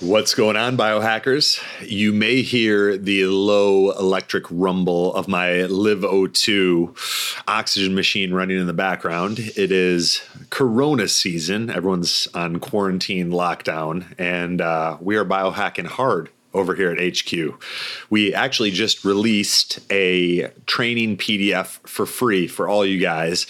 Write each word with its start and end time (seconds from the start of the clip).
What's 0.00 0.32
going 0.32 0.54
on, 0.54 0.76
biohackers? 0.76 1.60
You 1.84 2.12
may 2.12 2.42
hear 2.42 2.96
the 2.96 3.26
low 3.26 3.90
electric 3.90 4.44
rumble 4.48 5.12
of 5.12 5.26
my 5.26 5.62
Live 5.62 6.02
O2 6.02 7.42
oxygen 7.48 7.96
machine 7.96 8.32
running 8.32 8.60
in 8.60 8.68
the 8.68 8.72
background. 8.72 9.40
It 9.40 9.72
is 9.72 10.22
Corona 10.50 11.08
season. 11.08 11.68
Everyone's 11.68 12.28
on 12.32 12.60
quarantine 12.60 13.30
lockdown, 13.30 14.14
and 14.18 14.60
uh, 14.60 14.98
we 15.00 15.16
are 15.16 15.24
biohacking 15.24 15.86
hard 15.86 16.30
over 16.54 16.74
here 16.74 16.90
at 16.90 16.98
HQ. 16.98 17.62
We 18.10 18.34
actually 18.34 18.70
just 18.70 19.04
released 19.04 19.80
a 19.90 20.48
training 20.66 21.16
PDF 21.18 21.78
for 21.86 22.06
free 22.06 22.46
for 22.48 22.68
all 22.68 22.84
you 22.86 22.98
guys 22.98 23.46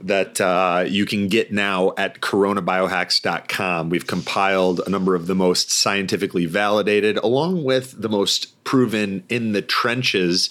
that 0.00 0.40
uh, 0.40 0.84
you 0.86 1.04
can 1.04 1.28
get 1.28 1.52
now 1.52 1.92
at 1.96 2.20
coronabiohacks.com. 2.20 3.90
We've 3.90 4.06
compiled 4.06 4.80
a 4.86 4.90
number 4.90 5.14
of 5.14 5.26
the 5.26 5.34
most 5.34 5.70
scientifically 5.70 6.46
validated, 6.46 7.18
along 7.18 7.64
with 7.64 8.00
the 8.00 8.08
most 8.08 8.64
proven 8.64 9.24
in 9.28 9.52
the 9.52 9.62
trenches 9.62 10.50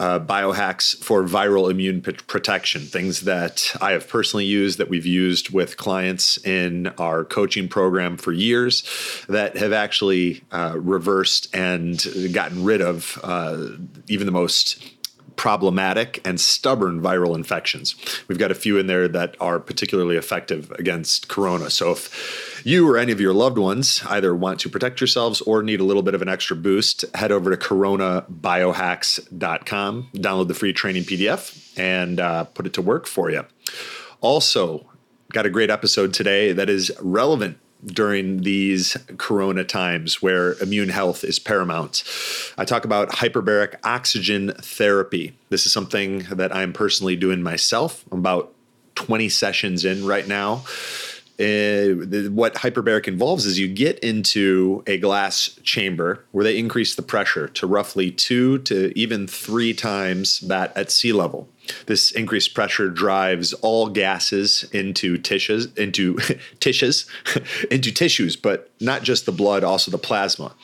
uh, 0.00 0.18
biohacks 0.18 0.96
for 0.96 1.22
viral 1.24 1.70
immune 1.70 2.00
p- 2.00 2.12
protection, 2.26 2.80
things 2.80 3.20
that 3.20 3.76
I 3.82 3.92
have 3.92 4.08
personally 4.08 4.46
used, 4.46 4.78
that 4.78 4.88
we've 4.88 5.04
used 5.04 5.50
with 5.50 5.76
clients 5.76 6.38
in 6.38 6.86
our 6.96 7.22
coaching 7.22 7.68
program 7.68 8.16
for 8.16 8.32
years, 8.32 8.82
that 9.28 9.58
have 9.58 9.74
actually 9.74 10.42
uh, 10.52 10.72
reversed 10.76 11.54
and 11.54 12.02
gotten 12.32 12.64
rid 12.64 12.80
of 12.80 13.20
uh, 13.22 13.68
even 14.08 14.24
the 14.24 14.32
most 14.32 14.82
problematic 15.36 16.26
and 16.26 16.40
stubborn 16.40 17.02
viral 17.02 17.34
infections. 17.34 17.94
We've 18.26 18.38
got 18.38 18.50
a 18.50 18.54
few 18.54 18.78
in 18.78 18.86
there 18.86 19.06
that 19.08 19.36
are 19.38 19.60
particularly 19.60 20.16
effective 20.16 20.70
against 20.72 21.28
corona. 21.28 21.68
So 21.68 21.92
if 21.92 22.49
you 22.66 22.88
or 22.88 22.96
any 22.96 23.12
of 23.12 23.20
your 23.20 23.32
loved 23.32 23.58
ones 23.58 24.02
either 24.06 24.34
want 24.34 24.58
to 24.60 24.68
protect 24.68 25.00
yourselves 25.00 25.40
or 25.42 25.62
need 25.62 25.78
a 25.80 25.84
little 25.84 26.02
bit 26.02 26.14
of 26.14 26.22
an 26.22 26.28
extra 26.28 26.56
boost, 26.56 27.04
head 27.14 27.30
over 27.32 27.50
to 27.50 27.56
coronabiohacks.com, 27.56 30.08
download 30.14 30.48
the 30.48 30.54
free 30.54 30.72
training 30.72 31.04
PDF, 31.04 31.78
and 31.78 32.18
uh, 32.20 32.44
put 32.44 32.66
it 32.66 32.72
to 32.74 32.82
work 32.82 33.06
for 33.06 33.30
you. 33.30 33.44
Also, 34.20 34.86
got 35.32 35.46
a 35.46 35.50
great 35.50 35.70
episode 35.70 36.12
today 36.12 36.52
that 36.52 36.68
is 36.68 36.92
relevant 37.00 37.58
during 37.86 38.42
these 38.42 38.96
corona 39.16 39.64
times 39.64 40.20
where 40.20 40.52
immune 40.60 40.90
health 40.90 41.24
is 41.24 41.38
paramount. 41.38 42.04
I 42.58 42.64
talk 42.64 42.84
about 42.84 43.10
hyperbaric 43.10 43.76
oxygen 43.84 44.52
therapy. 44.60 45.36
This 45.48 45.66
is 45.66 45.72
something 45.72 46.26
that 46.30 46.54
I'm 46.54 46.72
personally 46.72 47.16
doing 47.16 47.42
myself. 47.42 48.04
I'm 48.12 48.18
about 48.18 48.52
20 48.96 49.28
sessions 49.30 49.84
in 49.84 50.06
right 50.06 50.28
now. 50.28 50.64
Uh, 51.40 52.28
what 52.30 52.54
hyperbaric 52.56 53.08
involves 53.08 53.46
is 53.46 53.58
you 53.58 53.66
get 53.66 53.98
into 54.00 54.82
a 54.86 54.98
glass 54.98 55.58
chamber 55.62 56.22
where 56.32 56.44
they 56.44 56.58
increase 56.58 56.94
the 56.94 57.02
pressure 57.02 57.48
to 57.48 57.66
roughly 57.66 58.10
two 58.10 58.58
to 58.58 58.92
even 58.94 59.26
three 59.26 59.72
times 59.72 60.40
that 60.40 60.76
at 60.76 60.90
sea 60.90 61.14
level. 61.14 61.48
This 61.86 62.10
increased 62.10 62.52
pressure 62.52 62.90
drives 62.90 63.54
all 63.54 63.88
gases 63.88 64.64
into 64.72 65.16
tissues, 65.16 65.72
into 65.76 66.18
tissues, 66.60 67.06
into 67.70 67.90
tissues, 67.90 68.36
but 68.36 68.70
not 68.78 69.02
just 69.02 69.24
the 69.24 69.32
blood, 69.32 69.64
also 69.64 69.90
the 69.90 69.98
plasma. 69.98 70.54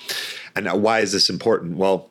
And 0.54 0.70
why 0.82 1.00
is 1.00 1.12
this 1.12 1.30
important? 1.30 1.76
Well, 1.78 2.10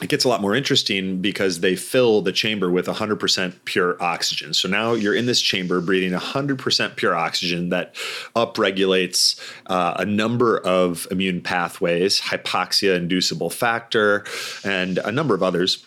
it 0.00 0.08
gets 0.08 0.24
a 0.24 0.28
lot 0.28 0.40
more 0.40 0.54
interesting 0.54 1.20
because 1.20 1.58
they 1.58 1.74
fill 1.74 2.22
the 2.22 2.30
chamber 2.30 2.70
with 2.70 2.86
100% 2.86 3.54
pure 3.64 4.00
oxygen. 4.00 4.54
So 4.54 4.68
now 4.68 4.92
you're 4.92 5.14
in 5.14 5.26
this 5.26 5.40
chamber 5.40 5.80
breathing 5.80 6.16
100% 6.16 6.96
pure 6.96 7.16
oxygen 7.16 7.70
that 7.70 7.94
upregulates 8.36 9.40
uh, 9.66 9.94
a 9.98 10.04
number 10.04 10.58
of 10.58 11.08
immune 11.10 11.40
pathways, 11.40 12.20
hypoxia 12.20 12.96
inducible 12.96 13.50
factor, 13.50 14.24
and 14.64 14.98
a 14.98 15.10
number 15.10 15.34
of 15.34 15.42
others 15.42 15.84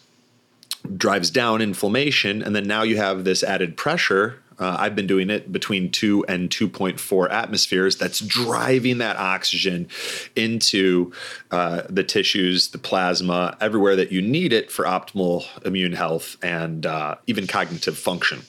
drives 0.97 1.29
down 1.29 1.61
inflammation, 1.61 2.41
and 2.41 2.55
then 2.55 2.67
now 2.67 2.83
you 2.83 2.97
have 2.97 3.23
this 3.23 3.43
added 3.43 3.77
pressure. 3.77 4.41
Uh, 4.61 4.77
I've 4.79 4.95
been 4.95 5.07
doing 5.07 5.31
it 5.31 5.51
between 5.51 5.91
two 5.91 6.23
and 6.27 6.49
2.4 6.49 7.31
atmospheres. 7.31 7.97
That's 7.97 8.19
driving 8.19 8.99
that 8.99 9.17
oxygen 9.17 9.87
into 10.35 11.11
uh, 11.49 11.81
the 11.89 12.03
tissues, 12.03 12.69
the 12.69 12.77
plasma, 12.77 13.57
everywhere 13.59 13.95
that 13.95 14.11
you 14.11 14.21
need 14.21 14.53
it 14.53 14.71
for 14.71 14.85
optimal 14.85 15.45
immune 15.65 15.93
health 15.93 16.37
and 16.43 16.85
uh, 16.85 17.15
even 17.25 17.47
cognitive 17.47 17.97
function. 17.97 18.43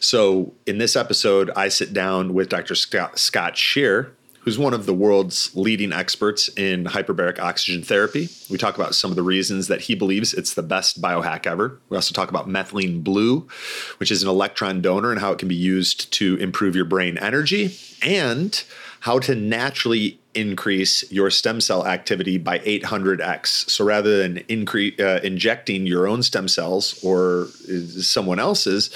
So, 0.00 0.52
in 0.66 0.78
this 0.78 0.96
episode, 0.96 1.50
I 1.56 1.68
sit 1.68 1.94
down 1.94 2.34
with 2.34 2.50
Dr. 2.50 2.74
Scott, 2.74 3.18
Scott 3.18 3.54
Sherr, 3.54 4.10
who's 4.44 4.58
one 4.58 4.74
of 4.74 4.84
the 4.84 4.92
world's 4.92 5.54
leading 5.56 5.92
experts 5.92 6.48
in 6.48 6.84
hyperbaric 6.84 7.38
oxygen 7.38 7.82
therapy. 7.82 8.28
We 8.50 8.58
talk 8.58 8.76
about 8.76 8.94
some 8.94 9.10
of 9.10 9.16
the 9.16 9.22
reasons 9.22 9.68
that 9.68 9.82
he 9.82 9.94
believes 9.94 10.34
it's 10.34 10.52
the 10.52 10.62
best 10.62 11.00
biohack 11.00 11.46
ever. 11.46 11.80
We 11.88 11.96
also 11.96 12.14
talk 12.14 12.28
about 12.28 12.46
methylene 12.46 13.02
blue, 13.02 13.48
which 13.96 14.10
is 14.10 14.22
an 14.22 14.28
electron 14.28 14.82
donor 14.82 15.10
and 15.10 15.20
how 15.20 15.32
it 15.32 15.38
can 15.38 15.48
be 15.48 15.54
used 15.54 16.12
to 16.14 16.36
improve 16.36 16.76
your 16.76 16.84
brain 16.84 17.16
energy 17.16 17.74
and 18.02 18.62
how 19.00 19.18
to 19.18 19.34
naturally 19.34 20.18
increase 20.34 21.10
your 21.10 21.30
stem 21.30 21.60
cell 21.60 21.86
activity 21.86 22.36
by 22.36 22.58
800x. 22.60 23.70
So 23.70 23.84
rather 23.84 24.18
than 24.18 24.38
increase 24.48 24.98
uh, 25.00 25.20
injecting 25.22 25.86
your 25.86 26.06
own 26.06 26.22
stem 26.22 26.48
cells 26.48 27.02
or 27.02 27.48
uh, 27.68 27.80
someone 28.02 28.38
else's, 28.38 28.90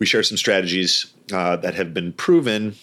we 0.00 0.06
share 0.06 0.22
some 0.24 0.36
strategies 0.36 1.06
uh, 1.32 1.56
that 1.56 1.74
have 1.74 1.94
been 1.94 2.12
proven 2.12 2.74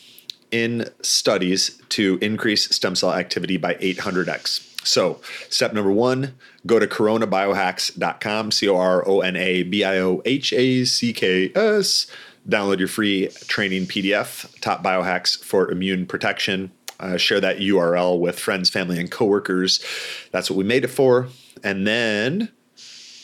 in 0.51 0.89
studies 1.01 1.81
to 1.89 2.17
increase 2.21 2.73
stem 2.75 2.95
cell 2.95 3.13
activity 3.13 3.57
by 3.57 3.75
800x. 3.75 4.67
So, 4.83 5.21
step 5.49 5.73
number 5.73 5.91
one, 5.91 6.35
go 6.65 6.79
to 6.79 6.87
coronabiohacks.com, 6.87 8.51
C 8.51 8.67
O 8.67 8.75
R 8.75 9.07
O 9.07 9.21
N 9.21 9.35
A 9.35 9.63
B 9.63 9.83
I 9.83 9.99
O 9.99 10.21
H 10.25 10.53
A 10.53 10.85
C 10.85 11.13
K 11.13 11.51
S. 11.53 12.07
Download 12.49 12.79
your 12.79 12.87
free 12.87 13.27
training 13.47 13.85
PDF, 13.85 14.59
Top 14.61 14.83
Biohacks 14.83 15.37
for 15.43 15.69
Immune 15.69 16.07
Protection. 16.07 16.71
Uh, 16.99 17.17
share 17.17 17.39
that 17.39 17.57
URL 17.59 18.19
with 18.19 18.39
friends, 18.39 18.69
family, 18.69 18.99
and 18.99 19.11
coworkers. 19.11 19.83
That's 20.31 20.49
what 20.49 20.57
we 20.57 20.63
made 20.63 20.83
it 20.83 20.89
for. 20.89 21.27
And 21.63 21.85
then 21.85 22.49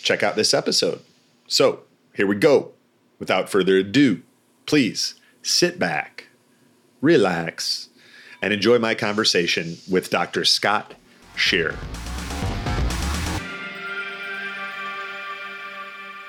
check 0.04 0.22
out 0.22 0.36
this 0.36 0.54
episode. 0.54 1.02
So, 1.48 1.82
here 2.16 2.28
we 2.28 2.36
go. 2.36 2.74
Without 3.20 3.50
further 3.50 3.78
ado, 3.78 4.22
please 4.68 5.16
sit 5.42 5.80
back, 5.80 6.27
relax, 7.02 7.90
and 8.42 8.54
enjoy 8.54 8.80
my 8.80 8.96
conversation 8.96 9.78
with 9.90 10.10
Dr. 10.10 10.46
Scott 10.46 10.94
Sherr. 11.36 11.76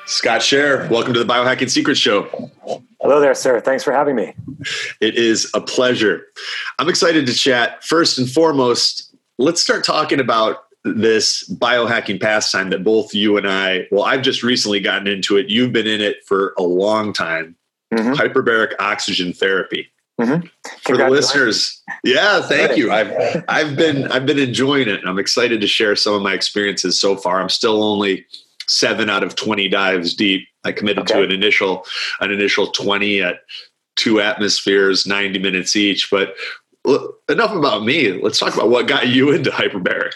Scott 0.06 0.40
Sherr, 0.40 0.88
welcome 0.88 1.12
to 1.12 1.22
the 1.22 1.30
Biohacking 1.30 1.68
Secrets 1.68 2.00
Show. 2.00 2.50
Hello 3.00 3.20
there, 3.20 3.34
sir. 3.34 3.60
Thanks 3.60 3.84
for 3.84 3.92
having 3.92 4.16
me. 4.16 4.34
It 5.00 5.16
is 5.16 5.50
a 5.54 5.60
pleasure. 5.60 6.24
I'm 6.78 6.88
excited 6.88 7.26
to 7.26 7.34
chat. 7.34 7.84
First 7.84 8.18
and 8.18 8.28
foremost, 8.28 9.14
let's 9.38 9.60
start 9.60 9.84
talking 9.84 10.18
about 10.18 10.64
this 10.84 11.46
biohacking 11.50 12.20
pastime 12.22 12.70
that 12.70 12.82
both 12.84 13.14
you 13.14 13.36
and 13.36 13.46
I, 13.46 13.86
well, 13.90 14.04
I've 14.04 14.22
just 14.22 14.42
recently 14.42 14.80
gotten 14.80 15.06
into 15.06 15.36
it. 15.36 15.50
You've 15.50 15.72
been 15.72 15.86
in 15.86 16.00
it 16.00 16.24
for 16.26 16.54
a 16.56 16.62
long 16.62 17.12
time. 17.12 17.54
Mhm. 17.92 18.14
Hyperbaric 18.14 18.72
oxygen 18.78 19.32
therapy. 19.32 19.90
Mhm. 20.20 20.50
For 20.82 20.96
the 20.96 21.08
listeners, 21.08 21.80
yeah, 22.02 22.42
thank 22.42 22.76
you. 22.76 22.90
I've 22.90 23.44
I've 23.48 23.76
been 23.76 24.10
I've 24.10 24.26
been 24.26 24.38
enjoying 24.38 24.88
it. 24.88 25.00
and 25.00 25.08
I'm 25.08 25.18
excited 25.18 25.60
to 25.60 25.66
share 25.68 25.94
some 25.94 26.14
of 26.14 26.22
my 26.22 26.34
experiences 26.34 27.00
so 27.00 27.16
far. 27.16 27.40
I'm 27.40 27.48
still 27.48 27.82
only 27.82 28.26
seven 28.66 29.08
out 29.08 29.22
of 29.22 29.34
20 29.36 29.68
dives 29.68 30.14
deep. 30.14 30.46
I 30.64 30.72
committed 30.72 31.06
to 31.06 31.22
an 31.22 31.30
initial 31.30 31.86
an 32.20 32.32
initial 32.32 32.66
20 32.66 33.22
at 33.22 33.40
two 33.96 34.20
atmospheres, 34.20 35.06
90 35.06 35.38
minutes 35.38 35.76
each. 35.76 36.10
But 36.10 36.34
enough 37.28 37.52
about 37.52 37.84
me. 37.84 38.20
Let's 38.22 38.38
talk 38.38 38.54
about 38.54 38.70
what 38.70 38.86
got 38.86 39.08
you 39.08 39.30
into 39.30 39.50
hyperbaric. 39.50 40.12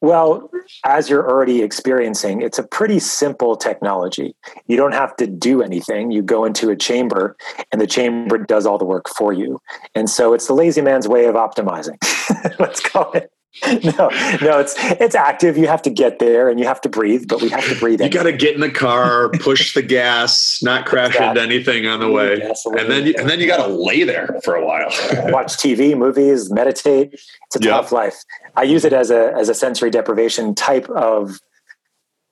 Well, 0.00 0.50
as 0.84 1.08
you're 1.08 1.28
already 1.28 1.62
experiencing, 1.62 2.42
it's 2.42 2.58
a 2.58 2.62
pretty 2.64 2.98
simple 2.98 3.56
technology. 3.56 4.34
You 4.66 4.76
don't 4.76 4.92
have 4.92 5.14
to 5.16 5.26
do 5.26 5.62
anything. 5.62 6.10
You 6.10 6.22
go 6.22 6.44
into 6.44 6.70
a 6.70 6.76
chamber, 6.76 7.36
and 7.70 7.80
the 7.80 7.86
chamber 7.86 8.38
does 8.38 8.66
all 8.66 8.78
the 8.78 8.84
work 8.84 9.08
for 9.08 9.32
you. 9.32 9.60
And 9.94 10.10
so 10.10 10.34
it's 10.34 10.46
the 10.46 10.54
lazy 10.54 10.80
man's 10.80 11.06
way 11.06 11.26
of 11.26 11.34
optimizing. 11.34 11.96
Let's 12.58 12.80
call 12.80 13.12
it. 13.12 13.30
no, 13.84 14.08
no, 14.40 14.58
it's 14.60 14.74
it's 14.78 15.14
active. 15.14 15.58
You 15.58 15.66
have 15.66 15.82
to 15.82 15.90
get 15.90 16.18
there 16.18 16.48
and 16.48 16.58
you 16.58 16.66
have 16.66 16.80
to 16.82 16.88
breathe, 16.88 17.28
but 17.28 17.42
we 17.42 17.50
have 17.50 17.64
to 17.68 17.74
breathe. 17.78 18.00
You 18.00 18.08
got 18.08 18.22
to 18.22 18.32
get 18.32 18.54
in 18.54 18.60
the 18.62 18.70
car, 18.70 19.28
push 19.28 19.74
the 19.74 19.82
gas, 19.82 20.60
not 20.62 20.86
crash 20.86 21.16
into 21.16 21.40
anything 21.40 21.86
on 21.86 22.00
the 22.00 22.08
way, 22.10 22.38
Gasoline. 22.40 22.78
and 22.80 22.90
then 22.90 23.06
you, 23.06 23.14
and 23.18 23.28
then 23.28 23.40
you 23.40 23.46
got 23.46 23.66
to 23.66 23.72
lay 23.72 24.04
there 24.04 24.40
for 24.42 24.54
a 24.54 24.64
while. 24.64 24.88
watch 25.32 25.52
TV, 25.58 25.96
movies, 25.96 26.50
meditate. 26.50 27.12
It's 27.12 27.56
a 27.56 27.58
Yeah. 27.60 27.72
tough 27.72 27.92
life. 27.92 28.16
I 28.56 28.62
use 28.62 28.86
it 28.86 28.94
as 28.94 29.10
a 29.10 29.32
as 29.34 29.50
a 29.50 29.54
sensory 29.54 29.90
deprivation 29.90 30.54
type 30.54 30.88
of 30.88 31.38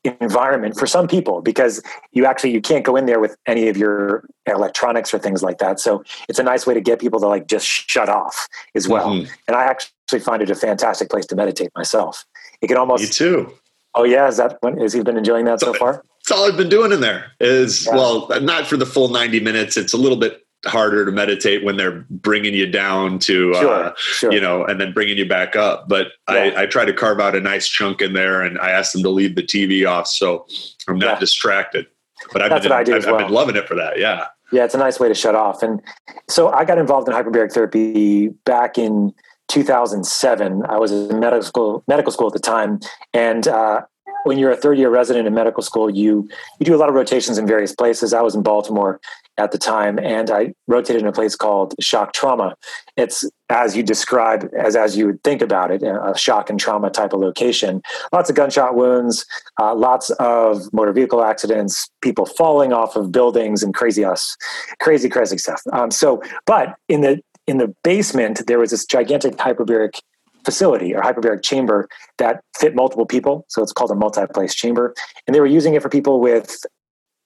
environment 0.05 0.79
for 0.79 0.87
some 0.87 1.07
people 1.07 1.43
because 1.43 1.83
you 2.13 2.25
actually 2.25 2.53
you 2.53 2.61
can't 2.61 2.85
go 2.85 2.97
in 2.97 3.07
there 3.07 3.21
with 3.21 3.37
any 3.47 3.69
of 3.69 3.77
your 3.77 4.25
electronics 4.47 5.13
or 5.13 5.19
things 5.19 5.43
like 5.43 5.59
that. 5.59 5.79
So 5.79 6.03
it's 6.29 6.39
a 6.39 6.43
nice 6.43 6.67
way 6.67 6.75
to 6.75 6.81
get 6.81 7.01
people 7.01 7.21
to 7.21 7.27
like 7.27 7.47
just 7.47 7.67
shut 7.67 8.09
off 8.09 8.49
as 8.75 8.89
well. 8.89 9.09
Mhm. 9.11 9.29
And 9.47 9.57
I 9.57 9.65
actually 9.65 10.21
find 10.21 10.43
it 10.43 10.51
a 10.51 10.55
fantastic 10.55 11.11
place 11.11 11.27
to 11.27 11.37
meditate 11.37 11.71
myself. 11.77 12.25
It 12.63 12.69
can 12.69 12.77
almost 12.79 13.03
Me 13.03 13.09
too. 13.11 13.53
Oh 13.95 14.05
yeah, 14.05 14.29
is 14.29 14.37
that 14.39 14.57
when 14.61 14.79
has 14.79 14.93
he 14.93 15.03
been 15.03 15.17
enjoying 15.19 15.45
that 15.47 15.61
so 15.61 15.75
far? 15.75 16.03
That's 16.25 16.31
all 16.39 16.47
I've 16.47 16.57
been 16.57 16.69
doing 16.69 16.93
in 16.93 17.01
there. 17.01 17.33
Is 17.41 17.87
Yeah. 17.87 17.97
well, 17.97 18.29
not 18.41 18.67
for 18.67 18.77
the 18.77 18.87
full 18.87 19.09
ninety 19.09 19.41
minutes. 19.41 19.77
It's 19.77 19.93
a 19.93 19.97
little 19.99 20.19
bit 20.19 20.43
harder 20.67 21.07
to 21.07 21.13
meditate 21.13 21.65
when 21.65 21.77
they're 21.77 22.05
bringing 22.11 22.55
you 22.55 22.67
down 22.67 23.19
to 23.19 23.53
uh, 23.55 23.61
Sure, 23.61 23.95
sure. 23.97 24.33
you 24.33 24.41
know, 24.41 24.65
and 24.65 24.81
then 24.81 24.93
bringing 24.93 25.17
you 25.17 25.27
back 25.27 25.57
up. 25.57 25.89
But 25.89 26.09
Yeah. 26.29 26.53
I, 26.57 26.63
I 26.63 26.67
try 26.67 26.85
to 26.85 26.93
carve 26.93 27.21
out 27.21 27.35
a 27.35 27.41
nice 27.41 27.69
chunk 27.69 28.03
in 28.03 28.13
there, 28.13 28.43
and 28.43 28.59
I 28.59 28.71
ask 28.71 28.93
them 28.93 29.03
to 29.03 29.11
leave 29.11 29.37
the 29.37 29.43
TV 29.43 29.89
off 29.89 30.07
so 30.07 30.47
I'm 30.89 30.99
not 30.99 31.15
Yeah. 31.15 31.19
distracted. 31.21 31.87
But 32.33 32.43
I've 32.43 32.51
That's 32.51 32.63
been 32.65 32.71
what 32.71 32.81
I 32.81 32.85
do 32.85 32.93
I've, 32.93 32.99
as 32.99 33.07
I've 33.07 33.19
been 33.19 33.33
loving 33.33 33.57
it 33.57 33.67
for 33.67 33.75
that. 33.77 33.99
Yeah. 33.99 34.27
Yeah, 34.53 34.65
it's 34.65 34.75
a 34.75 34.79
nice 34.79 35.01
way 35.01 35.09
to 35.09 35.15
shut 35.15 35.35
off. 35.35 35.63
And 35.63 35.81
so 36.29 36.49
I 36.53 36.65
got 36.65 36.77
involved 36.77 37.09
in 37.09 37.15
hyperbaric 37.15 37.53
therapy 37.53 38.29
back 38.45 38.77
in 38.77 39.15
2007. 39.49 40.65
I 40.69 40.77
was 40.79 40.93
in 40.93 41.19
medical 41.21 41.43
school, 41.43 41.85
medical 41.89 42.13
school 42.13 42.27
at 42.27 42.33
the 42.33 42.39
time, 42.41 42.81
and 43.15 43.49
uh, 43.49 43.83
when 44.25 44.39
you're 44.39 44.51
a 44.51 44.57
third 44.57 44.77
year 44.79 44.91
resident 44.91 45.27
in 45.27 45.35
medical 45.35 45.63
school, 45.63 45.89
you 45.89 46.29
you 46.59 46.67
do 46.67 46.75
a 46.75 46.79
lot 46.79 46.89
of 46.89 46.95
rotations 46.95 47.39
in 47.39 47.47
various 47.47 47.75
places. 47.75 48.13
I 48.13 48.21
was 48.23 48.35
in 48.35 48.43
Baltimore 48.43 49.01
at 49.41 49.53
the 49.53 49.59
time, 49.59 49.99
and 49.99 50.31
I 50.31 50.53
rotated 50.69 51.01
in 51.01 51.09
a 51.09 51.13
place 51.13 51.35
called 51.35 51.75
shock 51.81 52.13
trauma. 52.13 52.55
It's 52.97 53.25
as 53.49 53.75
you 53.75 53.83
describe, 53.83 54.51
as 54.57 54.77
as 54.77 54.99
you 54.99 55.07
would 55.07 55.23
think 55.25 55.41
about 55.41 55.71
it, 55.71 55.83
a 55.83 56.13
shock 56.17 56.51
and 56.51 56.61
trauma 56.61 56.91
type 56.91 57.15
of 57.15 57.21
location. 57.21 57.81
Lots 58.13 58.29
of 58.29 58.37
gunshot 58.37 58.77
wounds, 58.77 59.25
uh, 59.59 59.75
lots 59.75 60.11
of 60.11 60.71
motor 60.75 60.93
vehicle 60.93 61.25
accidents, 61.25 61.89
people 62.03 62.27
falling 62.27 62.73
off 62.75 62.97
of 62.97 63.11
buildings, 63.11 63.63
and 63.63 63.73
crazy 63.73 64.05
us, 64.05 64.37
crazy 64.81 65.09
crazy 65.09 65.39
stuff. 65.39 65.63
Um, 65.73 65.91
so, 65.91 66.23
but 66.45 66.77
in 66.89 67.01
the 67.01 67.21
in 67.47 67.57
the 67.57 67.75
basement, 67.83 68.47
there 68.47 68.59
was 68.59 68.71
this 68.71 68.85
gigantic 68.85 69.37
hyperbaric 69.37 70.01
facility 70.45 70.95
or 70.95 71.03
hyperbaric 71.03 71.43
chamber 71.43 71.89
that 72.19 72.43
fit 72.59 72.75
multiple 72.75 73.07
people. 73.07 73.45
So 73.49 73.63
it's 73.63 73.73
called 73.73 73.91
a 73.91 73.95
multi-place 73.95 74.55
chamber. 74.55 74.95
And 75.27 75.35
they 75.35 75.41
were 75.41 75.47
using 75.47 75.75
it 75.75 75.83
for 75.83 75.89
people 75.89 76.21
with 76.21 76.57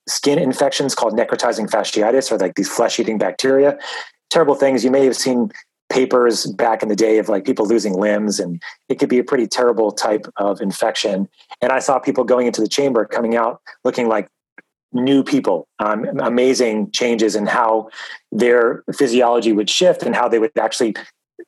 skin 0.07 0.39
infections 0.39 0.95
called 0.95 1.13
necrotizing 1.13 1.69
fasciitis 1.69 2.31
or 2.31 2.37
like 2.37 2.55
these 2.55 2.69
flesh-eating 2.69 3.17
bacteria. 3.17 3.77
Terrible 4.29 4.55
things. 4.55 4.83
You 4.83 4.91
may 4.91 5.05
have 5.05 5.15
seen 5.15 5.51
papers 5.89 6.45
back 6.47 6.81
in 6.81 6.89
the 6.89 6.95
day 6.95 7.19
of 7.19 7.29
like 7.29 7.45
people 7.45 7.65
losing 7.65 7.93
limbs 7.93 8.39
and 8.39 8.61
it 8.89 8.99
could 8.99 9.09
be 9.09 9.19
a 9.19 9.23
pretty 9.23 9.47
terrible 9.47 9.91
type 9.91 10.25
of 10.37 10.59
infection. 10.59 11.29
And 11.61 11.71
I 11.71 11.79
saw 11.79 11.99
people 11.99 12.23
going 12.23 12.47
into 12.47 12.61
the 12.61 12.67
chamber 12.67 13.05
coming 13.05 13.35
out 13.35 13.61
looking 13.83 14.07
like 14.07 14.27
new 14.93 15.23
people, 15.23 15.67
um, 15.79 16.05
amazing 16.19 16.89
changes 16.91 17.35
in 17.35 17.45
how 17.45 17.89
their 18.31 18.83
physiology 18.95 19.51
would 19.51 19.69
shift 19.69 20.03
and 20.03 20.15
how 20.15 20.27
they 20.27 20.39
would 20.39 20.51
actually 20.57 20.95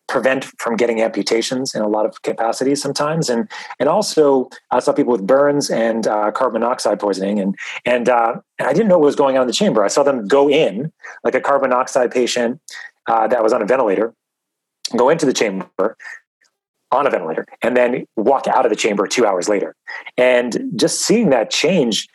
prevent 0.07 0.45
from 0.57 0.75
getting 0.75 1.01
amputations 1.01 1.75
in 1.75 1.81
a 1.81 1.87
lot 1.87 2.05
of 2.05 2.21
capacities 2.21 2.81
sometimes. 2.81 3.29
And 3.29 3.49
and 3.79 3.89
also 3.89 4.49
i 4.71 4.79
saw 4.79 4.93
people 4.93 5.11
with 5.11 5.25
burns 5.27 5.69
and 5.69 6.07
uh, 6.07 6.31
carbon 6.31 6.61
monoxide 6.61 6.99
poisoning 6.99 7.39
and 7.39 7.55
and, 7.85 8.09
uh, 8.09 8.35
and 8.57 8.67
i 8.67 8.73
didn't 8.73 8.87
know 8.87 8.97
what 8.97 9.05
was 9.05 9.15
going 9.15 9.35
on 9.37 9.41
in 9.41 9.47
the 9.47 9.53
chamber. 9.53 9.83
I 9.83 9.89
saw 9.89 10.03
them 10.03 10.27
go 10.27 10.49
in 10.49 10.91
like 11.23 11.35
a 11.35 11.41
carbon 11.41 11.69
monoxide 11.69 12.11
patient 12.11 12.61
uh, 13.07 13.27
that 13.27 13.43
was 13.43 13.53
on 13.53 13.61
a 13.61 13.65
ventilator 13.65 14.13
go 14.95 15.09
into 15.09 15.25
the 15.25 15.33
chamber 15.33 15.97
on 16.91 17.05
a 17.05 17.09
ventilator 17.09 17.45
and 17.61 17.75
then 17.75 18.05
walk 18.15 18.47
out 18.47 18.65
of 18.65 18.69
the 18.69 18.75
chamber 18.77 19.05
two 19.05 19.25
hours 19.25 19.49
later. 19.49 19.75
And 20.15 20.71
just 20.75 21.01
seeing 21.01 21.29
that 21.31 21.51
change 21.51 22.07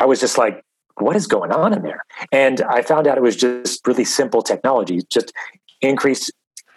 i 0.00 0.04
was 0.04 0.20
just 0.20 0.36
like 0.38 0.62
what 0.98 1.14
is 1.14 1.26
going 1.26 1.52
on 1.52 1.72
in 1.72 1.82
there? 1.82 2.02
And 2.32 2.60
i 2.62 2.82
found 2.82 3.06
out 3.06 3.16
it 3.16 3.22
was 3.22 3.36
just 3.36 3.86
really 3.86 4.04
simple 4.04 4.42
technology 4.42 5.02
just 5.10 5.32
increased 5.80 6.32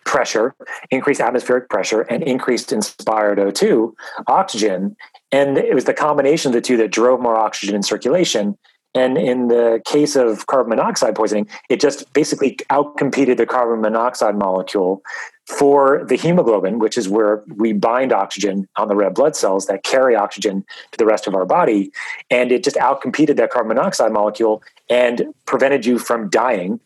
pressure, 0.09 0.55
increased 0.89 1.21
atmospheric 1.21 1.69
pressure, 1.69 2.01
and 2.01 2.23
increased 2.23 2.71
inspired 2.71 3.37
O2, 3.37 3.93
oxygen. 4.25 4.95
And 5.31 5.55
it 5.59 5.75
was 5.75 5.85
the 5.85 5.93
combination 5.93 6.49
of 6.49 6.53
the 6.53 6.61
two 6.61 6.77
that 6.77 6.89
drove 6.89 7.21
more 7.21 7.37
oxygen 7.37 7.75
in 7.75 7.83
circulation. 7.83 8.57
And 8.95 9.19
in 9.19 9.49
the 9.49 9.83
case 9.85 10.15
of 10.15 10.47
carbon 10.47 10.71
monoxide 10.71 11.13
poisoning, 11.13 11.47
it 11.69 11.79
just 11.79 12.11
basically 12.13 12.55
outcompeted 12.71 13.37
the 13.37 13.45
carbon 13.45 13.81
monoxide 13.81 14.35
molecule 14.35 15.03
for 15.45 16.03
the 16.05 16.15
hemoglobin, 16.15 16.79
which 16.79 16.97
is 16.97 17.07
where 17.07 17.43
we 17.55 17.71
bind 17.71 18.11
oxygen 18.11 18.67
on 18.77 18.87
the 18.87 18.95
red 18.95 19.13
blood 19.13 19.35
cells 19.35 19.67
that 19.67 19.83
carry 19.83 20.15
oxygen 20.15 20.65
to 20.91 20.97
the 20.97 21.05
rest 21.05 21.27
of 21.27 21.35
our 21.35 21.45
body. 21.45 21.91
And 22.31 22.51
it 22.51 22.63
just 22.63 22.77
outcompeted 22.77 23.35
that 23.35 23.51
carbon 23.51 23.75
monoxide 23.75 24.11
molecule 24.11 24.63
and 24.89 25.35
prevented 25.45 25.85
you 25.85 25.99
from 25.99 26.29
dying 26.31 26.79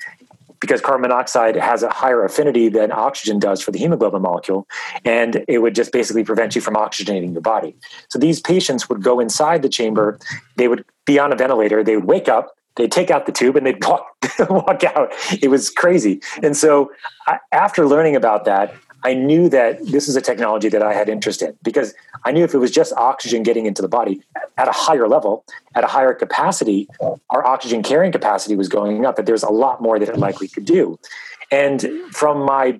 because 0.63 0.79
carbon 0.79 1.01
monoxide 1.01 1.57
has 1.57 1.83
a 1.83 1.89
higher 1.89 2.23
affinity 2.23 2.69
than 2.69 2.89
oxygen 2.89 3.37
does 3.37 3.61
for 3.61 3.71
the 3.71 3.79
hemoglobin 3.79 4.21
molecule, 4.21 4.65
and 5.03 5.43
it 5.49 5.57
would 5.57 5.75
just 5.75 5.91
basically 5.91 6.23
prevent 6.23 6.55
you 6.55 6.61
from 6.61 6.75
oxygenating 6.75 7.33
your 7.33 7.41
body. 7.41 7.75
So 8.07 8.17
these 8.17 8.39
patients 8.39 8.87
would 8.87 9.03
go 9.03 9.19
inside 9.19 9.61
the 9.61 9.67
chamber, 9.67 10.17
they 10.55 10.69
would 10.69 10.85
be 11.05 11.19
on 11.19 11.33
a 11.33 11.35
ventilator, 11.35 11.83
they 11.83 11.97
would 11.97 12.05
wake 12.05 12.29
up, 12.29 12.55
they'd 12.77 12.93
take 12.93 13.11
out 13.11 13.25
the 13.25 13.33
tube, 13.33 13.57
and 13.57 13.67
they'd 13.67 13.83
walk, 13.85 14.07
walk 14.49 14.85
out. 14.85 15.11
It 15.41 15.49
was 15.49 15.69
crazy. 15.69 16.21
And 16.41 16.55
so 16.55 16.93
after 17.51 17.85
learning 17.85 18.15
about 18.15 18.45
that, 18.45 18.73
I 19.03 19.13
knew 19.13 19.49
that 19.49 19.85
this 19.85 20.07
is 20.07 20.15
a 20.15 20.21
technology 20.21 20.69
that 20.69 20.81
I 20.81 20.93
had 20.93 21.09
interest 21.09 21.41
in 21.41 21.57
because 21.63 21.93
I 22.23 22.31
knew 22.31 22.43
if 22.43 22.53
it 22.53 22.57
was 22.57 22.71
just 22.71 22.93
oxygen 22.93 23.43
getting 23.43 23.65
into 23.65 23.81
the 23.81 23.87
body 23.87 24.21
at 24.57 24.67
a 24.67 24.71
higher 24.71 25.07
level, 25.07 25.45
at 25.75 25.83
a 25.83 25.87
higher 25.87 26.13
capacity, 26.13 26.87
our 27.29 27.45
oxygen 27.45 27.83
carrying 27.83 28.11
capacity 28.11 28.55
was 28.55 28.69
going 28.69 29.05
up, 29.05 29.17
that 29.17 29.25
there's 29.25 29.43
a 29.43 29.51
lot 29.51 29.81
more 29.81 29.99
that 29.99 30.09
it 30.09 30.17
likely 30.17 30.47
could 30.47 30.65
do. 30.65 30.97
And 31.51 31.85
from 32.11 32.45
my 32.45 32.79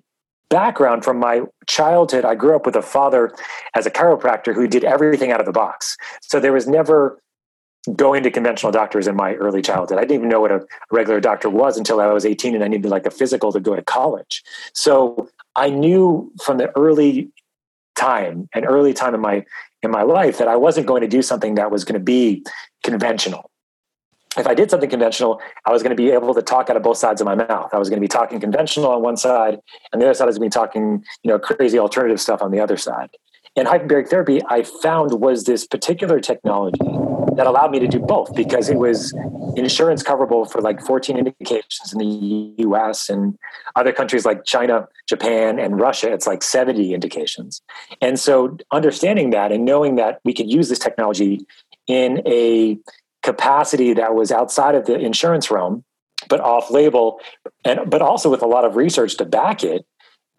background, 0.50 1.04
from 1.04 1.18
my 1.18 1.42
childhood, 1.68 2.26
I 2.26 2.36
grew 2.36 2.56
up 2.56 2.66
with 2.66 2.76
a 2.76 2.82
father 2.82 3.34
as 3.76 3.86
a 3.86 3.92
chiropractor 3.92 4.54
who 4.54 4.68
did 4.68 4.84
everything 4.84 5.32
out 5.32 5.40
of 5.40 5.46
the 5.46 5.52
box. 5.52 5.98
So 6.22 6.40
there 6.40 6.54
was 6.54 6.68
never 6.68 7.20
going 7.96 8.24
to 8.24 8.32
conventional 8.32 8.72
doctors 8.72 9.08
in 9.08 9.16
my 9.16 9.34
early 9.36 9.62
childhood. 9.62 9.98
I 9.98 10.02
didn't 10.02 10.18
even 10.18 10.30
know 10.30 10.40
what 10.40 10.52
a 10.52 10.66
regular 10.90 11.20
doctor 11.20 11.50
was 11.50 11.78
until 11.78 12.00
I 12.00 12.08
was 12.08 12.26
18 12.26 12.56
and 12.56 12.64
I 12.64 12.68
needed 12.68 12.90
like 12.90 13.06
a 13.06 13.12
physical 13.12 13.52
to 13.52 13.60
go 13.60 13.76
to 13.76 13.82
college. 13.82 14.44
So 14.74 15.30
I 15.56 15.70
knew 15.70 16.32
from 16.44 16.58
the 16.58 16.76
early 16.78 17.32
time, 17.96 18.50
an 18.54 18.66
early 18.66 18.94
time 18.94 19.14
in 19.14 19.22
my 19.22 19.46
in 19.82 19.92
my 19.92 20.02
life 20.02 20.38
that 20.38 20.48
I 20.48 20.56
wasn't 20.56 20.88
going 20.88 21.02
to 21.02 21.08
do 21.08 21.22
something 21.22 21.56
that 21.56 21.70
was 21.70 21.84
going 21.84 22.00
to 22.00 22.04
be 22.04 22.46
conventional. 22.84 23.52
If 24.38 24.48
I 24.48 24.56
did 24.56 24.72
something 24.72 24.90
conventional, 24.90 25.42
I 25.66 25.72
was 25.72 25.84
going 25.84 25.96
to 25.96 26.02
be 26.02 26.10
able 26.10 26.34
to 26.34 26.42
talk 26.42 26.70
out 26.70 26.78
of 26.78 26.84
both 26.84 26.98
sides 26.98 27.22
of 27.22 27.26
my 27.26 27.36
mouth. 27.36 27.70
I 27.74 27.78
was 27.78 27.90
going 27.90 27.98
to 27.98 28.02
be 28.02 28.08
talking 28.08 28.40
conventional 28.40 28.90
on 28.90 29.02
one 29.02 29.18
side, 29.18 29.60
and 29.92 30.02
the 30.02 30.06
other 30.06 30.14
side 30.14 30.26
was 30.26 30.38
going 30.38 30.50
to 30.50 30.56
be 30.56 30.60
talking, 30.60 31.04
you 31.22 31.30
know, 31.30 31.38
crazy 31.38 31.78
alternative 31.78 32.20
stuff 32.20 32.42
on 32.42 32.52
the 32.52 32.60
other 32.60 32.78
side. 32.78 33.10
And 33.56 33.68
hyperbaric 33.68 34.10
therapy, 34.10 34.42
I 34.48 34.64
found 34.64 35.20
was 35.20 35.44
this 35.44 35.68
particular 35.68 36.20
technology 36.20 36.80
that 37.36 37.48
allowed 37.48 37.72
me 37.72 37.80
to 37.80 37.88
do 37.88 38.00
both 38.00 38.36
because 38.36 38.70
it 38.70 38.78
was 38.78 39.14
insurance 39.56 40.04
coverable 40.04 40.50
for 40.50 40.62
like 40.62 40.82
14 40.82 41.18
indications 41.18 41.94
in 41.94 42.00
the 42.00 42.54
US 42.58 43.10
and 43.10 43.38
other 43.76 43.92
countries 43.92 44.26
like 44.26 44.46
China, 44.46 44.88
Japan, 45.08 45.60
and 45.60 45.80
Russia, 45.80 46.12
it's 46.12 46.28
like 46.28 46.44
70 46.44 46.94
indications. 46.94 47.62
And 48.02 48.20
so 48.20 48.58
understanding 48.72 49.32
that 49.32 49.52
and 49.52 49.66
knowing 49.66 49.96
that 49.96 50.20
we 50.24 50.34
could 50.34 50.50
use 50.50 50.70
this 50.70 50.80
technology 50.80 51.46
in 51.88 52.22
a 52.26 52.78
capacity 53.22 53.94
that 53.94 54.16
was 54.16 54.32
outside 54.32 54.76
of 54.76 54.86
the 54.86 55.00
insurance 55.00 55.50
realm, 55.50 55.84
but 56.30 56.40
off 56.40 56.70
label, 56.70 57.20
and 57.66 57.90
but 57.90 58.02
also 58.02 58.30
with 58.30 58.42
a 58.42 58.48
lot 58.48 58.66
of 58.66 58.76
research 58.76 59.18
to 59.18 59.26
back 59.26 59.64
it, 59.64 59.86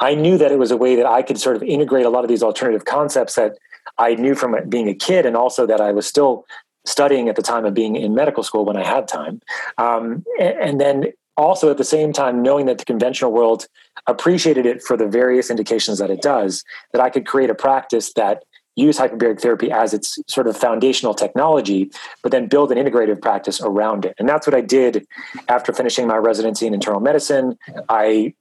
I 0.00 0.14
knew 0.14 0.38
that 0.38 0.52
it 0.52 0.58
was 0.58 0.70
a 0.70 0.76
way 0.76 0.96
that 0.96 1.06
I 1.06 1.22
could 1.22 1.38
sort 1.38 1.56
of 1.56 1.62
integrate 1.62 2.06
a 2.06 2.10
lot 2.10 2.24
of 2.24 2.28
these 2.28 2.42
alternative 2.42 2.84
concepts 2.84 3.34
that 3.34 3.56
I 3.98 4.14
knew 4.14 4.34
from 4.34 4.56
being 4.68 4.88
a 4.88 4.94
kid, 4.94 5.26
and 5.26 5.36
also 5.36 5.66
that 5.66 5.80
I 5.80 5.92
was 5.92 6.06
still 6.06 6.46
studying 6.84 7.28
at 7.28 7.36
the 7.36 7.42
time 7.42 7.64
of 7.64 7.74
being 7.74 7.96
in 7.96 8.14
medical 8.14 8.42
school 8.42 8.64
when 8.64 8.76
I 8.76 8.84
had 8.84 9.08
time. 9.08 9.40
Um, 9.78 10.24
and, 10.38 10.58
and 10.58 10.80
then 10.80 11.04
also 11.36 11.70
at 11.70 11.78
the 11.78 11.84
same 11.84 12.12
time, 12.12 12.42
knowing 12.42 12.66
that 12.66 12.78
the 12.78 12.84
conventional 12.84 13.32
world 13.32 13.66
appreciated 14.06 14.66
it 14.66 14.82
for 14.82 14.96
the 14.96 15.08
various 15.08 15.50
indications 15.50 15.98
that 15.98 16.10
it 16.10 16.22
does, 16.22 16.62
that 16.92 17.00
I 17.00 17.10
could 17.10 17.26
create 17.26 17.50
a 17.50 17.54
practice 17.54 18.12
that 18.14 18.44
use 18.76 18.98
hyperbaric 18.98 19.40
therapy 19.40 19.70
as 19.70 19.94
its 19.94 20.18
sort 20.26 20.46
of 20.46 20.56
foundational 20.56 21.14
technology, 21.14 21.90
but 22.22 22.32
then 22.32 22.48
build 22.48 22.72
an 22.72 22.78
integrative 22.78 23.20
practice 23.20 23.60
around 23.60 24.04
it. 24.04 24.14
And 24.18 24.28
that's 24.28 24.46
what 24.46 24.54
I 24.54 24.60
did 24.60 25.06
after 25.48 25.72
finishing 25.72 26.06
my 26.06 26.16
residency 26.16 26.66
in 26.66 26.74
internal 26.74 27.00
medicine. 27.00 27.56
I 27.88 28.34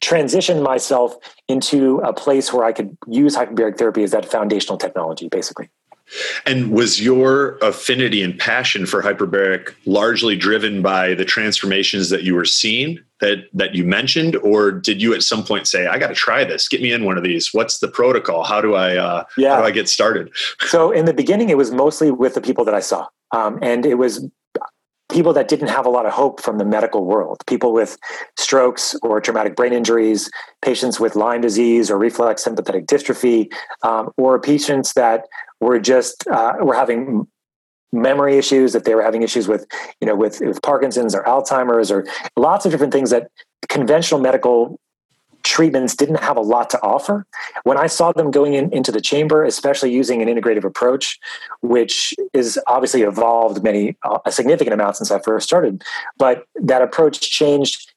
transitioned 0.00 0.62
myself 0.62 1.14
into 1.46 1.98
a 1.98 2.12
place 2.14 2.52
where 2.54 2.64
I 2.64 2.72
could 2.72 2.96
use 3.06 3.36
hyperbaric 3.36 3.76
therapy 3.76 4.02
as 4.02 4.12
that 4.12 4.24
foundational 4.24 4.78
technology, 4.78 5.28
basically. 5.28 5.68
And 6.46 6.72
was 6.72 7.00
your 7.00 7.58
affinity 7.62 8.22
and 8.22 8.38
passion 8.38 8.86
for 8.86 9.02
hyperbaric 9.02 9.74
largely 9.86 10.36
driven 10.36 10.82
by 10.82 11.14
the 11.14 11.24
transformations 11.24 12.10
that 12.10 12.22
you 12.22 12.34
were 12.34 12.44
seeing 12.44 12.98
that 13.20 13.44
that 13.52 13.74
you 13.74 13.84
mentioned, 13.84 14.36
or 14.36 14.72
did 14.72 15.00
you 15.02 15.14
at 15.14 15.22
some 15.22 15.44
point 15.44 15.66
say, 15.66 15.86
"I 15.86 15.98
got 15.98 16.08
to 16.08 16.14
try 16.14 16.42
this. 16.44 16.68
Get 16.68 16.80
me 16.80 16.90
in 16.92 17.04
one 17.04 17.18
of 17.18 17.24
these. 17.24 17.52
What's 17.52 17.78
the 17.78 17.88
protocol? 17.88 18.44
How 18.44 18.60
do 18.60 18.74
I 18.74 18.96
uh, 18.96 19.24
Yeah. 19.36 19.54
how 19.54 19.60
do 19.60 19.66
I 19.66 19.70
get 19.70 19.88
started?" 19.88 20.30
So 20.66 20.90
in 20.90 21.04
the 21.04 21.12
beginning, 21.14 21.50
it 21.50 21.56
was 21.56 21.70
mostly 21.70 22.10
with 22.10 22.34
the 22.34 22.40
people 22.40 22.64
that 22.64 22.74
I 22.74 22.80
saw, 22.80 23.06
um, 23.32 23.58
and 23.60 23.84
it 23.84 23.96
was 23.96 24.26
people 25.10 25.32
that 25.32 25.48
didn't 25.48 25.68
have 25.68 25.84
a 25.84 25.90
lot 25.90 26.06
of 26.06 26.12
hope 26.12 26.40
from 26.40 26.58
the 26.58 26.64
medical 26.64 27.04
world. 27.04 27.42
People 27.46 27.72
with 27.72 27.98
strokes 28.38 28.94
or 29.02 29.20
traumatic 29.20 29.56
brain 29.56 29.72
injuries, 29.72 30.30
patients 30.62 31.00
with 31.00 31.16
Lyme 31.16 31.40
disease 31.40 31.90
or 31.90 31.98
reflex 31.98 32.44
sympathetic 32.44 32.86
dystrophy, 32.86 33.52
um, 33.82 34.10
or 34.16 34.40
patients 34.40 34.92
that 34.94 35.26
were 35.60 35.78
just 35.78 36.26
uh, 36.28 36.54
were 36.60 36.74
having 36.74 37.26
memory 37.92 38.38
issues 38.38 38.72
that 38.72 38.84
they 38.84 38.94
were 38.94 39.02
having 39.02 39.22
issues 39.22 39.48
with 39.48 39.66
you 40.00 40.06
know 40.06 40.14
with, 40.14 40.40
with 40.40 40.62
parkinson's 40.62 41.14
or 41.14 41.24
alzheimer's 41.24 41.90
or 41.90 42.06
lots 42.36 42.64
of 42.64 42.70
different 42.70 42.92
things 42.92 43.10
that 43.10 43.28
conventional 43.68 44.20
medical 44.20 44.78
treatments 45.42 45.96
didn't 45.96 46.20
have 46.20 46.36
a 46.36 46.40
lot 46.40 46.70
to 46.70 46.80
offer. 46.82 47.26
When 47.64 47.78
I 47.78 47.86
saw 47.86 48.12
them 48.12 48.30
going 48.30 48.54
in, 48.54 48.72
into 48.72 48.92
the 48.92 49.00
chamber, 49.00 49.44
especially 49.44 49.92
using 49.92 50.22
an 50.22 50.28
integrative 50.28 50.64
approach, 50.64 51.18
which 51.62 52.14
is 52.32 52.58
obviously 52.66 53.02
evolved 53.02 53.62
many 53.62 53.96
uh, 54.04 54.18
a 54.26 54.32
significant 54.32 54.74
amount 54.74 54.96
since 54.96 55.10
I 55.10 55.18
first 55.18 55.46
started, 55.46 55.82
but 56.18 56.44
that 56.56 56.82
approach 56.82 57.20
changed, 57.20 57.92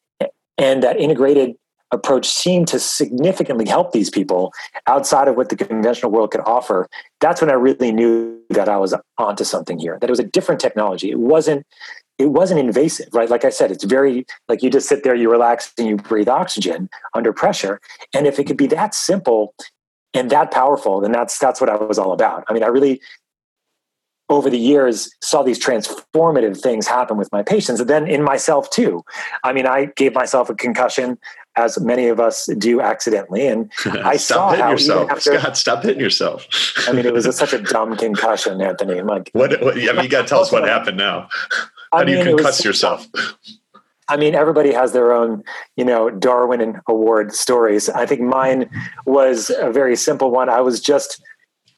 and 0.57 0.83
that 0.83 0.97
integrated 0.97 1.55
approach 1.93 2.27
seemed 2.27 2.67
to 2.67 2.79
significantly 2.79 3.67
help 3.67 3.91
these 3.91 4.09
people 4.09 4.51
outside 4.87 5.27
of 5.27 5.35
what 5.35 5.49
the 5.49 5.55
conventional 5.55 6.11
world 6.11 6.31
could 6.31 6.41
offer. 6.41 6.89
That's 7.21 7.39
when 7.39 7.49
I 7.49 7.53
really 7.53 7.91
knew 7.91 8.39
that 8.49 8.67
I 8.67 8.77
was 8.77 8.93
onto 9.17 9.43
something 9.43 9.77
here. 9.77 9.97
That 10.01 10.09
it 10.09 10.11
was 10.11 10.19
a 10.19 10.25
different 10.25 10.59
technology. 10.59 11.11
It 11.11 11.19
wasn't 11.19 11.65
it 12.19 12.27
wasn't 12.27 12.59
invasive, 12.59 13.07
right? 13.13 13.29
Like 13.29 13.43
I 13.43 13.49
said, 13.49 13.71
it's 13.71 13.83
very 13.83 14.25
like 14.47 14.61
you 14.61 14.69
just 14.69 14.87
sit 14.87 15.03
there, 15.03 15.15
you 15.15 15.31
relax, 15.31 15.73
and 15.77 15.87
you 15.87 15.95
breathe 15.95 16.29
oxygen 16.29 16.89
under 17.13 17.33
pressure. 17.33 17.79
And 18.13 18.27
if 18.27 18.39
it 18.39 18.45
could 18.45 18.57
be 18.57 18.67
that 18.67 18.93
simple 18.93 19.55
and 20.13 20.29
that 20.29 20.51
powerful, 20.51 20.99
then 20.99 21.11
that's 21.11 21.37
that's 21.37 21.61
what 21.61 21.69
I 21.69 21.75
was 21.75 21.97
all 21.97 22.11
about. 22.11 22.43
I 22.47 22.53
mean, 22.53 22.63
I 22.63 22.67
really 22.67 23.01
over 24.29 24.49
the 24.49 24.57
years 24.57 25.13
saw 25.21 25.43
these 25.43 25.63
transformative 25.63 26.59
things 26.59 26.87
happen 26.87 27.17
with 27.17 27.31
my 27.31 27.43
patients 27.43 27.79
and 27.79 27.89
then 27.89 28.07
in 28.07 28.23
myself 28.23 28.69
too. 28.69 29.03
I 29.43 29.53
mean, 29.53 29.67
I 29.67 29.89
gave 29.95 30.13
myself 30.13 30.49
a 30.49 30.55
concussion 30.55 31.17
as 31.55 31.79
many 31.79 32.07
of 32.07 32.19
us 32.19 32.47
do 32.57 32.81
accidentally 32.81 33.47
and 33.47 33.71
I 33.85 34.17
stop 34.17 34.19
saw 34.19 34.49
hitting 34.51 34.65
how 34.65 34.71
yourself, 34.71 35.03
even 35.03 35.15
after, 35.17 35.39
Scott. 35.39 35.57
Stop 35.57 35.83
hitting 35.83 35.99
yourself. 35.99 36.47
I 36.87 36.93
mean, 36.93 37.05
it 37.05 37.13
was 37.13 37.25
a, 37.27 37.33
such 37.33 37.53
a 37.53 37.59
dumb 37.61 37.95
concussion, 37.97 38.61
Anthony. 38.61 38.97
I'm 38.99 39.07
like, 39.07 39.29
what, 39.33 39.61
what? 39.61 39.75
I 39.77 39.93
mean, 39.93 40.03
you 40.03 40.09
got 40.09 40.23
to 40.23 40.27
tell 40.27 40.41
us 40.41 40.51
what 40.51 40.63
happened 40.67 40.97
now. 40.97 41.27
How 41.91 41.99
I 41.99 42.03
do 42.05 42.11
you 42.11 42.17
it 42.19 42.33
was- 42.33 42.45
concuss 42.45 42.63
yourself? 42.63 43.07
I 44.09 44.17
mean, 44.17 44.35
everybody 44.35 44.73
has 44.73 44.91
their 44.91 45.13
own, 45.13 45.43
you 45.77 45.85
know, 45.85 46.09
Darwin 46.09 46.59
and 46.59 46.81
Award 46.87 47.33
stories. 47.33 47.87
I 47.89 48.05
think 48.05 48.19
mine 48.19 48.69
was 49.05 49.49
a 49.57 49.71
very 49.71 49.95
simple 49.95 50.29
one. 50.29 50.49
I 50.49 50.59
was 50.59 50.81
just, 50.81 51.23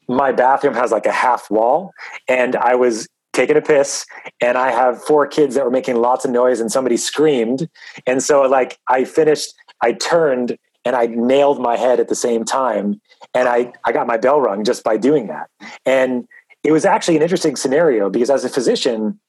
my 0.08 0.32
bathroom 0.32 0.74
has 0.74 0.90
like 0.90 1.06
a 1.06 1.12
half 1.12 1.48
wall, 1.52 1.92
and 2.26 2.56
I 2.56 2.74
was 2.74 3.08
taking 3.32 3.56
a 3.56 3.62
piss, 3.62 4.06
and 4.40 4.58
I 4.58 4.72
have 4.72 5.02
four 5.04 5.26
kids 5.28 5.54
that 5.54 5.64
were 5.64 5.70
making 5.70 5.96
lots 5.96 6.24
of 6.24 6.32
noise, 6.32 6.58
and 6.58 6.70
somebody 6.72 6.96
screamed. 6.96 7.68
And 8.08 8.22
so, 8.22 8.42
like, 8.42 8.78
I 8.88 9.04
finished, 9.04 9.54
I 9.82 9.92
turned, 9.92 10.58
and 10.84 10.96
I 10.96 11.06
nailed 11.06 11.60
my 11.60 11.76
head 11.76 12.00
at 12.00 12.08
the 12.08 12.14
same 12.14 12.44
time. 12.44 13.00
And 13.34 13.48
I, 13.48 13.72
I 13.84 13.92
got 13.92 14.06
my 14.06 14.16
bell 14.16 14.40
rung 14.40 14.64
just 14.64 14.84
by 14.84 14.96
doing 14.96 15.26
that. 15.26 15.50
And 15.84 16.26
it 16.62 16.72
was 16.72 16.84
actually 16.84 17.16
an 17.16 17.22
interesting 17.22 17.54
scenario 17.54 18.10
because 18.10 18.28
as 18.28 18.44
a 18.44 18.48
physician, 18.48 19.20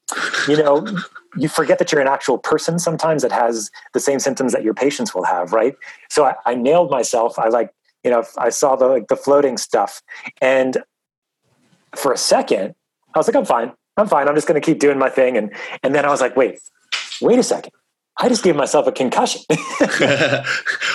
you 0.48 0.58
know, 0.58 0.88
you 1.38 1.48
forget 1.48 1.78
that 1.80 1.92
you're 1.92 2.02
an 2.02 2.08
actual 2.08 2.38
person 2.38 2.80
sometimes 2.80 3.22
that 3.22 3.32
has 3.32 3.70
the 3.94 4.00
same 4.00 4.20
symptoms 4.20 4.54
that 4.54 4.64
your 4.64 4.74
patients 4.74 5.14
will 5.14 5.24
have, 5.24 5.54
right? 5.54 5.76
So 6.10 6.26
I, 6.26 6.36
I 6.46 6.56
nailed 6.56 6.90
myself. 6.90 7.38
I 7.38 7.50
like, 7.50 7.72
you 8.04 8.10
know, 8.10 8.24
I 8.38 8.50
saw 8.50 8.76
the 8.76 8.88
like 8.88 9.08
the 9.08 9.16
floating 9.16 9.58
stuff, 9.58 10.02
and 10.42 10.78
for 11.96 12.12
a 12.14 12.18
second, 12.18 12.74
I 13.14 13.20
was 13.20 13.28
like, 13.28 13.36
I'm 13.36 13.46
fine, 13.46 13.74
I'm 13.98 14.08
fine. 14.08 14.28
I'm 14.28 14.36
just 14.36 14.48
going 14.48 14.60
to 14.60 14.66
keep 14.66 14.80
doing 14.80 14.98
my 14.98 15.10
thing, 15.10 15.36
and 15.36 15.54
and 15.84 15.94
then 15.94 16.06
I 16.06 16.10
was 16.10 16.22
like, 16.22 16.36
wait, 16.36 16.60
wait 17.22 17.38
a 17.38 17.44
second. 17.44 17.74
I 18.20 18.30
just 18.30 18.44
gave 18.44 18.56
myself 18.56 18.88
a 18.88 18.92
concussion. 18.92 19.42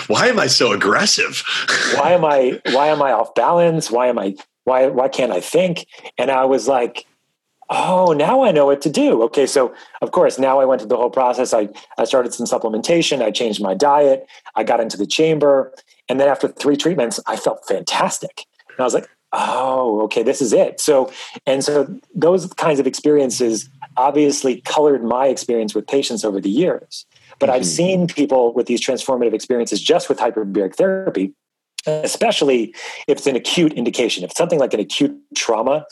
Why 0.09 0.27
am 0.27 0.39
I 0.39 0.49
so 0.49 0.73
aggressive? 0.73 1.45
why 1.95 2.13
am 2.13 2.25
I 2.25 2.61
why 2.73 2.89
am 2.89 3.01
I 3.01 3.13
off 3.13 3.35
balance? 3.35 3.91
Why 3.91 4.09
am 4.09 4.19
I 4.19 4.35
why 4.65 4.89
why 4.89 5.09
can't 5.09 5.33
I 5.33 5.41
think? 5.41 5.87
And 6.19 6.31
I 6.31 6.45
was 6.45 6.67
like, 6.67 7.07
oh, 7.71 8.13
now 8.13 8.43
I 8.43 8.51
know 8.51 8.67
what 8.67 8.83
to 8.83 8.91
do. 8.91 9.23
Okay, 9.25 9.47
so 9.47 9.75
of 10.01 10.11
course 10.11 10.39
now 10.39 10.61
I 10.61 10.65
went 10.65 10.81
through 10.81 10.89
the 10.89 10.97
whole 10.97 11.11
process. 11.11 11.55
I 11.55 11.69
I 11.99 12.05
started 12.05 12.35
some 12.35 12.47
supplementation. 12.47 13.23
I 13.23 13.31
changed 13.31 13.63
my 13.63 13.75
diet. 13.75 14.27
I 14.57 14.65
got 14.65 14.81
into 14.81 14.97
the 14.97 15.07
chamber, 15.07 15.73
and 16.09 16.19
then 16.21 16.29
after 16.29 16.49
three 16.49 16.77
treatments, 16.77 17.21
I 17.27 17.37
felt 17.37 17.67
fantastic. 17.67 18.47
And 18.71 18.81
I 18.81 18.85
was 18.85 18.95
like, 18.95 19.09
oh, 19.33 20.03
okay, 20.03 20.23
this 20.23 20.43
is 20.43 20.53
it. 20.53 20.81
So 20.81 21.13
and 21.47 21.65
so 21.65 21.99
those 22.15 22.53
kinds 22.55 22.81
of 22.81 22.87
experiences 22.87 23.69
obviously 23.97 24.61
colored 24.63 25.05
my 25.05 25.27
experience 25.27 25.75
with 25.75 25.87
patients 25.87 26.25
over 26.25 26.41
the 26.41 26.51
years. 26.51 27.07
But 27.43 27.51
I've 27.51 27.63
mm-hmm. 27.63 28.07
seen 28.07 28.07
people 28.07 28.55
with 28.55 28.67
these 28.67 28.81
transformative 28.81 29.35
experiences 29.35 29.83
just 29.83 30.09
with 30.09 30.19
hyperbaric 30.19 30.77
therapy 30.77 31.35
especially 31.87 32.75
if 33.09 33.19
it's 33.19 33.27
an 33.27 33.37
acute 33.37 33.73
indication. 33.73 34.25
If 34.25 34.31
it's 34.31 34.39
something 34.39 34.59
like 34.59 34.75
an 34.75 34.79
acute 34.81 35.17
trauma, 35.35 35.85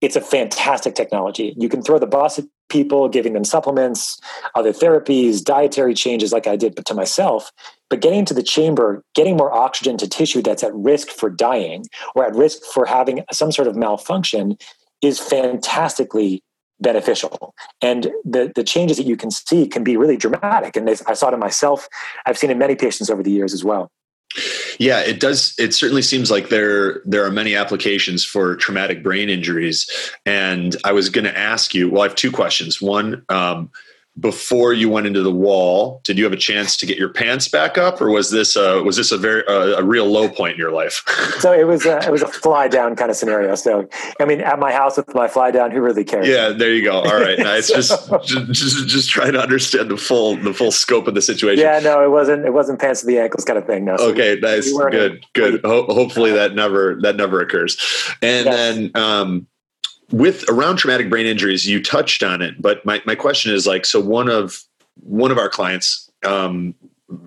it's 0.00 0.16
a 0.16 0.20
fantastic 0.20 0.94
technology. 0.94 1.54
You 1.58 1.68
can 1.68 1.82
throw 1.82 1.98
the 1.98 2.06
bus 2.06 2.38
at 2.38 2.44
people, 2.70 3.08
giving 3.08 3.34
them 3.34 3.44
supplements, 3.44 4.18
other 4.54 4.72
therapies, 4.72 5.42
dietary 5.42 5.94
changes, 5.94 6.32
like 6.32 6.46
I 6.46 6.56
did 6.56 6.76
to 6.84 6.94
myself. 6.94 7.50
But 7.90 8.00
getting 8.00 8.20
into 8.20 8.34
the 8.34 8.42
chamber, 8.42 9.02
getting 9.14 9.36
more 9.36 9.52
oxygen 9.52 9.96
to 9.98 10.08
tissue 10.08 10.40
that's 10.40 10.62
at 10.62 10.74
risk 10.74 11.08
for 11.08 11.28
dying 11.28 11.84
or 12.14 12.24
at 12.24 12.34
risk 12.34 12.62
for 12.72 12.86
having 12.86 13.24
some 13.32 13.52
sort 13.52 13.68
of 13.68 13.76
malfunction 13.76 14.56
is 15.02 15.18
fantastically 15.18 16.42
beneficial. 16.80 17.54
And 17.82 18.10
the, 18.24 18.52
the 18.54 18.64
changes 18.64 18.96
that 18.96 19.06
you 19.06 19.16
can 19.16 19.30
see 19.30 19.66
can 19.66 19.84
be 19.84 19.96
really 19.96 20.16
dramatic. 20.16 20.76
And 20.76 20.88
I 20.88 21.14
saw 21.14 21.28
it 21.28 21.34
in 21.34 21.40
myself. 21.40 21.88
I've 22.26 22.38
seen 22.38 22.50
in 22.50 22.58
many 22.58 22.76
patients 22.76 23.10
over 23.10 23.22
the 23.22 23.30
years 23.30 23.52
as 23.52 23.64
well. 23.64 23.90
Yeah, 24.78 25.00
it 25.00 25.18
does. 25.18 25.54
It 25.58 25.74
certainly 25.74 26.02
seems 26.02 26.30
like 26.30 26.50
there 26.50 27.02
there 27.04 27.24
are 27.24 27.32
many 27.32 27.56
applications 27.56 28.24
for 28.24 28.54
traumatic 28.56 29.02
brain 29.02 29.28
injuries. 29.28 29.90
And 30.24 30.76
I 30.84 30.92
was 30.92 31.08
going 31.08 31.24
to 31.24 31.36
ask 31.36 31.74
you. 31.74 31.90
Well, 31.90 32.02
I 32.02 32.06
have 32.06 32.14
two 32.14 32.30
questions. 32.30 32.80
One, 32.80 33.24
um, 33.28 33.70
before 34.20 34.72
you 34.74 34.88
went 34.90 35.06
into 35.06 35.22
the 35.22 35.32
wall, 35.32 36.00
did 36.04 36.18
you 36.18 36.24
have 36.24 36.32
a 36.32 36.36
chance 36.36 36.76
to 36.76 36.86
get 36.86 36.98
your 36.98 37.08
pants 37.08 37.48
back 37.48 37.78
up, 37.78 38.00
or 38.00 38.10
was 38.10 38.30
this 38.30 38.54
a, 38.56 38.82
was 38.82 38.96
this 38.96 39.10
a 39.12 39.18
very 39.18 39.44
uh, 39.46 39.78
a 39.78 39.82
real 39.82 40.06
low 40.06 40.28
point 40.28 40.52
in 40.52 40.58
your 40.58 40.72
life? 40.72 41.02
So 41.38 41.52
it 41.52 41.64
was 41.66 41.86
a, 41.86 41.98
it 42.04 42.10
was 42.12 42.22
a 42.22 42.28
fly 42.28 42.68
down 42.68 42.96
kind 42.96 43.10
of 43.10 43.16
scenario. 43.16 43.54
So 43.54 43.88
I 44.20 44.24
mean, 44.26 44.40
at 44.40 44.58
my 44.58 44.72
house 44.72 44.96
with 44.96 45.14
my 45.14 45.26
fly 45.28 45.50
down, 45.50 45.70
who 45.70 45.80
really 45.80 46.04
cares? 46.04 46.28
yeah, 46.28 46.50
there 46.50 46.72
you 46.72 46.84
go. 46.84 47.00
All 47.00 47.20
right, 47.20 47.38
nice. 47.52 47.68
just, 47.68 47.90
just 48.24 48.46
just 48.52 48.86
just 48.88 49.10
trying 49.10 49.32
to 49.32 49.40
understand 49.40 49.90
the 49.90 49.96
full 49.96 50.36
the 50.36 50.52
full 50.52 50.70
scope 50.72 51.06
of 51.06 51.14
the 51.14 51.22
situation. 51.22 51.64
Yeah, 51.64 51.80
no, 51.80 52.04
it 52.04 52.10
wasn't. 52.10 52.44
It 52.44 52.52
wasn't 52.52 52.78
pants 52.80 53.00
to 53.00 53.06
the 53.06 53.18
ankles 53.18 53.44
kind 53.44 53.58
of 53.58 53.66
thing. 53.66 53.84
No. 53.84 53.96
So 53.96 54.10
okay 54.10 54.34
we- 54.34 54.40
nice 54.40 54.72
we 54.72 54.90
good 54.90 55.24
good 55.34 55.60
Ho- 55.64 55.86
hopefully 55.86 56.32
that 56.32 56.54
never 56.54 56.98
that 57.02 57.16
never 57.16 57.40
occurs 57.40 57.76
and 58.22 58.44
Yes. 58.46 58.54
then 58.54 58.90
um 58.94 59.46
with 60.12 60.48
around 60.48 60.76
traumatic 60.76 61.08
brain 61.10 61.26
injuries 61.26 61.66
you 61.66 61.82
touched 61.82 62.22
on 62.22 62.42
it 62.42 62.60
but 62.60 62.84
my, 62.84 63.02
my 63.06 63.14
question 63.14 63.52
is 63.52 63.66
like 63.66 63.84
so 63.84 64.00
one 64.00 64.28
of 64.28 64.64
one 65.02 65.30
of 65.30 65.38
our 65.38 65.48
clients 65.48 66.10
um 66.24 66.74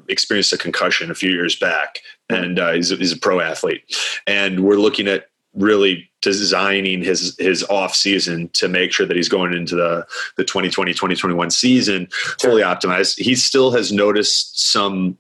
experienced 0.08 0.54
a 0.54 0.58
concussion 0.58 1.12
a 1.12 1.16
few 1.16 1.32
years 1.32 1.58
back 1.58 2.00
and 2.30 2.58
uh, 2.58 2.72
he's, 2.72 2.90
a, 2.92 2.96
he's 2.96 3.12
a 3.12 3.18
pro 3.18 3.40
athlete 3.42 3.84
and 4.28 4.62
we're 4.62 4.78
looking 4.78 5.08
at 5.08 5.30
really 5.56 6.10
designing 6.22 7.04
his 7.04 7.36
his 7.38 7.64
off 7.66 7.94
season 7.94 8.50
to 8.54 8.68
make 8.68 8.92
sure 8.92 9.06
that 9.06 9.16
he's 9.16 9.30
going 9.30 9.54
into 9.54 9.76
the 9.76 10.06
the 10.38 10.44
2020 10.44 10.94
2021 10.94 11.50
season 11.52 12.08
fully 12.40 12.64
optimized 12.64 13.20
he 13.20 13.36
still 13.36 13.72
has 13.72 13.92
noticed 13.92 14.60
some 14.72 15.18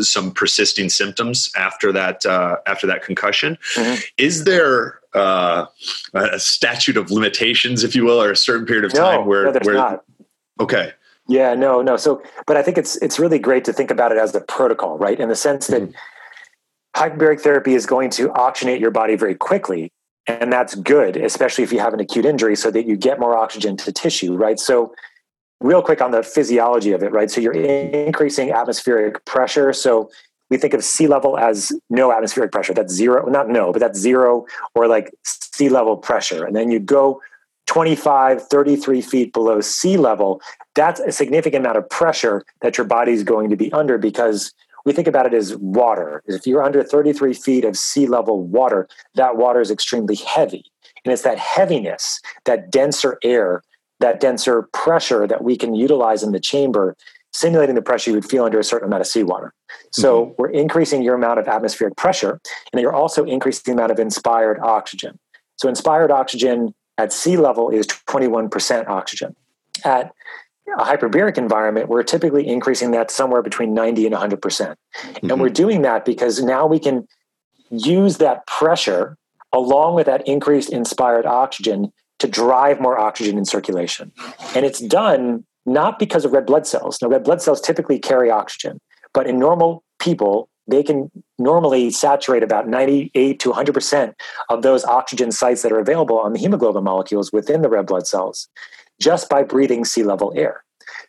some 0.00 0.30
persisting 0.30 0.88
symptoms 0.88 1.50
after 1.56 1.92
that 1.92 2.24
uh, 2.24 2.56
after 2.66 2.86
that 2.86 3.02
concussion. 3.02 3.58
Mhm. 3.74 4.04
Is 4.16 4.44
there 4.44 5.00
uh, 5.14 5.66
a 6.14 6.38
statute 6.38 6.96
of 6.96 7.10
limitations, 7.10 7.84
if 7.84 7.94
you 7.94 8.04
will, 8.04 8.20
or 8.22 8.30
a 8.30 8.36
certain 8.36 8.66
period 8.66 8.84
of 8.84 8.92
time 8.92 9.20
No, 9.20 9.26
where 9.26 9.44
no, 9.44 9.60
where 9.62 9.74
not. 9.74 10.04
okay, 10.60 10.92
Yeah, 11.28 11.54
no, 11.54 11.82
no. 11.82 11.96
So, 11.96 12.22
but 12.46 12.56
I 12.56 12.62
think 12.62 12.78
it's 12.78 12.96
it's 12.96 13.18
really 13.18 13.38
great 13.38 13.64
to 13.64 13.72
think 13.72 13.90
about 13.90 14.12
it 14.12 14.18
as 14.18 14.34
a 14.34 14.40
protocol, 14.40 14.98
right? 14.98 15.18
In 15.18 15.28
the 15.28 15.36
sense 15.36 15.66
that 15.68 15.88
hyperbaric 16.96 17.40
therapy 17.40 17.74
is 17.74 17.86
going 17.86 18.10
to 18.10 18.28
oxygenate 18.30 18.80
your 18.80 18.90
body 18.90 19.16
very 19.16 19.34
quickly, 19.34 19.90
and 20.26 20.52
that's 20.52 20.74
good, 20.74 21.16
especially 21.16 21.64
if 21.64 21.72
you 21.72 21.78
have 21.78 21.94
an 21.94 22.00
acute 22.00 22.24
injury, 22.24 22.56
so 22.56 22.70
that 22.70 22.86
you 22.86 22.96
get 22.96 23.20
more 23.20 23.36
oxygen 23.36 23.76
to 23.78 23.92
tissue, 23.92 24.34
right? 24.34 24.58
So, 24.58 24.94
real 25.60 25.82
quick 25.82 26.00
on 26.00 26.10
the 26.10 26.22
physiology 26.22 26.92
of 26.92 27.02
it, 27.02 27.12
right? 27.12 27.30
So 27.30 27.40
you're 27.40 27.52
increasing 27.52 28.50
atmospheric 28.50 29.24
pressure. 29.24 29.72
So 29.72 30.10
we 30.52 30.58
think 30.58 30.74
of 30.74 30.84
sea 30.84 31.06
level 31.06 31.38
as 31.38 31.72
no 31.88 32.12
atmospheric 32.12 32.52
pressure. 32.52 32.74
That's 32.74 32.92
zero, 32.92 33.26
not 33.26 33.48
no, 33.48 33.72
but 33.72 33.78
that's 33.78 33.98
zero 33.98 34.44
or 34.74 34.86
like 34.86 35.10
sea 35.24 35.70
level 35.70 35.96
pressure. 35.96 36.44
And 36.44 36.54
then 36.54 36.70
you 36.70 36.78
go 36.78 37.22
25, 37.68 38.46
33 38.48 39.00
feet 39.00 39.32
below 39.32 39.62
sea 39.62 39.96
level. 39.96 40.42
That's 40.74 41.00
a 41.00 41.10
significant 41.10 41.64
amount 41.64 41.78
of 41.78 41.88
pressure 41.88 42.44
that 42.60 42.76
your 42.76 42.86
body 42.86 43.12
is 43.12 43.24
going 43.24 43.48
to 43.48 43.56
be 43.56 43.72
under 43.72 43.96
because 43.96 44.52
we 44.84 44.92
think 44.92 45.08
about 45.08 45.24
it 45.24 45.32
as 45.32 45.56
water. 45.56 46.22
If 46.26 46.46
you're 46.46 46.62
under 46.62 46.84
33 46.84 47.32
feet 47.32 47.64
of 47.64 47.78
sea 47.78 48.06
level 48.06 48.42
water, 48.42 48.88
that 49.14 49.38
water 49.38 49.62
is 49.62 49.70
extremely 49.70 50.16
heavy. 50.16 50.66
And 51.02 51.14
it's 51.14 51.22
that 51.22 51.38
heaviness, 51.38 52.20
that 52.44 52.70
denser 52.70 53.18
air, 53.24 53.62
that 54.00 54.20
denser 54.20 54.68
pressure 54.74 55.26
that 55.26 55.42
we 55.42 55.56
can 55.56 55.74
utilize 55.74 56.22
in 56.22 56.32
the 56.32 56.40
chamber, 56.40 56.94
simulating 57.32 57.74
the 57.74 57.82
pressure 57.82 58.10
you 58.10 58.14
would 58.14 58.28
feel 58.28 58.44
under 58.44 58.58
a 58.58 58.64
certain 58.64 58.88
amount 58.88 59.00
of 59.00 59.06
seawater. 59.06 59.52
So 59.90 60.26
mm-hmm. 60.26 60.34
we're 60.38 60.50
increasing 60.50 61.02
your 61.02 61.14
amount 61.14 61.38
of 61.38 61.48
atmospheric 61.48 61.96
pressure, 61.96 62.40
and 62.72 62.80
you're 62.80 62.94
also 62.94 63.24
increasing 63.24 63.62
the 63.66 63.72
amount 63.72 63.92
of 63.92 63.98
inspired 63.98 64.58
oxygen. 64.60 65.18
So 65.56 65.68
inspired 65.68 66.10
oxygen 66.10 66.74
at 66.98 67.12
sea 67.12 67.36
level 67.36 67.70
is 67.70 67.86
21% 67.86 68.88
oxygen. 68.88 69.34
At 69.84 70.12
a 70.78 70.84
hyperbaric 70.84 71.38
environment, 71.38 71.88
we're 71.88 72.02
typically 72.02 72.46
increasing 72.46 72.90
that 72.92 73.10
somewhere 73.10 73.42
between 73.42 73.74
90 73.74 74.06
and 74.06 74.14
100%. 74.14 74.40
percent 74.40 74.78
mm 74.94 75.20
hmm 75.20 75.30
And 75.30 75.40
we're 75.40 75.48
doing 75.48 75.82
that 75.82 76.04
because 76.04 76.42
now 76.42 76.66
we 76.66 76.78
can 76.78 77.06
use 77.70 78.18
that 78.18 78.46
pressure 78.46 79.16
along 79.52 79.94
with 79.94 80.06
that 80.06 80.26
increased 80.26 80.70
inspired 80.70 81.26
oxygen 81.26 81.92
to 82.18 82.28
drive 82.28 82.80
more 82.80 82.98
oxygen 82.98 83.36
in 83.36 83.44
circulation. 83.44 84.12
And 84.54 84.64
it's 84.64 84.80
done 84.80 85.44
not 85.66 85.98
because 85.98 86.24
of 86.24 86.32
red 86.32 86.46
blood 86.46 86.66
cells. 86.66 86.98
Now, 87.00 87.08
red 87.08 87.24
blood 87.24 87.42
cells 87.42 87.60
typically 87.60 87.98
carry 87.98 88.30
oxygen, 88.30 88.80
but 89.14 89.26
in 89.26 89.38
normal 89.38 89.84
people, 89.98 90.48
they 90.66 90.82
can 90.82 91.10
normally 91.38 91.90
saturate 91.90 92.42
about 92.42 92.68
98 92.68 93.40
to 93.40 93.50
100% 93.50 94.14
of 94.48 94.62
those 94.62 94.84
oxygen 94.84 95.32
sites 95.32 95.62
that 95.62 95.72
are 95.72 95.80
available 95.80 96.18
on 96.18 96.32
the 96.32 96.38
hemoglobin 96.38 96.84
molecules 96.84 97.32
within 97.32 97.62
the 97.62 97.68
red 97.68 97.86
blood 97.86 98.06
cells 98.06 98.48
just 99.00 99.28
by 99.28 99.42
breathing 99.42 99.84
sea 99.84 100.04
level 100.04 100.32
air. 100.36 100.62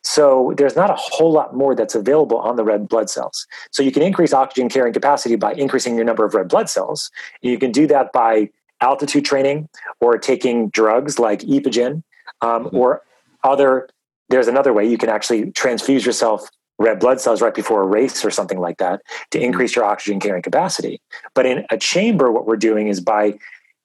So 0.03 0.53
there's 0.57 0.75
not 0.75 0.89
a 0.89 0.95
whole 0.97 1.31
lot 1.31 1.55
more 1.55 1.75
that's 1.75 1.95
available 1.95 2.37
on 2.37 2.55
the 2.55 2.63
red 2.63 2.87
blood 2.89 3.09
cells. 3.09 3.47
So 3.71 3.83
you 3.83 3.91
can 3.91 4.01
increase 4.01 4.33
oxygen 4.33 4.69
carrying 4.69 4.93
capacity 4.93 5.35
by 5.35 5.53
increasing 5.53 5.95
your 5.95 6.03
number 6.03 6.25
of 6.25 6.33
red 6.33 6.49
blood 6.49 6.69
cells. 6.69 7.09
You 7.41 7.57
can 7.57 7.71
do 7.71 7.87
that 7.87 8.11
by 8.11 8.49
altitude 8.81 9.25
training 9.25 9.69
or 10.01 10.17
taking 10.17 10.69
drugs 10.69 11.19
like 11.19 11.39
Epogen 11.41 12.03
um, 12.41 12.65
mm-hmm. 12.65 12.75
or 12.75 13.01
other. 13.43 13.89
There's 14.29 14.47
another 14.47 14.73
way 14.73 14.87
you 14.87 14.97
can 14.97 15.09
actually 15.09 15.51
transfuse 15.51 16.05
yourself 16.05 16.47
red 16.79 16.99
blood 16.99 17.21
cells 17.21 17.41
right 17.41 17.53
before 17.53 17.83
a 17.83 17.87
race 17.87 18.25
or 18.25 18.31
something 18.31 18.59
like 18.59 18.77
that 18.77 19.01
to 19.31 19.37
mm-hmm. 19.37 19.45
increase 19.45 19.75
your 19.75 19.85
oxygen 19.85 20.19
carrying 20.19 20.41
capacity. 20.41 21.01
But 21.33 21.45
in 21.45 21.65
a 21.69 21.77
chamber, 21.77 22.31
what 22.31 22.47
we're 22.47 22.57
doing 22.57 22.87
is 22.87 22.99
by 22.99 23.35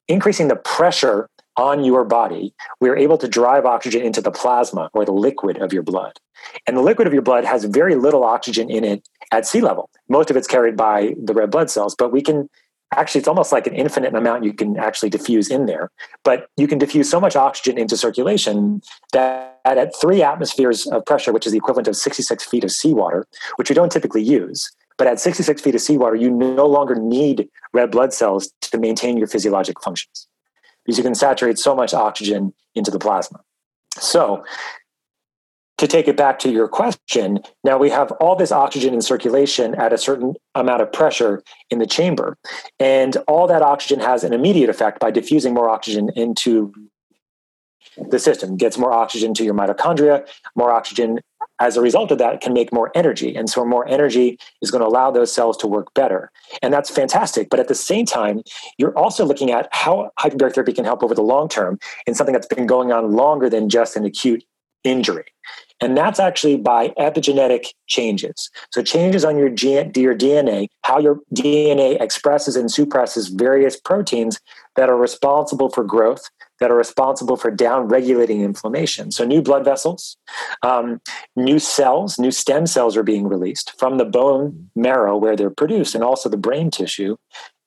increasing 0.08 0.48
the 0.48 0.56
pressure 0.56 1.28
on 1.56 1.84
your 1.84 2.04
body, 2.04 2.54
we 2.80 2.88
are 2.88 2.96
able 2.96 3.18
to 3.18 3.28
drive 3.28 3.66
oxygen 3.66 4.00
into 4.02 4.20
the 4.20 4.30
plasma 4.30 4.88
or 4.94 5.04
the 5.04 5.12
liquid 5.12 5.58
of 5.58 5.72
your 5.72 5.82
blood. 5.82 6.12
And 6.66 6.76
the 6.76 6.82
liquid 6.82 7.08
of 7.08 7.12
your 7.12 7.22
blood 7.22 7.44
has 7.44 7.64
very 7.64 7.96
little 7.96 8.22
oxygen 8.22 8.70
in 8.70 8.84
it 8.84 9.06
at 9.32 9.44
sea 9.44 9.60
level. 9.60 9.90
Most 10.08 10.30
of 10.30 10.36
it's 10.36 10.46
carried 10.46 10.76
by 10.76 11.14
the 11.22 11.34
red 11.34 11.50
blood 11.50 11.68
cells, 11.68 11.96
but 11.96 12.12
we 12.12 12.22
can 12.22 12.48
actually, 12.92 13.20
it's 13.20 13.28
almost 13.28 13.52
like 13.52 13.66
an 13.66 13.74
infinite 13.74 14.14
amount 14.14 14.44
you 14.44 14.52
can 14.52 14.76
actually 14.78 15.10
diffuse 15.10 15.50
in 15.50 15.66
there. 15.66 15.90
But 16.24 16.48
you 16.56 16.66
can 16.66 16.78
diffuse 16.78 17.10
so 17.10 17.20
much 17.20 17.36
oxygen 17.36 17.78
into 17.78 17.96
circulation 17.96 18.82
that 19.12 19.60
at 19.64 19.92
three 20.00 20.22
atmospheres 20.22 20.86
of 20.86 21.04
pressure, 21.04 21.32
which 21.32 21.46
is 21.46 21.52
the 21.52 21.58
equivalent 21.58 21.88
of 21.88 21.96
66 21.96 22.44
feet 22.44 22.64
of 22.64 22.70
seawater, 22.70 23.26
which 23.56 23.68
we 23.68 23.74
don't 23.74 23.92
typically 23.92 24.22
use, 24.22 24.70
but 24.96 25.06
at 25.06 25.20
66 25.20 25.62
feet 25.62 25.74
of 25.74 25.80
seawater, 25.80 26.16
you 26.16 26.30
no 26.30 26.66
longer 26.66 26.94
need 26.94 27.48
red 27.72 27.90
blood 27.90 28.12
cells 28.12 28.52
to 28.62 28.78
maintain 28.78 29.16
your 29.16 29.28
physiologic 29.28 29.80
functions 29.80 30.26
because 30.84 30.98
you 30.98 31.04
can 31.04 31.14
saturate 31.14 31.58
so 31.58 31.74
much 31.74 31.94
oxygen 31.94 32.52
into 32.74 32.90
the 32.90 32.98
plasma. 32.98 33.40
So, 33.98 34.44
to 35.78 35.86
take 35.86 36.08
it 36.08 36.16
back 36.16 36.38
to 36.40 36.50
your 36.50 36.68
question, 36.68 37.38
now 37.64 37.78
we 37.78 37.88
have 37.88 38.10
all 38.12 38.36
this 38.36 38.52
oxygen 38.52 38.92
in 38.92 39.00
circulation 39.00 39.74
at 39.76 39.92
a 39.92 39.98
certain 39.98 40.34
amount 40.54 40.82
of 40.82 40.92
pressure 40.92 41.42
in 41.70 41.78
the 41.78 41.86
chamber. 41.86 42.36
And 42.78 43.16
all 43.28 43.46
that 43.46 43.62
oxygen 43.62 44.00
has 44.00 44.24
an 44.24 44.32
immediate 44.32 44.68
effect 44.68 44.98
by 44.98 45.12
diffusing 45.12 45.54
more 45.54 45.70
oxygen 45.70 46.10
into 46.16 46.72
the 48.10 48.18
system, 48.18 48.56
gets 48.56 48.76
more 48.76 48.92
oxygen 48.92 49.34
to 49.34 49.44
your 49.44 49.54
mitochondria, 49.54 50.28
more 50.54 50.72
oxygen 50.72 51.20
as 51.60 51.76
a 51.76 51.80
result 51.80 52.12
of 52.12 52.18
that 52.18 52.40
can 52.40 52.52
make 52.52 52.72
more 52.72 52.92
energy. 52.94 53.34
And 53.34 53.50
so 53.50 53.64
more 53.64 53.88
energy 53.88 54.38
is 54.62 54.70
going 54.70 54.82
to 54.82 54.86
allow 54.86 55.10
those 55.10 55.32
cells 55.32 55.56
to 55.58 55.66
work 55.66 55.92
better. 55.94 56.30
And 56.62 56.72
that's 56.72 56.90
fantastic. 56.90 57.50
But 57.50 57.58
at 57.58 57.66
the 57.68 57.74
same 57.74 58.06
time 58.06 58.42
you're 58.78 58.96
also 58.96 59.24
looking 59.24 59.50
at 59.50 59.68
how 59.72 60.10
hyperbaric 60.20 60.54
therapy 60.54 60.72
can 60.72 60.84
help 60.84 61.02
over 61.02 61.14
the 61.14 61.22
long 61.22 61.48
term 61.48 61.78
in 62.06 62.14
something 62.14 62.32
that's 62.32 62.46
been 62.46 62.66
going 62.66 62.92
on 62.92 63.12
longer 63.12 63.48
than 63.48 63.68
just 63.68 63.96
an 63.96 64.04
acute 64.04 64.44
injury 64.84 65.24
and 65.80 65.96
that's 65.96 66.18
actually 66.18 66.56
by 66.56 66.88
epigenetic 66.90 67.66
changes. 67.86 68.50
So, 68.72 68.82
changes 68.82 69.24
on 69.24 69.36
your, 69.38 69.48
your 69.48 70.16
DNA, 70.16 70.68
how 70.82 70.98
your 70.98 71.20
DNA 71.34 72.00
expresses 72.00 72.56
and 72.56 72.70
suppresses 72.70 73.28
various 73.28 73.78
proteins 73.78 74.40
that 74.76 74.88
are 74.88 74.96
responsible 74.96 75.70
for 75.70 75.84
growth, 75.84 76.22
that 76.60 76.70
are 76.70 76.76
responsible 76.76 77.36
for 77.36 77.50
down 77.50 77.88
regulating 77.88 78.42
inflammation. 78.42 79.12
So, 79.12 79.24
new 79.24 79.40
blood 79.40 79.64
vessels, 79.64 80.16
um, 80.62 81.00
new 81.36 81.58
cells, 81.58 82.18
new 82.18 82.32
stem 82.32 82.66
cells 82.66 82.96
are 82.96 83.04
being 83.04 83.28
released 83.28 83.78
from 83.78 83.98
the 83.98 84.04
bone 84.04 84.70
marrow 84.74 85.16
where 85.16 85.36
they're 85.36 85.50
produced, 85.50 85.94
and 85.94 86.02
also 86.02 86.28
the 86.28 86.36
brain 86.36 86.70
tissue 86.70 87.16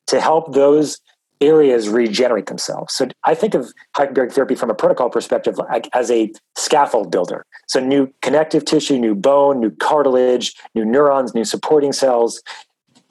to 0.07 0.19
help 0.19 0.53
those 0.53 0.99
areas 1.41 1.89
regenerate 1.89 2.45
themselves. 2.45 2.93
So, 2.93 3.07
I 3.23 3.35
think 3.35 3.53
of 3.53 3.73
hyperbaric 3.95 4.31
therapy 4.31 4.55
from 4.55 4.69
a 4.69 4.75
protocol 4.75 5.09
perspective 5.09 5.57
like, 5.57 5.89
as 5.93 6.09
a 6.11 6.31
scaffold 6.55 7.11
builder. 7.11 7.45
So, 7.67 7.79
new 7.79 8.13
connective 8.21 8.65
tissue, 8.65 8.97
new 8.97 9.15
bone, 9.15 9.59
new 9.59 9.71
cartilage, 9.71 10.55
new 10.75 10.85
neurons, 10.85 11.33
new 11.33 11.45
supporting 11.45 11.93
cells 11.93 12.41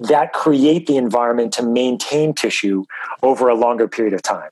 that 0.00 0.32
create 0.32 0.86
the 0.86 0.96
environment 0.96 1.52
to 1.52 1.62
maintain 1.62 2.32
tissue 2.32 2.84
over 3.22 3.48
a 3.48 3.54
longer 3.54 3.86
period 3.86 4.14
of 4.14 4.22
time. 4.22 4.48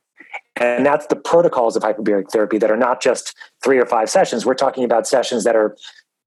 And 0.57 0.85
that's 0.85 1.07
the 1.07 1.17
protocols 1.17 1.77
of 1.77 1.83
hyperbaric 1.83 2.31
therapy 2.31 2.59
that 2.59 2.71
are 2.71 2.77
not 2.77 3.01
just 3.01 3.35
three 3.63 3.79
or 3.79 3.87
five 3.87 4.11
sessions. 4.11 4.45
We're 4.45 4.55
talking 4.55 4.85
about 4.85 5.07
sessions 5.07 5.45
that 5.45 5.55
are 5.55 5.77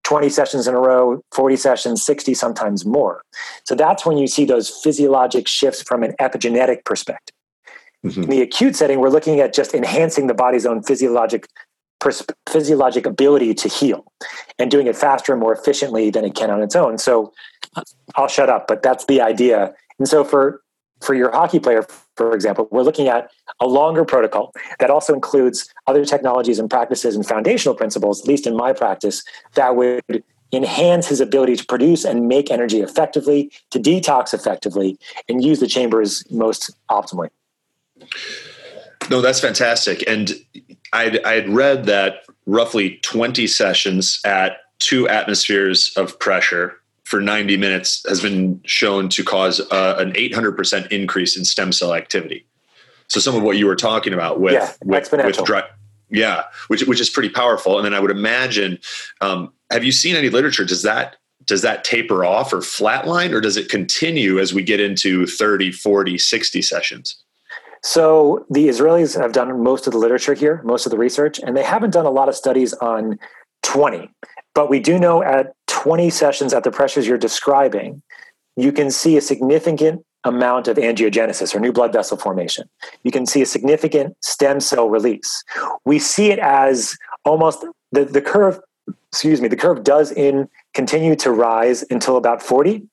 20 0.03 0.29
sessions 0.29 0.67
in 0.67 0.73
a 0.73 0.79
row, 0.79 1.21
40 1.33 1.55
sessions, 1.57 2.03
60, 2.03 2.33
sometimes 2.33 2.85
more. 2.85 3.21
So 3.65 3.75
that's 3.75 4.05
when 4.05 4.17
you 4.17 4.27
see 4.27 4.45
those 4.45 4.69
physiologic 4.69 5.47
shifts 5.47 5.81
from 5.81 6.01
an 6.03 6.13
epigenetic 6.19 6.85
perspective. 6.85 7.35
Mm-hmm. 8.05 8.23
In 8.23 8.29
the 8.29 8.41
acute 8.41 8.75
setting, 8.75 8.99
we're 8.99 9.09
looking 9.09 9.39
at 9.39 9.53
just 9.53 9.73
enhancing 9.73 10.27
the 10.27 10.33
body's 10.33 10.65
own 10.65 10.81
physiologic 10.81 11.47
pers- 11.99 12.25
physiologic 12.49 13.05
ability 13.05 13.53
to 13.53 13.69
heal 13.69 14.11
and 14.59 14.69
doing 14.71 14.87
it 14.87 14.95
faster 14.95 15.31
and 15.31 15.39
more 15.39 15.53
efficiently 15.53 16.09
than 16.09 16.25
it 16.25 16.35
can 16.35 16.49
on 16.49 16.61
its 16.61 16.75
own. 16.75 16.97
So 16.97 17.31
I'll 18.15 18.27
shut 18.27 18.49
up, 18.49 18.67
but 18.67 18.83
that's 18.83 19.05
the 19.05 19.21
idea. 19.21 19.73
And 19.99 20.07
so 20.07 20.23
for 20.23 20.61
for 21.01 21.15
your 21.15 21.31
hockey 21.31 21.59
player, 21.59 21.83
for 22.15 22.35
example, 22.35 22.67
we're 22.69 22.83
looking 22.83 23.07
at 23.07 23.31
a 23.59 23.67
longer 23.67 24.05
protocol 24.05 24.53
that 24.79 24.91
also 24.91 25.13
includes 25.13 25.67
other 25.87 26.05
technologies 26.05 26.59
and 26.59 26.69
practices 26.69 27.15
and 27.15 27.25
foundational 27.25 27.75
principles, 27.75 28.21
at 28.21 28.27
least 28.27 28.45
in 28.45 28.55
my 28.55 28.71
practice, 28.71 29.23
that 29.55 29.75
would 29.75 30.23
enhance 30.53 31.07
his 31.07 31.19
ability 31.19 31.55
to 31.55 31.65
produce 31.65 32.05
and 32.05 32.27
make 32.27 32.51
energy 32.51 32.81
effectively, 32.81 33.51
to 33.71 33.79
detox 33.79 34.31
effectively, 34.31 34.97
and 35.27 35.43
use 35.43 35.59
the 35.59 35.67
chambers 35.67 36.23
most 36.29 36.69
optimally. 36.91 37.29
No, 39.09 39.21
that's 39.21 39.39
fantastic. 39.39 40.03
And 40.07 40.31
I'd, 40.93 41.23
I'd 41.23 41.49
read 41.49 41.85
that 41.85 42.23
roughly 42.45 42.99
20 43.03 43.47
sessions 43.47 44.19
at 44.25 44.57
two 44.79 45.07
atmospheres 45.07 45.91
of 45.95 46.19
pressure 46.19 46.81
for 47.03 47.21
90 47.21 47.57
minutes 47.57 48.05
has 48.07 48.21
been 48.21 48.61
shown 48.65 49.09
to 49.09 49.23
cause 49.23 49.59
uh, 49.71 49.95
an 49.99 50.13
800% 50.13 50.91
increase 50.91 51.37
in 51.37 51.43
stem 51.43 51.71
cell 51.71 51.93
activity. 51.93 52.45
So 53.09 53.19
some 53.19 53.35
of 53.35 53.43
what 53.43 53.57
you 53.57 53.65
were 53.65 53.75
talking 53.75 54.13
about 54.13 54.39
with, 54.39 54.53
yeah, 54.53 54.71
with, 54.83 55.11
with 55.11 55.43
dry, 55.43 55.63
yeah, 56.09 56.43
which, 56.67 56.83
which 56.83 57.01
is 57.01 57.09
pretty 57.09 57.29
powerful. 57.29 57.77
And 57.77 57.85
then 57.85 57.93
I 57.93 57.99
would 57.99 58.11
imagine, 58.11 58.79
um, 59.19 59.51
have 59.69 59.83
you 59.83 59.91
seen 59.91 60.15
any 60.15 60.29
literature? 60.29 60.63
Does 60.63 60.83
that, 60.83 61.17
does 61.43 61.61
that 61.63 61.83
taper 61.83 62.23
off 62.23 62.53
or 62.53 62.59
flatline 62.59 63.33
or 63.33 63.41
does 63.41 63.57
it 63.57 63.67
continue 63.67 64.39
as 64.39 64.53
we 64.53 64.63
get 64.63 64.79
into 64.79 65.25
30, 65.27 65.73
40, 65.73 66.17
60 66.17 66.61
sessions? 66.61 67.21
So 67.83 68.45
the 68.49 68.67
Israelis 68.67 69.19
have 69.19 69.33
done 69.33 69.63
most 69.63 69.87
of 69.87 69.93
the 69.93 69.99
literature 69.99 70.33
here, 70.33 70.61
most 70.63 70.85
of 70.85 70.91
the 70.91 70.97
research, 70.97 71.39
and 71.39 71.57
they 71.57 71.63
haven't 71.63 71.91
done 71.91 72.05
a 72.05 72.11
lot 72.11 72.29
of 72.29 72.35
studies 72.35 72.73
on 72.73 73.17
20. 73.63 74.09
But 74.53 74.69
we 74.69 74.79
do 74.79 74.99
know 74.99 75.23
at 75.23 75.53
20 75.67 76.09
sessions 76.09 76.53
at 76.53 76.63
the 76.63 76.71
pressures 76.71 77.07
you're 77.07 77.17
describing, 77.17 78.01
you 78.55 78.71
can 78.71 78.91
see 78.91 79.17
a 79.17 79.21
significant 79.21 80.05
amount 80.23 80.67
of 80.67 80.77
angiogenesis 80.77 81.55
or 81.55 81.59
new 81.59 81.71
blood 81.71 81.91
vessel 81.91 82.17
formation. 82.17 82.69
You 83.03 83.11
can 83.11 83.25
see 83.25 83.41
a 83.41 83.45
significant 83.45 84.15
stem 84.21 84.59
cell 84.59 84.89
release. 84.89 85.43
We 85.85 85.97
see 85.97 86.29
it 86.31 86.39
as 86.39 86.95
almost 87.25 87.65
the, 87.91 88.05
the 88.05 88.21
curve, 88.21 88.59
excuse 89.11 89.41
me, 89.41 89.47
the 89.47 89.55
curve 89.55 89.83
does 89.83 90.11
in 90.11 90.47
continue 90.73 91.15
to 91.15 91.31
rise 91.31 91.83
until 91.89 92.17
about 92.17 92.43
40. 92.43 92.83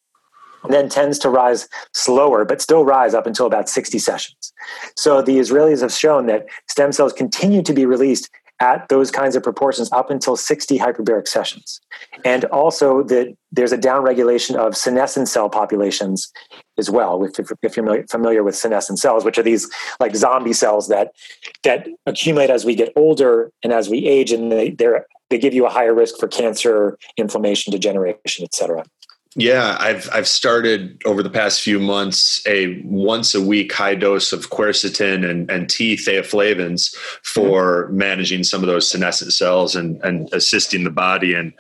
And 0.65 0.73
then 0.73 0.89
tends 0.89 1.19
to 1.21 1.31
rise 1.31 1.69
slower, 1.95 2.45
but 2.45 2.61
still 2.61 2.85
rise 2.85 3.15
up 3.15 3.27
until 3.27 3.47
about 3.47 3.69
60 3.69 3.99
sessions. 3.99 4.53
So 4.97 5.23
the 5.23 5.39
Israelis 5.39 5.81
have 5.83 5.93
shown 5.93 6.27
that 6.27 6.47
stem 6.69 6.93
cells 6.93 7.13
continue 7.13 7.63
to 7.63 7.73
be 7.73 7.87
released 7.87 8.31
at 8.61 8.89
those 8.89 9.11
kinds 9.11 9.37
of 9.37 9.43
proportions 9.43 9.91
up 9.93 10.11
until 10.11 10.37
60 10.37 10.79
hyperbaric 10.79 11.29
sessions. 11.29 11.81
And 12.25 12.45
also 12.47 13.05
that 13.05 13.37
there's 13.53 13.73
a 13.73 13.79
downregulation 13.79 14.57
of 14.57 14.77
senescent 14.77 15.29
cell 15.29 15.49
populations 15.49 16.31
as 16.77 16.91
well, 16.91 17.25
if, 17.25 17.39
you're 17.77 18.05
familiar 18.09 18.43
with 18.43 18.57
senescent 18.57 18.99
cells, 18.99 19.25
which 19.25 19.39
are 19.39 19.43
these 19.43 19.71
like 20.01 20.15
zombie 20.17 20.53
cells 20.53 20.89
that 20.89 21.13
that 21.65 21.89
accumulate 22.07 22.51
as 22.51 22.65
we 22.65 22.75
get 22.75 22.93
older 22.97 23.51
and 23.63 23.73
as 23.73 23.89
we 23.89 24.07
age, 24.07 24.33
and 24.33 24.53
they 24.53 24.77
they 25.31 25.39
give 25.39 25.55
you 25.55 25.67
a 25.67 25.71
higher 25.71 25.95
risk 25.95 26.19
for 26.19 26.29
cancer, 26.29 26.99
inflammation, 27.17 27.73
degeneration, 27.73 28.45
et 28.45 28.55
cetera. 28.55 28.85
Yeah, 29.37 29.77
I've 29.79 30.09
I've 30.13 30.27
started 30.27 31.01
over 31.05 31.23
the 31.23 31.31
past 31.31 31.61
few 31.61 31.79
months 31.79 32.45
a 32.47 32.81
once 32.85 33.35
a 33.35 33.43
week 33.43 33.73
high 33.73 33.95
dose 33.95 34.33
of 34.33 34.51
quercetin 34.51 35.29
and, 35.29 35.51
and 35.51 35.69
T 35.69 35.97
theaflavins 35.97 36.95
for 37.23 37.85
mm-hmm. 37.85 37.99
managing 37.99 38.45
some 38.45 38.63
of 38.63 38.69
those 38.69 38.91
senescent 38.91 39.33
cells 39.33 39.77
and, 39.77 40.03
and 40.03 40.33
assisting 40.33 40.85
the 40.85 40.91
body 40.91 41.35
and 41.35 41.53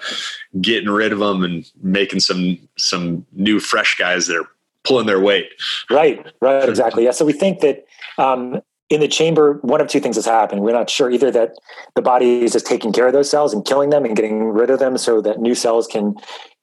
getting 0.63 0.89
rid 0.89 1.13
of 1.13 1.19
them 1.19 1.45
and 1.45 1.71
making 1.83 2.21
some 2.21 2.59
some 2.79 3.27
new 3.33 3.61
fresh 3.61 3.97
guys 3.99 4.27
that 4.27 4.39
are 4.39 4.49
pulling 4.85 5.07
their 5.07 5.21
weight. 5.21 5.51
Right, 5.91 6.27
right, 6.41 6.69
exactly. 6.69 7.05
Yeah. 7.05 7.11
So 7.11 7.27
we 7.27 7.35
think 7.35 7.61
that 7.61 7.85
um, 8.17 8.63
in 8.91 9.01
the 9.01 9.09
chamber, 9.09 9.59
one 9.61 9.81
of 9.81 9.89
two 9.89 10.01
things 10.01 10.17
has 10.17 10.25
happened. 10.25 10.63
We're 10.63 10.73
not 10.73 10.89
sure 10.89 11.11
either 11.11 11.31
that 11.33 11.53
the 11.95 12.03
body 12.03 12.45
is 12.45 12.53
just 12.53 12.67
taking 12.67 12.93
care 12.93 13.07
of 13.07 13.13
those 13.13 13.31
cells 13.31 13.53
and 13.53 13.65
killing 13.65 13.91
them 13.91 14.05
and 14.05 14.17
getting 14.17 14.45
rid 14.45 14.71
of 14.71 14.79
them 14.79 14.97
so 14.97 15.21
that 15.21 15.41
new 15.41 15.55
cells 15.55 15.87
can 15.87 16.15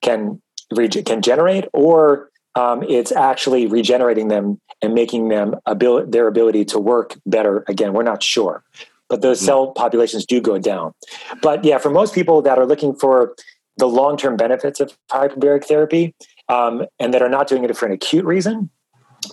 can 0.02 0.41
can 0.71 1.21
generate, 1.21 1.65
or 1.73 2.30
um, 2.56 2.84
it's 2.84 3.12
actually 3.12 3.67
regenerating 3.67 4.30
them 4.30 4.60
and 4.82 4.93
making 4.93 5.30
them 5.30 5.56
ability, 5.65 6.10
their 6.12 6.28
ability 6.28 6.65
to 6.65 6.80
work 6.80 7.17
better. 7.25 7.63
Again, 7.67 7.93
we're 7.93 8.04
not 8.04 8.23
sure, 8.23 8.63
but 9.10 9.21
those 9.21 9.39
mm-hmm. 9.39 9.45
cell 9.45 9.71
populations 9.71 10.25
do 10.25 10.41
go 10.41 10.58
down. 10.58 10.93
But 11.41 11.63
yeah, 11.63 11.78
for 11.78 11.89
most 11.89 12.13
people 12.13 12.41
that 12.43 12.58
are 12.58 12.65
looking 12.65 12.95
for 12.95 13.36
the 13.78 13.88
long 13.88 14.17
term 14.17 14.38
benefits 14.38 14.80
of 14.80 14.97
hyperbaric 15.12 15.65
therapy 15.65 16.15
um, 16.47 16.86
and 16.99 17.13
that 17.13 17.21
are 17.21 17.30
not 17.30 17.47
doing 17.47 17.63
it 17.63 17.75
for 17.75 17.86
an 17.86 17.91
acute 17.91 18.25
reason, 18.25 18.69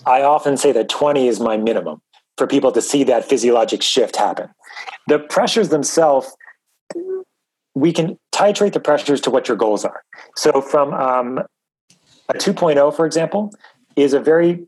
I 0.05 0.21
often 0.23 0.57
say 0.57 0.71
that 0.73 0.89
20 0.89 1.27
is 1.27 1.39
my 1.39 1.57
minimum 1.57 2.01
for 2.37 2.47
people 2.47 2.71
to 2.71 2.81
see 2.81 3.03
that 3.05 3.25
physiologic 3.25 3.81
shift 3.81 4.15
happen. 4.15 4.49
The 5.07 5.19
pressures 5.19 5.69
themselves 5.69 6.35
we 7.75 7.91
can 7.91 8.17
titrate 8.31 8.73
the 8.73 8.79
pressures 8.79 9.21
to 9.21 9.31
what 9.31 9.47
your 9.47 9.57
goals 9.57 9.85
are. 9.85 10.03
So, 10.35 10.61
from 10.61 10.93
um, 10.93 11.39
a 12.29 12.33
2.0, 12.33 12.95
for 12.95 13.05
example, 13.05 13.53
is 13.95 14.13
a 14.13 14.19
very 14.19 14.65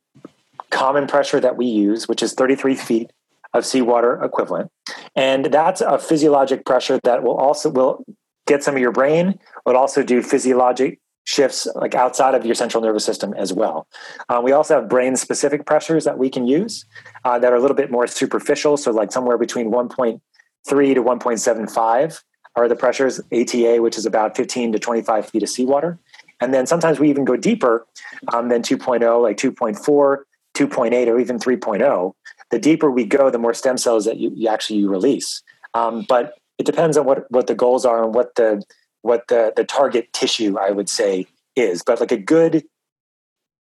common 0.69 1.07
pressure 1.07 1.39
that 1.39 1.57
we 1.57 1.65
use, 1.65 2.07
which 2.07 2.21
is 2.23 2.33
33 2.33 2.75
feet 2.75 3.11
of 3.53 3.65
seawater 3.65 4.21
equivalent, 4.23 4.71
and 5.15 5.45
that's 5.45 5.81
a 5.81 5.97
physiologic 5.97 6.65
pressure 6.65 6.99
that 7.03 7.23
will 7.23 7.37
also 7.37 7.69
will 7.69 8.03
get 8.47 8.63
some 8.63 8.75
of 8.75 8.81
your 8.81 8.91
brain, 8.91 9.39
but 9.63 9.75
also 9.75 10.03
do 10.03 10.21
physiologic 10.21 10.99
shifts 11.23 11.67
like 11.75 11.95
outside 11.95 12.35
of 12.35 12.45
your 12.45 12.53
central 12.53 12.83
nervous 12.83 13.03
system 13.03 13.33
as 13.33 13.51
well. 13.51 13.87
Uh, 14.29 14.39
we 14.43 14.51
also 14.51 14.75
have 14.75 14.87
brain 14.87 15.15
specific 15.15 15.65
pressures 15.65 16.03
that 16.05 16.19
we 16.19 16.29
can 16.29 16.45
use 16.45 16.85
uh, 17.23 17.39
that 17.39 17.51
are 17.51 17.55
a 17.55 17.61
little 17.61 17.75
bit 17.75 17.89
more 17.89 18.05
superficial, 18.05 18.77
so 18.77 18.91
like 18.91 19.11
somewhere 19.11 19.37
between 19.37 19.71
1.3 19.71 20.19
to 20.67 20.73
1.75 20.75 22.21
are 22.55 22.67
the 22.67 22.75
pressures, 22.75 23.19
ATA, 23.33 23.77
which 23.81 23.97
is 23.97 24.05
about 24.05 24.35
15 24.35 24.71
to 24.73 24.79
25 24.79 25.29
feet 25.29 25.43
of 25.43 25.49
seawater. 25.49 25.99
And 26.41 26.53
then 26.53 26.65
sometimes 26.65 26.99
we 26.99 27.09
even 27.09 27.25
go 27.25 27.37
deeper 27.37 27.85
um, 28.33 28.49
than 28.49 28.61
2.0, 28.61 29.21
like 29.21 29.37
2.4, 29.37 30.17
2.8, 30.55 31.07
or 31.07 31.19
even 31.19 31.39
3.0. 31.39 32.13
The 32.51 32.59
deeper 32.59 32.91
we 32.91 33.05
go, 33.05 33.29
the 33.29 33.39
more 33.39 33.53
stem 33.53 33.77
cells 33.77 34.05
that 34.05 34.17
you, 34.17 34.31
you 34.35 34.47
actually 34.47 34.79
you 34.79 34.89
release. 34.89 35.41
Um, 35.73 36.05
but 36.07 36.35
it 36.57 36.65
depends 36.65 36.97
on 36.97 37.05
what, 37.05 37.29
what 37.31 37.47
the 37.47 37.55
goals 37.55 37.85
are 37.85 38.03
and 38.03 38.13
what 38.13 38.35
the 38.35 38.63
what 39.01 39.27
the, 39.27 39.53
the 39.55 39.63
target 39.63 40.11
tissue, 40.13 40.57
I 40.57 40.71
would 40.71 40.89
say, 40.89 41.27
is. 41.55 41.83
But 41.83 41.99
like 41.99 42.11
a 42.11 42.17
good 42.17 42.63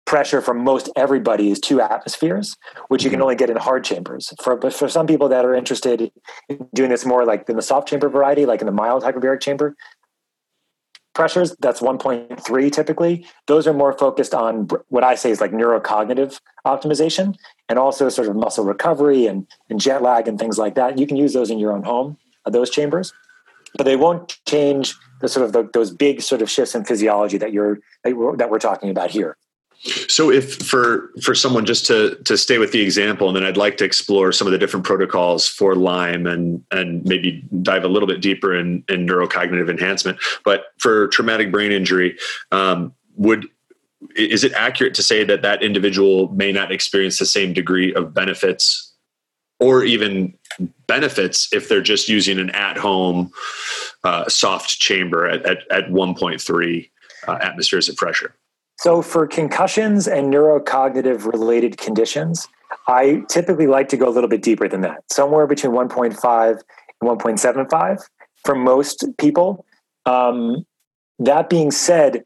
pressure 0.06 0.41
for 0.41 0.54
most 0.54 0.89
everybody 0.96 1.50
is 1.50 1.60
two 1.60 1.82
atmospheres, 1.82 2.56
which 2.89 3.04
you 3.04 3.10
can 3.10 3.18
mm-hmm. 3.18 3.24
only 3.24 3.36
get 3.36 3.50
in 3.50 3.58
hard 3.58 3.84
chambers. 3.84 4.34
For 4.41 4.56
but 4.56 4.74
for 4.74 4.88
some 4.88 5.08
people 5.08 5.30
that 5.30 5.46
are 5.46 5.56
interested 5.56 6.12
in 6.48 6.68
doing 6.74 6.89
this 6.89 7.06
more 7.06 7.26
like 7.26 7.50
in 7.50 7.56
the 7.56 7.62
soft 7.62 7.88
chamber 7.88 8.08
variety, 8.10 8.46
like 8.46 8.62
in 8.62 8.68
the 8.68 8.72
mild 8.72 9.04
hyperbaric 9.04 9.41
chamber, 9.41 9.76
pressures 11.15 11.56
that's 11.60 11.80
1.3 11.80 12.72
typically. 12.72 13.26
Those 13.48 13.65
are 13.65 13.74
more 13.74 13.98
focused 13.98 14.36
on 14.36 14.68
what 14.89 15.04
I 15.04 15.15
say 15.15 15.32
is 15.32 15.41
like 15.41 15.52
neurocognitive 15.52 16.39
optimization 16.65 17.36
and 17.68 17.80
also 17.80 18.10
sort 18.10 18.28
of 18.28 18.36
muscle 18.36 18.65
recovery 18.65 19.26
and, 19.26 19.48
and 19.70 19.80
jet 19.80 20.04
lag 20.04 20.28
and 20.28 20.38
things 20.38 20.60
like 20.60 20.76
that. 20.76 21.00
You 21.00 21.08
can 21.08 21.18
use 21.18 21.34
those 21.34 21.50
in 21.50 21.58
your 21.58 21.72
own 21.72 21.84
home, 21.84 22.18
uh, 22.46 22.52
those 22.52 22.70
chambers, 22.70 23.13
but 23.78 23.86
they 23.86 23.96
won't 23.96 24.38
change 24.46 24.96
the 25.22 25.30
sort 25.30 25.46
of 25.46 25.54
the, 25.54 25.68
those 25.74 25.89
big 25.89 26.22
sort 26.22 26.41
of 26.41 26.50
shifts 26.50 26.76
in 26.76 26.86
physiology 26.86 27.38
that 27.38 27.54
you're 27.54 27.80
that 28.04 28.50
we're 28.52 28.60
talking 28.60 28.89
about 28.89 29.10
here. 29.10 29.38
So 30.08 30.32
if 30.32 30.56
for 30.56 31.12
for 31.21 31.36
someone 31.36 31.65
just 31.65 31.86
to 31.88 32.15
to 32.26 32.38
stay 32.38 32.58
with 32.58 32.71
the 32.71 32.82
example, 32.82 33.28
and 33.28 33.36
then 33.36 33.43
I'd 33.43 33.58
like 33.58 33.78
to 33.78 33.86
explore 33.86 34.32
some 34.32 34.48
of 34.48 34.52
the 34.52 34.58
different 34.58 34.86
protocols 34.86 35.48
for 35.48 35.76
Lyme 35.76 36.26
and 36.26 36.63
and 36.71 37.06
maybe 37.06 37.43
dive 37.62 37.84
a 37.84 37.88
little 37.88 38.08
bit 38.08 38.21
deeper 38.21 38.56
in, 38.56 38.84
in 38.89 39.06
neurocognitive 39.06 39.69
enhancement. 39.69 40.17
But 40.43 40.65
for 40.80 41.08
traumatic 41.10 41.52
brain 41.52 41.71
injury, 41.71 42.17
um, 42.52 42.93
would 43.15 43.48
is 44.15 44.43
it 44.43 44.54
accurate 44.54 44.95
to 44.95 45.04
say 45.04 45.24
that 45.24 45.43
that 45.43 45.62
individual 45.62 46.30
may 46.30 46.52
not 46.52 46.71
experience 46.71 47.19
the 47.19 47.26
same 47.26 47.54
degree 47.54 47.93
of 47.93 48.13
benefits 48.13 48.93
or 49.60 49.84
even 49.84 50.34
benefits 50.88 51.48
if 51.54 51.69
they're 51.69 51.82
just 51.82 52.10
using 52.10 52.39
an 52.39 52.50
at-home 52.52 53.32
uh, 54.04 54.28
soft 54.28 54.80
chamber 54.80 55.28
at, 55.28 55.45
at, 55.45 55.60
at 55.71 55.89
1.3 55.89 56.89
uh, 57.28 57.38
atmospheres 57.41 57.88
of 57.88 57.95
pressure 57.95 58.36
so, 58.78 59.02
for 59.02 59.26
concussions 59.26 60.08
and 60.08 60.34
neurocognitive 60.34 61.32
related 61.32 61.78
conditions, 61.78 62.48
I 62.88 63.24
typically 63.30 63.68
like 63.68 63.90
to 63.90 63.98
go 63.98 64.08
a 64.08 64.12
little 64.12 64.30
bit 64.30 64.42
deeper 64.42 64.68
than 64.68 64.82
that, 64.82 65.04
somewhere 65.12 65.48
between 65.48 65.74
1.5 65.74 66.62
and 67.02 67.20
1.75 67.20 68.04
for 68.44 68.56
most 68.56 69.06
people. 69.18 69.66
Um, 70.06 70.66
that 71.20 71.50
being 71.50 71.72
said, 71.72 72.24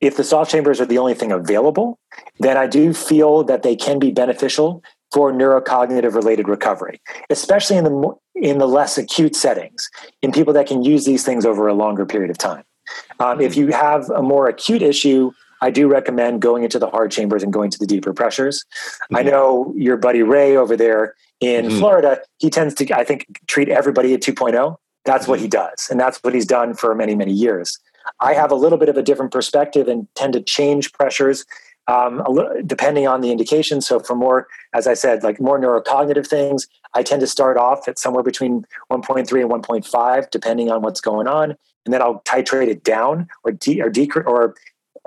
if 0.00 0.16
the 0.16 0.22
soft 0.22 0.52
chambers 0.52 0.80
are 0.80 0.86
the 0.86 0.98
only 0.98 1.14
thing 1.14 1.32
available, 1.32 1.98
then 2.38 2.56
I 2.56 2.68
do 2.68 2.94
feel 2.94 3.42
that 3.44 3.62
they 3.62 3.74
can 3.74 3.98
be 3.98 4.12
beneficial 4.12 4.82
for 5.12 5.32
neurocognitive 5.32 6.14
related 6.14 6.46
recovery, 6.46 7.00
especially 7.30 7.76
in 7.76 7.84
the 7.84 8.14
in 8.36 8.58
the 8.58 8.68
less 8.68 8.96
acute 8.96 9.34
settings, 9.34 9.90
in 10.22 10.30
people 10.30 10.52
that 10.52 10.68
can 10.68 10.84
use 10.84 11.04
these 11.04 11.24
things 11.24 11.44
over 11.44 11.66
a 11.66 11.74
longer 11.74 12.06
period 12.06 12.30
of 12.30 12.38
time. 12.38 12.62
Um, 13.18 13.40
if 13.40 13.56
you 13.56 13.68
have 13.68 14.08
a 14.10 14.22
more 14.22 14.48
acute 14.48 14.82
issue 14.82 15.32
I 15.60 15.70
do 15.70 15.88
recommend 15.88 16.42
going 16.42 16.64
into 16.64 16.78
the 16.78 16.88
hard 16.88 17.10
chambers 17.10 17.42
and 17.42 17.52
going 17.52 17.70
to 17.70 17.78
the 17.78 17.86
deeper 17.86 18.12
pressures. 18.12 18.64
Mm-hmm. 19.04 19.16
I 19.16 19.22
know 19.22 19.72
your 19.76 19.96
buddy 19.96 20.22
Ray 20.22 20.56
over 20.56 20.76
there 20.76 21.14
in 21.40 21.66
mm-hmm. 21.66 21.78
Florida, 21.78 22.20
he 22.38 22.50
tends 22.50 22.74
to, 22.74 22.96
I 22.96 23.04
think, 23.04 23.40
treat 23.46 23.68
everybody 23.68 24.14
at 24.14 24.20
2.0. 24.20 24.76
That's 25.04 25.22
mm-hmm. 25.22 25.30
what 25.30 25.40
he 25.40 25.48
does. 25.48 25.88
And 25.90 25.98
that's 25.98 26.18
what 26.22 26.34
he's 26.34 26.46
done 26.46 26.74
for 26.74 26.94
many, 26.94 27.14
many 27.14 27.32
years. 27.32 27.78
I 28.20 28.34
have 28.34 28.50
a 28.50 28.54
little 28.54 28.78
bit 28.78 28.88
of 28.88 28.96
a 28.96 29.02
different 29.02 29.32
perspective 29.32 29.86
and 29.88 30.06
tend 30.14 30.32
to 30.32 30.42
change 30.42 30.92
pressures 30.92 31.44
um, 31.88 32.22
little, 32.28 32.52
depending 32.64 33.06
on 33.08 33.22
the 33.22 33.30
indication. 33.30 33.80
So, 33.80 33.98
for 33.98 34.14
more, 34.14 34.46
as 34.74 34.86
I 34.86 34.94
said, 34.94 35.22
like 35.22 35.40
more 35.40 35.58
neurocognitive 35.58 36.26
things, 36.26 36.68
I 36.94 37.02
tend 37.02 37.20
to 37.20 37.26
start 37.26 37.56
off 37.56 37.88
at 37.88 37.98
somewhere 37.98 38.22
between 38.22 38.64
1.3 38.92 39.18
and 39.18 39.50
1.5, 39.50 40.30
depending 40.30 40.70
on 40.70 40.82
what's 40.82 41.00
going 41.00 41.26
on, 41.26 41.56
and 41.84 41.94
then 41.94 42.02
I'll 42.02 42.20
titrate 42.20 42.68
it 42.68 42.84
down 42.84 43.28
or 43.42 43.52
de- 43.52 43.80
or 43.80 43.88
decrease 43.88 44.26
or 44.26 44.54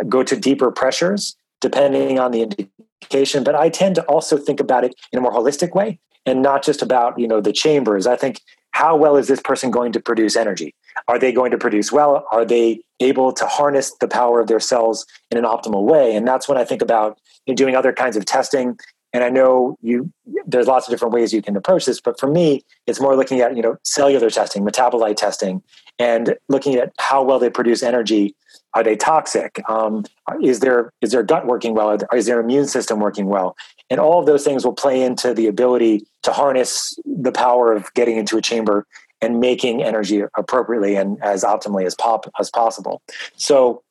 go 0.09 0.23
to 0.23 0.35
deeper 0.35 0.71
pressures 0.71 1.35
depending 1.61 2.19
on 2.19 2.31
the 2.31 2.41
indication. 2.41 3.43
But 3.43 3.55
I 3.55 3.69
tend 3.69 3.95
to 3.95 4.03
also 4.03 4.37
think 4.37 4.59
about 4.59 4.83
it 4.83 4.95
in 5.11 5.19
a 5.19 5.21
more 5.21 5.31
holistic 5.31 5.73
way 5.73 5.99
and 6.25 6.41
not 6.41 6.63
just 6.63 6.81
about 6.81 7.17
you 7.19 7.27
know 7.27 7.41
the 7.41 7.53
chambers. 7.53 8.07
I 8.07 8.15
think 8.15 8.41
how 8.71 8.95
well 8.95 9.17
is 9.17 9.27
this 9.27 9.41
person 9.41 9.69
going 9.69 9.91
to 9.93 9.99
produce 9.99 10.35
energy? 10.35 10.73
Are 11.07 11.19
they 11.19 11.31
going 11.31 11.51
to 11.51 11.57
produce 11.57 11.91
well? 11.91 12.25
Are 12.31 12.45
they 12.45 12.81
able 12.99 13.31
to 13.33 13.45
harness 13.45 13.93
the 13.99 14.07
power 14.07 14.39
of 14.39 14.47
their 14.47 14.59
cells 14.59 15.05
in 15.29 15.37
an 15.37 15.43
optimal 15.43 15.83
way? 15.83 16.15
And 16.15 16.27
that's 16.27 16.47
when 16.47 16.57
I 16.57 16.63
think 16.63 16.81
about 16.81 17.19
you 17.45 17.53
know, 17.53 17.55
doing 17.55 17.75
other 17.75 17.91
kinds 17.91 18.15
of 18.15 18.25
testing. 18.25 18.77
And 19.13 19.23
I 19.23 19.29
know 19.29 19.77
you 19.81 20.11
there's 20.45 20.67
lots 20.67 20.87
of 20.87 20.91
different 20.91 21.13
ways 21.13 21.33
you 21.33 21.41
can 21.41 21.57
approach 21.57 21.85
this, 21.85 21.99
but 21.99 22.19
for 22.19 22.27
me, 22.27 22.63
it's 22.87 23.01
more 23.01 23.15
looking 23.15 23.41
at 23.41 23.55
you 23.55 23.61
know 23.61 23.77
cellular 23.83 24.29
testing, 24.29 24.65
metabolite 24.65 25.17
testing, 25.17 25.61
and 25.99 26.35
looking 26.47 26.75
at 26.75 26.93
how 26.97 27.23
well 27.23 27.39
they 27.39 27.49
produce 27.49 27.83
energy 27.83 28.35
are 28.73 28.83
they 28.83 28.95
toxic? 28.95 29.61
Um, 29.69 30.05
is 30.41 30.59
their 30.59 30.93
is 31.01 31.11
their 31.11 31.23
gut 31.23 31.45
working 31.45 31.73
well? 31.73 31.97
Is 32.13 32.25
their 32.25 32.39
immune 32.39 32.67
system 32.67 32.99
working 32.99 33.25
well? 33.25 33.55
And 33.89 33.99
all 33.99 34.19
of 34.19 34.25
those 34.25 34.43
things 34.43 34.63
will 34.63 34.73
play 34.73 35.01
into 35.01 35.33
the 35.33 35.47
ability 35.47 36.05
to 36.23 36.31
harness 36.31 36.95
the 37.05 37.31
power 37.31 37.73
of 37.73 37.93
getting 37.93 38.17
into 38.17 38.37
a 38.37 38.41
chamber 38.41 38.85
and 39.21 39.39
making 39.39 39.83
energy 39.83 40.23
appropriately 40.35 40.95
and 40.95 41.21
as 41.21 41.43
optimally 41.43 41.85
as 41.85 41.95
pop 41.95 42.25
as 42.39 42.49
possible. 42.49 43.01
So 43.35 43.83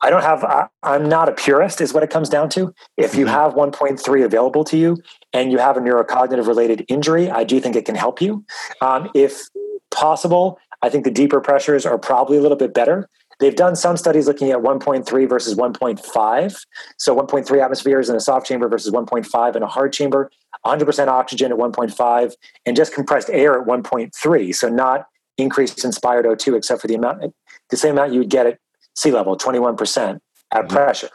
I 0.00 0.08
don't 0.10 0.22
have, 0.22 0.44
I, 0.44 0.68
I'm 0.82 1.08
not 1.08 1.28
a 1.28 1.32
purist, 1.32 1.80
is 1.80 1.92
what 1.92 2.02
it 2.02 2.10
comes 2.10 2.28
down 2.28 2.48
to. 2.50 2.72
If 2.96 3.14
you 3.14 3.26
Mhm. 3.26 3.30
have 3.30 3.54
1.3 3.54 4.22
available 4.22 4.64
to 4.64 4.76
you 4.76 4.96
and 5.32 5.50
you 5.52 5.58
have 5.58 5.76
a 5.76 5.80
neurocognitive 5.80 6.46
related 6.46 6.84
injury, 6.88 7.30
I 7.30 7.44
do 7.44 7.60
think 7.60 7.76
it 7.76 7.84
can 7.84 7.94
help 7.94 8.22
you. 8.22 8.44
Um, 8.80 9.10
if 9.14 9.42
possible, 9.90 10.58
I 10.82 10.88
think 10.88 11.04
the 11.04 11.10
deeper 11.10 11.40
pressures 11.40 11.84
are 11.86 11.98
probably 11.98 12.36
a 12.36 12.40
little 12.40 12.56
bit 12.56 12.72
better. 12.72 13.08
They've 13.44 13.54
done 13.54 13.76
some 13.76 13.98
studies 13.98 14.26
looking 14.26 14.52
at 14.52 14.60
1.3 14.60 15.28
versus 15.28 15.54
1.5. 15.54 16.64
So 16.96 17.14
1.3 17.14 17.62
atmospheres 17.62 18.08
in 18.08 18.16
a 18.16 18.20
soft 18.20 18.46
chamber 18.46 18.70
versus 18.70 18.90
1.5 18.90 19.54
in 19.54 19.62
a 19.62 19.66
hard 19.66 19.92
chamber, 19.92 20.30
100% 20.64 21.08
oxygen 21.08 21.52
at 21.52 21.58
1.5, 21.58 22.32
and 22.64 22.74
just 22.74 22.94
compressed 22.94 23.28
air 23.28 23.60
at 23.60 23.66
1.3. 23.66 24.54
So 24.54 24.70
not 24.70 25.08
increased 25.36 25.84
inspired 25.84 26.24
O2 26.24 26.56
except 26.56 26.80
for 26.80 26.86
the 26.86 26.94
amount, 26.94 27.34
the 27.68 27.76
same 27.76 27.98
amount 27.98 28.14
you 28.14 28.20
would 28.20 28.30
get 28.30 28.46
at 28.46 28.56
sea 28.96 29.10
level, 29.10 29.36
21% 29.36 30.22
at 30.50 30.64
Mhm. 30.64 30.68
pressure. 30.70 31.10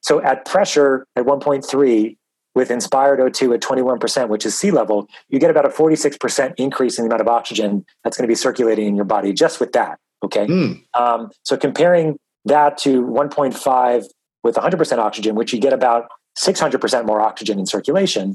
So 0.00 0.20
at 0.20 0.44
pressure 0.46 1.06
at 1.14 1.26
1.3 1.26 2.18
with 2.56 2.72
inspired 2.72 3.20
O2 3.20 3.54
at 3.54 3.60
21%, 3.60 4.30
which 4.30 4.44
is 4.44 4.58
sea 4.58 4.72
level, 4.72 5.06
you 5.28 5.38
get 5.38 5.52
about 5.52 5.64
a 5.64 5.70
46% 5.70 6.54
increase 6.56 6.98
in 6.98 7.04
the 7.04 7.08
amount 7.08 7.20
of 7.20 7.28
oxygen 7.28 7.86
that's 8.02 8.16
going 8.16 8.24
to 8.24 8.28
be 8.28 8.34
circulating 8.34 8.88
in 8.88 8.96
your 8.96 9.04
body 9.04 9.32
just 9.32 9.60
with 9.60 9.70
that. 9.74 10.00
Okay. 10.22 10.46
Hmm. 10.46 10.72
Um, 10.94 11.30
so 11.44 11.56
comparing 11.56 12.18
that 12.44 12.78
to 12.78 13.02
1.5 13.02 14.04
with 14.42 14.56
100% 14.56 14.98
oxygen, 14.98 15.34
which 15.34 15.52
you 15.52 15.60
get 15.60 15.72
about 15.72 16.08
600% 16.36 17.04
more 17.06 17.20
oxygen 17.20 17.58
in 17.58 17.66
circulation, 17.66 18.34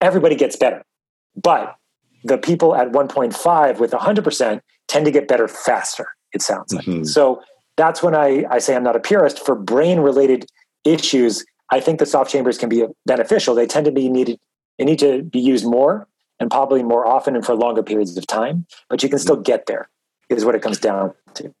everybody 0.00 0.34
gets 0.34 0.56
better. 0.56 0.82
But 1.40 1.76
the 2.24 2.38
people 2.38 2.74
at 2.74 2.92
1.5 2.92 3.78
with 3.78 3.90
100% 3.92 4.60
tend 4.88 5.04
to 5.04 5.10
get 5.10 5.28
better 5.28 5.48
faster, 5.48 6.08
it 6.32 6.42
sounds 6.42 6.72
like. 6.72 6.84
Mhm. 6.84 7.06
So 7.06 7.42
that's 7.76 8.02
when 8.02 8.14
I, 8.14 8.44
I 8.50 8.58
say 8.58 8.74
I'm 8.76 8.84
not 8.84 8.96
a 8.96 9.00
purist. 9.00 9.44
For 9.44 9.54
brain 9.54 10.00
related 10.00 10.46
issues, 10.84 11.44
I 11.70 11.80
think 11.80 11.98
the 11.98 12.06
soft 12.06 12.30
chambers 12.30 12.58
can 12.58 12.68
be 12.68 12.84
beneficial. 13.06 13.54
They 13.54 13.66
tend 13.66 13.86
to 13.86 13.92
be 13.92 14.08
needed, 14.08 14.38
they 14.78 14.84
need 14.84 14.98
to 15.00 15.22
be 15.22 15.40
used 15.40 15.66
more 15.66 16.06
and 16.40 16.50
probably 16.50 16.82
more 16.82 17.06
often 17.06 17.36
and 17.36 17.44
for 17.44 17.54
longer 17.54 17.82
periods 17.82 18.16
of 18.16 18.26
time, 18.26 18.66
but 18.88 19.02
you 19.02 19.08
can 19.08 19.18
still 19.18 19.36
get 19.36 19.66
there, 19.66 19.88
is 20.36 20.44
what 20.44 20.54
it 20.54 20.62
comes 20.62 20.78
down 20.78 21.14
to. 21.34 21.52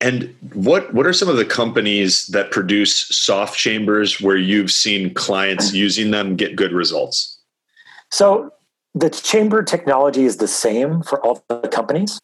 And 0.00 0.34
what 0.52 0.92
what 0.92 1.06
are 1.06 1.12
some 1.12 1.28
of 1.28 1.36
the 1.36 1.44
companies 1.44 2.26
that 2.26 2.50
produce 2.50 3.08
soft 3.08 3.58
chambers 3.58 4.20
where 4.20 4.36
you've 4.36 4.70
seen 4.70 5.14
clients 5.14 5.72
using 5.84 6.10
them 6.10 6.36
get 6.36 6.56
good 6.56 6.72
results? 6.72 7.38
So 8.10 8.52
the 8.94 9.10
chamber 9.10 9.62
technology 9.62 10.24
is 10.24 10.36
the 10.36 10.48
same 10.48 11.02
for 11.02 11.24
all 11.24 11.42
the 11.48 11.68
companies. 11.68 12.20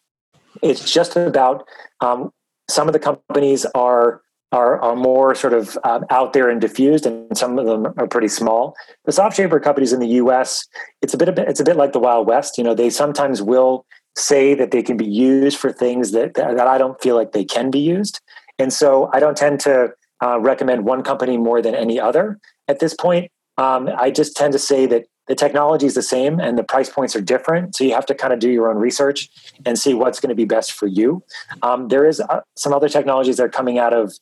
It's 0.61 0.91
just 0.91 1.15
about 1.15 1.67
um, 2.01 2.31
some 2.69 2.87
of 2.87 2.93
the 2.93 2.99
companies 2.99 3.65
are 3.75 4.21
are, 4.51 4.81
are 4.81 4.95
more 4.95 5.33
sort 5.33 5.53
of 5.53 5.77
um, 5.85 6.05
out 6.09 6.33
there 6.33 6.49
and 6.49 6.59
diffused, 6.59 7.05
and 7.05 7.37
some 7.37 7.57
of 7.57 7.65
them 7.65 7.93
are 7.97 8.07
pretty 8.07 8.27
small. 8.27 8.75
The 9.05 9.11
soft 9.13 9.37
chamber 9.37 9.59
companies 9.59 9.93
in 9.93 9.99
the 9.99 10.07
U.S. 10.07 10.67
it's 11.01 11.13
a 11.13 11.17
bit, 11.17 11.29
a 11.29 11.31
bit 11.31 11.47
it's 11.47 11.59
a 11.59 11.63
bit 11.63 11.77
like 11.77 11.93
the 11.93 11.99
Wild 11.99 12.27
West. 12.27 12.57
You 12.57 12.63
know, 12.63 12.73
they 12.73 12.89
sometimes 12.89 13.41
will 13.41 13.85
say 14.15 14.53
that 14.53 14.71
they 14.71 14.83
can 14.83 14.97
be 14.97 15.05
used 15.05 15.57
for 15.57 15.71
things 15.71 16.11
that 16.11 16.33
that, 16.35 16.67
I 16.67 16.77
don't 16.77 17.01
feel 17.01 17.15
like 17.15 17.31
they 17.31 17.45
can 17.45 17.71
be 17.71 17.79
used, 17.79 18.19
and 18.59 18.71
so 18.71 19.09
I 19.13 19.19
don't 19.19 19.37
tend 19.37 19.59
to 19.61 19.93
uh, 20.23 20.39
recommend 20.39 20.85
one 20.85 21.03
company 21.03 21.37
more 21.37 21.61
than 21.61 21.75
any 21.75 21.99
other 21.99 22.39
at 22.67 22.79
this 22.79 22.93
point. 22.93 23.31
Um, 23.57 23.89
I 23.97 24.11
just 24.11 24.35
tend 24.35 24.53
to 24.53 24.59
say 24.59 24.85
that 24.87 25.05
the 25.27 25.35
technology 25.35 25.85
is 25.85 25.93
the 25.93 26.01
same 26.01 26.39
and 26.39 26.57
the 26.57 26.63
price 26.63 26.89
points 26.89 27.15
are 27.15 27.21
different. 27.21 27.75
So 27.75 27.83
you 27.83 27.93
have 27.93 28.05
to 28.07 28.15
kind 28.15 28.33
of 28.33 28.39
do 28.39 28.49
your 28.49 28.69
own 28.69 28.77
research 28.77 29.29
and 29.65 29.77
see 29.77 29.93
what's 29.93 30.19
going 30.19 30.29
to 30.29 30.35
be 30.35 30.45
best 30.45 30.73
for 30.73 30.87
you. 30.87 31.23
Um, 31.61 31.87
there 31.87 32.05
is 32.05 32.19
uh, 32.19 32.41
some 32.57 32.73
other 32.73 32.89
technologies 32.89 33.37
that 33.37 33.43
are 33.43 33.49
coming 33.49 33.77
out 33.77 33.93
of 33.93 34.13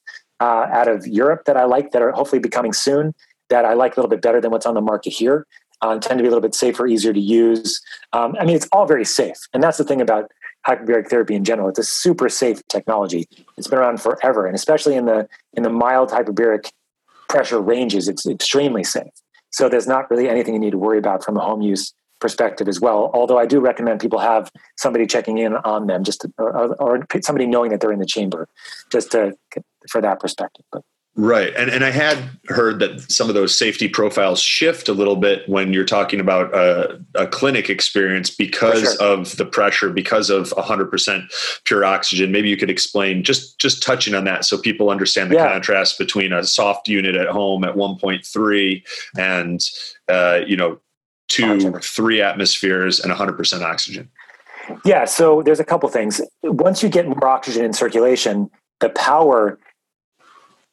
uh, 0.42 0.68
out 0.72 0.88
of 0.88 1.06
Europe 1.06 1.44
that 1.46 1.58
I 1.58 1.66
like 1.66 1.92
that 1.92 2.02
are 2.02 2.12
hopefully 2.12 2.40
becoming 2.40 2.74
soon 2.74 3.14
that 3.50 3.66
I 3.66 3.74
like 3.74 3.98
a 3.98 4.00
little 4.00 4.10
bit 4.10 4.22
better 4.22 4.40
than 4.40 4.52
what's 4.52 4.66
on 4.66 4.74
the 4.74 4.82
market 4.82 5.10
here. 5.12 5.46
Uh, 5.82 5.98
tend 5.98 6.18
to 6.18 6.24
be 6.24 6.28
a 6.28 6.32
little 6.32 6.42
bit 6.42 6.56
safer, 6.56 6.86
easier 6.88 7.14
to 7.14 7.20
use. 7.20 7.82
Um, 8.14 8.36
I 8.40 8.46
mean, 8.46 8.56
it's 8.56 8.68
all 8.72 8.86
very 8.86 9.06
safe, 9.06 9.38
and 9.54 9.64
that's 9.64 9.78
the 9.78 9.84
thing 9.84 10.02
about 10.02 10.32
hyperbaric 10.68 11.10
therapy 11.10 11.36
in 11.36 11.44
general. 11.44 11.70
It's 11.70 11.80
a 11.80 11.84
super 11.84 12.30
safe 12.30 12.66
technology. 12.68 13.28
It's 13.58 13.68
been 13.68 13.80
around 13.80 14.02
forever, 14.02 14.46
and 14.46 14.56
especially 14.56 14.96
in 14.96 15.06
the 15.06 15.28
in 15.54 15.64
the 15.64 15.70
mild 15.70 16.10
hyperbaric 16.10 16.72
pressure 17.30 17.62
ranges, 17.62 18.08
it's 18.08 18.28
extremely 18.28 18.84
safe. 18.84 19.14
So 19.52 19.70
there's 19.70 19.88
not 19.88 20.10
really 20.12 20.30
anything 20.30 20.54
you 20.54 20.60
need 20.60 20.72
to 20.72 20.78
worry 20.78 20.98
about 20.98 21.24
from 21.24 21.38
a 21.38 21.42
home 21.42 21.62
use 21.62 21.94
perspective 22.20 22.68
as 22.68 22.82
well. 22.82 23.10
Although 23.14 23.40
I 23.40 23.46
do 23.46 23.60
recommend 23.60 24.02
people 24.02 24.20
have 24.20 24.52
somebody 24.78 25.08
checking 25.08 25.38
in 25.38 25.56
on 25.58 25.88
them, 25.88 26.04
just 26.04 26.22
to, 26.22 26.34
or, 26.38 26.76
or 26.76 27.08
somebody 27.22 27.46
knowing 27.46 27.72
that 27.72 27.80
they're 27.80 27.92
in 27.92 28.00
the 28.00 28.06
chamber, 28.06 28.48
just 28.90 29.12
to 29.12 29.34
for 29.90 30.02
that 30.02 30.20
perspective. 30.20 30.66
Right. 31.22 31.54
And 31.58 31.70
and 31.70 31.84
I 31.84 31.92
had 31.92 32.18
heard 32.48 32.80
that 32.80 33.12
some 33.12 33.28
of 33.28 33.36
those 33.36 33.58
safety 33.58 33.90
profiles 33.90 34.40
shift 34.40 34.88
a 34.88 34.94
little 34.94 35.18
bit 35.18 35.48
when 35.50 35.74
you're 35.74 35.84
talking 35.84 36.22
about 36.22 36.56
a, 36.56 36.98
a 37.14 37.28
clinic 37.28 37.70
experience 37.70 38.30
because 38.30 38.96
sure. 38.96 39.04
of 39.06 39.36
the 39.36 39.46
pressure, 39.46 39.90
because 39.90 40.30
of 40.30 40.52
100% 40.52 41.62
pure 41.66 41.84
oxygen. 41.84 42.32
Maybe 42.32 42.48
you 42.48 42.56
could 42.56 42.70
explain 42.70 43.26
just 43.26 43.60
just 43.60 43.84
touching 43.84 44.16
on 44.16 44.24
that 44.24 44.46
so 44.46 44.58
people 44.58 44.90
understand 44.90 45.30
the 45.30 45.36
Yeah. 45.36 45.52
contrast 45.52 45.98
between 45.98 46.32
a 46.32 46.46
soft 46.46 46.88
unit 46.88 47.18
at 47.18 47.28
home 47.28 47.66
at 47.66 47.76
1.3 47.76 48.84
and 49.18 49.62
uh, 50.08 50.40
you 50.48 50.56
know 50.56 50.80
two, 51.28 51.74
three 51.82 52.22
atmospheres 52.22 53.02
and 53.02 53.12
100% 53.12 53.62
oxygen. 53.62 54.10
yeah, 54.86 55.04
so 55.04 55.42
there's 55.42 55.60
a 55.60 55.66
couple 55.66 55.90
things. 55.90 56.22
Once 56.44 56.82
you 56.82 56.88
get 56.88 57.06
more 57.06 57.28
oxygen 57.28 57.66
in 57.66 57.74
circulation, 57.74 58.50
the 58.80 58.90
power 58.92 59.60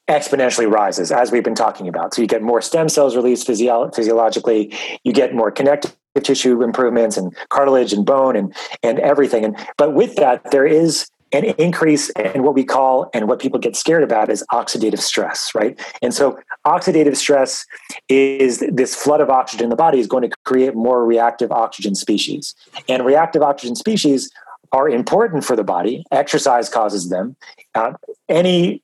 exponentially 0.09 0.71
rises 0.71 1.11
as 1.11 1.33
we've 1.33 1.45
been 1.45 1.55
talking 1.55 1.89
about. 1.89 2.15
So 2.15 2.23
you 2.23 2.29
get 2.29 2.43
more 2.43 2.63
stem 2.63 2.89
cells 2.89 3.17
released 3.17 3.47
physio- 3.47 3.91
physiologically, 3.91 4.73
you 5.05 5.13
get 5.13 5.35
more 5.35 5.51
connective 5.51 5.97
tissue 6.23 6.63
improvements 6.63 7.17
and 7.17 7.37
cartilage 7.51 7.93
and 7.93 8.07
bone 8.07 8.37
and 8.37 8.55
and 8.83 8.99
everything. 9.01 9.45
And 9.45 9.57
but 9.77 9.95
with 9.95 10.17
that, 10.17 10.51
there 10.51 10.67
is 10.67 11.09
an 11.33 11.45
increase 11.59 12.09
in 12.11 12.45
what 12.45 12.55
we 12.55 12.65
call 12.65 13.11
and 13.13 13.29
what 13.29 13.41
people 13.41 13.59
get 13.59 13.75
scared 13.75 14.05
about 14.05 14.31
is 14.31 14.45
oxidative 14.53 15.01
stress, 15.01 15.55
right? 15.55 15.79
And 16.01 16.15
so 16.15 16.39
oxidative 16.65 17.17
stress 17.17 17.67
is 18.09 18.63
this 18.69 18.95
flood 18.95 19.21
of 19.21 19.29
oxygen 19.29 19.65
in 19.65 19.71
the 19.71 19.77
body 19.77 19.99
is 19.99 20.07
going 20.07 20.29
to 20.29 20.35
create 20.45 20.75
more 20.75 21.05
reactive 21.05 21.51
oxygen 21.51 21.97
species. 21.97 22.55
And 22.89 23.05
reactive 23.05 23.43
oxygen 23.43 23.75
species 23.75 24.31
are 24.73 24.89
important 24.89 25.45
for 25.45 25.57
the 25.57 25.65
body. 25.65 26.05
Exercise 26.13 26.69
causes 26.69 27.09
them. 27.09 27.37
Uh, 27.75 27.93
any 28.29 28.83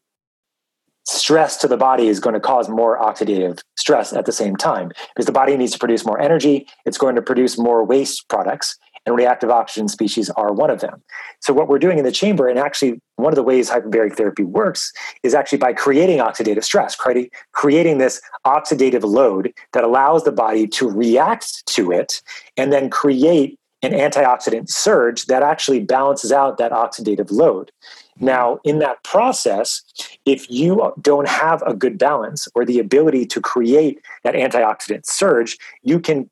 stress 1.04 1.56
to 1.58 1.68
the 1.68 1.76
body 1.76 2.08
is 2.08 2.20
going 2.20 2.34
to 2.34 2.40
cause 2.40 2.68
more 2.68 2.98
oxidative 2.98 3.60
stress 3.76 4.12
at 4.12 4.26
the 4.26 4.32
same 4.32 4.56
time 4.56 4.90
because 5.14 5.26
the 5.26 5.32
body 5.32 5.56
needs 5.56 5.72
to 5.72 5.78
produce 5.78 6.04
more 6.04 6.20
energy. 6.20 6.66
It's 6.84 6.98
going 6.98 7.16
to 7.16 7.22
produce 7.22 7.58
more 7.58 7.84
waste 7.84 8.28
products, 8.28 8.78
and 9.06 9.16
reactive 9.16 9.50
oxygen 9.50 9.88
species 9.88 10.30
are 10.30 10.52
one 10.52 10.70
of 10.70 10.80
them. 10.80 11.02
So, 11.40 11.52
what 11.52 11.68
we're 11.68 11.78
doing 11.78 11.98
in 11.98 12.04
the 12.04 12.12
chamber, 12.12 12.48
and 12.48 12.58
actually 12.58 13.00
one 13.16 13.32
of 13.32 13.36
the 13.36 13.42
ways 13.42 13.70
hyperbaric 13.70 14.16
therapy 14.16 14.44
works, 14.44 14.92
is 15.22 15.34
actually 15.34 15.58
by 15.58 15.72
creating 15.72 16.18
oxidative 16.18 16.64
stress, 16.64 16.94
creating, 16.94 17.30
creating 17.52 17.98
this 17.98 18.20
oxidative 18.46 19.02
load 19.02 19.52
that 19.72 19.84
allows 19.84 20.24
the 20.24 20.32
body 20.32 20.66
to 20.68 20.88
react 20.88 21.66
to 21.66 21.90
it 21.90 22.22
and 22.56 22.72
then 22.72 22.90
create 22.90 23.58
an 23.82 23.92
antioxidant 23.92 24.70
surge 24.70 25.26
that 25.26 25.42
actually 25.42 25.80
balances 25.80 26.30
out 26.30 26.58
that 26.58 26.70
oxidative 26.70 27.32
load. 27.32 27.72
Now, 28.22 28.60
in 28.64 28.78
that 28.78 29.02
process, 29.02 29.82
if 30.24 30.48
you 30.48 30.94
don't 31.00 31.28
have 31.28 31.60
a 31.62 31.74
good 31.74 31.98
balance 31.98 32.48
or 32.54 32.64
the 32.64 32.78
ability 32.78 33.26
to 33.26 33.40
create 33.40 34.00
that 34.22 34.34
antioxidant 34.34 35.04
surge, 35.04 35.58
you 35.82 35.98
can 35.98 36.30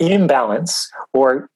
imbalance 0.00 0.90
or 1.12 1.48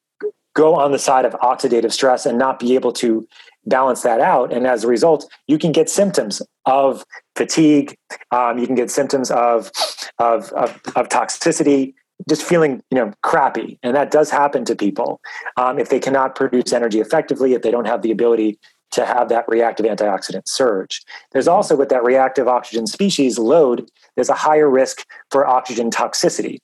go 0.54 0.76
on 0.76 0.92
the 0.92 0.98
side 0.98 1.24
of 1.24 1.32
oxidative 1.34 1.92
stress 1.92 2.24
and 2.24 2.38
not 2.38 2.60
be 2.60 2.76
able 2.76 2.92
to 2.92 3.26
balance 3.66 4.02
that 4.02 4.20
out. 4.20 4.52
And 4.52 4.66
as 4.66 4.84
a 4.84 4.88
result, 4.88 5.28
you 5.48 5.58
can 5.58 5.72
get 5.72 5.90
symptoms 5.90 6.40
of 6.66 7.04
fatigue. 7.34 7.96
Um, 8.30 8.58
you 8.58 8.66
can 8.66 8.76
get 8.76 8.90
symptoms 8.92 9.32
of, 9.32 9.72
of, 10.18 10.52
of, 10.52 10.80
of 10.94 11.08
toxicity, 11.08 11.94
just 12.28 12.42
feeling 12.42 12.82
you 12.90 12.96
know 12.96 13.12
crappy 13.22 13.78
and 13.82 13.94
that 13.96 14.10
does 14.10 14.30
happen 14.30 14.64
to 14.64 14.76
people 14.76 15.20
um, 15.56 15.80
if 15.80 15.88
they 15.88 15.98
cannot 15.98 16.36
produce 16.36 16.72
energy 16.72 17.00
effectively 17.00 17.54
if 17.54 17.62
they 17.62 17.72
don't 17.72 17.86
have 17.86 18.02
the 18.02 18.10
ability 18.12 18.56
to 18.94 19.04
have 19.04 19.28
that 19.28 19.44
reactive 19.48 19.86
antioxidant 19.86 20.46
surge. 20.46 21.02
There's 21.32 21.48
also 21.48 21.76
with 21.76 21.88
that 21.90 22.04
reactive 22.04 22.48
oxygen 22.48 22.86
species 22.86 23.38
load 23.38 23.88
there's 24.16 24.28
a 24.28 24.34
higher 24.34 24.70
risk 24.70 25.04
for 25.30 25.46
oxygen 25.46 25.90
toxicity. 25.90 26.58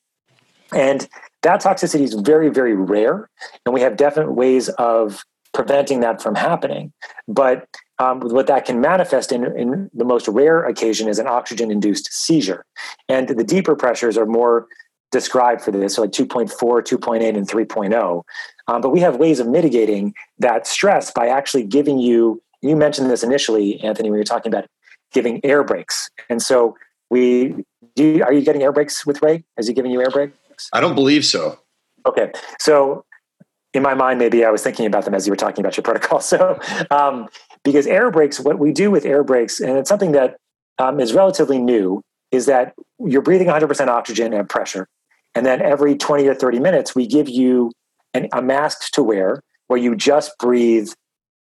And 0.72 1.08
that 1.42 1.62
toxicity 1.62 2.02
is 2.02 2.14
very 2.14 2.48
very 2.48 2.74
rare 2.74 3.28
and 3.66 3.74
we 3.74 3.80
have 3.80 3.96
definite 3.96 4.32
ways 4.32 4.68
of 4.70 5.22
preventing 5.52 6.00
that 6.00 6.22
from 6.22 6.34
happening. 6.34 6.92
But 7.26 7.66
um, 7.98 8.20
what 8.20 8.46
that 8.46 8.64
can 8.64 8.80
manifest 8.80 9.32
in, 9.32 9.44
in 9.56 9.90
the 9.92 10.04
most 10.04 10.28
rare 10.28 10.64
occasion 10.64 11.08
is 11.08 11.18
an 11.18 11.26
oxygen 11.26 11.70
induced 11.70 12.12
seizure. 12.12 12.64
And 13.08 13.28
the 13.28 13.44
deeper 13.44 13.76
pressures 13.76 14.16
are 14.16 14.26
more 14.26 14.66
described 15.10 15.60
for 15.60 15.70
this, 15.70 15.96
so 15.96 16.02
like 16.02 16.12
2.4, 16.12 16.50
2.8, 16.50 17.36
and 17.36 17.48
3.0. 17.48 18.22
Um, 18.70 18.80
but 18.80 18.90
we 18.90 19.00
have 19.00 19.16
ways 19.16 19.40
of 19.40 19.48
mitigating 19.48 20.14
that 20.38 20.64
stress 20.64 21.11
by 21.11 21.26
actually 21.26 21.64
giving 21.64 21.98
you, 21.98 22.40
you 22.62 22.76
mentioned 22.76 23.11
this 23.11 23.24
initially, 23.24 23.80
Anthony, 23.80 24.11
when 24.11 24.18
you're 24.18 24.24
talking 24.24 24.52
about 24.52 24.66
giving 25.12 25.44
air 25.44 25.64
breaks. 25.64 26.09
And 26.28 26.40
so 26.40 26.76
we 27.11 27.64
do. 27.96 28.22
Are 28.22 28.33
you 28.33 28.42
getting 28.42 28.62
air 28.62 28.70
breaks 28.70 29.04
with 29.04 29.20
Ray? 29.22 29.42
Is 29.59 29.66
he 29.66 29.74
giving 29.74 29.90
you 29.90 30.00
air 30.00 30.11
breaks? 30.11 30.70
I 30.72 30.80
don't 30.80 30.94
believe 30.94 31.24
so. 31.24 31.59
Okay, 32.06 32.30
so 32.61 33.04
in 33.74 33.83
my 33.83 33.94
mind, 33.94 34.20
maybe 34.20 34.44
I 34.44 34.50
was 34.50 34.62
thinking 34.62 34.87
about 34.87 35.04
them 35.04 35.14
as 35.14 35.26
you 35.26 35.33
were 35.33 35.37
talking 35.37 35.64
about 35.64 35.76
your 35.76 35.83
protocol. 35.90 36.20
So, 36.20 36.61
um, 36.92 37.28
because 37.64 37.88
air 37.88 38.12
breaks, 38.12 38.38
what 38.38 38.61
we 38.61 38.72
do 38.72 38.92
with 38.92 39.04
air 39.04 39.24
breaks, 39.24 39.59
and 39.59 39.78
it's 39.78 39.88
something 39.88 40.12
that 40.12 40.37
um, 40.78 41.00
is 41.00 41.12
relatively 41.12 41.59
new, 41.59 42.02
is 42.30 42.46
that 42.46 42.74
you're 43.00 43.20
breathing 43.20 43.48
100% 43.48 43.88
oxygen 43.88 44.33
at 44.33 44.48
pressure. 44.48 44.87
And 45.35 45.44
then 45.44 45.61
every 45.61 45.96
20 45.96 46.26
or 46.28 46.35
30 46.35 46.61
minutes, 46.61 46.94
we 46.94 47.06
give 47.06 47.28
you 47.28 47.72
an, 48.14 48.28
a 48.32 48.42
mask 48.42 48.90
to 48.92 49.02
wear 49.02 49.42
where 49.68 49.78
you 49.78 49.94
just 49.94 50.36
breathe 50.38 50.90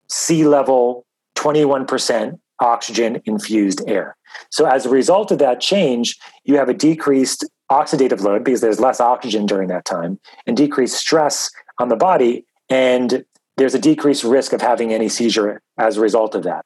sea 0.08 0.46
level 0.46 1.04
21% 1.36 2.38
oxygen 2.60 3.20
infused 3.24 3.82
air. 3.86 4.16
So, 4.50 4.66
as 4.66 4.86
a 4.86 4.88
result 4.88 5.30
of 5.30 5.38
that 5.38 5.60
change, 5.60 6.16
you 6.44 6.56
have 6.56 6.68
a 6.68 6.74
decreased 6.74 7.44
oxidative 7.70 8.20
load 8.20 8.44
because 8.44 8.60
there's 8.60 8.80
less 8.80 9.00
oxygen 9.00 9.46
during 9.46 9.68
that 9.68 9.84
time 9.84 10.18
and 10.46 10.56
decreased 10.56 10.96
stress 10.96 11.50
on 11.78 11.88
the 11.88 11.96
body. 11.96 12.44
And 12.68 13.24
there's 13.56 13.74
a 13.74 13.78
decreased 13.78 14.24
risk 14.24 14.52
of 14.52 14.60
having 14.60 14.92
any 14.92 15.08
seizure 15.08 15.60
as 15.78 15.96
a 15.96 16.00
result 16.00 16.34
of 16.34 16.42
that. 16.44 16.64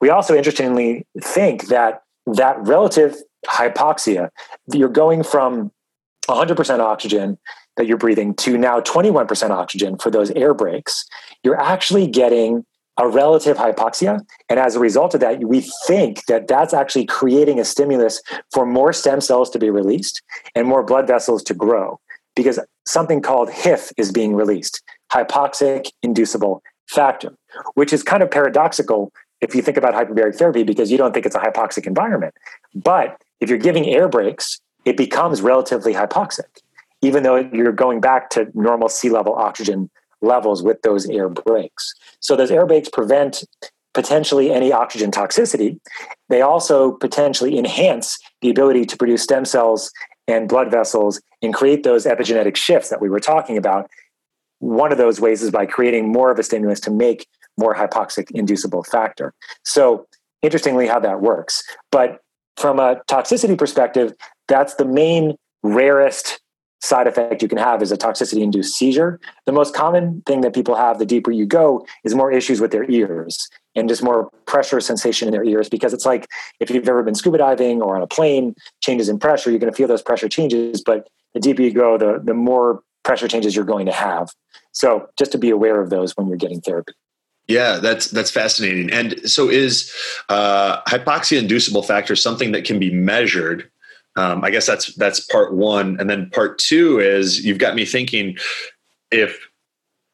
We 0.00 0.10
also 0.10 0.36
interestingly 0.36 1.06
think 1.22 1.68
that 1.68 2.02
that 2.26 2.56
relative 2.60 3.16
hypoxia, 3.46 4.30
you're 4.72 4.88
going 4.88 5.22
from 5.22 5.70
100% 6.28 6.78
oxygen 6.80 7.38
that 7.80 7.86
you're 7.86 7.96
breathing 7.96 8.34
to 8.34 8.58
now 8.58 8.78
21% 8.78 9.48
oxygen 9.48 9.96
for 9.96 10.10
those 10.10 10.30
air 10.32 10.52
breaks, 10.52 11.06
you're 11.42 11.58
actually 11.58 12.06
getting 12.06 12.62
a 12.98 13.08
relative 13.08 13.56
hypoxia. 13.56 14.20
And 14.50 14.60
as 14.60 14.76
a 14.76 14.78
result 14.78 15.14
of 15.14 15.20
that, 15.20 15.42
we 15.42 15.62
think 15.86 16.26
that 16.26 16.46
that's 16.46 16.74
actually 16.74 17.06
creating 17.06 17.58
a 17.58 17.64
stimulus 17.64 18.20
for 18.52 18.66
more 18.66 18.92
stem 18.92 19.22
cells 19.22 19.48
to 19.50 19.58
be 19.58 19.70
released 19.70 20.20
and 20.54 20.68
more 20.68 20.82
blood 20.82 21.06
vessels 21.06 21.42
to 21.44 21.54
grow 21.54 21.98
because 22.36 22.60
something 22.86 23.22
called 23.22 23.48
HIF 23.48 23.92
is 23.96 24.12
being 24.12 24.34
released, 24.34 24.82
hypoxic 25.10 25.86
inducible 26.02 26.62
factor, 26.86 27.34
which 27.76 27.94
is 27.94 28.02
kind 28.02 28.22
of 28.22 28.30
paradoxical 28.30 29.10
if 29.40 29.54
you 29.54 29.62
think 29.62 29.78
about 29.78 29.94
hyperbaric 29.94 30.36
therapy 30.36 30.64
because 30.64 30.90
you 30.90 30.98
don't 30.98 31.14
think 31.14 31.24
it's 31.24 31.34
a 31.34 31.40
hypoxic 31.40 31.86
environment. 31.86 32.34
But 32.74 33.22
if 33.40 33.48
you're 33.48 33.58
giving 33.58 33.86
air 33.86 34.06
breaks, 34.06 34.60
it 34.84 34.98
becomes 34.98 35.40
relatively 35.40 35.94
hypoxic, 35.94 36.60
even 37.02 37.22
though 37.22 37.36
you're 37.36 37.72
going 37.72 38.00
back 38.00 38.30
to 38.30 38.48
normal 38.54 38.88
sea 38.88 39.10
level 39.10 39.34
oxygen 39.34 39.90
levels 40.22 40.62
with 40.62 40.82
those 40.82 41.08
air 41.08 41.28
breaks. 41.28 41.94
So 42.20 42.36
those 42.36 42.50
air 42.50 42.66
breaks 42.66 42.88
prevent 42.88 43.44
potentially 43.94 44.52
any 44.52 44.72
oxygen 44.72 45.10
toxicity. 45.10 45.80
They 46.28 46.42
also 46.42 46.92
potentially 46.92 47.58
enhance 47.58 48.18
the 48.40 48.50
ability 48.50 48.84
to 48.86 48.96
produce 48.96 49.22
stem 49.22 49.44
cells 49.44 49.90
and 50.28 50.48
blood 50.48 50.70
vessels 50.70 51.20
and 51.42 51.52
create 51.52 51.82
those 51.82 52.04
epigenetic 52.04 52.56
shifts 52.56 52.90
that 52.90 53.00
we 53.00 53.08
were 53.08 53.20
talking 53.20 53.56
about. 53.56 53.90
One 54.60 54.92
of 54.92 54.98
those 54.98 55.20
ways 55.20 55.42
is 55.42 55.50
by 55.50 55.66
creating 55.66 56.12
more 56.12 56.30
of 56.30 56.38
a 56.38 56.42
stimulus 56.42 56.80
to 56.80 56.90
make 56.90 57.26
more 57.58 57.74
hypoxic 57.74 58.30
inducible 58.32 58.84
factor. 58.84 59.34
So, 59.64 60.06
interestingly, 60.42 60.86
how 60.86 61.00
that 61.00 61.20
works. 61.20 61.62
But 61.90 62.20
from 62.56 62.78
a 62.78 62.96
toxicity 63.08 63.56
perspective, 63.56 64.12
that's 64.48 64.74
the 64.74 64.84
main 64.84 65.36
rarest 65.62 66.40
side 66.80 67.06
effect 67.06 67.42
you 67.42 67.48
can 67.48 67.58
have 67.58 67.82
is 67.82 67.92
a 67.92 67.96
toxicity 67.96 68.42
induced 68.42 68.74
seizure. 68.74 69.20
The 69.46 69.52
most 69.52 69.74
common 69.74 70.22
thing 70.26 70.40
that 70.40 70.54
people 70.54 70.74
have 70.74 70.98
the 70.98 71.06
deeper 71.06 71.30
you 71.30 71.46
go 71.46 71.86
is 72.04 72.14
more 72.14 72.32
issues 72.32 72.60
with 72.60 72.70
their 72.70 72.90
ears 72.90 73.48
and 73.74 73.88
just 73.88 74.02
more 74.02 74.30
pressure 74.46 74.80
sensation 74.80 75.28
in 75.28 75.32
their 75.32 75.44
ears 75.44 75.68
because 75.68 75.92
it's 75.92 76.06
like 76.06 76.26
if 76.58 76.70
you've 76.70 76.88
ever 76.88 77.02
been 77.02 77.14
scuba 77.14 77.38
diving 77.38 77.82
or 77.82 77.96
on 77.96 78.02
a 78.02 78.06
plane, 78.06 78.54
changes 78.82 79.08
in 79.08 79.18
pressure, 79.18 79.50
you're 79.50 79.60
going 79.60 79.72
to 79.72 79.76
feel 79.76 79.88
those 79.88 80.02
pressure 80.02 80.28
changes. 80.28 80.82
But 80.82 81.08
the 81.34 81.40
deeper 81.40 81.62
you 81.62 81.72
go, 81.72 81.98
the, 81.98 82.20
the 82.22 82.34
more 82.34 82.82
pressure 83.04 83.28
changes 83.28 83.54
you're 83.54 83.64
going 83.64 83.86
to 83.86 83.92
have. 83.92 84.30
So 84.72 85.08
just 85.18 85.32
to 85.32 85.38
be 85.38 85.50
aware 85.50 85.80
of 85.80 85.90
those 85.90 86.16
when 86.16 86.28
you're 86.28 86.36
getting 86.36 86.60
therapy. 86.60 86.92
Yeah, 87.48 87.78
that's 87.78 88.08
that's 88.10 88.30
fascinating. 88.30 88.92
And 88.92 89.28
so, 89.28 89.48
is 89.48 89.92
uh, 90.28 90.82
hypoxia 90.82 91.38
inducible 91.38 91.82
factor 91.82 92.14
something 92.14 92.52
that 92.52 92.64
can 92.64 92.78
be 92.78 92.92
measured? 92.92 93.68
Um, 94.16 94.44
I 94.44 94.50
guess 94.50 94.66
that's 94.66 94.94
that's 94.94 95.20
part 95.20 95.54
one, 95.54 95.98
and 96.00 96.10
then 96.10 96.30
part 96.30 96.58
two 96.58 96.98
is 96.98 97.44
you've 97.44 97.58
got 97.58 97.74
me 97.74 97.84
thinking 97.84 98.36
if 99.10 99.48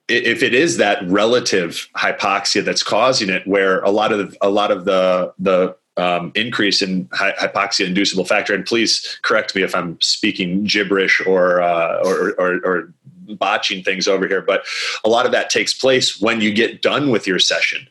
if 0.09 0.43
it 0.43 0.55
is 0.55 0.77
that 0.77 0.99
relative 1.09 1.89
hypoxia 1.97 2.65
that's 2.65 2.83
causing 2.83 3.31
it, 3.31 3.47
where 3.47 3.81
a 3.81 3.91
lot 3.91 4.13
of 4.13 4.37
a 4.41 4.51
lot 4.51 4.71
of 4.71 4.85
the 4.85 5.33
the 5.39 5.77
um, 5.97 6.31
increase 6.35 6.83
in 6.83 7.07
hypoxia 7.07 7.87
inducible 7.87 8.25
factor, 8.25 8.55
and 8.55 8.67
please 8.67 9.19
correct 9.23 9.55
me 9.55 9.63
if 9.63 9.75
I'm 9.75 9.99
speaking 10.01 10.65
gibberish 10.65 11.23
or, 11.27 11.63
uh, 11.63 12.03
or, 12.05 12.35
or, 12.39 12.57
or 12.65 12.93
botching 13.39 13.83
things 13.83 14.07
over 14.07 14.29
here, 14.29 14.43
but 14.43 14.65
a 15.05 15.09
lot 15.09 15.27
of 15.27 15.33
that 15.33 15.49
takes 15.49 15.73
place 15.73 16.21
when 16.21 16.41
you 16.41 16.53
get 16.53 16.83
done 16.83 17.11
with 17.11 17.27
your 17.27 17.39
session 17.39 17.89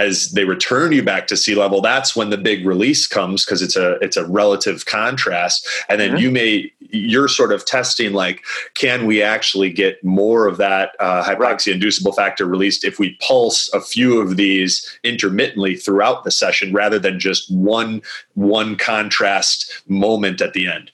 as 0.00 0.30
they 0.32 0.44
return 0.44 0.92
you 0.92 1.02
back 1.02 1.26
to 1.26 1.36
sea 1.36 1.54
level 1.54 1.80
that's 1.80 2.16
when 2.16 2.30
the 2.30 2.38
big 2.38 2.64
release 2.64 3.06
comes 3.06 3.44
because 3.44 3.60
it's 3.60 3.76
a 3.76 3.92
it's 3.96 4.16
a 4.16 4.26
relative 4.26 4.86
contrast. 4.86 5.66
And 5.88 6.00
then 6.00 6.10
mm-hmm. 6.10 6.18
you 6.18 6.30
may 6.30 6.72
you're 6.80 7.28
sort 7.28 7.52
of 7.52 7.64
testing 7.64 8.12
like 8.12 8.44
can 8.74 9.06
we 9.06 9.22
actually 9.22 9.70
get 9.70 10.02
more 10.02 10.46
of 10.46 10.56
that 10.56 10.92
uh, 10.98 11.22
hypoxia 11.22 11.74
inducible 11.74 12.12
factor 12.12 12.46
released 12.46 12.84
if 12.84 12.98
we 12.98 13.16
pulse 13.20 13.72
a 13.74 13.80
few 13.80 14.20
of 14.20 14.36
these 14.36 14.98
intermittently 15.04 15.76
throughout 15.76 16.24
the 16.24 16.30
session 16.30 16.72
rather 16.72 16.98
than 16.98 17.20
just 17.20 17.52
one 17.52 18.02
one 18.34 18.76
contrast 18.76 19.82
moment 19.88 20.40
at 20.40 20.54
the 20.54 20.66
end? 20.66 20.90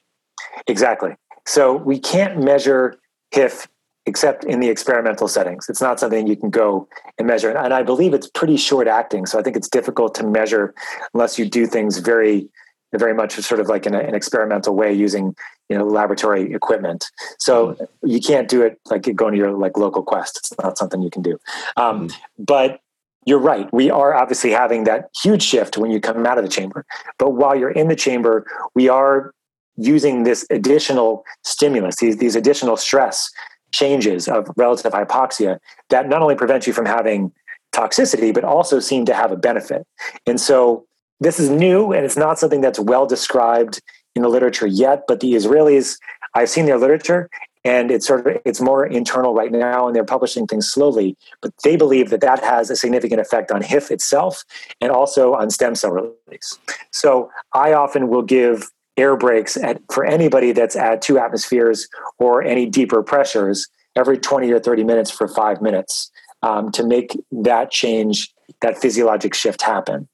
Exactly. 0.66 1.14
So 1.46 1.76
we 1.76 1.98
can't 1.98 2.42
measure 2.42 2.98
HIF 3.30 3.68
except 4.06 4.44
in 4.44 4.60
the 4.60 4.68
experimental 4.68 5.26
settings. 5.26 5.68
It's 5.68 5.80
not 5.80 5.98
something 5.98 6.26
you 6.26 6.36
can 6.36 6.50
go 6.50 6.88
and 7.18 7.26
measure. 7.26 7.50
And 7.50 7.74
I 7.74 7.82
believe 7.82 8.14
it's 8.14 8.28
pretty 8.28 8.56
short 8.56 8.86
acting. 8.86 9.26
So 9.26 9.38
I 9.38 9.42
think 9.42 9.56
it's 9.56 9.68
difficult 9.68 10.14
to 10.16 10.26
measure 10.26 10.74
unless 11.12 11.38
you 11.38 11.44
do 11.48 11.66
things 11.66 11.98
very, 11.98 12.48
very 12.94 13.12
much 13.12 13.34
sort 13.34 13.60
of 13.60 13.68
like 13.68 13.84
in 13.84 13.94
a, 13.94 13.98
an 13.98 14.14
experimental 14.14 14.76
way 14.76 14.92
using, 14.92 15.34
you 15.68 15.76
know, 15.76 15.84
laboratory 15.84 16.54
equipment. 16.54 17.06
So 17.38 17.72
mm-hmm. 17.72 18.08
you 18.08 18.20
can't 18.20 18.48
do 18.48 18.62
it 18.62 18.78
like 18.86 19.12
going 19.16 19.32
to 19.32 19.38
your 19.38 19.52
like 19.52 19.76
local 19.76 20.04
quest. 20.04 20.38
It's 20.38 20.52
not 20.62 20.78
something 20.78 21.02
you 21.02 21.10
can 21.10 21.22
do. 21.22 21.38
Um, 21.76 22.08
mm-hmm. 22.08 22.44
But 22.44 22.80
you're 23.24 23.40
right. 23.40 23.68
We 23.72 23.90
are 23.90 24.14
obviously 24.14 24.52
having 24.52 24.84
that 24.84 25.10
huge 25.20 25.42
shift 25.42 25.76
when 25.76 25.90
you 25.90 26.00
come 26.00 26.24
out 26.26 26.38
of 26.38 26.44
the 26.44 26.50
chamber. 26.50 26.86
But 27.18 27.30
while 27.30 27.56
you're 27.56 27.72
in 27.72 27.88
the 27.88 27.96
chamber, 27.96 28.46
we 28.76 28.88
are 28.88 29.32
using 29.76 30.22
this 30.22 30.46
additional 30.48 31.24
stimulus, 31.42 31.96
these, 31.96 32.18
these 32.18 32.36
additional 32.36 32.76
stress 32.76 33.30
changes 33.72 34.28
of 34.28 34.48
relative 34.56 34.92
hypoxia 34.92 35.58
that 35.90 36.08
not 36.08 36.22
only 36.22 36.34
prevent 36.34 36.66
you 36.66 36.72
from 36.72 36.86
having 36.86 37.32
toxicity, 37.74 38.32
but 38.32 38.44
also 38.44 38.80
seem 38.80 39.04
to 39.04 39.14
have 39.14 39.32
a 39.32 39.36
benefit. 39.36 39.86
And 40.26 40.40
so 40.40 40.86
this 41.20 41.38
is 41.38 41.50
new 41.50 41.92
and 41.92 42.04
it's 42.04 42.16
not 42.16 42.38
something 42.38 42.60
that's 42.60 42.78
well 42.78 43.06
described 43.06 43.80
in 44.14 44.22
the 44.22 44.28
literature 44.28 44.66
yet, 44.66 45.04
but 45.06 45.20
the 45.20 45.34
Israelis, 45.34 45.98
I've 46.34 46.48
seen 46.48 46.66
their 46.66 46.78
literature 46.78 47.28
and 47.66 47.90
it's 47.90 48.06
sort 48.06 48.26
of 48.26 48.40
it's 48.44 48.60
more 48.60 48.86
internal 48.86 49.34
right 49.34 49.50
now 49.50 49.86
and 49.86 49.94
they're 49.94 50.04
publishing 50.04 50.46
things 50.46 50.68
slowly 50.68 51.16
but 51.42 51.52
they 51.64 51.76
believe 51.76 52.10
that 52.10 52.20
that 52.20 52.42
has 52.42 52.70
a 52.70 52.76
significant 52.76 53.20
effect 53.20 53.50
on 53.50 53.60
hif 53.60 53.90
itself 53.90 54.44
and 54.80 54.92
also 54.92 55.34
on 55.34 55.50
stem 55.50 55.74
cell 55.74 55.90
release 55.90 56.58
so 56.92 57.28
i 57.54 57.72
often 57.72 58.08
will 58.08 58.22
give 58.22 58.70
air 58.96 59.16
breaks 59.16 59.56
at, 59.56 59.80
for 59.92 60.04
anybody 60.04 60.52
that's 60.52 60.76
at 60.76 61.02
two 61.02 61.18
atmospheres 61.18 61.88
or 62.18 62.42
any 62.42 62.66
deeper 62.66 63.02
pressures 63.02 63.68
every 63.96 64.18
20 64.18 64.50
or 64.52 64.60
30 64.60 64.84
minutes 64.84 65.10
for 65.10 65.26
five 65.26 65.60
minutes 65.62 66.10
um, 66.42 66.70
to 66.72 66.84
make 66.84 67.18
that 67.32 67.70
change, 67.70 68.32
that 68.60 68.78
physiologic 68.78 69.34
shift 69.34 69.62
happen. 69.62 70.06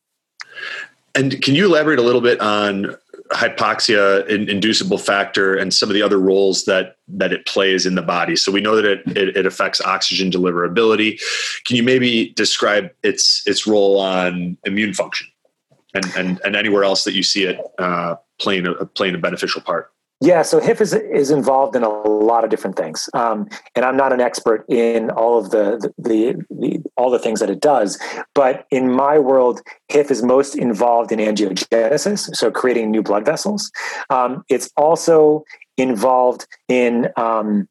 And 1.14 1.42
can 1.42 1.54
you 1.54 1.66
elaborate 1.66 1.98
a 1.98 2.02
little 2.02 2.20
bit 2.20 2.40
on 2.40 2.96
hypoxia 3.32 4.26
inducible 4.28 4.98
factor 4.98 5.54
and 5.54 5.72
some 5.72 5.88
of 5.88 5.94
the 5.94 6.02
other 6.02 6.18
roles 6.18 6.64
that 6.64 6.96
that 7.08 7.32
it 7.32 7.46
plays 7.46 7.86
in 7.86 7.94
the 7.94 8.02
body 8.02 8.36
so 8.36 8.52
we 8.52 8.60
know 8.60 8.76
that 8.76 8.84
it, 8.84 9.16
it, 9.16 9.36
it 9.36 9.46
affects 9.46 9.80
oxygen 9.80 10.30
deliverability 10.30 11.18
can 11.64 11.76
you 11.76 11.82
maybe 11.82 12.30
describe 12.36 12.90
its 13.02 13.42
its 13.46 13.66
role 13.66 13.98
on 13.98 14.58
immune 14.64 14.92
function 14.92 15.26
and 15.94 16.04
and, 16.16 16.40
and 16.44 16.56
anywhere 16.56 16.84
else 16.84 17.04
that 17.04 17.14
you 17.14 17.22
see 17.22 17.44
it 17.44 17.58
uh, 17.78 18.16
playing 18.42 18.66
a 18.66 18.84
playing 18.86 19.14
a 19.14 19.18
beneficial 19.18 19.62
part? 19.62 19.90
Yeah, 20.22 20.42
so 20.42 20.60
HIF 20.60 20.80
is 20.80 20.94
is 20.94 21.32
involved 21.32 21.74
in 21.74 21.82
a 21.82 21.88
lot 21.88 22.44
of 22.44 22.50
different 22.50 22.76
things, 22.76 23.10
um, 23.12 23.48
and 23.74 23.84
I'm 23.84 23.96
not 23.96 24.12
an 24.12 24.20
expert 24.20 24.64
in 24.68 25.10
all 25.10 25.36
of 25.36 25.50
the, 25.50 25.78
the, 25.82 25.92
the 25.98 26.44
the 26.48 26.82
all 26.96 27.10
the 27.10 27.18
things 27.18 27.40
that 27.40 27.50
it 27.50 27.60
does. 27.60 27.98
But 28.32 28.64
in 28.70 28.92
my 28.92 29.18
world, 29.18 29.62
HIF 29.88 30.12
is 30.12 30.22
most 30.22 30.54
involved 30.54 31.10
in 31.10 31.18
angiogenesis, 31.18 32.36
so 32.36 32.52
creating 32.52 32.92
new 32.92 33.02
blood 33.02 33.24
vessels. 33.24 33.72
Um, 34.10 34.44
it's 34.48 34.70
also 34.76 35.42
involved 35.76 36.46
in 36.68 37.08
um, 37.16 37.68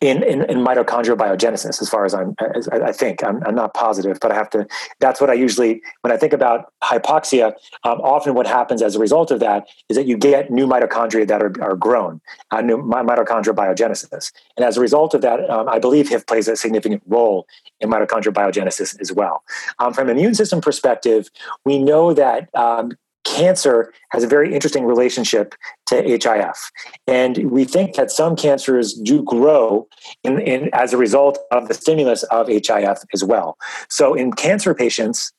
in, 0.00 0.22
in, 0.22 0.42
in, 0.44 0.58
mitochondrial 0.58 1.16
biogenesis, 1.16 1.82
as 1.82 1.88
far 1.88 2.04
as 2.04 2.14
I'm, 2.14 2.34
as 2.54 2.68
I 2.68 2.92
think 2.92 3.24
I'm, 3.24 3.42
I'm, 3.44 3.54
not 3.54 3.74
positive, 3.74 4.18
but 4.20 4.30
I 4.30 4.36
have 4.36 4.48
to. 4.50 4.66
That's 5.00 5.20
what 5.20 5.28
I 5.28 5.32
usually, 5.32 5.82
when 6.02 6.12
I 6.12 6.16
think 6.16 6.32
about 6.32 6.72
hypoxia, 6.84 7.52
um, 7.82 8.00
often 8.02 8.34
what 8.34 8.46
happens 8.46 8.80
as 8.80 8.94
a 8.94 9.00
result 9.00 9.32
of 9.32 9.40
that 9.40 9.66
is 9.88 9.96
that 9.96 10.06
you 10.06 10.16
get 10.16 10.52
new 10.52 10.68
mitochondria 10.68 11.26
that 11.26 11.42
are, 11.42 11.52
are 11.60 11.74
grown, 11.74 12.20
uh, 12.52 12.60
new 12.60 12.78
mitochondrial 12.78 13.56
biogenesis, 13.56 14.32
and 14.56 14.64
as 14.64 14.76
a 14.76 14.80
result 14.80 15.14
of 15.14 15.22
that, 15.22 15.48
um, 15.50 15.68
I 15.68 15.80
believe 15.80 16.08
HIF 16.08 16.26
plays 16.26 16.46
a 16.46 16.54
significant 16.54 17.02
role 17.06 17.46
in 17.80 17.90
mitochondrial 17.90 18.32
biogenesis 18.32 19.00
as 19.00 19.12
well. 19.12 19.42
Um, 19.80 19.92
from 19.92 20.08
an 20.08 20.16
immune 20.16 20.34
system 20.34 20.60
perspective, 20.60 21.28
we 21.64 21.78
know 21.78 22.14
that 22.14 22.48
um, 22.54 22.92
cancer 23.24 23.92
has 24.10 24.22
a 24.22 24.26
very 24.26 24.54
interesting 24.54 24.84
relationship 24.84 25.54
to 25.86 26.02
HIF. 26.02 26.70
And 27.06 27.50
we 27.50 27.64
think 27.64 27.94
that 27.94 28.10
some 28.10 28.36
cancers 28.36 28.94
do 28.94 29.22
grow 29.22 29.86
in, 30.24 30.40
in, 30.40 30.70
as 30.72 30.92
a 30.92 30.96
result 30.96 31.38
of 31.50 31.68
the 31.68 31.74
stimulus 31.74 32.22
of 32.24 32.48
HIF 32.48 32.98
as 33.12 33.24
well. 33.24 33.56
So 33.88 34.14
in 34.14 34.32
cancer 34.32 34.74
patients, 34.74 35.32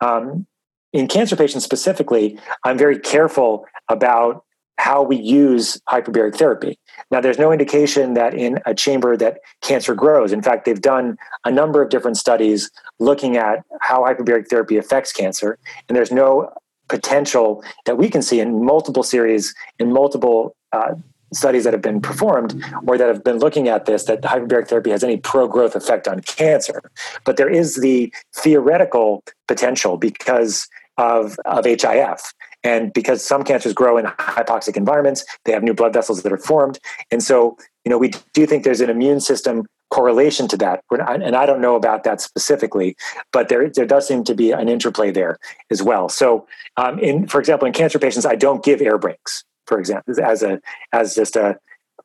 um, 0.00 0.46
in 0.92 1.08
cancer 1.08 1.36
patients 1.36 1.64
specifically, 1.64 2.38
I'm 2.64 2.76
very 2.76 2.98
careful 2.98 3.66
about 3.88 4.44
how 4.78 5.02
we 5.02 5.16
use 5.16 5.80
hyperbaric 5.88 6.34
therapy. 6.34 6.78
Now, 7.10 7.20
there's 7.20 7.38
no 7.38 7.52
indication 7.52 8.14
that 8.14 8.34
in 8.34 8.58
a 8.66 8.74
chamber 8.74 9.16
that 9.16 9.38
cancer 9.60 9.94
grows. 9.94 10.32
In 10.32 10.42
fact, 10.42 10.64
they've 10.64 10.80
done 10.80 11.16
a 11.44 11.50
number 11.50 11.82
of 11.82 11.88
different 11.88 12.16
studies 12.16 12.70
looking 12.98 13.36
at 13.36 13.64
how 13.80 14.02
hyperbaric 14.02 14.48
therapy 14.48 14.76
affects 14.76 15.12
cancer, 15.12 15.58
and 15.88 15.96
there's 15.96 16.10
no 16.10 16.52
potential 16.92 17.64
that 17.86 17.96
we 17.96 18.08
can 18.14 18.20
see 18.20 18.38
in 18.38 18.48
multiple 18.72 19.02
series, 19.02 19.54
in 19.78 19.90
multiple 19.92 20.54
uh, 20.72 20.94
studies 21.32 21.64
that 21.64 21.72
have 21.72 21.80
been 21.80 22.02
performed 22.02 22.62
or 22.86 22.98
that 22.98 23.08
have 23.08 23.24
been 23.24 23.38
looking 23.38 23.66
at 23.66 23.86
this 23.86 24.04
that 24.04 24.20
hyperbaric 24.20 24.68
therapy 24.68 24.90
has 24.90 25.02
any 25.02 25.16
pro-growth 25.16 25.74
effect 25.74 26.06
on 26.06 26.20
cancer. 26.20 26.82
But 27.24 27.38
there 27.38 27.48
is 27.48 27.76
the 27.76 28.12
theoretical 28.34 29.24
potential 29.48 29.96
because 29.96 30.68
of, 30.98 31.38
of 31.46 31.64
HIF. 31.64 32.20
And 32.62 32.92
because 32.92 33.24
some 33.24 33.42
cancers 33.42 33.72
grow 33.72 33.96
in 33.96 34.04
hypoxic 34.04 34.76
environments, 34.76 35.24
they 35.44 35.52
have 35.52 35.64
new 35.64 35.74
blood 35.74 35.94
vessels 35.94 36.22
that 36.22 36.32
are 36.32 36.44
formed. 36.52 36.78
And 37.10 37.22
so, 37.22 37.56
you 37.84 37.90
know, 37.90 37.98
we 37.98 38.12
do 38.34 38.46
think 38.46 38.62
there's 38.62 38.82
an 38.82 38.90
immune 38.90 39.20
system 39.20 39.66
correlation 39.92 40.48
to 40.48 40.56
that. 40.56 40.82
And 40.90 41.36
I 41.36 41.44
don't 41.44 41.60
know 41.60 41.76
about 41.76 42.02
that 42.04 42.20
specifically, 42.22 42.96
but 43.30 43.50
there, 43.50 43.68
there 43.68 43.84
does 43.84 44.08
seem 44.08 44.24
to 44.24 44.34
be 44.34 44.50
an 44.50 44.68
interplay 44.68 45.10
there 45.10 45.38
as 45.70 45.82
well. 45.82 46.08
So, 46.08 46.46
um, 46.78 46.98
in, 46.98 47.26
for 47.28 47.38
example, 47.38 47.66
in 47.66 47.74
cancer 47.74 47.98
patients, 47.98 48.24
I 48.24 48.34
don't 48.34 48.64
give 48.64 48.80
air 48.80 48.96
breaks, 48.96 49.44
for 49.66 49.78
example, 49.78 50.14
as 50.24 50.42
a, 50.42 50.60
as 50.94 51.14
just 51.14 51.36
a, 51.36 51.58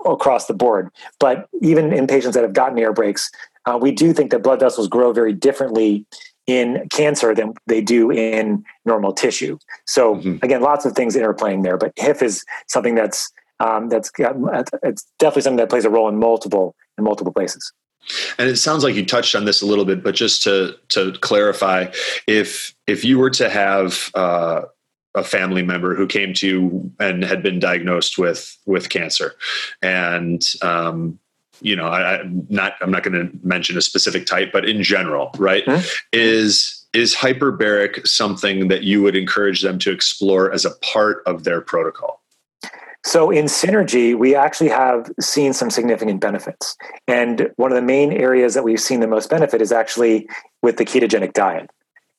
across 0.06 0.48
the 0.48 0.54
board. 0.54 0.90
But 1.18 1.48
even 1.62 1.94
in 1.94 2.08
patients 2.08 2.36
that 2.36 2.44
have 2.44 2.54
gotten 2.54 2.78
air 2.78 2.92
breaks, 2.92 3.32
uh, 3.66 3.80
we 3.82 3.94
do 3.94 4.12
think 4.12 4.32
that 4.32 4.44
blood 4.44 4.60
vessels 4.60 4.90
grow 4.90 5.14
very 5.14 5.34
differently 5.34 6.06
in 6.46 6.88
cancer 6.90 7.34
than 7.34 7.54
they 7.68 7.82
do 7.82 8.12
in 8.12 8.66
normal 8.84 9.14
tissue. 9.14 9.58
So 9.86 10.16
mm-hmm. 10.16 10.44
again, 10.44 10.62
lots 10.62 10.86
of 10.86 10.94
things 10.94 11.16
interplaying 11.16 11.64
there, 11.64 11.78
but 11.78 11.94
HIF 11.96 12.22
is 12.22 12.44
something 12.68 12.96
that's 12.96 13.32
um, 13.60 13.90
that's 13.90 14.12
it's 14.84 15.08
definitely 15.18 15.42
something 15.42 15.58
that 15.58 15.70
plays 15.70 15.86
a 15.86 15.90
role 15.90 16.08
in 16.10 16.18
multiple 16.18 16.76
in 16.98 17.04
multiple 17.04 17.34
places. 17.34 17.72
And 18.38 18.50
it 18.50 18.58
sounds 18.58 18.84
like 18.84 18.96
you 18.96 19.06
touched 19.06 19.36
on 19.36 19.46
this 19.46 19.62
a 19.62 19.66
little 19.66 19.86
bit, 19.86 20.04
but 20.04 20.16
just 20.16 20.44
to 20.44 20.76
to 20.90 21.12
clarify, 21.20 21.92
if 22.26 22.74
if 22.88 23.04
you 23.04 23.18
were 23.18 23.30
to 23.32 23.50
have 23.50 24.10
uh, 24.14 24.62
a 25.16 25.24
family 25.24 25.64
member 25.64 25.96
who 25.96 26.08
came 26.08 26.34
to 26.36 26.48
you 26.48 26.92
and 27.00 27.24
had 27.24 27.44
been 27.44 27.60
diagnosed 27.60 28.18
with 28.18 28.58
with 28.66 28.90
cancer, 28.90 29.36
and 29.82 30.42
um, 30.62 31.20
you 31.62 31.76
know, 31.76 31.88
I, 31.88 32.22
am 32.22 32.46
not 32.50 32.74
I'm 32.82 32.92
not 32.92 33.04
going 33.04 33.14
to 33.14 33.38
mention 33.46 33.78
a 33.78 33.82
specific 33.82 34.26
type, 34.26 34.52
but 34.54 34.68
in 34.68 34.84
general, 34.84 35.32
right? 35.38 35.66
Mm-hmm. 35.66 35.88
Is 36.14 36.86
is 36.94 37.16
hyperbaric 37.16 38.08
something 38.08 38.70
that 38.70 38.84
you 38.84 39.02
would 39.02 39.16
encourage 39.16 39.62
them 39.62 39.78
to 39.80 39.92
explore 39.92 40.52
as 40.52 40.66
a 40.66 40.72
part 40.82 41.24
of 41.26 41.44
their 41.44 41.62
protocol? 41.62 42.22
So 43.08 43.32
in 43.32 43.46
synergy, 43.46 44.16
we 44.16 44.36
actually 44.36 44.70
have 44.70 45.10
seen 45.22 45.54
some 45.54 45.70
significant 45.70 46.20
benefits. 46.20 46.76
And 47.08 47.50
one 47.56 47.72
of 47.72 47.76
the 47.78 47.82
main 47.82 48.12
areas 48.12 48.54
that 48.54 48.66
we've 48.66 48.82
seen 48.82 49.00
the 49.00 49.08
most 49.08 49.30
benefit 49.30 49.62
is 49.62 49.72
actually 49.72 50.28
with 50.62 50.76
the 50.76 50.84
ketogenic 50.84 51.32
diet. 51.32 51.70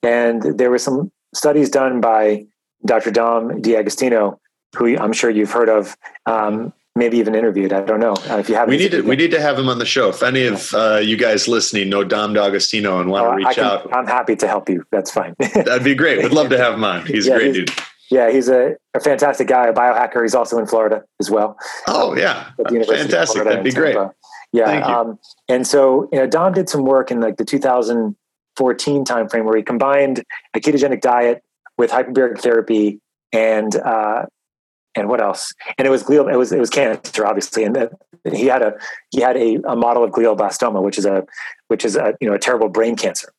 And 0.02 0.42
there 0.42 0.70
were 0.70 0.78
some 0.78 1.12
studies 1.34 1.68
done 1.68 2.00
by 2.00 2.46
Dr. 2.86 3.10
Dom 3.10 3.60
D'Agostino, 3.60 4.40
who 4.76 4.96
I'm 4.96 5.12
sure 5.12 5.28
you've 5.28 5.50
heard 5.50 5.68
of, 5.68 5.94
um, 6.24 6.72
maybe 6.96 7.18
even 7.18 7.34
interviewed. 7.34 7.74
I 7.74 7.82
don't 7.82 8.00
know 8.00 8.14
uh, 8.30 8.38
if 8.38 8.48
you 8.48 8.54
have. 8.54 8.68
We 8.68 8.78
need 8.78 8.92
to 8.92 9.02
we 9.02 9.14
need 9.14 9.30
to 9.32 9.42
have 9.42 9.58
him 9.58 9.68
on 9.68 9.78
the 9.78 9.86
show. 9.86 10.08
If 10.08 10.22
any 10.22 10.46
of 10.46 10.72
uh, 10.72 11.00
you 11.02 11.18
guys 11.18 11.48
listening 11.48 11.90
know 11.90 12.02
Dom 12.02 12.32
D'Agostino 12.32 12.98
and 12.98 13.10
want 13.10 13.30
to 13.30 13.36
reach 13.36 13.56
can, 13.56 13.64
out, 13.64 13.94
I'm 13.94 14.06
happy 14.06 14.36
to 14.36 14.48
help 14.48 14.70
you. 14.70 14.84
That's 14.90 15.10
fine. 15.10 15.34
That'd 15.54 15.84
be 15.84 15.94
great. 15.94 16.22
We'd 16.22 16.32
love 16.32 16.48
to 16.48 16.58
have 16.58 16.74
him 16.74 16.84
on. 16.84 17.04
He's 17.04 17.26
yeah, 17.26 17.34
a 17.34 17.36
great 17.36 17.54
he's, 17.54 17.66
dude. 17.66 17.84
Yeah, 18.10 18.30
he's 18.30 18.48
a, 18.48 18.76
a, 18.94 19.00
fantastic 19.00 19.48
guy, 19.48 19.66
a 19.66 19.72
biohacker. 19.72 20.22
He's 20.22 20.34
also 20.34 20.58
in 20.58 20.66
Florida 20.66 21.04
as 21.20 21.30
well. 21.30 21.56
Oh 21.86 22.16
yeah, 22.16 22.50
fantastic. 22.68 23.44
That'd 23.44 23.64
be 23.64 23.72
great. 23.72 23.96
Yeah, 24.52 24.80
um, 24.80 25.18
and 25.48 25.66
so 25.66 26.08
you 26.12 26.18
know, 26.18 26.26
Dom 26.26 26.54
did 26.54 26.68
some 26.68 26.84
work 26.84 27.10
in 27.10 27.20
like 27.20 27.36
the 27.36 27.44
2014 27.44 29.04
timeframe 29.04 29.44
where 29.44 29.56
he 29.56 29.62
combined 29.62 30.24
a 30.54 30.60
ketogenic 30.60 31.02
diet 31.02 31.42
with 31.76 31.90
hyperbaric 31.90 32.40
therapy 32.40 33.00
and 33.32 33.76
uh, 33.76 34.24
and 34.94 35.08
what 35.08 35.20
else? 35.20 35.52
And 35.76 35.86
it 35.86 35.90
was 35.90 36.02
glial. 36.02 36.32
It 36.32 36.36
was 36.36 36.52
it 36.52 36.58
was 36.58 36.70
cancer, 36.70 37.26
obviously. 37.26 37.64
And 37.64 37.76
the, 37.76 37.90
he 38.32 38.46
had 38.46 38.62
a 38.62 38.74
he 39.10 39.20
had 39.20 39.36
a, 39.36 39.58
a 39.66 39.76
model 39.76 40.04
of 40.04 40.10
glioblastoma, 40.10 40.82
which 40.82 40.98
is 40.98 41.06
a 41.06 41.24
which 41.68 41.84
is 41.84 41.96
a 41.96 42.14
you 42.20 42.28
know 42.28 42.34
a 42.34 42.38
terrible 42.38 42.68
brain 42.68 42.96
cancer. 42.96 43.32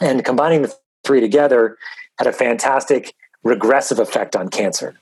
And 0.00 0.24
combining 0.24 0.62
the 0.62 0.74
three 1.04 1.20
together 1.20 1.76
had 2.18 2.26
a 2.26 2.32
fantastic 2.32 3.14
regressive 3.44 3.98
effect 3.98 4.34
on 4.34 4.48
cancer. 4.48 4.94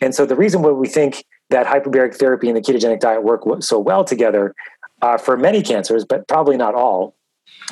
And 0.00 0.14
so 0.14 0.24
the 0.24 0.36
reason 0.36 0.62
why 0.62 0.70
we 0.70 0.88
think 0.88 1.24
that 1.50 1.66
hyperbaric 1.66 2.14
therapy 2.14 2.48
and 2.48 2.56
the 2.56 2.60
ketogenic 2.60 3.00
diet 3.00 3.24
work 3.24 3.42
so 3.60 3.78
well 3.78 4.04
together 4.04 4.54
uh, 5.02 5.18
for 5.18 5.36
many 5.36 5.62
cancers, 5.62 6.04
but 6.04 6.26
probably 6.28 6.56
not 6.56 6.74
all, 6.74 7.14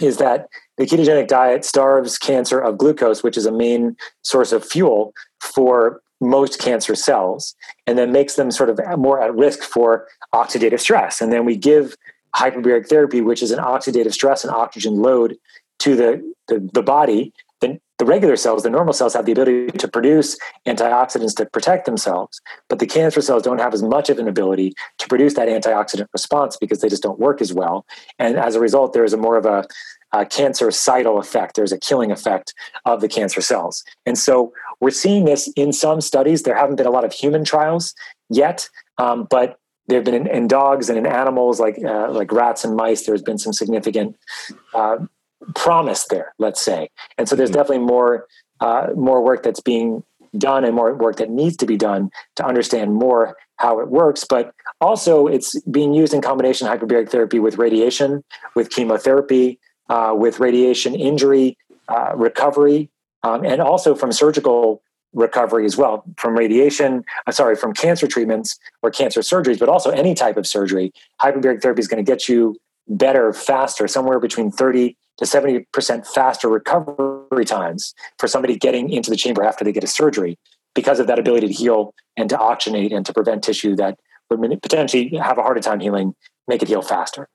is 0.00 0.18
that 0.18 0.48
the 0.76 0.84
ketogenic 0.84 1.28
diet 1.28 1.64
starves 1.64 2.18
cancer 2.18 2.58
of 2.58 2.78
glucose, 2.78 3.22
which 3.22 3.36
is 3.36 3.46
a 3.46 3.52
main 3.52 3.96
source 4.22 4.52
of 4.52 4.64
fuel 4.64 5.14
for 5.40 6.00
most 6.20 6.58
cancer 6.58 6.94
cells, 6.94 7.54
and 7.86 7.98
then 7.98 8.10
makes 8.10 8.34
them 8.34 8.50
sort 8.50 8.70
of 8.70 8.80
more 8.98 9.22
at 9.22 9.34
risk 9.34 9.60
for 9.60 10.06
oxidative 10.34 10.80
stress. 10.80 11.20
And 11.20 11.32
then 11.32 11.44
we 11.44 11.56
give 11.56 11.94
hyperbaric 12.34 12.88
therapy, 12.88 13.20
which 13.20 13.42
is 13.42 13.50
an 13.50 13.58
oxidative 13.58 14.12
stress 14.12 14.44
and 14.44 14.52
oxygen 14.52 14.96
load 14.96 15.36
to 15.78 15.94
the, 15.94 16.34
the, 16.48 16.68
the 16.72 16.82
body 16.82 17.32
the 17.98 18.04
regular 18.04 18.36
cells, 18.36 18.62
the 18.62 18.70
normal 18.70 18.92
cells, 18.92 19.14
have 19.14 19.24
the 19.24 19.32
ability 19.32 19.68
to 19.68 19.88
produce 19.88 20.38
antioxidants 20.66 21.34
to 21.36 21.46
protect 21.46 21.86
themselves, 21.86 22.40
but 22.68 22.78
the 22.78 22.86
cancer 22.86 23.20
cells 23.20 23.42
don't 23.42 23.60
have 23.60 23.72
as 23.72 23.82
much 23.82 24.10
of 24.10 24.18
an 24.18 24.28
ability 24.28 24.74
to 24.98 25.08
produce 25.08 25.34
that 25.34 25.48
antioxidant 25.48 26.06
response 26.12 26.56
because 26.56 26.80
they 26.80 26.88
just 26.88 27.02
don't 27.02 27.18
work 27.18 27.40
as 27.40 27.52
well. 27.52 27.86
And 28.18 28.36
as 28.36 28.54
a 28.54 28.60
result, 28.60 28.92
there 28.92 29.04
is 29.04 29.12
a 29.12 29.16
more 29.16 29.36
of 29.36 29.46
a, 29.46 29.64
a 30.12 30.26
cancercidal 30.26 31.18
effect. 31.18 31.56
There's 31.56 31.72
a 31.72 31.78
killing 31.78 32.10
effect 32.10 32.54
of 32.84 33.00
the 33.00 33.08
cancer 33.08 33.40
cells. 33.40 33.82
And 34.04 34.18
so 34.18 34.52
we're 34.80 34.90
seeing 34.90 35.24
this 35.24 35.48
in 35.56 35.72
some 35.72 36.00
studies. 36.00 36.42
There 36.42 36.56
haven't 36.56 36.76
been 36.76 36.86
a 36.86 36.90
lot 36.90 37.04
of 37.04 37.12
human 37.12 37.44
trials 37.44 37.94
yet, 38.28 38.68
um, 38.98 39.26
but 39.30 39.58
there 39.88 39.98
have 39.98 40.04
been 40.04 40.14
in, 40.14 40.26
in, 40.26 40.48
dogs 40.48 40.88
and 40.88 40.98
in 40.98 41.06
animals 41.06 41.60
like 41.60 41.78
uh, 41.84 42.10
like 42.10 42.32
rats 42.32 42.64
and 42.64 42.74
mice. 42.74 43.06
There's 43.06 43.22
been 43.22 43.38
some 43.38 43.52
significant 43.52 44.16
uh, 44.74 44.96
promise 45.54 46.06
there, 46.06 46.34
let's 46.38 46.60
say. 46.60 46.88
And 47.18 47.28
so 47.28 47.36
there's 47.36 47.50
mm-hmm. 47.50 47.58
definitely 47.58 47.86
more 47.86 48.26
uh, 48.60 48.88
more 48.96 49.22
work 49.22 49.42
that's 49.42 49.60
being 49.60 50.02
done 50.38 50.64
and 50.64 50.74
more 50.74 50.94
work 50.94 51.16
that 51.16 51.30
needs 51.30 51.56
to 51.58 51.66
be 51.66 51.76
done 51.76 52.10
to 52.36 52.44
understand 52.44 52.94
more 52.94 53.36
how 53.56 53.80
it 53.80 53.88
works. 53.88 54.24
But 54.24 54.54
also, 54.80 55.26
it's 55.26 55.60
being 55.62 55.92
used 55.94 56.14
in 56.14 56.20
combination 56.20 56.66
hyperbaric 56.66 57.10
therapy 57.10 57.38
with 57.38 57.58
radiation, 57.58 58.24
with 58.54 58.70
chemotherapy, 58.70 59.58
uh, 59.88 60.14
with 60.16 60.40
radiation 60.40 60.94
injury 60.94 61.56
uh, 61.88 62.12
recovery, 62.16 62.90
um, 63.22 63.44
and 63.44 63.60
also 63.60 63.94
from 63.94 64.12
surgical 64.12 64.82
recovery 65.12 65.64
as 65.64 65.76
well 65.78 66.04
from 66.18 66.36
radiation 66.36 67.02
uh, 67.26 67.32
sorry 67.32 67.56
from 67.56 67.72
cancer 67.72 68.06
treatments 68.06 68.58
or 68.82 68.90
cancer 68.90 69.20
surgeries 69.20 69.58
but 69.58 69.68
also 69.68 69.88
any 69.90 70.14
type 70.14 70.36
of 70.36 70.46
surgery 70.46 70.92
hyperbaric 71.22 71.62
therapy 71.62 71.80
is 71.80 71.88
going 71.88 72.04
to 72.04 72.08
get 72.08 72.28
you 72.28 72.54
better 72.86 73.32
faster 73.32 73.88
somewhere 73.88 74.20
between 74.20 74.50
30 74.50 74.94
to 75.18 75.24
70% 75.24 76.06
faster 76.06 76.48
recovery 76.48 77.44
times 77.44 77.94
for 78.18 78.28
somebody 78.28 78.56
getting 78.56 78.90
into 78.90 79.10
the 79.10 79.16
chamber 79.16 79.42
after 79.42 79.64
they 79.64 79.72
get 79.72 79.84
a 79.84 79.88
surgery 79.88 80.38
because 80.74 81.00
of 81.00 81.06
that 81.06 81.18
ability 81.18 81.46
to 81.48 81.52
heal 81.52 81.94
and 82.16 82.28
to 82.30 82.36
oxygenate 82.36 82.94
and 82.94 83.06
to 83.06 83.12
prevent 83.12 83.42
tissue 83.42 83.74
that 83.76 83.98
would 84.30 84.62
potentially 84.62 85.08
have 85.16 85.38
a 85.38 85.42
harder 85.42 85.60
time 85.60 85.80
healing, 85.80 86.14
make 86.48 86.62
it 86.62 86.68
heal 86.68 86.82
faster. 86.82 87.28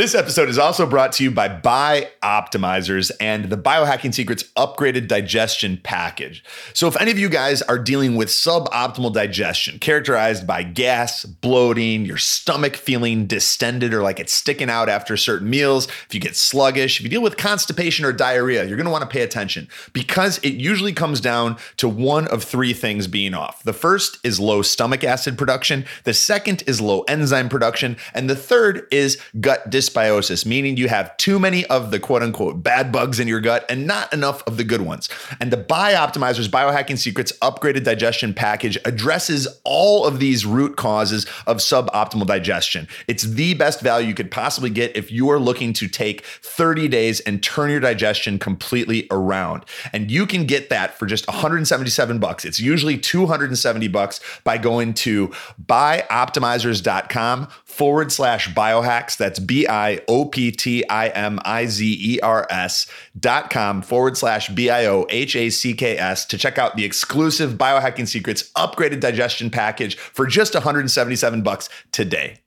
This 0.00 0.14
episode 0.14 0.48
is 0.48 0.56
also 0.56 0.86
brought 0.86 1.12
to 1.12 1.22
you 1.22 1.30
by 1.30 1.46
Bioptimizers 1.46 3.10
and 3.20 3.50
the 3.50 3.58
Biohacking 3.58 4.14
Secrets 4.14 4.44
upgraded 4.56 5.08
digestion 5.08 5.78
package. 5.82 6.42
So, 6.72 6.88
if 6.88 6.98
any 6.98 7.10
of 7.10 7.18
you 7.18 7.28
guys 7.28 7.60
are 7.60 7.78
dealing 7.78 8.16
with 8.16 8.30
suboptimal 8.30 9.12
digestion, 9.12 9.78
characterized 9.78 10.46
by 10.46 10.62
gas, 10.62 11.26
bloating, 11.26 12.06
your 12.06 12.16
stomach 12.16 12.76
feeling 12.76 13.26
distended 13.26 13.92
or 13.92 14.00
like 14.00 14.18
it's 14.18 14.32
sticking 14.32 14.70
out 14.70 14.88
after 14.88 15.18
certain 15.18 15.50
meals, 15.50 15.86
if 16.06 16.14
you 16.14 16.20
get 16.20 16.34
sluggish, 16.34 16.98
if 16.98 17.04
you 17.04 17.10
deal 17.10 17.20
with 17.20 17.36
constipation 17.36 18.06
or 18.06 18.12
diarrhea, 18.14 18.64
you're 18.64 18.78
going 18.78 18.86
to 18.86 18.90
want 18.90 19.04
to 19.04 19.06
pay 19.06 19.20
attention 19.20 19.68
because 19.92 20.38
it 20.38 20.54
usually 20.54 20.94
comes 20.94 21.20
down 21.20 21.58
to 21.76 21.86
one 21.90 22.26
of 22.28 22.42
three 22.42 22.72
things 22.72 23.06
being 23.06 23.34
off. 23.34 23.62
The 23.64 23.74
first 23.74 24.18
is 24.24 24.40
low 24.40 24.62
stomach 24.62 25.04
acid 25.04 25.36
production, 25.36 25.84
the 26.04 26.14
second 26.14 26.62
is 26.66 26.80
low 26.80 27.02
enzyme 27.02 27.50
production, 27.50 27.98
and 28.14 28.30
the 28.30 28.34
third 28.34 28.86
is 28.90 29.20
gut 29.42 29.68
dysbiosis, 29.90 30.46
meaning 30.46 30.76
you 30.76 30.88
have 30.88 31.16
too 31.16 31.38
many 31.38 31.64
of 31.66 31.90
the 31.90 32.00
quote 32.00 32.22
unquote 32.22 32.62
bad 32.62 32.92
bugs 32.92 33.20
in 33.20 33.28
your 33.28 33.40
gut 33.40 33.64
and 33.68 33.86
not 33.86 34.12
enough 34.12 34.42
of 34.46 34.56
the 34.56 34.64
good 34.64 34.82
ones. 34.82 35.08
And 35.40 35.52
the 35.52 35.56
Bioptimizers 35.56 36.48
Biohacking 36.48 36.98
Secrets 36.98 37.32
upgraded 37.42 37.84
digestion 37.84 38.34
package 38.34 38.78
addresses 38.84 39.48
all 39.64 40.04
of 40.04 40.18
these 40.18 40.46
root 40.46 40.76
causes 40.76 41.26
of 41.46 41.58
suboptimal 41.58 42.26
digestion. 42.26 42.88
It's 43.06 43.22
the 43.24 43.54
best 43.54 43.80
value 43.80 44.08
you 44.08 44.14
could 44.14 44.30
possibly 44.30 44.70
get 44.70 44.96
if 44.96 45.10
you 45.10 45.30
are 45.30 45.38
looking 45.38 45.72
to 45.74 45.88
take 45.88 46.24
30 46.24 46.88
days 46.88 47.20
and 47.20 47.42
turn 47.42 47.70
your 47.70 47.80
digestion 47.80 48.38
completely 48.38 49.06
around. 49.10 49.64
And 49.92 50.10
you 50.10 50.26
can 50.26 50.46
get 50.46 50.70
that 50.70 50.98
for 50.98 51.06
just 51.06 51.26
177 51.28 52.18
bucks. 52.18 52.44
It's 52.44 52.60
usually 52.60 52.98
270 52.98 53.88
bucks 53.88 54.20
by 54.44 54.58
going 54.58 54.94
to 54.94 55.28
bioptimizers.com 55.64 57.48
forward 57.70 58.12
slash 58.12 58.52
biohacks. 58.52 59.16
That's 59.16 59.38
B 59.38 59.66
I 59.66 60.00
O 60.08 60.26
P 60.26 60.50
T 60.50 60.86
I 60.88 61.08
M 61.08 61.38
I 61.44 61.66
Z 61.66 61.98
E 61.98 62.20
R 62.20 62.46
S 62.50 62.86
dot 63.18 63.48
com 63.50 63.80
forward 63.80 64.16
slash 64.16 64.48
B 64.50 64.68
I 64.68 64.86
O 64.86 65.06
H 65.08 65.36
A 65.36 65.48
C 65.50 65.72
K 65.74 65.96
S 65.96 66.26
to 66.26 66.36
check 66.36 66.58
out 66.58 66.76
the 66.76 66.84
exclusive 66.84 67.52
Biohacking 67.52 68.08
Secrets 68.08 68.50
upgraded 68.56 69.00
digestion 69.00 69.50
package 69.50 69.96
for 69.96 70.26
just 70.26 70.54
177 70.54 71.42
bucks 71.42 71.68
today. 71.92 72.40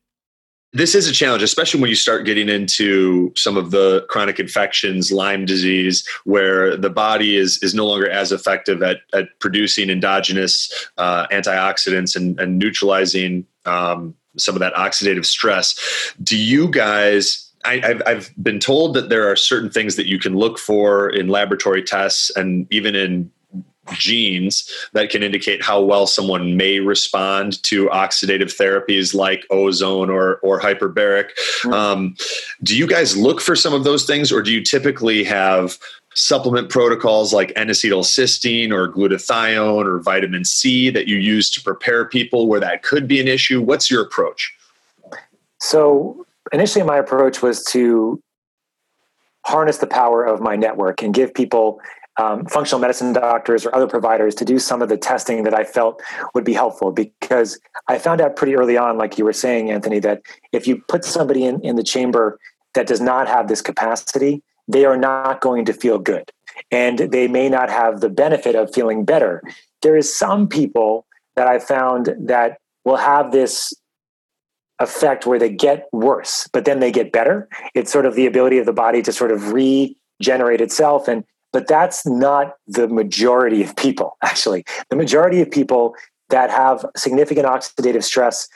This 0.76 0.96
is 0.96 1.08
a 1.08 1.12
challenge, 1.12 1.44
especially 1.44 1.80
when 1.80 1.92
you 1.92 1.96
start 1.96 2.26
getting 2.26 2.50
into 2.50 3.32
some 3.36 3.58
of 3.58 3.70
the 3.70 4.08
chronic 4.10 4.40
infections, 4.40 5.12
Lyme 5.12 5.46
disease, 5.46 6.08
where 6.24 6.76
the 6.76 6.90
body 6.90 7.38
is 7.38 7.62
is 7.62 7.76
no 7.76 7.86
longer 7.86 8.10
as 8.10 8.32
effective 8.32 8.82
at, 8.82 8.98
at 9.14 9.28
producing 9.40 9.92
endogenous 9.92 10.90
uh, 10.98 11.28
antioxidants 11.28 12.16
and, 12.16 12.40
and 12.40 12.58
neutralizing 12.58 13.46
um, 13.66 14.16
some 14.38 14.56
of 14.56 14.60
that 14.60 14.74
oxidative 14.74 15.26
stress. 15.26 16.14
Do 16.22 16.38
you 16.38 16.70
guys 16.70 17.50
I, 17.66 17.78
have 17.78 18.02
I've 18.06 18.34
been 18.42 18.60
told 18.60 18.94
that 18.96 19.10
there 19.10 19.32
are 19.32 19.36
certain 19.36 19.70
things 19.70 19.96
that 19.96 20.08
you 20.08 20.20
can 20.20 20.36
look 20.36 20.60
for 20.60 21.10
in 21.10 21.30
laboratory 21.30 21.82
tests 21.82 22.30
and 22.36 22.68
even 22.72 22.96
in 22.96 23.32
genes 23.92 24.70
that 24.94 25.10
can 25.10 25.24
indicate 25.24 25.62
how 25.62 25.82
well 25.82 26.08
someone 26.08 26.56
may 26.56 26.80
respond 26.80 27.62
to 27.64 27.88
oxidative 27.90 28.56
therapies 28.56 29.14
like 29.14 29.46
ozone 29.50 30.10
or 30.10 30.38
or 30.38 30.60
hyperbaric. 30.60 31.30
Mm-hmm. 31.64 31.74
Um, 31.74 32.16
do 32.64 32.78
you 32.78 32.88
guys 32.88 33.18
look 33.18 33.42
for 33.42 33.56
some 33.56 33.74
of 33.74 33.84
those 33.84 34.06
things, 34.06 34.32
or 34.32 34.42
do 34.42 34.52
you 34.52 34.64
typically 34.64 35.24
have 35.24 35.78
supplement 36.16 36.70
protocols 36.70 37.34
like 37.34 37.52
N-acetylcysteine 37.56 38.72
or 38.72 38.92
glutathione 38.92 39.86
or 39.86 40.00
vitamin 40.00 40.46
C 40.46 40.90
that 40.90 41.08
you 41.08 41.18
use 41.18 41.50
to 41.52 41.62
prepare 41.62 42.06
people 42.06 42.48
where 42.48 42.60
that 42.60 42.84
could 42.84 43.08
be 43.08 43.20
an 43.20 43.28
issue? 43.28 43.62
What's 43.62 43.90
your 43.90 44.02
approach? 44.02 44.54
So 45.60 46.26
initially, 46.52 46.84
my 46.84 46.98
approach 46.98 47.42
was 47.42 47.64
to 47.66 48.22
harness 49.46 49.78
the 49.78 49.88
power 49.88 50.24
of 50.24 50.42
my 50.42 50.56
network 50.56 51.02
and 51.02 51.14
give 51.14 51.34
people 51.34 51.80
um, 52.18 52.46
functional 52.46 52.80
medicine 52.80 53.14
doctors 53.14 53.66
or 53.66 53.76
other 53.76 53.88
providers 53.88 54.36
to 54.36 54.46
do 54.46 54.60
some 54.60 54.82
of 54.82 54.90
the 54.90 54.98
testing 54.98 55.44
that 55.44 55.54
I 55.54 55.64
felt 55.64 56.02
would 56.36 56.44
be 56.44 56.54
helpful 56.54 56.92
because 56.92 57.60
I 57.88 57.98
found 57.98 58.22
out 58.22 58.36
pretty 58.36 58.56
early 58.56 58.78
on, 58.78 58.98
like 58.98 59.18
you 59.18 59.26
were 59.26 59.34
saying, 59.34 59.72
Anthony, 59.72 60.00
that 60.00 60.22
if 60.52 60.68
you 60.68 60.84
put 60.88 61.04
somebody 61.04 61.46
in, 61.46 61.60
in 61.62 61.76
the 61.76 61.84
chamber 61.84 62.40
that 62.76 62.88
does 62.88 63.02
not 63.02 63.28
have 63.28 63.48
this 63.48 63.62
capacity, 63.62 64.44
they 64.68 64.86
are 64.86 64.98
not 64.98 65.42
going 65.42 65.66
to 65.66 65.74
feel 65.74 66.00
good 66.00 66.32
and 66.72 67.00
they 67.00 67.28
may 67.28 67.50
not 67.50 67.70
have 67.70 68.02
the 68.02 68.10
benefit 68.10 68.56
of 68.56 68.74
feeling 68.74 69.06
better. 69.06 69.42
There 69.82 69.98
is 69.98 70.16
some 70.16 70.48
people 70.48 71.06
that 71.36 71.48
I 71.48 71.60
found 71.60 72.16
that 72.20 72.58
will 72.86 72.98
have 72.98 73.32
this 73.32 73.74
effect 74.80 75.26
where 75.26 75.40
they 75.40 75.50
get 75.50 75.88
worse, 75.92 76.48
but 76.52 76.66
then 76.66 76.80
they 76.80 76.92
get 76.92 77.12
better. 77.12 77.48
It's 77.74 77.92
sort 77.92 78.06
of 78.06 78.16
the 78.16 78.26
ability 78.26 78.58
of 78.58 78.66
the 78.66 78.74
body 78.74 79.02
to 79.04 79.12
sort 79.12 79.32
of 79.32 79.52
regenerate 79.52 80.62
itself 80.62 81.08
and 81.08 81.24
but 81.54 81.68
that's 81.68 82.06
not 82.06 82.56
the 82.66 82.88
majority 82.88 83.64
of 83.64 83.76
people, 83.76 84.18
actually. 84.24 84.66
The 84.90 84.96
majority 84.96 85.40
of 85.40 85.50
people 85.50 85.96
that 86.30 86.50
have 86.50 86.86
significant 86.98 87.46
oxidative 87.46 88.04
stress 88.04 88.50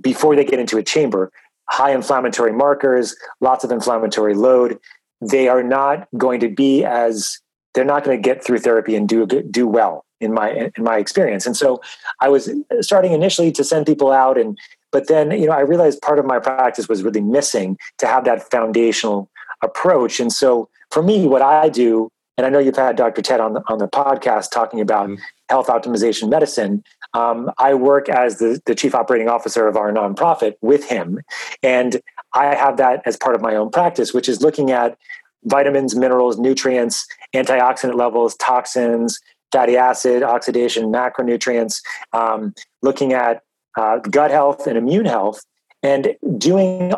before 0.00 0.36
they 0.36 0.44
get 0.44 0.60
into 0.60 0.76
a 0.76 0.82
chamber, 0.82 1.32
high 1.70 1.92
inflammatory 1.92 2.52
markers, 2.52 3.16
lots 3.40 3.64
of 3.64 3.72
inflammatory 3.72 4.34
load, 4.34 4.78
they 5.20 5.48
are 5.48 5.62
not 5.62 6.08
going 6.16 6.40
to 6.40 6.48
be 6.48 6.84
as 6.84 7.40
they're 7.74 7.84
not 7.84 8.04
going 8.04 8.16
to 8.16 8.22
get 8.22 8.44
through 8.44 8.58
therapy 8.58 8.94
and 8.94 9.08
do 9.08 9.26
do 9.26 9.66
well 9.66 10.04
in 10.20 10.32
my 10.32 10.70
in 10.76 10.84
my 10.84 10.98
experience. 10.98 11.46
And 11.46 11.56
so 11.56 11.80
I 12.20 12.28
was 12.28 12.50
starting 12.80 13.12
initially 13.12 13.52
to 13.52 13.64
send 13.64 13.86
people 13.86 14.12
out 14.12 14.38
and 14.38 14.58
but 14.92 15.08
then 15.08 15.30
you 15.30 15.46
know 15.46 15.52
I 15.52 15.60
realized 15.60 16.00
part 16.00 16.18
of 16.18 16.24
my 16.24 16.38
practice 16.38 16.88
was 16.88 17.02
really 17.02 17.20
missing 17.20 17.76
to 17.98 18.06
have 18.06 18.24
that 18.24 18.50
foundational 18.50 19.28
approach. 19.62 20.20
And 20.20 20.32
so 20.32 20.68
for 20.90 21.02
me 21.02 21.26
what 21.26 21.42
I 21.42 21.68
do 21.68 22.10
and 22.38 22.46
I 22.46 22.50
know 22.50 22.58
you've 22.58 22.76
had 22.76 22.96
Dr. 22.96 23.22
Ted 23.22 23.40
on 23.40 23.54
the, 23.54 23.62
on 23.68 23.78
the 23.78 23.88
podcast 23.88 24.50
talking 24.50 24.80
about 24.80 25.08
mm-hmm. 25.08 25.22
health 25.48 25.68
optimization 25.68 26.28
medicine. 26.28 26.84
Um, 27.14 27.50
I 27.56 27.72
work 27.74 28.10
as 28.10 28.38
the, 28.38 28.60
the 28.66 28.74
chief 28.74 28.94
operating 28.94 29.28
officer 29.28 29.66
of 29.66 29.76
our 29.76 29.90
nonprofit 29.90 30.54
with 30.60 30.84
him. 30.84 31.20
And 31.62 32.02
I 32.36 32.54
have 32.54 32.76
that 32.76 33.02
as 33.06 33.16
part 33.16 33.34
of 33.34 33.40
my 33.40 33.56
own 33.56 33.70
practice, 33.70 34.12
which 34.12 34.28
is 34.28 34.42
looking 34.42 34.70
at 34.70 34.98
vitamins, 35.44 35.96
minerals, 35.96 36.38
nutrients, 36.38 37.06
antioxidant 37.34 37.94
levels, 37.94 38.36
toxins, 38.36 39.18
fatty 39.52 39.76
acid, 39.76 40.22
oxidation, 40.22 40.92
macronutrients, 40.92 41.80
um, 42.12 42.54
looking 42.82 43.12
at 43.12 43.42
uh, 43.76 43.98
gut 43.98 44.30
health 44.30 44.66
and 44.66 44.76
immune 44.76 45.06
health, 45.06 45.44
and 45.82 46.14
doing 46.36 46.92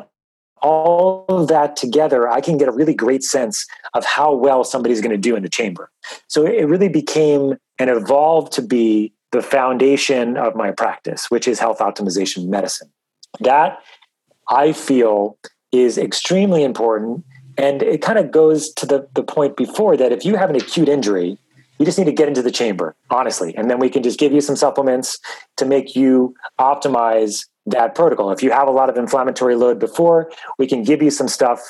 all 0.61 1.25
of 1.29 1.49
that 1.49 1.77
together, 1.77 2.29
I 2.29 2.41
can 2.41 2.59
get 2.59 2.69
a 2.69 2.73
really 2.73 2.95
great 2.95 3.23
sense 3.23 3.65
of 3.95 4.05
how 4.05 4.35
well 4.35 4.65
somebody's 4.65 5.01
going 5.01 5.13
to 5.13 5.17
do 5.17 5.37
in 5.37 5.43
the 5.45 5.49
chamber. 5.49 5.91
So 6.27 6.47
it 6.47 6.65
really 6.65 6.89
became 6.89 7.57
and 7.79 7.91
evolved 7.91 8.53
to 8.55 8.63
be 8.63 9.13
the 9.31 9.43
foundation 9.43 10.37
of 10.37 10.57
my 10.57 10.73
practice, 10.73 11.31
which 11.31 11.47
is 11.47 11.61
health 11.61 11.79
optimization 11.79 12.49
medicine. 12.49 12.91
That 13.41 13.79
I 14.49 14.73
feel 14.73 15.39
is 15.73 15.99
extremely 15.99 16.65
important. 16.65 17.25
And 17.57 17.83
it 17.83 18.03
kind 18.03 18.19
of 18.19 18.31
goes 18.31 18.73
to 18.75 18.87
the, 18.87 19.09
the 19.15 19.23
point 19.23 19.57
before 19.57 19.97
that 19.97 20.13
if 20.13 20.25
you 20.25 20.37
have 20.37 20.49
an 20.49 20.57
acute 20.57 20.89
injury, 20.89 21.39
you 21.79 21.85
just 21.85 21.99
need 21.99 22.05
to 22.05 22.13
get 22.13 22.29
into 22.29 22.43
the 22.43 22.51
chamber, 22.51 22.95
honestly. 23.11 23.55
And 23.57 23.71
then 23.71 23.79
we 23.79 23.89
can 23.89 24.03
just 24.03 24.19
give 24.19 24.33
you 24.33 24.41
some 24.41 24.57
supplements 24.57 25.19
to 25.57 25.65
make 25.65 25.95
you 25.95 26.35
optimize 26.59 27.47
that 27.67 27.95
protocol. 27.95 28.31
If 28.31 28.43
you 28.43 28.51
have 28.51 28.69
a 28.69 28.71
lot 28.71 28.89
of 28.89 28.97
inflammatory 28.97 29.55
load 29.55 29.79
before, 29.79 30.31
we 30.59 30.67
can 30.67 30.83
give 30.83 31.03
you 31.03 31.11
some 31.11 31.29
stuff 31.29 31.61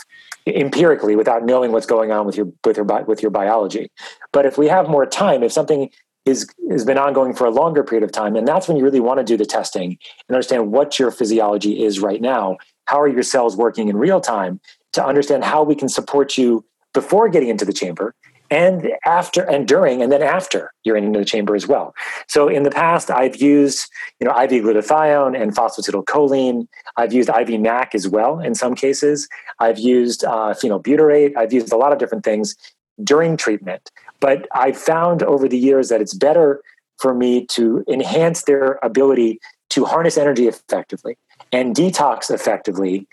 empirically 0.46 1.16
without 1.16 1.44
knowing 1.44 1.72
what's 1.72 1.86
going 1.86 2.10
on 2.10 2.24
with 2.24 2.36
your 2.36 2.46
with 2.64 2.76
your 2.76 2.86
with 3.04 3.20
your 3.20 3.30
biology. 3.30 3.90
But 4.32 4.46
if 4.46 4.56
we 4.56 4.68
have 4.68 4.88
more 4.88 5.04
time, 5.04 5.42
if 5.42 5.52
something 5.52 5.90
is 6.28 6.48
has 6.70 6.84
been 6.84 6.98
ongoing 6.98 7.34
for 7.34 7.46
a 7.46 7.50
longer 7.50 7.82
period 7.82 8.04
of 8.04 8.12
time, 8.12 8.36
and 8.36 8.46
that's 8.46 8.68
when 8.68 8.76
you 8.76 8.84
really 8.84 9.00
want 9.00 9.18
to 9.18 9.24
do 9.24 9.36
the 9.36 9.46
testing 9.46 9.98
and 10.28 10.36
understand 10.36 10.70
what 10.70 10.98
your 10.98 11.10
physiology 11.10 11.84
is 11.84 12.00
right 12.00 12.20
now. 12.20 12.56
How 12.84 13.00
are 13.00 13.08
your 13.08 13.22
cells 13.22 13.56
working 13.56 13.88
in 13.88 13.96
real 13.96 14.20
time 14.20 14.60
to 14.92 15.04
understand 15.04 15.44
how 15.44 15.62
we 15.62 15.74
can 15.74 15.88
support 15.88 16.38
you 16.38 16.64
before 16.94 17.28
getting 17.28 17.48
into 17.48 17.64
the 17.64 17.72
chamber 17.72 18.14
and 18.50 18.88
after 19.04 19.42
and 19.42 19.68
during 19.68 20.02
and 20.02 20.10
then 20.10 20.22
after 20.22 20.72
you're 20.84 20.96
in 20.96 21.12
the 21.12 21.24
chamber 21.24 21.54
as 21.54 21.66
well. 21.66 21.94
So 22.28 22.48
in 22.48 22.62
the 22.62 22.70
past, 22.70 23.10
I've 23.10 23.36
used 23.36 23.90
you 24.20 24.26
know 24.26 24.32
IV 24.32 24.64
glutathione 24.64 25.40
and 25.40 25.54
phosphatidylcholine. 25.54 26.66
I've 26.96 27.12
used 27.12 27.28
IV 27.28 27.60
MAC 27.60 27.94
as 27.94 28.08
well 28.08 28.40
in 28.40 28.54
some 28.54 28.74
cases. 28.74 29.28
I've 29.58 29.78
used 29.78 30.24
uh, 30.24 30.54
phenylbutyrate. 30.54 31.36
I've 31.36 31.52
used 31.52 31.72
a 31.72 31.76
lot 31.76 31.92
of 31.92 31.98
different 31.98 32.24
things 32.24 32.56
during 33.02 33.36
treatment. 33.36 33.90
But 34.20 34.48
I've 34.52 34.76
found 34.76 35.22
over 35.22 35.48
the 35.48 35.58
years 35.58 35.88
that 35.88 36.00
it's 36.00 36.14
better 36.14 36.60
for 36.98 37.14
me 37.14 37.46
to 37.46 37.84
enhance 37.88 38.42
their 38.42 38.78
ability 38.82 39.40
to 39.70 39.84
harness 39.84 40.16
energy 40.16 40.48
effectively 40.48 41.16
and 41.52 41.74
detox 41.74 42.30
effectively 42.30 43.06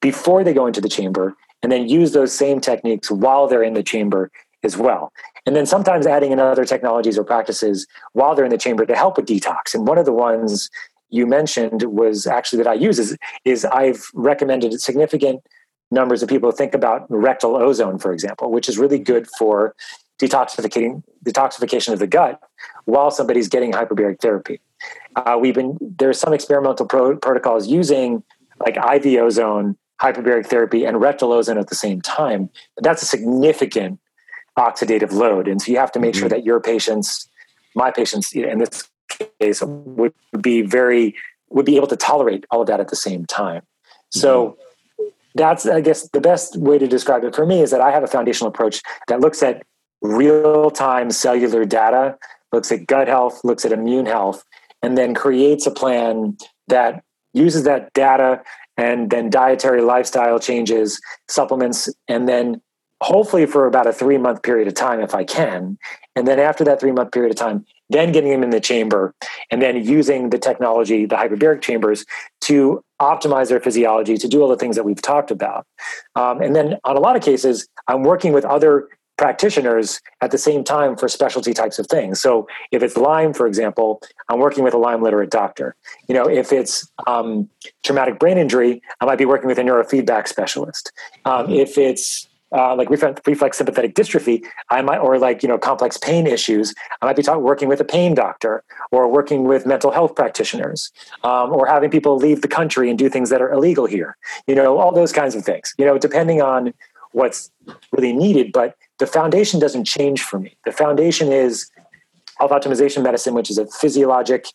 before 0.00 0.42
they 0.42 0.54
go 0.54 0.66
into 0.66 0.80
the 0.80 0.88
chamber 0.88 1.34
and 1.62 1.70
then 1.70 1.88
use 1.88 2.12
those 2.12 2.32
same 2.32 2.60
techniques 2.60 3.10
while 3.10 3.46
they're 3.46 3.62
in 3.62 3.74
the 3.74 3.82
chamber 3.82 4.30
as 4.64 4.76
well. 4.76 5.12
And 5.46 5.56
then 5.56 5.66
sometimes 5.66 6.06
adding 6.06 6.32
in 6.32 6.40
other 6.40 6.64
technologies 6.64 7.18
or 7.18 7.24
practices 7.24 7.86
while 8.12 8.34
they're 8.34 8.44
in 8.44 8.50
the 8.50 8.58
chamber 8.58 8.86
to 8.86 8.96
help 8.96 9.16
with 9.16 9.26
detox. 9.26 9.74
And 9.74 9.86
one 9.86 9.98
of 9.98 10.04
the 10.04 10.12
ones 10.12 10.70
you 11.10 11.26
mentioned 11.26 11.82
was 11.82 12.26
actually 12.26 12.62
that 12.62 12.70
I 12.70 12.74
use 12.74 12.98
is, 12.98 13.16
is 13.44 13.64
I've 13.64 14.04
recommended 14.14 14.80
significant 14.80 15.42
numbers 15.90 16.22
of 16.22 16.28
people 16.28 16.50
think 16.52 16.74
about 16.74 17.06
rectal 17.10 17.56
ozone, 17.56 17.98
for 17.98 18.12
example, 18.12 18.50
which 18.50 18.68
is 18.68 18.78
really 18.78 18.98
good 18.98 19.28
for 19.38 19.74
detoxificating 20.22 21.02
detoxification 21.24 21.92
of 21.92 21.98
the 21.98 22.06
gut 22.06 22.40
while 22.84 23.10
somebody's 23.10 23.48
getting 23.48 23.72
hyperbaric 23.72 24.20
therapy. 24.20 24.60
Uh, 25.16 25.36
we've 25.40 25.54
been 25.54 25.76
there's 25.80 26.18
some 26.18 26.32
experimental 26.32 26.86
pro- 26.86 27.16
protocols 27.16 27.66
using 27.66 28.22
like 28.64 28.76
IV 28.76 29.18
ozone, 29.20 29.76
hyperbaric 30.00 30.46
therapy, 30.46 30.84
and 30.84 31.00
rectal 31.00 31.32
ozone 31.32 31.58
at 31.58 31.68
the 31.68 31.74
same 31.74 32.00
time. 32.00 32.48
But 32.76 32.84
that's 32.84 33.02
a 33.02 33.06
significant 33.06 34.00
oxidative 34.56 35.12
load, 35.12 35.48
and 35.48 35.60
so 35.60 35.72
you 35.72 35.78
have 35.78 35.92
to 35.92 36.00
make 36.00 36.14
mm-hmm. 36.14 36.20
sure 36.20 36.28
that 36.28 36.44
your 36.44 36.60
patients, 36.60 37.28
my 37.74 37.90
patients 37.90 38.32
in 38.32 38.58
this 38.58 38.88
case, 39.40 39.62
would 39.62 40.14
be 40.40 40.62
very 40.62 41.14
would 41.50 41.66
be 41.66 41.76
able 41.76 41.88
to 41.88 41.96
tolerate 41.96 42.46
all 42.50 42.62
of 42.62 42.66
that 42.68 42.80
at 42.80 42.88
the 42.88 42.96
same 42.96 43.26
time. 43.26 43.60
Mm-hmm. 43.60 44.20
So 44.20 44.58
that's 45.34 45.66
I 45.66 45.80
guess 45.80 46.08
the 46.10 46.20
best 46.20 46.56
way 46.56 46.78
to 46.78 46.86
describe 46.86 47.24
it 47.24 47.34
for 47.34 47.46
me 47.46 47.60
is 47.60 47.70
that 47.70 47.80
I 47.80 47.90
have 47.90 48.02
a 48.02 48.06
foundational 48.08 48.48
approach 48.48 48.82
that 49.08 49.20
looks 49.20 49.42
at 49.42 49.62
real 50.02 50.70
time 50.70 51.10
cellular 51.10 51.64
data, 51.64 52.18
looks 52.52 52.70
at 52.70 52.86
gut 52.86 53.08
health, 53.08 53.40
looks 53.44 53.64
at 53.64 53.72
immune 53.72 54.06
health, 54.06 54.44
and 54.82 54.98
then 54.98 55.14
creates 55.14 55.66
a 55.66 55.70
plan 55.70 56.36
that 56.68 57.02
uses 57.32 57.64
that 57.64 57.92
data 57.94 58.42
and 58.76 59.10
then 59.10 59.30
dietary 59.30 59.82
lifestyle 59.82 60.38
changes, 60.38 61.00
supplements, 61.28 61.88
and 62.08 62.28
then 62.28 62.60
hopefully 63.00 63.46
for 63.46 63.66
about 63.66 63.86
a 63.86 63.92
three 63.92 64.18
month 64.18 64.42
period 64.42 64.68
of 64.68 64.74
time 64.74 65.00
if 65.00 65.14
I 65.14 65.24
can. 65.24 65.78
And 66.14 66.26
then 66.26 66.38
after 66.38 66.64
that 66.64 66.80
three 66.80 66.92
month 66.92 67.12
period 67.12 67.30
of 67.30 67.36
time, 67.36 67.64
then 67.90 68.12
getting 68.12 68.30
them 68.30 68.42
in 68.42 68.50
the 68.50 68.60
chamber 68.60 69.14
and 69.50 69.60
then 69.60 69.84
using 69.84 70.30
the 70.30 70.38
technology, 70.38 71.04
the 71.04 71.16
hyperbaric 71.16 71.60
chambers, 71.60 72.04
to 72.42 72.82
optimize 73.00 73.48
their 73.48 73.60
physiology, 73.60 74.16
to 74.16 74.28
do 74.28 74.40
all 74.40 74.48
the 74.48 74.56
things 74.56 74.76
that 74.76 74.84
we've 74.84 75.02
talked 75.02 75.30
about. 75.30 75.66
Um, 76.14 76.40
and 76.40 76.56
then 76.56 76.78
on 76.84 76.96
a 76.96 77.00
lot 77.00 77.16
of 77.16 77.22
cases, 77.22 77.68
I'm 77.88 78.02
working 78.02 78.32
with 78.32 78.44
other 78.44 78.88
practitioners 79.16 80.00
at 80.20 80.30
the 80.30 80.38
same 80.38 80.64
time 80.64 80.96
for 80.96 81.08
specialty 81.08 81.52
types 81.52 81.78
of 81.78 81.86
things. 81.86 82.20
So 82.20 82.46
if 82.70 82.82
it's 82.82 82.96
Lyme, 82.96 83.32
for 83.32 83.46
example, 83.46 84.00
I'm 84.28 84.38
working 84.38 84.64
with 84.64 84.74
a 84.74 84.78
Lyme 84.78 85.02
literate 85.02 85.30
doctor. 85.30 85.76
You 86.08 86.14
know, 86.14 86.28
if 86.28 86.52
it's 86.52 86.90
um, 87.06 87.48
traumatic 87.82 88.18
brain 88.18 88.38
injury, 88.38 88.82
I 89.00 89.04
might 89.04 89.18
be 89.18 89.24
working 89.24 89.46
with 89.46 89.58
a 89.58 89.62
neurofeedback 89.62 90.28
specialist. 90.28 90.92
Um, 91.24 91.46
mm-hmm. 91.46 91.52
If 91.54 91.78
it's 91.78 92.28
uh, 92.52 92.74
like 92.74 92.90
reflex 92.90 93.56
sympathetic 93.56 93.94
dystrophy, 93.94 94.44
I 94.70 94.82
might, 94.82 94.98
or 94.98 95.18
like 95.18 95.42
you 95.42 95.48
know 95.48 95.58
complex 95.58 95.96
pain 95.96 96.26
issues, 96.26 96.74
I 97.00 97.06
might 97.06 97.16
be 97.16 97.22
talk, 97.22 97.40
working 97.40 97.68
with 97.68 97.80
a 97.80 97.84
pain 97.84 98.14
doctor, 98.14 98.62
or 98.90 99.08
working 99.08 99.44
with 99.44 99.64
mental 99.64 99.90
health 99.90 100.14
practitioners, 100.14 100.92
um, 101.24 101.52
or 101.52 101.66
having 101.66 101.90
people 101.90 102.16
leave 102.16 102.42
the 102.42 102.48
country 102.48 102.90
and 102.90 102.98
do 102.98 103.08
things 103.08 103.30
that 103.30 103.40
are 103.40 103.50
illegal 103.50 103.86
here. 103.86 104.16
You 104.46 104.54
know, 104.54 104.78
all 104.78 104.92
those 104.92 105.12
kinds 105.12 105.34
of 105.34 105.44
things. 105.44 105.74
You 105.78 105.86
know, 105.86 105.96
depending 105.96 106.42
on 106.42 106.74
what's 107.12 107.50
really 107.92 108.12
needed, 108.12 108.52
but 108.52 108.76
the 108.98 109.06
foundation 109.06 109.60
doesn't 109.60 109.84
change 109.84 110.22
for 110.22 110.38
me. 110.38 110.56
The 110.64 110.72
foundation 110.72 111.32
is 111.32 111.70
health 112.38 112.50
optimization 112.50 113.02
medicine, 113.02 113.34
which 113.34 113.50
is 113.50 113.58
a 113.58 113.66
physiologic 113.66 114.46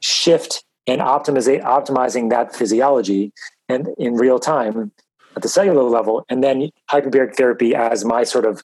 shift 0.00 0.64
and 0.86 1.00
optimize, 1.00 1.62
optimizing 1.62 2.30
that 2.30 2.54
physiology 2.54 3.32
and 3.68 3.88
in 3.98 4.14
real 4.14 4.38
time 4.38 4.90
at 5.36 5.42
the 5.42 5.48
cellular 5.48 5.82
level, 5.82 6.24
and 6.28 6.42
then 6.42 6.70
hyperbaric 6.90 7.36
therapy 7.36 7.74
as 7.74 8.04
my 8.04 8.24
sort 8.24 8.44
of 8.44 8.62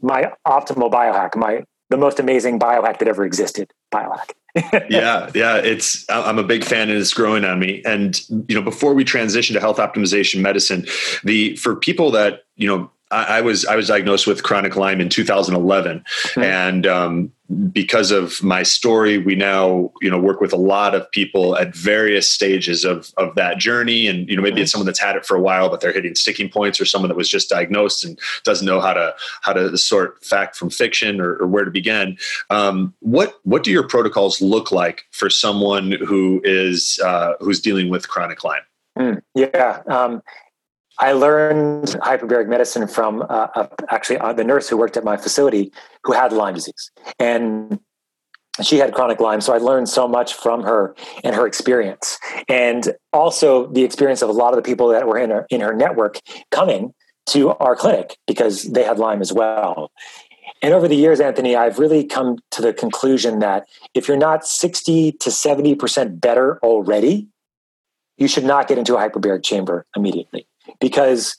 my 0.00 0.32
optimal 0.46 0.90
biohack, 0.90 1.36
my 1.36 1.64
the 1.90 1.96
most 1.96 2.20
amazing 2.20 2.58
biohack 2.58 2.98
that 3.00 3.08
ever 3.08 3.24
existed. 3.24 3.70
Biohack. 3.92 4.30
yeah, 4.90 5.30
yeah, 5.34 5.56
it's 5.56 6.06
I'm 6.08 6.38
a 6.38 6.44
big 6.44 6.64
fan 6.64 6.88
and 6.88 6.98
it's 6.98 7.12
growing 7.12 7.44
on 7.44 7.58
me. 7.58 7.82
And 7.84 8.20
you 8.48 8.54
know, 8.54 8.62
before 8.62 8.94
we 8.94 9.04
transition 9.04 9.54
to 9.54 9.60
health 9.60 9.78
optimization 9.78 10.40
medicine, 10.40 10.86
the 11.24 11.56
for 11.56 11.76
people 11.76 12.10
that 12.12 12.44
you 12.56 12.68
know 12.68 12.90
I, 13.10 13.40
was 13.40 13.64
I 13.66 13.76
was 13.76 13.88
diagnosed 13.88 14.26
with 14.26 14.42
chronic 14.42 14.76
Lyme 14.76 15.00
in 15.00 15.08
2011, 15.08 15.98
mm-hmm. 15.98 16.42
and 16.42 16.86
um, 16.86 17.32
because 17.72 18.12
of 18.12 18.42
my 18.42 18.62
story, 18.62 19.18
we 19.18 19.34
now 19.34 19.92
you 20.00 20.08
know 20.08 20.18
work 20.18 20.40
with 20.40 20.52
a 20.52 20.56
lot 20.56 20.94
of 20.94 21.10
people 21.10 21.56
at 21.56 21.74
various 21.74 22.30
stages 22.30 22.84
of 22.84 23.12
of 23.16 23.34
that 23.34 23.58
journey. 23.58 24.06
And 24.06 24.28
you 24.28 24.36
know 24.36 24.42
maybe 24.42 24.56
mm-hmm. 24.56 24.62
it's 24.62 24.72
someone 24.72 24.86
that's 24.86 25.00
had 25.00 25.16
it 25.16 25.26
for 25.26 25.36
a 25.36 25.40
while, 25.40 25.68
but 25.68 25.80
they're 25.80 25.92
hitting 25.92 26.14
sticking 26.14 26.48
points, 26.48 26.80
or 26.80 26.84
someone 26.84 27.08
that 27.08 27.16
was 27.16 27.28
just 27.28 27.48
diagnosed 27.48 28.04
and 28.04 28.18
doesn't 28.44 28.66
know 28.66 28.80
how 28.80 28.92
to 28.92 29.14
how 29.42 29.52
to 29.52 29.76
sort 29.76 30.24
fact 30.24 30.56
from 30.56 30.70
fiction 30.70 31.20
or, 31.20 31.36
or 31.36 31.46
where 31.46 31.64
to 31.64 31.70
begin. 31.70 32.16
Um, 32.48 32.94
what 33.00 33.40
what 33.42 33.64
do 33.64 33.72
your 33.72 33.86
protocols 33.86 34.40
look 34.40 34.70
like 34.70 35.04
for 35.10 35.28
someone 35.28 35.92
who 36.06 36.40
is 36.44 37.00
uh, 37.04 37.32
who's 37.40 37.60
dealing 37.60 37.88
with 37.88 38.08
chronic 38.08 38.44
Lyme? 38.44 38.62
Mm, 38.98 39.22
yeah. 39.34 39.82
Um, 39.86 40.22
I 41.00 41.12
learned 41.12 41.86
hyperbaric 42.02 42.46
medicine 42.46 42.86
from 42.86 43.24
uh, 43.28 43.66
actually 43.88 44.18
uh, 44.18 44.34
the 44.34 44.44
nurse 44.44 44.68
who 44.68 44.76
worked 44.76 44.98
at 44.98 45.04
my 45.04 45.16
facility 45.16 45.72
who 46.04 46.12
had 46.12 46.30
Lyme 46.30 46.54
disease. 46.54 46.90
And 47.18 47.80
she 48.62 48.76
had 48.76 48.92
chronic 48.92 49.18
Lyme. 49.18 49.40
So 49.40 49.54
I 49.54 49.58
learned 49.58 49.88
so 49.88 50.06
much 50.06 50.34
from 50.34 50.62
her 50.62 50.94
and 51.24 51.34
her 51.34 51.46
experience. 51.46 52.18
And 52.48 52.94
also 53.14 53.66
the 53.68 53.82
experience 53.82 54.20
of 54.20 54.28
a 54.28 54.32
lot 54.32 54.50
of 54.50 54.56
the 54.56 54.62
people 54.62 54.88
that 54.88 55.06
were 55.06 55.16
in 55.16 55.30
her, 55.30 55.46
in 55.48 55.62
her 55.62 55.74
network 55.74 56.20
coming 56.50 56.92
to 57.28 57.50
our 57.54 57.74
clinic 57.74 58.18
because 58.26 58.64
they 58.64 58.82
had 58.82 58.98
Lyme 58.98 59.22
as 59.22 59.32
well. 59.32 59.90
And 60.62 60.74
over 60.74 60.86
the 60.86 60.96
years, 60.96 61.18
Anthony, 61.20 61.56
I've 61.56 61.78
really 61.78 62.04
come 62.04 62.36
to 62.50 62.60
the 62.60 62.74
conclusion 62.74 63.38
that 63.38 63.66
if 63.94 64.06
you're 64.06 64.18
not 64.18 64.46
60 64.46 65.12
to 65.12 65.30
70% 65.30 66.20
better 66.20 66.58
already, 66.62 67.28
you 68.18 68.28
should 68.28 68.44
not 68.44 68.68
get 68.68 68.76
into 68.76 68.96
a 68.96 68.98
hyperbaric 68.98 69.42
chamber 69.42 69.86
immediately 69.96 70.46
because 70.80 71.36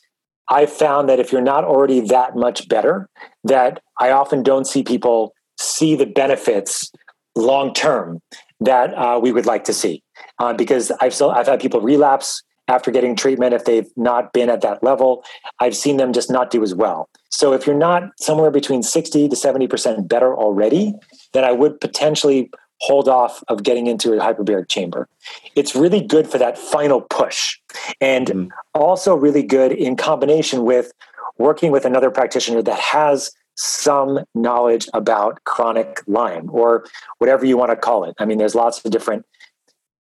I 0.49 0.65
found 0.65 1.09
that 1.09 1.19
if 1.19 1.31
you're 1.31 1.41
not 1.41 1.63
already 1.63 2.01
that 2.01 2.35
much 2.35 2.67
better, 2.67 3.09
that 3.43 3.81
I 3.99 4.11
often 4.11 4.43
don't 4.43 4.65
see 4.65 4.83
people 4.83 5.33
see 5.59 5.95
the 5.95 6.05
benefits 6.05 6.91
long 7.35 7.73
term 7.73 8.19
that 8.59 8.93
uh, 8.93 9.19
we 9.21 9.31
would 9.31 9.45
like 9.45 9.63
to 9.65 9.73
see. 9.73 10.03
Uh, 10.39 10.53
because 10.53 10.91
I've 11.01 11.13
still 11.13 11.31
I've 11.31 11.47
had 11.47 11.59
people 11.59 11.81
relapse 11.81 12.43
after 12.67 12.91
getting 12.91 13.15
treatment 13.15 13.53
if 13.53 13.65
they've 13.65 13.89
not 13.95 14.33
been 14.33 14.49
at 14.49 14.61
that 14.61 14.83
level. 14.83 15.23
I've 15.59 15.75
seen 15.75 15.97
them 15.97 16.13
just 16.13 16.29
not 16.31 16.51
do 16.51 16.63
as 16.63 16.73
well. 16.73 17.09
So 17.29 17.53
if 17.53 17.65
you're 17.65 17.75
not 17.75 18.03
somewhere 18.19 18.51
between 18.51 18.83
60 18.83 19.29
to 19.29 19.35
70% 19.35 20.07
better 20.07 20.35
already, 20.35 20.93
then 21.33 21.43
I 21.43 21.51
would 21.51 21.81
potentially 21.81 22.49
hold 22.81 23.07
off 23.07 23.43
of 23.47 23.61
getting 23.61 23.85
into 23.85 24.13
a 24.13 24.17
hyperbaric 24.17 24.67
chamber. 24.67 25.07
It's 25.55 25.75
really 25.75 26.01
good 26.01 26.27
for 26.27 26.39
that 26.39 26.57
final 26.57 27.01
push 27.01 27.59
and 28.01 28.27
mm-hmm. 28.27 28.47
also 28.73 29.15
really 29.15 29.43
good 29.43 29.71
in 29.71 29.95
combination 29.95 30.63
with 30.63 30.91
working 31.37 31.71
with 31.71 31.85
another 31.85 32.09
practitioner 32.09 32.63
that 32.63 32.79
has 32.79 33.31
some 33.55 34.19
knowledge 34.33 34.89
about 34.95 35.43
chronic 35.43 36.01
Lyme 36.07 36.49
or 36.51 36.85
whatever 37.19 37.45
you 37.45 37.55
want 37.55 37.69
to 37.69 37.75
call 37.75 38.03
it. 38.03 38.15
I 38.17 38.25
mean, 38.25 38.39
there's 38.39 38.55
lots 38.55 38.83
of 38.83 38.89
different 38.91 39.25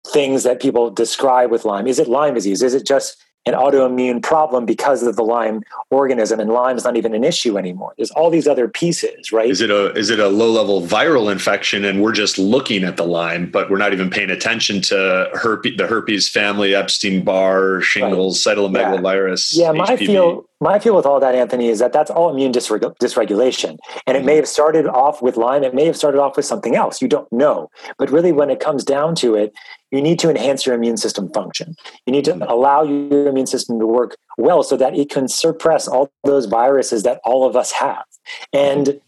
things 0.06 0.42
that 0.42 0.60
people 0.60 0.90
describe 0.90 1.50
with 1.50 1.64
Lyme. 1.64 1.86
Is 1.86 1.98
it 1.98 2.08
Lyme 2.08 2.34
disease? 2.34 2.62
Is 2.62 2.74
it 2.74 2.86
just 2.86 3.24
an 3.48 3.54
autoimmune 3.54 4.22
problem 4.22 4.66
because 4.66 5.02
of 5.02 5.16
the 5.16 5.22
Lyme 5.22 5.62
organism, 5.90 6.40
and 6.40 6.50
Lyme 6.50 6.76
is 6.76 6.84
not 6.84 6.96
even 6.96 7.14
an 7.14 7.24
issue 7.24 7.58
anymore. 7.58 7.94
There's 7.96 8.10
all 8.12 8.30
these 8.30 8.46
other 8.46 8.68
pieces, 8.68 9.32
right? 9.32 9.50
Is 9.50 9.60
it 9.60 9.70
a 9.70 9.92
is 9.94 10.10
it 10.10 10.20
a 10.20 10.28
low 10.28 10.50
level 10.50 10.82
viral 10.82 11.30
infection, 11.30 11.84
and 11.84 12.02
we're 12.02 12.12
just 12.12 12.38
looking 12.38 12.84
at 12.84 12.96
the 12.96 13.04
Lyme, 13.04 13.50
but 13.50 13.70
we're 13.70 13.78
not 13.78 13.92
even 13.92 14.10
paying 14.10 14.30
attention 14.30 14.80
to 14.82 15.30
herpes, 15.34 15.76
the 15.76 15.86
herpes 15.86 16.28
family, 16.28 16.74
Epstein 16.74 17.24
Barr, 17.24 17.80
shingles, 17.80 18.46
right. 18.46 18.56
cytomegalovirus. 18.56 19.56
Yeah, 19.56 19.72
yeah 19.72 19.72
my 19.72 19.96
feel 19.96 20.47
my 20.60 20.78
feel 20.78 20.96
with 20.96 21.06
all 21.06 21.20
that, 21.20 21.34
Anthony, 21.34 21.68
is 21.68 21.78
that 21.78 21.92
that's 21.92 22.10
all 22.10 22.30
immune 22.30 22.52
dysreg- 22.52 22.96
dysregulation. 22.98 23.78
And 24.06 24.16
it 24.16 24.20
mm-hmm. 24.20 24.26
may 24.26 24.36
have 24.36 24.48
started 24.48 24.86
off 24.86 25.22
with 25.22 25.36
Lyme, 25.36 25.62
it 25.62 25.74
may 25.74 25.86
have 25.86 25.96
started 25.96 26.20
off 26.20 26.36
with 26.36 26.46
something 26.46 26.74
else. 26.74 27.00
You 27.00 27.08
don't 27.08 27.30
know. 27.32 27.70
But 27.96 28.10
really, 28.10 28.32
when 28.32 28.50
it 28.50 28.60
comes 28.60 28.84
down 28.84 29.14
to 29.16 29.34
it, 29.36 29.52
you 29.90 30.02
need 30.02 30.18
to 30.18 30.30
enhance 30.30 30.66
your 30.66 30.74
immune 30.74 30.96
system 30.96 31.32
function. 31.32 31.74
You 32.06 32.12
need 32.12 32.24
to 32.24 32.32
mm-hmm. 32.32 32.42
allow 32.42 32.82
your 32.82 33.28
immune 33.28 33.46
system 33.46 33.78
to 33.78 33.86
work 33.86 34.16
well 34.36 34.62
so 34.62 34.76
that 34.76 34.96
it 34.96 35.10
can 35.10 35.28
suppress 35.28 35.86
all 35.86 36.10
those 36.24 36.46
viruses 36.46 37.04
that 37.04 37.20
all 37.24 37.46
of 37.46 37.54
us 37.54 37.72
have. 37.72 38.04
And 38.52 38.86
mm-hmm. 38.86 38.98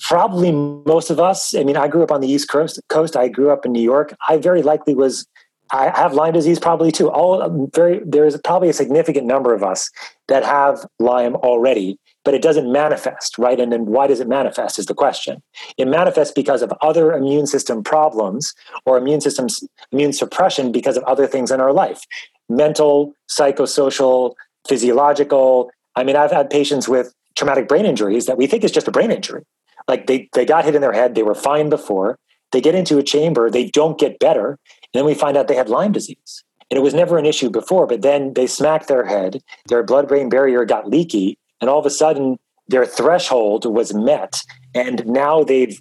probably 0.00 0.50
most 0.52 1.10
of 1.10 1.20
us, 1.20 1.54
I 1.54 1.62
mean, 1.62 1.76
I 1.76 1.86
grew 1.88 2.02
up 2.02 2.10
on 2.10 2.20
the 2.20 2.28
East 2.28 2.48
Coast, 2.48 2.80
coast 2.88 3.16
I 3.16 3.28
grew 3.28 3.50
up 3.50 3.64
in 3.64 3.72
New 3.72 3.82
York. 3.82 4.14
I 4.28 4.36
very 4.36 4.62
likely 4.62 4.94
was 4.94 5.26
I 5.72 5.90
have 5.98 6.14
Lyme 6.14 6.32
disease 6.32 6.58
probably 6.58 6.90
too. 6.90 7.10
All 7.10 7.70
very 7.74 8.00
there's 8.04 8.38
probably 8.42 8.68
a 8.68 8.72
significant 8.72 9.26
number 9.26 9.54
of 9.54 9.62
us 9.62 9.90
that 10.28 10.44
have 10.44 10.86
Lyme 10.98 11.36
already, 11.36 11.98
but 12.24 12.34
it 12.34 12.42
doesn't 12.42 12.70
manifest, 12.70 13.38
right? 13.38 13.58
And 13.58 13.72
then 13.72 13.86
why 13.86 14.06
does 14.06 14.20
it 14.20 14.28
manifest 14.28 14.78
is 14.78 14.86
the 14.86 14.94
question. 14.94 15.42
It 15.76 15.86
manifests 15.88 16.32
because 16.32 16.62
of 16.62 16.72
other 16.82 17.12
immune 17.12 17.46
system 17.46 17.82
problems 17.82 18.54
or 18.86 18.98
immune 18.98 19.20
systems 19.20 19.62
immune 19.92 20.12
suppression 20.12 20.72
because 20.72 20.96
of 20.96 21.04
other 21.04 21.26
things 21.26 21.50
in 21.50 21.60
our 21.60 21.72
life. 21.72 22.00
Mental, 22.48 23.12
psychosocial, 23.28 24.34
physiological. 24.66 25.70
I 25.96 26.04
mean, 26.04 26.16
I've 26.16 26.32
had 26.32 26.48
patients 26.50 26.88
with 26.88 27.14
traumatic 27.36 27.68
brain 27.68 27.86
injuries 27.86 28.26
that 28.26 28.38
we 28.38 28.46
think 28.46 28.64
is 28.64 28.72
just 28.72 28.88
a 28.88 28.92
brain 28.92 29.10
injury. 29.10 29.44
Like 29.86 30.06
they 30.06 30.28
they 30.32 30.44
got 30.44 30.64
hit 30.64 30.74
in 30.74 30.80
their 30.80 30.92
head, 30.92 31.14
they 31.14 31.22
were 31.22 31.34
fine 31.34 31.68
before. 31.68 32.18
They 32.52 32.62
get 32.62 32.74
into 32.74 32.96
a 32.96 33.02
chamber, 33.02 33.50
they 33.50 33.66
don't 33.68 33.98
get 33.98 34.18
better, 34.18 34.58
then 34.94 35.04
we 35.04 35.14
find 35.14 35.36
out 35.36 35.48
they 35.48 35.54
had 35.54 35.68
Lyme 35.68 35.92
disease. 35.92 36.44
And 36.70 36.76
it 36.76 36.82
was 36.82 36.94
never 36.94 37.16
an 37.16 37.26
issue 37.26 37.48
before, 37.48 37.86
but 37.86 38.02
then 38.02 38.34
they 38.34 38.46
smacked 38.46 38.88
their 38.88 39.06
head, 39.06 39.42
their 39.68 39.82
blood 39.82 40.06
brain 40.06 40.28
barrier 40.28 40.64
got 40.66 40.88
leaky, 40.88 41.38
and 41.60 41.70
all 41.70 41.78
of 41.78 41.86
a 41.86 41.90
sudden 41.90 42.38
their 42.68 42.84
threshold 42.84 43.64
was 43.64 43.94
met. 43.94 44.42
And 44.74 45.06
now 45.06 45.44
they've 45.44 45.80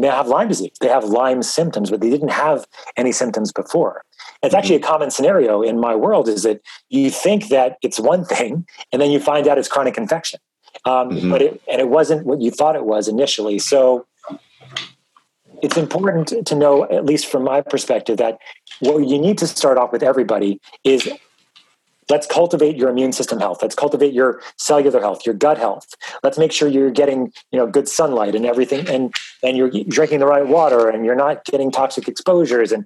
they 0.00 0.08
have 0.08 0.28
Lyme 0.28 0.48
disease. 0.48 0.72
They 0.80 0.88
have 0.88 1.04
Lyme 1.04 1.42
symptoms, 1.42 1.90
but 1.90 2.00
they 2.00 2.08
didn't 2.08 2.30
have 2.30 2.66
any 2.96 3.12
symptoms 3.12 3.52
before. 3.52 4.02
It's 4.42 4.54
actually 4.54 4.76
a 4.76 4.80
common 4.80 5.10
scenario 5.10 5.60
in 5.60 5.78
my 5.78 5.94
world 5.94 6.28
is 6.28 6.42
that 6.44 6.62
you 6.88 7.10
think 7.10 7.48
that 7.48 7.76
it's 7.82 8.00
one 8.00 8.24
thing 8.24 8.66
and 8.92 9.02
then 9.02 9.10
you 9.10 9.20
find 9.20 9.46
out 9.46 9.58
it's 9.58 9.68
chronic 9.68 9.98
infection. 9.98 10.40
Um, 10.86 11.10
mm-hmm. 11.10 11.30
But 11.30 11.42
it, 11.42 11.60
and 11.70 11.80
it 11.80 11.88
wasn't 11.88 12.24
what 12.24 12.40
you 12.40 12.50
thought 12.50 12.76
it 12.76 12.84
was 12.84 13.08
initially. 13.08 13.58
So 13.58 14.06
it's 15.62 15.76
important 15.76 16.46
to 16.46 16.54
know, 16.54 16.84
at 16.84 17.04
least 17.04 17.26
from 17.26 17.44
my 17.44 17.60
perspective, 17.60 18.16
that 18.18 18.38
what 18.80 19.06
you 19.06 19.18
need 19.18 19.38
to 19.38 19.46
start 19.46 19.78
off 19.78 19.92
with 19.92 20.02
everybody 20.02 20.60
is 20.84 21.08
let's 22.10 22.26
cultivate 22.26 22.76
your 22.76 22.90
immune 22.90 23.12
system 23.12 23.38
health. 23.38 23.62
Let's 23.62 23.74
cultivate 23.74 24.12
your 24.12 24.42
cellular 24.56 25.00
health 25.00 25.24
your 25.24 25.34
gut 25.34 25.58
health. 25.58 25.94
Let's 26.22 26.36
make 26.36 26.52
sure 26.52 26.68
you're 26.68 26.90
getting 26.90 27.32
you 27.52 27.58
know 27.58 27.66
good 27.66 27.88
sunlight 27.88 28.34
and 28.34 28.44
everything 28.44 28.88
and 28.88 29.14
and 29.42 29.56
you're 29.56 29.70
drinking 29.88 30.18
the 30.18 30.26
right 30.26 30.46
water 30.46 30.88
and 30.88 31.04
you're 31.04 31.14
not 31.14 31.44
getting 31.44 31.70
toxic 31.70 32.08
exposures 32.08 32.72
and 32.72 32.84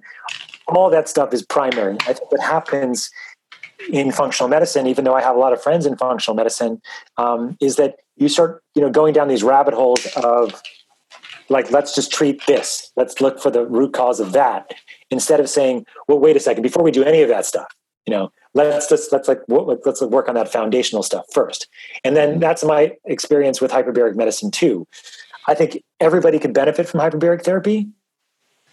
all 0.67 0.89
that 0.89 1.09
stuff 1.09 1.33
is 1.33 1.43
primary. 1.43 1.97
I 2.01 2.13
think 2.13 2.31
what 2.31 2.41
happens 2.41 3.09
in 3.91 4.11
functional 4.11 4.47
medicine 4.47 4.87
even 4.87 5.03
though 5.03 5.13
i 5.13 5.21
have 5.21 5.35
a 5.35 5.39
lot 5.39 5.53
of 5.53 5.61
friends 5.61 5.85
in 5.85 5.95
functional 5.97 6.35
medicine 6.35 6.81
um, 7.17 7.57
is 7.59 7.75
that 7.75 7.97
you 8.15 8.29
start 8.29 8.63
you 8.73 8.81
know 8.81 8.89
going 8.89 9.13
down 9.13 9.27
these 9.27 9.43
rabbit 9.43 9.73
holes 9.73 10.07
of 10.15 10.61
like 11.49 11.71
let's 11.71 11.93
just 11.93 12.11
treat 12.11 12.45
this. 12.47 12.91
Let's 12.95 13.21
look 13.21 13.39
for 13.39 13.51
the 13.51 13.65
root 13.65 13.93
cause 13.93 14.19
of 14.19 14.31
that 14.33 14.73
instead 15.11 15.39
of 15.39 15.49
saying 15.49 15.85
well 16.07 16.19
wait 16.19 16.35
a 16.35 16.39
second 16.39 16.63
before 16.63 16.83
we 16.83 16.91
do 16.91 17.03
any 17.03 17.21
of 17.21 17.29
that 17.29 17.45
stuff 17.45 17.67
you 18.05 18.11
know 18.11 18.31
let's 18.55 18.87
just 18.87 19.11
let's 19.11 19.27
like 19.27 19.41
let's 19.47 20.01
work 20.01 20.27
on 20.27 20.33
that 20.35 20.51
foundational 20.51 21.03
stuff 21.03 21.25
first. 21.31 21.67
And 22.03 22.15
then 22.15 22.39
that's 22.39 22.63
my 22.63 22.93
experience 23.05 23.61
with 23.61 23.71
hyperbaric 23.71 24.15
medicine 24.15 24.49
too. 24.49 24.87
I 25.47 25.53
think 25.53 25.83
everybody 25.99 26.39
can 26.39 26.53
benefit 26.53 26.87
from 26.87 27.01
hyperbaric 27.01 27.43
therapy. 27.43 27.89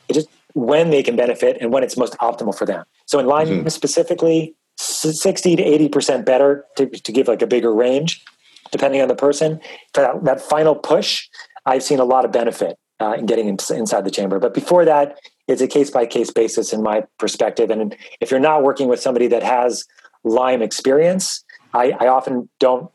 It 0.08 0.14
just 0.14 0.28
when 0.54 0.90
they 0.90 1.02
can 1.02 1.16
benefit 1.16 1.58
and 1.60 1.72
when 1.72 1.82
it's 1.82 1.96
most 1.96 2.16
optimal 2.18 2.56
for 2.56 2.64
them. 2.64 2.84
So 3.06 3.18
in 3.18 3.26
lyme 3.26 3.48
mm-hmm. 3.48 3.68
specifically 3.68 4.54
60 4.78 5.56
to 5.56 5.62
80% 5.62 6.24
better 6.24 6.64
to, 6.76 6.86
to 6.86 7.12
give 7.12 7.28
like 7.28 7.42
a 7.42 7.46
bigger 7.46 7.74
range 7.74 8.24
depending 8.70 9.02
on 9.02 9.08
the 9.08 9.14
person. 9.14 9.60
For 9.92 10.00
that, 10.00 10.24
that 10.24 10.40
final 10.40 10.74
push 10.74 11.28
i've 11.66 11.82
seen 11.82 11.98
a 11.98 12.04
lot 12.04 12.24
of 12.24 12.32
benefit 12.32 12.76
uh, 13.00 13.12
in 13.12 13.26
getting 13.26 13.48
inside 13.48 14.04
the 14.04 14.10
chamber 14.10 14.38
but 14.38 14.54
before 14.54 14.84
that 14.84 15.18
it's 15.48 15.62
a 15.62 15.68
case 15.68 15.90
by 15.90 16.06
case 16.06 16.30
basis 16.30 16.72
in 16.72 16.82
my 16.82 17.04
perspective. 17.18 17.70
And 17.70 17.96
if 18.20 18.30
you're 18.30 18.40
not 18.40 18.62
working 18.62 18.88
with 18.88 19.00
somebody 19.00 19.26
that 19.28 19.42
has 19.42 19.84
Lyme 20.24 20.62
experience, 20.62 21.44
I, 21.74 21.92
I 21.92 22.08
often 22.08 22.48
don't. 22.58 22.90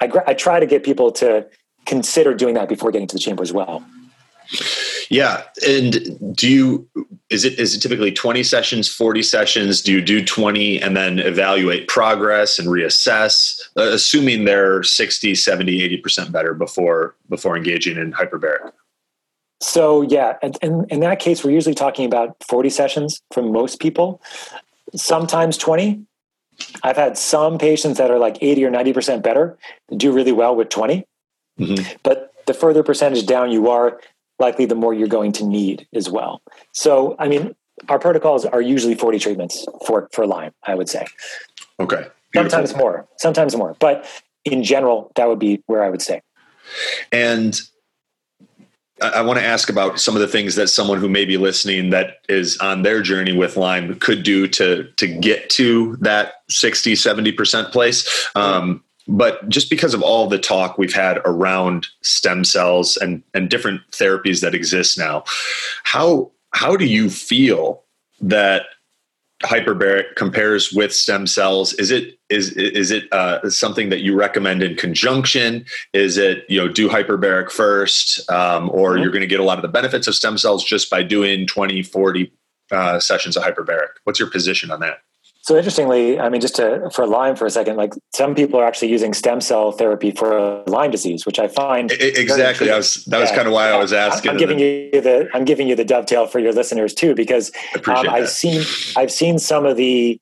I, 0.00 0.10
I 0.26 0.34
try 0.34 0.58
to 0.58 0.66
get 0.66 0.82
people 0.82 1.12
to 1.12 1.46
consider 1.86 2.34
doing 2.34 2.54
that 2.54 2.68
before 2.68 2.90
getting 2.90 3.06
to 3.08 3.14
the 3.14 3.20
chamber 3.20 3.42
as 3.42 3.52
well. 3.52 3.84
Yeah, 5.10 5.42
and 5.66 6.36
do 6.36 6.48
you 6.48 6.88
is 7.30 7.44
it 7.44 7.58
is 7.58 7.74
it 7.74 7.80
typically 7.80 8.12
20 8.12 8.42
sessions, 8.42 8.88
40 8.88 9.22
sessions? 9.22 9.80
Do 9.80 9.92
you 9.92 10.00
do 10.00 10.24
20 10.24 10.80
and 10.80 10.96
then 10.96 11.18
evaluate 11.18 11.88
progress 11.88 12.58
and 12.58 12.68
reassess 12.68 13.60
uh, 13.76 13.82
assuming 13.82 14.44
they're 14.44 14.82
60, 14.82 15.34
70, 15.34 16.02
80% 16.02 16.32
better 16.32 16.54
before 16.54 17.14
before 17.28 17.56
engaging 17.56 17.96
in 17.96 18.12
hyperbaric? 18.12 18.72
So 19.60 20.02
yeah, 20.02 20.38
and, 20.42 20.86
in 20.90 21.00
that 21.00 21.20
case, 21.20 21.44
we're 21.44 21.52
usually 21.52 21.74
talking 21.74 22.04
about 22.04 22.36
40 22.48 22.68
sessions 22.68 23.22
for 23.32 23.42
most 23.42 23.80
people, 23.80 24.20
sometimes 24.94 25.56
20. 25.56 26.04
I've 26.82 26.96
had 26.96 27.16
some 27.16 27.58
patients 27.58 27.98
that 27.98 28.10
are 28.10 28.18
like 28.18 28.38
80 28.40 28.64
or 28.64 28.70
90% 28.70 29.22
better, 29.22 29.56
do 29.96 30.12
really 30.12 30.32
well 30.32 30.54
with 30.54 30.68
20. 30.68 31.06
Mm-hmm. 31.58 31.96
But 32.02 32.32
the 32.46 32.54
further 32.54 32.82
percentage 32.82 33.24
down 33.26 33.50
you 33.50 33.70
are, 33.70 34.00
likely 34.42 34.66
the 34.66 34.74
more 34.74 34.92
you're 34.92 35.08
going 35.08 35.32
to 35.32 35.46
need 35.46 35.86
as 35.94 36.10
well. 36.10 36.42
So, 36.72 37.16
I 37.18 37.28
mean, 37.28 37.54
our 37.88 37.98
protocols 37.98 38.44
are 38.44 38.60
usually 38.60 38.94
40 38.94 39.18
treatments 39.18 39.66
for, 39.86 40.08
for 40.12 40.26
Lyme, 40.26 40.52
I 40.66 40.74
would 40.74 40.88
say. 40.88 41.06
Okay. 41.80 42.08
Beautiful. 42.32 42.50
Sometimes 42.50 42.76
more, 42.76 43.08
sometimes 43.18 43.56
more. 43.56 43.76
But 43.78 44.06
in 44.44 44.62
general, 44.64 45.12
that 45.14 45.28
would 45.28 45.38
be 45.38 45.62
where 45.66 45.82
I 45.84 45.90
would 45.90 46.02
say. 46.02 46.22
And 47.12 47.58
I 49.00 49.22
want 49.22 49.38
to 49.38 49.44
ask 49.44 49.68
about 49.68 50.00
some 50.00 50.14
of 50.14 50.20
the 50.20 50.28
things 50.28 50.54
that 50.54 50.68
someone 50.68 50.98
who 50.98 51.08
may 51.08 51.24
be 51.24 51.36
listening 51.36 51.90
that 51.90 52.18
is 52.28 52.56
on 52.58 52.82
their 52.82 53.02
journey 53.02 53.32
with 53.32 53.56
Lyme 53.56 53.94
could 53.96 54.22
do 54.22 54.46
to 54.48 54.88
to 54.96 55.06
get 55.06 55.50
to 55.50 55.96
that 56.00 56.34
60, 56.48 56.94
70% 56.94 57.72
place. 57.72 58.28
Um, 58.36 58.84
but 59.12 59.46
just 59.50 59.68
because 59.68 59.92
of 59.92 60.02
all 60.02 60.26
the 60.26 60.38
talk 60.38 60.78
we've 60.78 60.94
had 60.94 61.18
around 61.26 61.86
stem 62.00 62.44
cells 62.44 62.96
and, 62.96 63.22
and 63.34 63.50
different 63.50 63.82
therapies 63.90 64.40
that 64.40 64.54
exist 64.54 64.96
now, 64.96 65.22
how 65.84 66.30
how 66.54 66.76
do 66.76 66.86
you 66.86 67.10
feel 67.10 67.84
that 68.20 68.62
hyperbaric 69.42 70.16
compares 70.16 70.72
with 70.72 70.94
stem 70.94 71.26
cells? 71.26 71.74
Is 71.74 71.90
it 71.90 72.18
is 72.30 72.52
is 72.52 72.90
it 72.90 73.12
uh, 73.12 73.50
something 73.50 73.90
that 73.90 74.00
you 74.00 74.14
recommend 74.14 74.62
in 74.62 74.76
conjunction? 74.76 75.66
Is 75.92 76.16
it 76.16 76.46
you 76.48 76.58
know 76.58 76.68
do 76.68 76.88
hyperbaric 76.88 77.50
first, 77.50 78.30
um, 78.30 78.70
or 78.70 78.92
mm-hmm. 78.92 79.02
you're 79.02 79.12
going 79.12 79.20
to 79.20 79.26
get 79.26 79.40
a 79.40 79.44
lot 79.44 79.58
of 79.58 79.62
the 79.62 79.68
benefits 79.68 80.06
of 80.06 80.14
stem 80.14 80.38
cells 80.38 80.64
just 80.64 80.88
by 80.88 81.02
doing 81.02 81.46
20, 81.46 81.82
40 81.82 82.32
uh, 82.70 82.98
sessions 82.98 83.36
of 83.36 83.42
hyperbaric? 83.42 83.88
What's 84.04 84.18
your 84.18 84.30
position 84.30 84.70
on 84.70 84.80
that? 84.80 85.00
So 85.42 85.56
interestingly, 85.56 86.20
I 86.20 86.28
mean, 86.28 86.40
just 86.40 86.54
to, 86.56 86.88
for 86.92 87.04
Lyme 87.04 87.34
for 87.34 87.46
a 87.46 87.50
second, 87.50 87.76
like 87.76 87.94
some 88.14 88.32
people 88.34 88.60
are 88.60 88.64
actually 88.64 88.90
using 88.90 89.12
stem 89.12 89.40
cell 89.40 89.72
therapy 89.72 90.12
for 90.12 90.62
Lyme 90.68 90.92
disease, 90.92 91.26
which 91.26 91.40
I 91.40 91.48
find 91.48 91.90
exactly. 91.90 92.70
I 92.70 92.76
was, 92.76 93.04
that 93.06 93.16
yeah, 93.16 93.22
was 93.22 93.30
kind 93.32 93.48
of 93.48 93.52
why. 93.52 93.70
I 93.70 93.76
was 93.76 93.92
asking. 93.92 94.30
I'm 94.30 94.36
giving 94.36 94.60
you 94.60 94.90
the 94.92 95.28
I'm 95.34 95.44
giving 95.44 95.68
you 95.68 95.74
the 95.74 95.84
dovetail 95.84 96.28
for 96.28 96.38
your 96.38 96.52
listeners 96.52 96.94
too, 96.94 97.16
because 97.16 97.50
um, 97.86 98.08
I've 98.08 98.28
seen 98.28 98.62
I've 98.96 99.10
seen 99.10 99.40
some 99.40 99.66
of 99.66 99.76
the 99.76 100.20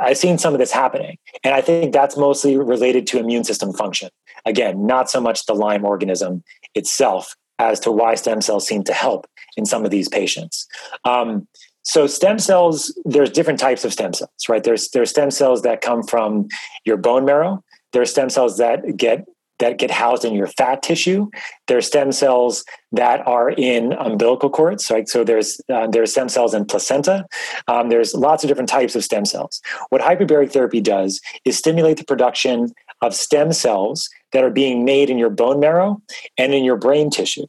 I've 0.00 0.16
seen 0.16 0.38
some 0.38 0.54
of 0.54 0.60
this 0.60 0.70
happening, 0.70 1.18
and 1.42 1.54
I 1.54 1.60
think 1.60 1.92
that's 1.92 2.16
mostly 2.16 2.56
related 2.56 3.08
to 3.08 3.18
immune 3.18 3.42
system 3.42 3.72
function. 3.72 4.10
Again, 4.46 4.86
not 4.86 5.10
so 5.10 5.20
much 5.20 5.46
the 5.46 5.54
Lyme 5.54 5.84
organism 5.84 6.44
itself 6.76 7.34
as 7.58 7.80
to 7.80 7.90
why 7.90 8.14
stem 8.14 8.40
cells 8.40 8.66
seem 8.66 8.84
to 8.84 8.92
help 8.92 9.26
in 9.56 9.66
some 9.66 9.84
of 9.84 9.90
these 9.90 10.08
patients. 10.08 10.68
Um, 11.04 11.48
so 11.82 12.06
stem 12.06 12.38
cells, 12.38 12.96
there's 13.04 13.30
different 13.30 13.58
types 13.58 13.84
of 13.84 13.92
stem 13.92 14.12
cells, 14.12 14.30
right? 14.48 14.62
There's 14.62 14.88
there's 14.90 15.10
stem 15.10 15.30
cells 15.30 15.62
that 15.62 15.80
come 15.80 16.02
from 16.02 16.48
your 16.84 16.96
bone 16.96 17.24
marrow. 17.24 17.62
There 17.92 18.02
are 18.02 18.06
stem 18.06 18.30
cells 18.30 18.56
that 18.58 18.96
get 18.96 19.24
that 19.58 19.78
get 19.78 19.90
housed 19.90 20.24
in 20.24 20.34
your 20.34 20.46
fat 20.46 20.82
tissue. 20.82 21.28
There's 21.68 21.86
stem 21.86 22.10
cells 22.12 22.64
that 22.92 23.26
are 23.26 23.50
in 23.50 23.92
umbilical 23.94 24.50
cords, 24.50 24.90
right? 24.90 25.08
So 25.08 25.24
there's 25.24 25.60
uh, 25.72 25.88
there's 25.88 26.12
stem 26.12 26.28
cells 26.28 26.54
in 26.54 26.64
placenta. 26.64 27.26
Um, 27.68 27.88
there's 27.88 28.14
lots 28.14 28.44
of 28.44 28.48
different 28.48 28.68
types 28.68 28.94
of 28.94 29.04
stem 29.04 29.24
cells. 29.24 29.60
What 29.90 30.02
hyperbaric 30.02 30.52
therapy 30.52 30.80
does 30.80 31.20
is 31.44 31.58
stimulate 31.58 31.96
the 31.96 32.04
production 32.04 32.72
of 33.02 33.14
stem 33.14 33.52
cells 33.52 34.08
that 34.32 34.44
are 34.44 34.50
being 34.50 34.84
made 34.84 35.10
in 35.10 35.18
your 35.18 35.30
bone 35.30 35.60
marrow 35.60 36.00
and 36.38 36.54
in 36.54 36.64
your 36.64 36.76
brain 36.76 37.10
tissue. 37.10 37.46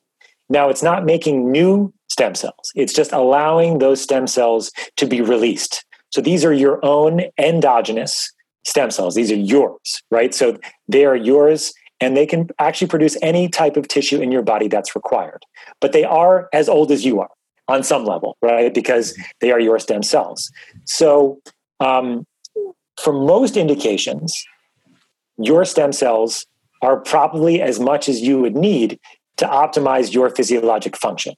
Now, 0.49 0.69
it's 0.69 0.83
not 0.83 1.05
making 1.05 1.51
new 1.51 1.93
stem 2.13 2.35
cells. 2.35 2.71
It's 2.75 2.93
just 2.93 3.11
allowing 3.11 3.79
those 3.79 3.99
stem 3.99 4.27
cells 4.27 4.71
to 4.97 5.07
be 5.07 5.19
released. 5.19 5.83
So 6.11 6.21
these 6.21 6.45
are 6.45 6.53
your 6.53 6.79
own 6.85 7.23
endogenous 7.39 8.31
stem 8.65 8.91
cells. 8.91 9.15
These 9.15 9.31
are 9.31 9.43
yours, 9.53 10.03
right? 10.11 10.33
So 10.33 10.59
they 10.87 11.05
are 11.05 11.15
yours 11.15 11.73
and 11.99 12.15
they 12.15 12.27
can 12.27 12.49
actually 12.59 12.87
produce 12.87 13.17
any 13.23 13.49
type 13.49 13.77
of 13.77 13.87
tissue 13.87 14.21
in 14.21 14.31
your 14.31 14.43
body 14.43 14.67
that's 14.67 14.95
required. 14.95 15.43
But 15.81 15.91
they 15.91 16.03
are 16.03 16.49
as 16.53 16.69
old 16.69 16.91
as 16.91 17.03
you 17.03 17.19
are 17.19 17.31
on 17.67 17.81
some 17.81 18.05
level, 18.05 18.37
right? 18.43 18.71
Because 18.71 19.17
they 19.41 19.51
are 19.51 19.59
your 19.59 19.79
stem 19.79 20.03
cells. 20.03 20.51
So 20.85 21.41
um, 21.79 22.27
for 23.01 23.11
most 23.11 23.57
indications, 23.57 24.45
your 25.37 25.65
stem 25.65 25.91
cells 25.91 26.45
are 26.83 26.97
probably 26.99 27.59
as 27.59 27.79
much 27.79 28.07
as 28.07 28.21
you 28.21 28.39
would 28.39 28.55
need 28.55 28.99
to 29.37 29.47
optimize 29.47 30.13
your 30.13 30.29
physiologic 30.29 30.95
function 30.95 31.33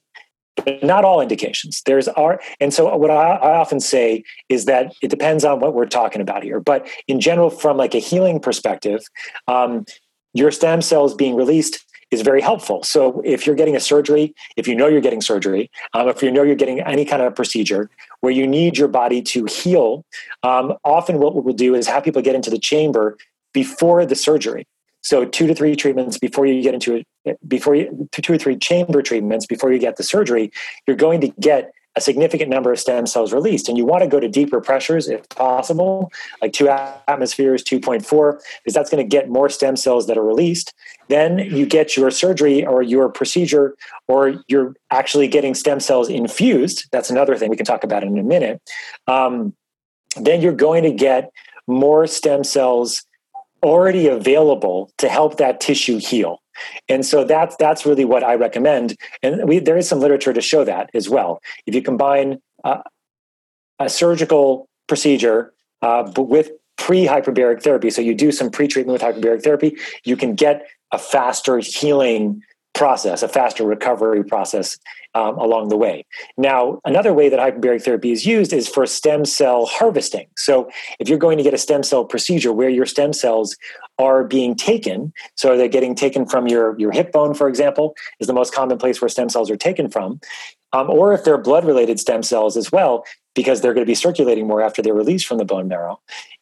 but 0.56 0.82
not 0.82 1.04
all 1.04 1.20
indications. 1.20 1.82
There's 1.86 2.08
are, 2.08 2.40
and 2.60 2.72
so 2.72 2.94
what 2.96 3.10
I, 3.10 3.14
I, 3.14 3.56
often 3.58 3.80
say 3.80 4.24
is 4.48 4.64
that 4.64 4.94
it 5.02 5.08
depends 5.08 5.44
on 5.44 5.60
what 5.60 5.74
we're 5.74 5.86
talking 5.86 6.20
about 6.20 6.42
here. 6.42 6.60
But 6.60 6.88
in 7.06 7.20
general, 7.20 7.50
from 7.50 7.76
like 7.76 7.94
a 7.94 7.98
healing 7.98 8.40
perspective, 8.40 9.02
um, 9.48 9.84
your 10.32 10.50
stem 10.50 10.82
cells 10.82 11.14
being 11.14 11.36
released 11.36 11.84
is 12.10 12.22
very 12.22 12.40
helpful. 12.40 12.82
So 12.82 13.20
if 13.24 13.46
you're 13.46 13.56
getting 13.56 13.74
a 13.74 13.80
surgery, 13.80 14.34
if 14.56 14.68
you 14.68 14.74
know 14.74 14.86
you're 14.86 15.00
getting 15.00 15.20
surgery, 15.20 15.70
um, 15.92 16.08
if 16.08 16.22
you 16.22 16.30
know 16.30 16.42
you're 16.42 16.54
getting 16.54 16.80
any 16.80 17.04
kind 17.04 17.22
of 17.22 17.34
procedure 17.34 17.90
where 18.20 18.32
you 18.32 18.46
need 18.46 18.78
your 18.78 18.88
body 18.88 19.22
to 19.22 19.44
heal, 19.46 20.04
um, 20.42 20.74
often 20.84 21.18
what 21.18 21.34
we'll 21.34 21.54
do 21.54 21.74
is 21.74 21.86
have 21.86 22.04
people 22.04 22.22
get 22.22 22.34
into 22.34 22.50
the 22.50 22.58
chamber 22.58 23.16
before 23.52 24.06
the 24.06 24.14
surgery. 24.14 24.66
So 25.02 25.24
two 25.24 25.46
to 25.46 25.54
three 25.54 25.74
treatments 25.76 26.18
before 26.18 26.46
you 26.46 26.62
get 26.62 26.74
into 26.74 27.02
before 27.46 27.74
you 27.74 28.08
two 28.12 28.34
or 28.34 28.38
three 28.38 28.56
chamber 28.56 29.02
treatments 29.02 29.46
before 29.46 29.72
you 29.72 29.78
get 29.78 29.96
the 29.96 30.02
surgery, 30.02 30.52
you're 30.86 30.96
going 30.96 31.20
to 31.20 31.28
get 31.40 31.72
a 31.96 32.00
significant 32.00 32.50
number 32.50 32.70
of 32.70 32.78
stem 32.78 33.06
cells 33.06 33.32
released. 33.32 33.68
And 33.68 33.78
you 33.78 33.86
want 33.86 34.02
to 34.02 34.08
go 34.08 34.20
to 34.20 34.28
deeper 34.28 34.60
pressures 34.60 35.08
if 35.08 35.26
possible, 35.30 36.12
like 36.42 36.52
two 36.52 36.68
atmospheres, 36.68 37.64
2.4, 37.64 38.38
because 38.62 38.74
that's 38.74 38.90
going 38.90 39.02
to 39.02 39.08
get 39.08 39.30
more 39.30 39.48
stem 39.48 39.76
cells 39.76 40.06
that 40.06 40.18
are 40.18 40.24
released. 40.24 40.74
Then 41.08 41.38
you 41.38 41.64
get 41.64 41.96
your 41.96 42.10
surgery 42.10 42.66
or 42.66 42.82
your 42.82 43.08
procedure, 43.08 43.74
or 44.08 44.34
you're 44.46 44.76
actually 44.90 45.26
getting 45.26 45.54
stem 45.54 45.80
cells 45.80 46.10
infused. 46.10 46.86
That's 46.92 47.08
another 47.08 47.36
thing 47.36 47.48
we 47.48 47.56
can 47.56 47.66
talk 47.66 47.82
about 47.82 48.02
in 48.02 48.18
a 48.18 48.22
minute. 48.22 48.60
Um, 49.06 49.54
then 50.16 50.42
you're 50.42 50.52
going 50.52 50.82
to 50.82 50.92
get 50.92 51.30
more 51.66 52.06
stem 52.06 52.44
cells 52.44 53.04
already 53.62 54.06
available 54.06 54.92
to 54.98 55.08
help 55.08 55.38
that 55.38 55.60
tissue 55.60 55.98
heal. 55.98 56.42
And 56.88 57.04
so 57.04 57.24
that's 57.24 57.56
that's 57.56 57.86
really 57.86 58.04
what 58.04 58.22
I 58.22 58.34
recommend. 58.34 58.96
And 59.22 59.48
we, 59.48 59.58
there 59.58 59.76
is 59.76 59.88
some 59.88 60.00
literature 60.00 60.32
to 60.32 60.40
show 60.40 60.64
that 60.64 60.90
as 60.94 61.08
well. 61.08 61.40
If 61.66 61.74
you 61.74 61.82
combine 61.82 62.40
uh, 62.64 62.82
a 63.78 63.88
surgical 63.88 64.68
procedure 64.86 65.52
uh, 65.82 66.10
with 66.16 66.50
pre-hyperbaric 66.76 67.62
therapy, 67.62 67.90
so 67.90 68.02
you 68.02 68.14
do 68.14 68.30
some 68.30 68.50
pre-treatment 68.50 69.00
with 69.00 69.02
hyperbaric 69.02 69.42
therapy, 69.42 69.76
you 70.04 70.16
can 70.16 70.34
get 70.34 70.66
a 70.92 70.98
faster 70.98 71.58
healing 71.58 72.42
process, 72.74 73.22
a 73.22 73.28
faster 73.28 73.64
recovery 73.64 74.22
process 74.22 74.78
um, 75.14 75.38
along 75.38 75.70
the 75.70 75.76
way. 75.76 76.04
Now, 76.36 76.78
another 76.84 77.14
way 77.14 77.30
that 77.30 77.40
hyperbaric 77.40 77.82
therapy 77.82 78.12
is 78.12 78.26
used 78.26 78.52
is 78.52 78.68
for 78.68 78.84
stem 78.86 79.24
cell 79.24 79.64
harvesting. 79.64 80.26
So, 80.36 80.70
if 81.00 81.08
you're 81.08 81.18
going 81.18 81.38
to 81.38 81.44
get 81.44 81.54
a 81.54 81.58
stem 81.58 81.82
cell 81.82 82.04
procedure 82.04 82.52
where 82.52 82.68
your 82.68 82.84
stem 82.84 83.14
cells 83.14 83.56
are 83.98 84.24
being 84.24 84.54
taken, 84.54 85.12
so 85.36 85.52
are 85.52 85.56
they're 85.56 85.68
getting 85.68 85.94
taken 85.94 86.26
from 86.26 86.46
your, 86.46 86.78
your 86.78 86.92
hip 86.92 87.12
bone, 87.12 87.34
for 87.34 87.48
example, 87.48 87.94
is 88.20 88.26
the 88.26 88.32
most 88.32 88.54
common 88.54 88.78
place 88.78 89.00
where 89.00 89.08
stem 89.08 89.28
cells 89.28 89.50
are 89.50 89.56
taken 89.56 89.88
from, 89.88 90.20
um, 90.72 90.90
or 90.90 91.12
if 91.12 91.24
they're 91.24 91.38
blood 91.38 91.64
related 91.64 91.98
stem 91.98 92.22
cells 92.22 92.56
as 92.56 92.70
well, 92.70 93.04
because 93.34 93.60
they're 93.60 93.74
going 93.74 93.86
to 93.86 93.90
be 93.90 93.94
circulating 93.94 94.46
more 94.46 94.62
after 94.62 94.82
they're 94.82 94.94
released 94.94 95.26
from 95.26 95.38
the 95.38 95.44
bone 95.44 95.68
marrow, 95.68 96.00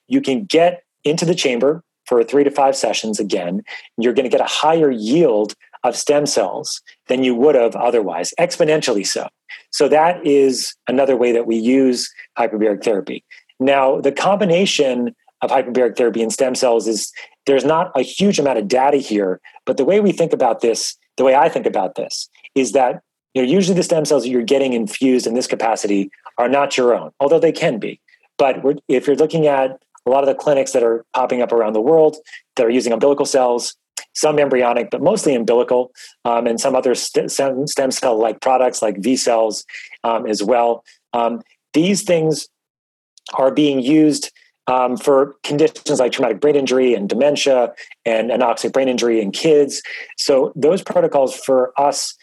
you 0.08 0.20
can 0.20 0.44
get 0.44 0.82
into 1.04 1.24
the 1.24 1.34
chamber 1.34 1.82
for 2.06 2.22
three 2.22 2.44
to 2.44 2.50
five 2.50 2.76
sessions 2.76 3.20
again. 3.20 3.62
You're 3.96 4.12
going 4.12 4.28
to 4.28 4.36
get 4.36 4.40
a 4.40 4.50
higher 4.50 4.90
yield 4.90 5.54
of 5.84 5.96
stem 5.96 6.26
cells 6.26 6.80
than 7.08 7.22
you 7.22 7.34
would 7.34 7.54
have 7.54 7.76
otherwise, 7.76 8.32
exponentially 8.40 9.06
so. 9.06 9.28
So 9.70 9.88
that 9.88 10.24
is 10.26 10.74
another 10.88 11.16
way 11.16 11.32
that 11.32 11.46
we 11.46 11.56
use 11.56 12.10
hyperbaric 12.38 12.82
therapy. 12.82 13.24
Now, 13.60 14.00
the 14.00 14.12
combination 14.12 15.14
of 15.42 15.50
hyperbaric 15.50 15.96
therapy 15.96 16.22
and 16.22 16.32
stem 16.32 16.54
cells 16.54 16.88
is 16.88 17.12
there's 17.46 17.64
not 17.64 17.92
a 17.94 18.02
huge 18.02 18.38
amount 18.38 18.58
of 18.58 18.68
data 18.68 18.96
here, 18.96 19.40
but 19.64 19.76
the 19.76 19.84
way 19.84 20.00
we 20.00 20.12
think 20.12 20.32
about 20.32 20.60
this, 20.60 20.96
the 21.16 21.24
way 21.24 21.34
I 21.34 21.48
think 21.48 21.66
about 21.66 21.94
this, 21.94 22.28
is 22.54 22.72
that 22.72 23.02
you 23.34 23.42
know, 23.42 23.48
usually 23.48 23.76
the 23.76 23.82
stem 23.82 24.04
cells 24.04 24.22
that 24.22 24.30
you're 24.30 24.42
getting 24.42 24.72
infused 24.72 25.26
in 25.26 25.34
this 25.34 25.46
capacity 25.46 26.10
are 26.38 26.48
not 26.48 26.76
your 26.76 26.94
own, 26.94 27.10
although 27.20 27.38
they 27.38 27.52
can 27.52 27.78
be. 27.78 28.00
But 28.38 28.62
if 28.88 29.06
you're 29.06 29.16
looking 29.16 29.46
at 29.46 29.78
a 30.06 30.10
lot 30.10 30.22
of 30.22 30.26
the 30.26 30.34
clinics 30.34 30.72
that 30.72 30.82
are 30.82 31.04
popping 31.14 31.42
up 31.42 31.52
around 31.52 31.72
the 31.72 31.80
world 31.80 32.16
that 32.56 32.66
are 32.66 32.70
using 32.70 32.92
umbilical 32.92 33.26
cells, 33.26 33.76
some 34.14 34.38
embryonic, 34.38 34.90
but 34.90 35.02
mostly 35.02 35.34
umbilical, 35.34 35.92
um, 36.24 36.46
and 36.46 36.60
some 36.60 36.76
other 36.76 36.94
st- 36.94 37.30
stem 37.30 37.90
cell 37.90 38.18
like 38.18 38.40
products 38.40 38.82
like 38.82 38.98
V 38.98 39.16
cells 39.16 39.64
um, 40.04 40.26
as 40.26 40.42
well. 40.42 40.84
Um, 41.12 41.42
these 41.72 42.02
things 42.02 42.48
are 43.34 43.50
being 43.50 43.80
used 43.80 44.30
um, 44.66 44.96
for 44.96 45.34
conditions 45.42 46.00
like 46.00 46.12
traumatic 46.12 46.40
brain 46.40 46.56
injury 46.56 46.94
and 46.94 47.08
dementia 47.08 47.72
and 48.04 48.30
anoxic 48.30 48.72
brain 48.72 48.88
injury 48.88 49.20
in 49.20 49.30
kids. 49.30 49.82
So, 50.16 50.52
those 50.56 50.82
protocols 50.82 51.36
for 51.36 51.72
us, 51.78 52.14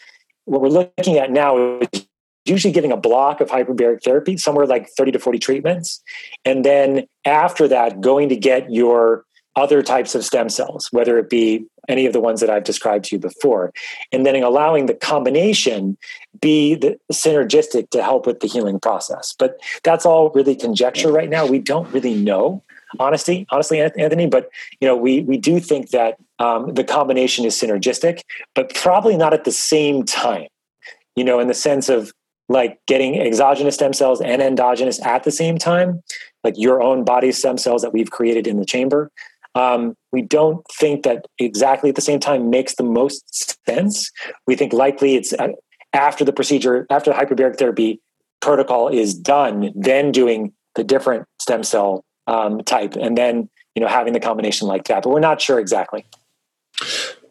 what 0.44 0.60
we're 0.60 0.68
looking 0.68 1.18
at 1.18 1.30
now 1.30 1.78
is 1.80 2.06
usually 2.44 2.72
giving 2.72 2.92
a 2.92 2.96
block 2.96 3.40
of 3.40 3.48
hyperbaric 3.48 4.02
therapy, 4.02 4.36
somewhere 4.36 4.66
like 4.66 4.88
30 4.96 5.12
to 5.12 5.18
40 5.18 5.38
treatments. 5.38 6.02
And 6.44 6.64
then 6.64 7.06
after 7.24 7.68
that, 7.68 8.00
going 8.00 8.28
to 8.30 8.36
get 8.36 8.70
your 8.72 9.24
other 9.54 9.82
types 9.82 10.14
of 10.14 10.24
stem 10.24 10.48
cells, 10.48 10.88
whether 10.90 11.18
it 11.18 11.28
be 11.28 11.66
any 11.88 12.06
of 12.06 12.12
the 12.12 12.20
ones 12.20 12.40
that 12.40 12.50
I've 12.50 12.64
described 12.64 13.06
to 13.06 13.16
you 13.16 13.20
before, 13.20 13.72
and 14.12 14.24
then 14.24 14.40
allowing 14.42 14.86
the 14.86 14.94
combination 14.94 15.96
be 16.40 16.74
the 16.74 16.98
synergistic 17.12 17.90
to 17.90 18.02
help 18.02 18.26
with 18.26 18.40
the 18.40 18.46
healing 18.46 18.80
process. 18.80 19.34
But 19.38 19.60
that's 19.82 20.06
all 20.06 20.30
really 20.30 20.54
conjecture 20.54 21.12
right 21.12 21.28
now. 21.28 21.46
We 21.46 21.58
don't 21.58 21.90
really 21.92 22.14
know, 22.14 22.62
honestly, 22.98 23.46
honestly, 23.50 23.80
Anthony. 23.80 24.26
But 24.26 24.50
you 24.80 24.88
know, 24.88 24.96
we 24.96 25.22
we 25.22 25.36
do 25.38 25.60
think 25.60 25.90
that 25.90 26.16
um, 26.38 26.74
the 26.74 26.84
combination 26.84 27.44
is 27.44 27.54
synergistic, 27.54 28.22
but 28.54 28.74
probably 28.74 29.16
not 29.16 29.34
at 29.34 29.44
the 29.44 29.52
same 29.52 30.04
time. 30.04 30.48
You 31.16 31.24
know, 31.24 31.40
in 31.40 31.48
the 31.48 31.54
sense 31.54 31.88
of 31.88 32.12
like 32.48 32.78
getting 32.86 33.20
exogenous 33.20 33.74
stem 33.74 33.92
cells 33.92 34.20
and 34.20 34.42
endogenous 34.42 35.00
at 35.04 35.24
the 35.24 35.30
same 35.30 35.58
time, 35.58 36.02
like 36.44 36.54
your 36.56 36.82
own 36.82 37.04
body 37.04 37.32
stem 37.32 37.58
cells 37.58 37.82
that 37.82 37.92
we've 37.92 38.10
created 38.10 38.46
in 38.46 38.58
the 38.58 38.66
chamber 38.66 39.10
um, 39.54 39.94
we 40.12 40.22
don't 40.22 40.64
think 40.72 41.02
that 41.04 41.26
exactly 41.38 41.90
at 41.90 41.96
the 41.96 42.02
same 42.02 42.20
time 42.20 42.50
makes 42.50 42.74
the 42.74 42.82
most 42.82 43.58
sense. 43.66 44.10
We 44.46 44.56
think 44.56 44.72
likely 44.72 45.16
it's 45.16 45.32
uh, 45.34 45.48
after 45.92 46.24
the 46.24 46.32
procedure, 46.32 46.86
after 46.90 47.12
the 47.12 47.16
hyperbaric 47.16 47.58
therapy 47.58 48.00
protocol 48.40 48.88
is 48.88 49.14
done, 49.14 49.72
then 49.74 50.10
doing 50.12 50.52
the 50.74 50.84
different 50.84 51.26
stem 51.38 51.62
cell 51.62 52.04
um, 52.26 52.62
type, 52.64 52.94
and 52.96 53.16
then 53.16 53.48
you 53.74 53.82
know 53.82 53.88
having 53.88 54.12
the 54.12 54.20
combination 54.20 54.68
like 54.68 54.84
that. 54.84 55.02
But 55.02 55.10
we're 55.10 55.20
not 55.20 55.40
sure 55.40 55.58
exactly. 55.58 56.04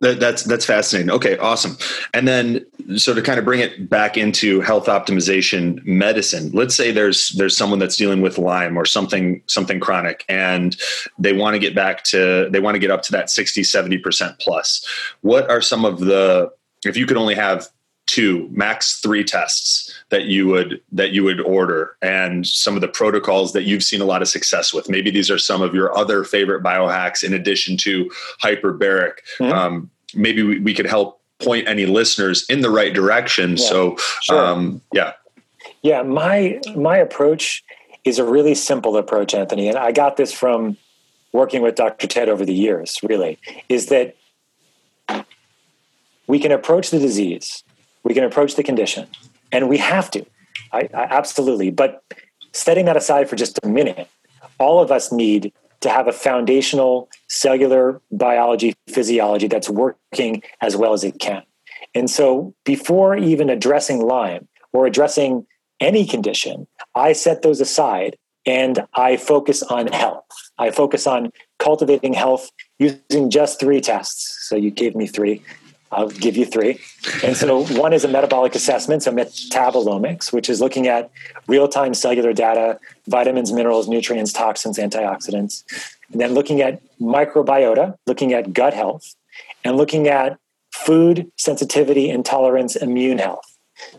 That, 0.01 0.19
that's 0.19 0.43
that's 0.43 0.65
fascinating. 0.65 1.11
Okay, 1.11 1.37
awesome. 1.37 1.77
And 2.13 2.27
then, 2.27 2.65
so 2.97 3.13
to 3.13 3.21
kind 3.21 3.37
of 3.37 3.45
bring 3.45 3.59
it 3.59 3.87
back 3.87 4.17
into 4.17 4.59
health 4.61 4.87
optimization 4.87 5.83
medicine, 5.85 6.49
let's 6.53 6.75
say 6.75 6.91
there's 6.91 7.29
there's 7.29 7.55
someone 7.55 7.77
that's 7.77 7.95
dealing 7.95 8.21
with 8.21 8.39
Lyme 8.39 8.77
or 8.77 8.85
something 8.85 9.43
something 9.45 9.79
chronic, 9.79 10.25
and 10.27 10.75
they 11.19 11.33
want 11.33 11.53
to 11.53 11.59
get 11.59 11.75
back 11.75 12.03
to 12.05 12.49
they 12.51 12.59
want 12.59 12.73
to 12.75 12.79
get 12.79 12.89
up 12.89 13.03
to 13.03 13.11
that 13.11 13.29
60, 13.29 13.63
70 13.63 13.99
percent 13.99 14.39
plus. 14.39 14.83
What 15.21 15.49
are 15.51 15.61
some 15.61 15.85
of 15.85 15.99
the 15.99 16.51
if 16.83 16.97
you 16.97 17.05
could 17.05 17.17
only 17.17 17.35
have 17.35 17.67
two 18.07 18.49
max 18.51 18.99
three 18.99 19.23
tests 19.23 19.93
that 20.09 20.25
you 20.25 20.47
would 20.47 20.81
that 20.91 21.11
you 21.11 21.23
would 21.23 21.39
order 21.41 21.95
and 22.01 22.45
some 22.45 22.75
of 22.75 22.81
the 22.81 22.87
protocols 22.87 23.53
that 23.53 23.63
you've 23.63 23.83
seen 23.83 24.01
a 24.01 24.05
lot 24.05 24.21
of 24.21 24.27
success 24.27 24.73
with 24.73 24.89
maybe 24.89 25.09
these 25.09 25.29
are 25.29 25.37
some 25.37 25.61
of 25.61 25.73
your 25.73 25.95
other 25.97 26.23
favorite 26.23 26.63
biohacks 26.63 27.23
in 27.23 27.33
addition 27.33 27.77
to 27.77 28.11
hyperbaric 28.41 29.13
mm-hmm. 29.39 29.53
um, 29.53 29.89
maybe 30.13 30.43
we, 30.43 30.59
we, 30.59 30.73
could 30.73 30.85
help 30.85 31.21
point 31.39 31.67
any 31.67 31.85
listeners 31.85 32.45
in 32.49 32.61
the 32.61 32.69
right 32.69 32.93
direction 32.93 33.51
yeah. 33.51 33.69
so 33.69 33.95
sure. 34.21 34.45
um, 34.45 34.81
yeah 34.93 35.13
yeah 35.81 36.01
my 36.01 36.59
my 36.75 36.97
approach 36.97 37.63
is 38.03 38.19
a 38.19 38.25
really 38.25 38.55
simple 38.55 38.97
approach 38.97 39.33
anthony 39.33 39.69
and 39.69 39.77
i 39.77 39.91
got 39.91 40.17
this 40.17 40.33
from 40.33 40.75
working 41.31 41.61
with 41.61 41.75
dr 41.75 42.05
ted 42.07 42.27
over 42.27 42.45
the 42.45 42.53
years 42.53 42.97
really 43.03 43.39
is 43.69 43.85
that 43.85 44.15
we 46.27 46.39
can 46.39 46.51
approach 46.51 46.89
the 46.91 46.99
disease 46.99 47.63
we 48.11 48.15
can 48.15 48.25
approach 48.25 48.55
the 48.55 48.63
condition, 48.63 49.07
and 49.53 49.69
we 49.69 49.77
have 49.77 50.11
to. 50.11 50.25
I, 50.73 50.89
I, 50.93 51.03
absolutely. 51.03 51.71
But 51.71 52.03
setting 52.51 52.83
that 52.83 52.97
aside 52.97 53.29
for 53.29 53.37
just 53.37 53.57
a 53.63 53.69
minute, 53.69 54.09
all 54.59 54.81
of 54.81 54.91
us 54.91 55.13
need 55.13 55.53
to 55.79 55.89
have 55.89 56.09
a 56.09 56.11
foundational 56.11 57.07
cellular 57.29 58.01
biology, 58.11 58.73
physiology 58.89 59.47
that's 59.47 59.69
working 59.69 60.43
as 60.59 60.75
well 60.75 60.91
as 60.91 61.05
it 61.05 61.19
can. 61.21 61.43
And 61.95 62.09
so, 62.09 62.53
before 62.65 63.15
even 63.15 63.49
addressing 63.49 64.01
Lyme 64.01 64.49
or 64.73 64.85
addressing 64.85 65.47
any 65.79 66.05
condition, 66.05 66.67
I 66.93 67.13
set 67.13 67.43
those 67.43 67.61
aside 67.61 68.17
and 68.45 68.85
I 68.93 69.15
focus 69.15 69.63
on 69.63 69.87
health. 69.87 70.25
I 70.57 70.71
focus 70.71 71.07
on 71.07 71.31
cultivating 71.59 72.11
health 72.11 72.51
using 72.77 73.29
just 73.29 73.57
three 73.57 73.79
tests. 73.79 74.49
So, 74.49 74.57
you 74.57 74.69
gave 74.69 74.97
me 74.97 75.07
three 75.07 75.41
I'll 75.91 76.09
give 76.09 76.37
you 76.37 76.45
three. 76.45 76.79
And 77.23 77.35
so 77.35 77.65
one 77.77 77.93
is 77.93 78.03
a 78.03 78.07
metabolic 78.07 78.55
assessment, 78.55 79.03
so 79.03 79.11
metabolomics, 79.11 80.31
which 80.31 80.49
is 80.49 80.61
looking 80.61 80.87
at 80.87 81.11
real-time 81.47 81.93
cellular 81.93 82.33
data, 82.33 82.79
vitamins, 83.07 83.51
minerals, 83.51 83.87
nutrients, 83.87 84.33
toxins, 84.33 84.77
antioxidants. 84.77 85.63
And 86.11 86.21
then 86.21 86.33
looking 86.33 86.61
at 86.61 86.81
microbiota, 86.99 87.97
looking 88.07 88.33
at 88.33 88.53
gut 88.53 88.73
health, 88.73 89.15
and 89.63 89.77
looking 89.77 90.07
at 90.07 90.37
food 90.73 91.31
sensitivity, 91.37 92.09
intolerance, 92.09 92.75
immune 92.75 93.17
health. 93.17 93.45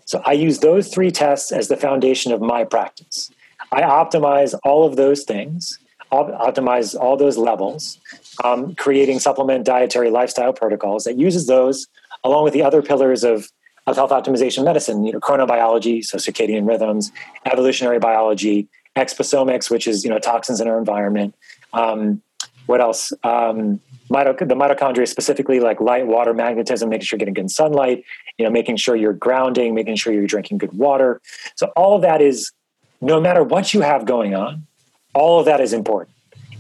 So 0.04 0.22
I 0.24 0.32
use 0.32 0.60
those 0.60 0.88
three 0.88 1.10
tests 1.10 1.52
as 1.52 1.68
the 1.68 1.76
foundation 1.76 2.32
of 2.32 2.40
my 2.40 2.64
practice. 2.64 3.30
I 3.70 3.82
optimize 3.82 4.58
all 4.64 4.86
of 4.86 4.96
those 4.96 5.24
things, 5.24 5.78
optimize 6.12 6.98
all 6.98 7.16
those 7.16 7.38
levels, 7.38 7.98
um, 8.44 8.74
creating 8.74 9.18
supplement 9.18 9.64
dietary 9.64 10.10
lifestyle 10.10 10.52
protocols 10.52 11.04
that 11.04 11.18
uses 11.18 11.46
those 11.46 11.86
along 12.24 12.44
with 12.44 12.52
the 12.52 12.62
other 12.62 12.82
pillars 12.82 13.24
of, 13.24 13.48
of 13.86 13.96
health 13.96 14.10
optimization 14.10 14.64
medicine, 14.64 15.04
you 15.04 15.12
know, 15.12 15.20
chronobiology, 15.20 16.04
so 16.04 16.18
circadian 16.18 16.66
rhythms, 16.66 17.10
evolutionary 17.46 17.98
biology, 17.98 18.68
exposomics, 18.96 19.70
which 19.70 19.86
is, 19.86 20.04
you 20.04 20.10
know, 20.10 20.18
toxins 20.18 20.60
in 20.60 20.68
our 20.68 20.78
environment, 20.78 21.34
um, 21.72 22.22
what 22.66 22.80
else? 22.80 23.12
Um, 23.24 23.80
the 24.08 24.54
mitochondria 24.54 25.08
specifically, 25.08 25.58
like 25.58 25.80
light, 25.80 26.06
water, 26.06 26.34
magnetism, 26.34 26.88
making 26.88 27.06
sure 27.06 27.16
you're 27.16 27.26
getting 27.26 27.34
good 27.34 27.50
sunlight, 27.50 28.04
you 28.36 28.44
know, 28.44 28.50
making 28.50 28.76
sure 28.76 28.94
you're 28.94 29.14
grounding, 29.14 29.74
making 29.74 29.96
sure 29.96 30.12
you're 30.12 30.26
drinking 30.26 30.58
good 30.58 30.72
water. 30.72 31.20
So 31.56 31.72
all 31.76 31.96
of 31.96 32.02
that 32.02 32.20
is, 32.20 32.52
no 33.00 33.20
matter 33.20 33.42
what 33.42 33.74
you 33.74 33.80
have 33.80 34.04
going 34.04 34.34
on, 34.34 34.66
all 35.14 35.40
of 35.40 35.46
that 35.46 35.60
is 35.60 35.72
important. 35.72 36.14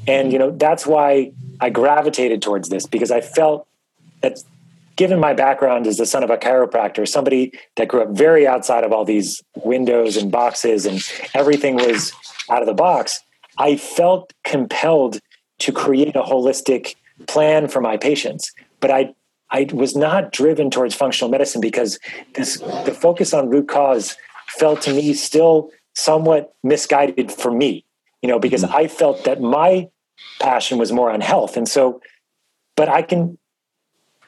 And 0.06 0.32
you 0.32 0.38
know, 0.38 0.50
that's 0.50 0.86
why 0.86 1.32
I 1.62 1.70
gravitated 1.70 2.42
towards 2.42 2.70
this 2.70 2.86
because 2.86 3.12
I 3.12 3.20
felt 3.20 3.68
that 4.20 4.42
given 4.96 5.20
my 5.20 5.32
background 5.32 5.86
as 5.86 5.96
the 5.96 6.06
son 6.06 6.24
of 6.24 6.30
a 6.30 6.36
chiropractor, 6.36 7.06
somebody 7.06 7.52
that 7.76 7.86
grew 7.86 8.02
up 8.02 8.10
very 8.10 8.48
outside 8.48 8.82
of 8.82 8.92
all 8.92 9.04
these 9.04 9.40
windows 9.54 10.16
and 10.16 10.32
boxes 10.32 10.86
and 10.86 11.00
everything 11.34 11.76
was 11.76 12.12
out 12.50 12.62
of 12.62 12.66
the 12.66 12.74
box, 12.74 13.20
I 13.58 13.76
felt 13.76 14.32
compelled 14.42 15.20
to 15.60 15.70
create 15.70 16.16
a 16.16 16.22
holistic 16.22 16.96
plan 17.28 17.68
for 17.68 17.80
my 17.80 17.96
patients. 17.96 18.52
But 18.80 18.90
I 18.90 19.14
I 19.52 19.68
was 19.72 19.94
not 19.94 20.32
driven 20.32 20.68
towards 20.68 20.96
functional 20.96 21.30
medicine 21.30 21.60
because 21.60 22.00
this 22.34 22.56
the 22.84 22.92
focus 22.92 23.32
on 23.32 23.50
root 23.50 23.68
cause 23.68 24.16
felt 24.48 24.82
to 24.82 24.92
me 24.92 25.14
still 25.14 25.70
somewhat 25.94 26.54
misguided 26.64 27.30
for 27.30 27.52
me, 27.52 27.84
you 28.20 28.28
know, 28.28 28.40
because 28.40 28.64
mm-hmm. 28.64 28.74
I 28.74 28.88
felt 28.88 29.22
that 29.22 29.40
my 29.40 29.88
passion 30.40 30.78
was 30.78 30.92
more 30.92 31.10
on 31.10 31.20
health. 31.20 31.56
And 31.56 31.68
so, 31.68 32.00
but 32.76 32.88
I 32.88 33.02
can 33.02 33.38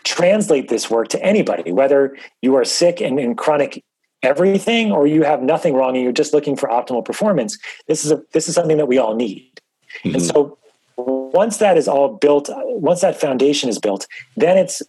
translate 0.04 0.68
this 0.68 0.90
work 0.90 1.08
to 1.08 1.22
anybody, 1.22 1.72
whether 1.72 2.16
you 2.42 2.54
are 2.56 2.64
sick 2.64 3.00
and 3.00 3.18
in 3.18 3.34
chronic 3.34 3.82
everything 4.22 4.90
or 4.90 5.06
you 5.06 5.22
have 5.22 5.42
nothing 5.42 5.74
wrong 5.74 5.94
and 5.94 6.02
you're 6.02 6.12
just 6.12 6.32
looking 6.32 6.56
for 6.56 6.68
optimal 6.68 7.04
performance. 7.04 7.58
This 7.88 8.04
is 8.04 8.10
a 8.10 8.22
this 8.32 8.48
is 8.48 8.54
something 8.54 8.76
that 8.78 8.86
we 8.86 8.98
all 8.98 9.14
need. 9.14 9.60
Mm-hmm. 10.02 10.14
And 10.14 10.22
so 10.22 10.58
once 10.96 11.58
that 11.58 11.76
is 11.76 11.88
all 11.88 12.16
built, 12.16 12.48
once 12.52 13.00
that 13.00 13.20
foundation 13.20 13.68
is 13.68 13.78
built, 13.78 14.06
then 14.36 14.56
it's 14.56 14.82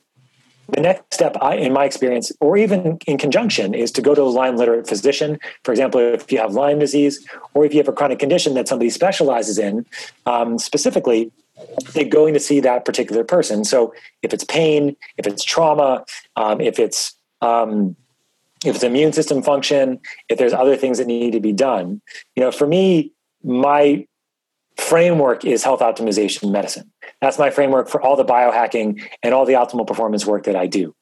the 0.69 0.81
next 0.81 1.13
step 1.13 1.35
I, 1.41 1.55
in 1.55 1.73
my 1.73 1.85
experience 1.85 2.31
or 2.39 2.57
even 2.57 2.97
in 3.07 3.17
conjunction 3.17 3.73
is 3.73 3.91
to 3.91 4.01
go 4.01 4.15
to 4.15 4.21
a 4.21 4.23
lyme 4.23 4.55
literate 4.55 4.87
physician. 4.87 5.39
For 5.63 5.71
example 5.71 5.99
if 5.99 6.31
you 6.31 6.37
have 6.39 6.53
lyme 6.53 6.79
disease 6.79 7.25
or 7.53 7.65
if 7.65 7.73
you 7.73 7.79
have 7.79 7.87
a 7.87 7.93
chronic 7.93 8.19
condition 8.19 8.53
that 8.55 8.67
somebody 8.67 8.89
specializes 8.89 9.57
in 9.57 9.85
um, 10.25 10.57
specifically 10.57 11.31
they're 11.93 12.03
going 12.03 12.33
to 12.33 12.39
see 12.39 12.59
that 12.59 12.83
particular 12.83 13.23
person. 13.23 13.63
So 13.63 13.93
if 14.21 14.33
it's 14.33 14.43
pain 14.43 14.95
if 15.17 15.27
it's 15.27 15.43
trauma 15.43 16.05
um, 16.35 16.61
if 16.61 16.79
it's 16.79 17.13
um, 17.41 17.95
if 18.65 18.75
it's 18.75 18.83
immune 18.83 19.13
system 19.13 19.43
function 19.43 19.99
if 20.29 20.37
there's 20.37 20.53
other 20.53 20.75
things 20.75 20.97
that 20.97 21.07
need 21.07 21.31
to 21.31 21.39
be 21.39 21.53
done. 21.53 22.01
You 22.35 22.43
know 22.43 22.51
for 22.51 22.65
me 22.65 23.11
my 23.43 24.07
framework 24.77 25.45
is 25.45 25.63
health 25.63 25.79
optimization 25.79 26.51
medicine. 26.51 26.91
That's 27.21 27.39
my 27.39 27.49
framework 27.49 27.89
for 27.89 28.01
all 28.01 28.15
the 28.15 28.25
biohacking 28.25 29.01
and 29.23 29.33
all 29.33 29.45
the 29.45 29.53
optimal 29.53 29.87
performance 29.87 30.25
work 30.25 30.43
that 30.43 30.55
I 30.55 30.67
do. 30.67 30.95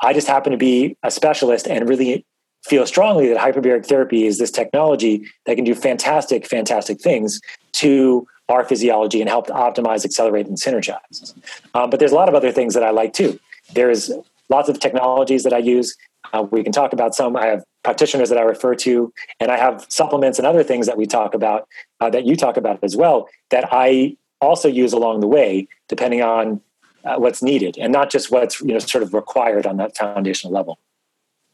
I 0.00 0.12
just 0.12 0.28
happen 0.28 0.52
to 0.52 0.58
be 0.58 0.96
a 1.02 1.10
specialist 1.10 1.66
and 1.66 1.88
really 1.88 2.24
feel 2.64 2.86
strongly 2.86 3.28
that 3.28 3.38
hyperbaric 3.38 3.86
therapy 3.86 4.26
is 4.26 4.38
this 4.38 4.50
technology 4.50 5.24
that 5.46 5.54
can 5.54 5.64
do 5.64 5.74
fantastic, 5.74 6.46
fantastic 6.46 7.00
things 7.00 7.40
to 7.72 8.26
our 8.48 8.64
physiology 8.64 9.20
and 9.20 9.28
help 9.28 9.48
optimize, 9.48 10.04
accelerate, 10.04 10.46
and 10.46 10.56
synergize. 10.56 11.34
Um, 11.74 11.90
but 11.90 11.98
there's 11.98 12.12
a 12.12 12.14
lot 12.14 12.28
of 12.28 12.34
other 12.34 12.52
things 12.52 12.74
that 12.74 12.82
I 12.82 12.90
like 12.90 13.12
too. 13.12 13.38
There's 13.74 14.10
lots 14.48 14.68
of 14.68 14.78
technologies 14.78 15.42
that 15.44 15.52
I 15.52 15.58
use. 15.58 15.96
Uh, 16.32 16.42
we 16.42 16.62
can 16.62 16.72
talk 16.72 16.92
about 16.92 17.14
some. 17.14 17.36
I 17.36 17.46
have 17.46 17.64
practitioners 17.82 18.28
that 18.28 18.38
I 18.38 18.42
refer 18.42 18.74
to, 18.76 19.12
and 19.40 19.50
I 19.50 19.56
have 19.56 19.86
supplements 19.88 20.38
and 20.38 20.46
other 20.46 20.62
things 20.62 20.86
that 20.86 20.96
we 20.96 21.06
talk 21.06 21.34
about 21.34 21.68
uh, 22.00 22.10
that 22.10 22.24
you 22.24 22.36
talk 22.36 22.56
about 22.56 22.78
as 22.82 22.96
well 22.96 23.28
that 23.50 23.68
I 23.70 24.16
also 24.40 24.68
use 24.68 24.92
along 24.92 25.20
the 25.20 25.26
way, 25.26 25.68
depending 25.88 26.22
on 26.22 26.60
uh, 27.04 27.16
what's 27.16 27.42
needed, 27.42 27.76
and 27.78 27.92
not 27.92 28.10
just 28.10 28.30
what's 28.30 28.60
you 28.60 28.72
know 28.72 28.78
sort 28.78 29.02
of 29.02 29.14
required 29.14 29.66
on 29.66 29.76
that 29.76 29.96
foundational 29.96 30.52
level. 30.52 30.78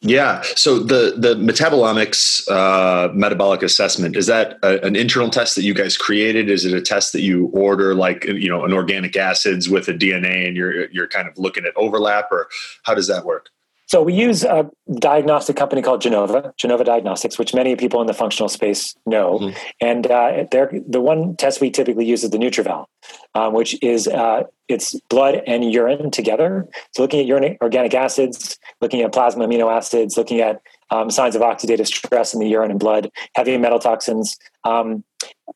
Yeah. 0.05 0.43
So 0.57 0.81
the 0.81 1.15
the 1.17 1.37
metabolomics 1.37 2.49
uh, 2.51 3.13
metabolic 3.15 3.63
assessment 3.63 4.17
is 4.17 4.27
that 4.27 4.59
a, 4.65 4.85
an 4.85 4.97
internal 4.97 5.31
test 5.31 5.55
that 5.55 5.63
you 5.63 5.75
guys 5.75 5.97
created? 5.97 6.51
Is 6.51 6.65
it 6.65 6.75
a 6.75 6.81
test 6.81 7.13
that 7.13 7.21
you 7.23 7.47
order, 7.55 7.95
like 7.95 8.25
you 8.25 8.49
know, 8.49 8.65
an 8.65 8.73
organic 8.73 9.17
acids 9.17 9.69
with 9.69 9.89
a 9.89 9.95
DNA, 9.95 10.49
and 10.49 10.57
you're 10.57 10.91
you're 10.91 11.07
kind 11.07 11.29
of 11.29 11.39
looking 11.39 11.65
at 11.65 11.73
overlap, 11.77 12.33
or 12.33 12.49
how 12.83 12.95
does 12.95 13.07
that 13.07 13.25
work? 13.25 13.51
So 13.93 14.03
we 14.03 14.15
use 14.15 14.43
a 14.43 14.71
diagnostic 15.01 15.55
company 15.55 15.83
called 15.83 16.01
Genova, 16.01 16.55
Genova 16.57 16.83
Diagnostics, 16.83 17.39
which 17.39 17.53
many 17.53 17.77
people 17.77 18.01
in 18.01 18.07
the 18.07 18.15
functional 18.15 18.49
space 18.49 18.97
know. 19.05 19.39
Mm-hmm. 19.39 19.59
And 19.83 20.07
uh, 20.07 20.45
the 20.51 20.99
one 21.03 21.37
test 21.37 21.61
we 21.61 21.71
typically 21.71 22.07
use 22.07 22.25
is 22.25 22.31
the 22.31 22.39
NutrEval, 22.39 22.87
um, 23.35 23.53
which 23.53 23.77
is 23.83 24.09
uh, 24.09 24.45
it's 24.67 24.99
blood 25.11 25.43
and 25.47 25.71
urine 25.71 26.11
together. 26.11 26.67
So 26.93 27.03
looking 27.03 27.21
at 27.21 27.27
urine 27.27 27.59
organic 27.61 27.93
acids, 27.93 28.59
looking 28.81 29.03
at 29.03 29.13
plasma 29.13 29.47
amino 29.47 29.71
acids, 29.71 30.17
looking 30.17 30.41
at 30.41 30.63
um, 30.91 31.11
signs 31.11 31.37
of 31.37 31.43
oxidative 31.43 31.87
stress 31.87 32.33
in 32.33 32.41
the 32.41 32.49
urine 32.49 32.71
and 32.71 32.81
blood, 32.81 33.11
heavy 33.35 33.59
metal 33.59 33.79
toxins, 33.79 34.39
um, 34.65 35.05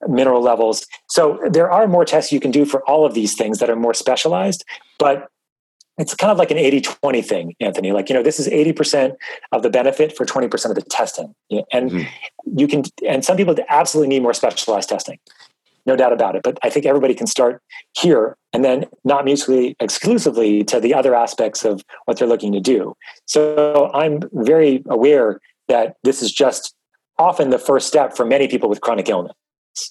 mineral 0.09 0.43
levels. 0.43 0.87
So 1.09 1.41
there 1.51 1.71
are 1.71 1.89
more 1.89 2.05
tests 2.05 2.33
you 2.33 2.41
can 2.41 2.51
do 2.51 2.67
for 2.67 2.87
all 2.87 3.07
of 3.07 3.15
these 3.15 3.35
things 3.35 3.61
that 3.61 3.71
are 3.71 3.77
more 3.77 3.95
specialized, 3.95 4.63
but 4.99 5.31
it's 5.99 6.15
kind 6.15 6.31
of 6.31 6.39
like 6.39 6.51
an 6.51 6.59
80 6.59 6.81
20 6.83 7.23
thing, 7.23 7.55
Anthony. 7.61 7.93
Like, 7.93 8.09
you 8.09 8.15
know, 8.15 8.23
this 8.23 8.39
is 8.39 8.49
80% 8.49 9.15
of 9.53 9.63
the 9.63 9.71
benefit 9.71 10.17
for 10.17 10.27
20% 10.27 10.69
of 10.69 10.75
the 10.75 10.83
testing. 10.83 11.35
And 11.73 11.91
mm-hmm. 11.91 12.59
you 12.59 12.69
can, 12.69 12.85
and 13.07 13.25
some 13.25 13.37
people 13.37 13.55
absolutely 13.69 14.09
need 14.09 14.23
more 14.23 14.35
specialized 14.35 14.89
testing, 14.89 15.19
no 15.87 15.97
doubt 15.97 16.13
about 16.13 16.37
it. 16.37 16.43
But 16.43 16.59
I 16.63 16.71
think 16.71 16.85
everybody 16.85 17.15
can 17.15 17.27
start 17.27 17.63
here 17.95 18.37
and 18.53 18.65
then 18.65 18.87
not 19.05 19.25
mutually 19.25 19.75
exclusively 19.81 20.65
to 20.65 20.81
the 20.81 20.95
other 20.95 21.15
aspects 21.15 21.65
of 21.65 21.83
what 22.05 22.19
they're 22.19 22.29
looking 22.29 22.53
to 22.53 22.61
do. 22.61 22.95
So 23.25 23.91
I'm 23.95 24.21
very 24.33 24.83
aware 24.89 25.41
that 25.69 25.97
this 26.05 26.23
is 26.23 26.33
just 26.33 26.75
often 27.19 27.51
the 27.51 27.59
first 27.59 27.87
step 27.87 28.15
for 28.15 28.27
many 28.27 28.49
people 28.49 28.69
with 28.69 28.83
chronic 28.83 29.09
illness. 29.09 29.35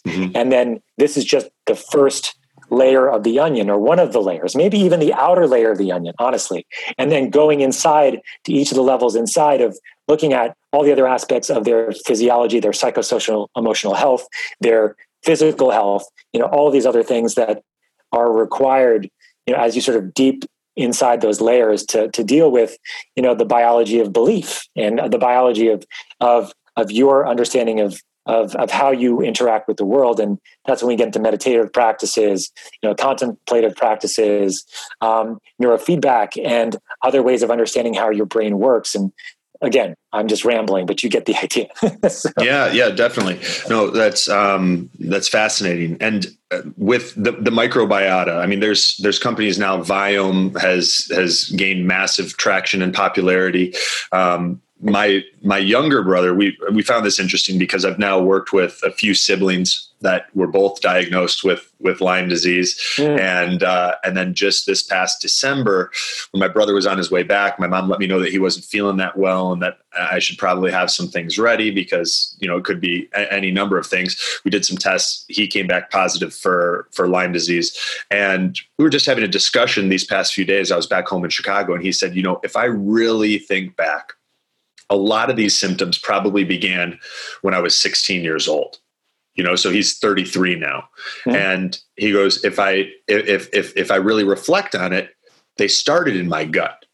Mm-hmm. 0.06 0.36
And 0.36 0.51
then 0.51 0.82
this 0.97 1.18
is 1.18 1.26
just 1.26 1.47
the 1.66 1.76
first 1.76 2.36
layer 2.70 3.09
of 3.09 3.24
the 3.24 3.39
onion 3.39 3.70
or 3.70 3.80
one 3.80 3.99
of 3.99 4.13
the 4.13 4.22
layers, 4.22 4.55
maybe 4.55 4.78
even 4.78 4.99
the 4.99 5.13
outer 5.13 5.47
layer 5.47 5.72
of 5.72 5.78
the 5.78 5.91
onion, 5.91 6.13
honestly. 6.20 6.66
And 6.97 7.11
then 7.11 7.30
going 7.30 7.61
inside 7.61 8.20
to 8.45 8.53
each 8.53 8.72
of 8.72 8.76
the 8.76 8.84
levels 8.84 9.16
inside 9.16 9.61
of 9.61 9.78
looking 10.07 10.34
at 10.34 10.55
all 10.72 10.84
the 10.84 10.91
other 10.91 11.07
aspects 11.07 11.49
of 11.49 11.63
their 11.63 11.91
physiology, 11.91 12.59
their 12.59 12.72
psychosocial, 12.72 13.47
emotional 13.55 13.93
health, 13.93 14.28
their 14.59 14.95
physical 15.24 15.72
health, 15.72 16.05
you 16.34 16.39
know, 16.39 16.45
all 16.47 16.70
these 16.72 16.86
other 16.86 17.03
things 17.03 17.36
that 17.36 17.63
are 18.11 18.32
required, 18.32 19.09
you 19.45 19.53
know, 19.53 19.59
as 19.59 19.76
you 19.76 19.82
sort 19.82 19.97
of 19.97 20.13
deep 20.13 20.45
inside 20.76 21.22
those 21.22 21.41
layers 21.41 21.86
to, 21.86 22.09
to 22.11 22.24
deal 22.24 22.51
with, 22.51 22.78
you 23.16 23.24
know, 23.24 23.34
the 23.34 23.45
biology 23.45 23.99
of 23.99 24.13
belief 24.13 24.68
and 24.76 24.99
the 25.11 25.18
biology 25.18 25.70
of, 25.70 25.84
of, 26.20 26.51
of 26.76 26.91
your 26.91 27.28
understanding 27.28 27.80
of 27.80 28.01
of, 28.26 28.55
of 28.55 28.71
how 28.71 28.91
you 28.91 29.21
interact 29.21 29.67
with 29.67 29.78
the 29.78 29.86
world. 29.86 30.19
And 30.19 30.39
that's 30.65 30.82
when 30.82 30.89
we 30.89 30.95
get 30.95 31.07
into 31.07 31.19
meditative 31.19 31.71
practices, 31.71 32.51
you 32.82 32.89
know, 32.89 32.95
contemplative 32.95 33.76
practices, 33.76 34.65
um, 35.01 35.39
neurofeedback, 35.61 36.43
and 36.43 36.78
other 37.03 37.21
ways 37.21 37.43
of 37.43 37.51
understanding 37.51 37.93
how 37.93 38.09
your 38.09 38.26
brain 38.26 38.57
works. 38.57 38.95
And 38.95 39.11
again, 39.61 39.95
I'm 40.11 40.28
just 40.28 40.45
rambling, 40.45 40.86
but 40.86 41.03
you 41.03 41.09
get 41.09 41.26
the 41.26 41.36
idea. 41.43 41.67
so. 42.09 42.30
Yeah, 42.39 42.71
yeah, 42.71 42.89
definitely. 42.89 43.39
No, 43.69 43.89
that's 43.89 44.28
um, 44.28 44.89
that's 44.99 45.28
fascinating. 45.28 45.97
And 45.99 46.28
uh, 46.51 46.61
with 46.78 47.13
the, 47.15 47.32
the 47.32 47.51
microbiota, 47.51 48.38
I 48.38 48.45
mean, 48.45 48.59
there's 48.59 48.97
there's 48.97 49.19
companies 49.19 49.59
now. 49.59 49.82
Viome 49.82 50.59
has 50.59 51.07
has 51.11 51.49
gained 51.49 51.88
massive 51.88 52.38
traction 52.38 52.82
and 52.82 52.93
popularity. 52.93 53.73
Um, 54.11 54.61
my 54.82 55.23
my 55.41 55.57
younger 55.57 56.03
brother 56.03 56.34
we 56.34 56.57
we 56.71 56.84
found 56.84 57.05
this 57.05 57.19
interesting 57.19 57.57
because 57.57 57.86
I've 57.86 57.99
now 57.99 58.21
worked 58.21 58.51
with 58.51 58.80
a 58.84 58.91
few 58.91 59.13
siblings 59.13 59.89
that 60.01 60.28
were 60.36 60.47
both 60.47 60.82
diagnosed 60.82 61.43
with 61.43 61.71
with 61.80 62.01
Lyme 62.01 62.28
disease. 62.28 62.80
Mm. 62.97 63.19
and 63.19 63.63
uh, 63.63 63.95
and 64.03 64.17
then 64.17 64.34
just 64.34 64.65
this 64.65 64.84
past 64.84 65.21
December 65.21 65.91
when 66.32 66.39
my 66.39 66.47
brother 66.47 66.73
was 66.73 66.86
on 66.86 66.97
his 66.97 67.09
way 67.09 67.23
back 67.23 67.57
my 67.57 67.67
mom 67.67 67.89
let 67.89 67.99
me 67.99 68.07
know 68.07 68.19
that 68.19 68.32
he 68.32 68.39
wasn't 68.39 68.65
feeling 68.65 68.97
that 68.97 69.17
well 69.17 69.53
and 69.53 69.61
that 69.61 69.78
I 69.97 70.19
should 70.19 70.38
probably 70.38 70.71
have 70.71 70.91
some 70.91 71.07
things 71.07 71.39
ready 71.39 71.71
because 71.71 72.36
you 72.39 72.47
know 72.47 72.57
it 72.57 72.65
could 72.65 72.82
be 72.82 73.07
a- 73.13 73.32
any 73.32 73.51
number 73.51 73.78
of 73.78 73.88
things. 73.88 74.17
We 74.43 74.51
did 74.51 74.65
some 74.65 74.78
tests. 74.78 75.26
He 75.30 75.47
came 75.47 75.67
back 75.67 75.89
positive 75.89 76.34
for 76.34 76.89
for 76.91 77.07
Lyme 77.07 77.32
disease. 77.32 77.76
And 78.11 78.59
we 78.78 78.84
were 78.84 78.89
just 78.89 79.05
having 79.05 79.23
a 79.23 79.28
discussion 79.28 79.88
these 79.88 80.03
past 80.05 80.34
few 80.34 80.43
days. 80.43 80.69
I 80.69 80.76
was 80.76 80.88
back 80.88 81.07
home 81.07 81.23
in 81.23 81.30
Chicago 81.30 81.73
and 81.73 81.84
he 81.84 81.93
said 81.93 82.13
you 82.13 82.23
know 82.23 82.41
if 82.43 82.57
I 82.57 82.65
really 82.65 83.39
think 83.39 83.78
back 83.78 84.14
a 84.90 84.96
lot 84.96 85.30
of 85.30 85.36
these 85.36 85.58
symptoms 85.58 85.98
probably 85.98 86.44
began 86.44 87.00
when 87.42 87.54
I 87.54 87.60
was 87.60 87.80
16 87.80 88.24
years 88.24 88.48
old. 88.48 88.78
You 89.36 89.44
know, 89.44 89.56
so 89.56 89.70
he's 89.70 89.98
33 89.98 90.56
now. 90.56 90.88
Mm-hmm. 91.26 91.36
And 91.36 91.80
he 91.98 92.12
goes, 92.14 92.44
if 92.46 92.58
I 92.60 92.90
if 93.08 93.50
if 93.54 93.76
if 93.76 93.92
I 93.92 93.98
really 93.98 94.24
reflect 94.24 94.76
on 94.76 94.94
it, 94.94 95.10
they 95.58 95.68
started 95.68 96.16
in 96.16 96.30
my 96.30 96.46
gut. 96.46 96.86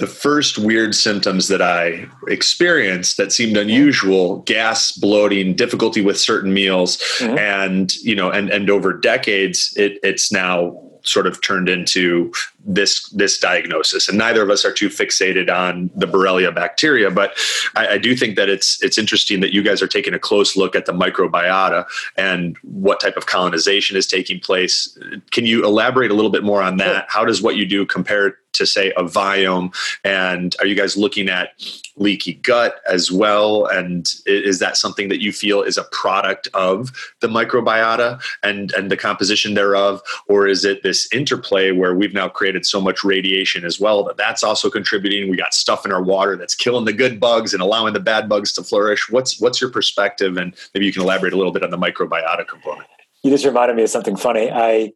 the 0.00 0.06
first 0.06 0.58
weird 0.58 0.94
symptoms 0.94 1.48
that 1.48 1.60
I 1.62 2.06
experienced 2.26 3.18
that 3.18 3.32
seemed 3.32 3.56
unusual 3.56 4.38
gas, 4.40 4.92
bloating, 4.92 5.54
difficulty 5.54 6.00
with 6.00 6.18
certain 6.18 6.52
meals. 6.52 6.96
Mm-hmm. 7.18 7.38
And, 7.38 7.94
you 7.96 8.14
know, 8.14 8.30
and, 8.30 8.48
and 8.48 8.70
over 8.70 8.94
decades, 8.94 9.72
it, 9.76 9.98
it's 10.02 10.32
now 10.32 10.74
sort 11.02 11.26
of 11.26 11.42
turned 11.42 11.68
into 11.68 12.32
this 12.64 13.08
this 13.10 13.38
diagnosis. 13.38 14.08
And 14.08 14.18
neither 14.18 14.42
of 14.42 14.50
us 14.50 14.64
are 14.64 14.72
too 14.72 14.88
fixated 14.88 15.50
on 15.50 15.90
the 15.94 16.06
borrelia 16.06 16.54
bacteria 16.54 17.10
but 17.10 17.36
I, 17.76 17.88
I, 17.88 17.98
do 17.98 18.16
think 18.16 18.36
that 18.36 18.48
it's 18.48 18.82
it's 18.82 18.98
interesting 18.98 19.40
that 19.40 19.52
you 19.52 19.62
guys 19.62 19.82
are 19.82 19.86
taking 19.86 20.14
a 20.14 20.18
close 20.18 20.56
look 20.56 20.74
at 20.74 20.86
the 20.86 20.92
microbiota 20.92 21.86
and 22.16 22.56
what 22.62 23.00
type 23.00 23.16
of 23.16 23.26
colonization 23.26 23.96
is 23.96 24.06
taking 24.06 24.40
place. 24.40 24.98
Can 25.30 25.46
you 25.46 25.64
elaborate 25.64 26.10
a 26.10 26.14
little 26.14 26.30
bit 26.30 26.42
more 26.42 26.62
on 26.62 26.76
that? 26.78 27.06
How 27.08 27.24
does 27.24 27.42
what 27.42 27.56
you 27.56 27.66
do 27.66 27.86
compare 27.86 28.36
to 28.52 28.66
say 28.66 28.90
a 28.96 29.04
Viome 29.04 29.72
and 30.04 30.56
are 30.58 30.66
you 30.66 30.74
guys 30.74 30.96
looking 30.96 31.28
at 31.28 31.50
leaky 31.96 32.34
gut 32.34 32.80
as 32.90 33.12
well? 33.12 33.66
And 33.66 34.12
is 34.26 34.58
that 34.58 34.76
something 34.76 35.08
that 35.08 35.22
you 35.22 35.32
feel 35.32 35.62
is 35.62 35.78
a 35.78 35.84
product 35.84 36.48
of 36.52 36.90
the 37.20 37.28
microbiota 37.28 38.20
and 38.42 38.72
and 38.72 38.90
the 38.90 38.96
composition 38.96 39.54
thereof? 39.54 40.02
Or 40.26 40.48
is 40.48 40.64
it 40.64 40.82
this 40.82 41.10
interplay 41.12 41.70
where 41.70 41.94
we've 41.94 42.14
now 42.14 42.28
created 42.28 42.49
so 42.64 42.80
much 42.80 43.04
radiation 43.04 43.64
as 43.64 43.80
well 43.80 44.04
that 44.04 44.16
that's 44.16 44.42
also 44.42 44.70
contributing. 44.70 45.30
We 45.30 45.36
got 45.36 45.54
stuff 45.54 45.84
in 45.84 45.92
our 45.92 46.02
water 46.02 46.36
that's 46.36 46.54
killing 46.54 46.84
the 46.84 46.92
good 46.92 47.20
bugs 47.20 47.52
and 47.52 47.62
allowing 47.62 47.94
the 47.94 48.00
bad 48.00 48.28
bugs 48.28 48.52
to 48.54 48.62
flourish. 48.62 49.10
What's 49.10 49.40
what's 49.40 49.60
your 49.60 49.70
perspective? 49.70 50.36
And 50.36 50.54
maybe 50.74 50.86
you 50.86 50.92
can 50.92 51.02
elaborate 51.02 51.32
a 51.32 51.36
little 51.36 51.52
bit 51.52 51.62
on 51.62 51.70
the 51.70 51.78
microbiota 51.78 52.46
component. 52.46 52.88
You 53.22 53.30
just 53.30 53.44
reminded 53.44 53.76
me 53.76 53.82
of 53.82 53.90
something 53.90 54.16
funny. 54.16 54.50
I 54.50 54.92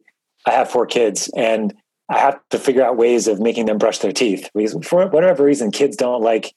i 0.47 0.51
have 0.51 0.69
four 0.69 0.85
kids 0.85 1.29
and 1.35 1.73
I 2.09 2.19
have 2.19 2.39
to 2.51 2.59
figure 2.59 2.83
out 2.83 2.97
ways 2.97 3.27
of 3.27 3.39
making 3.39 3.65
them 3.65 3.77
brush 3.77 3.99
their 3.99 4.11
teeth. 4.11 4.49
Because 4.53 4.77
for 4.85 5.07
whatever 5.07 5.43
reason, 5.43 5.71
kids 5.71 5.97
don't 5.97 6.21
like 6.21 6.53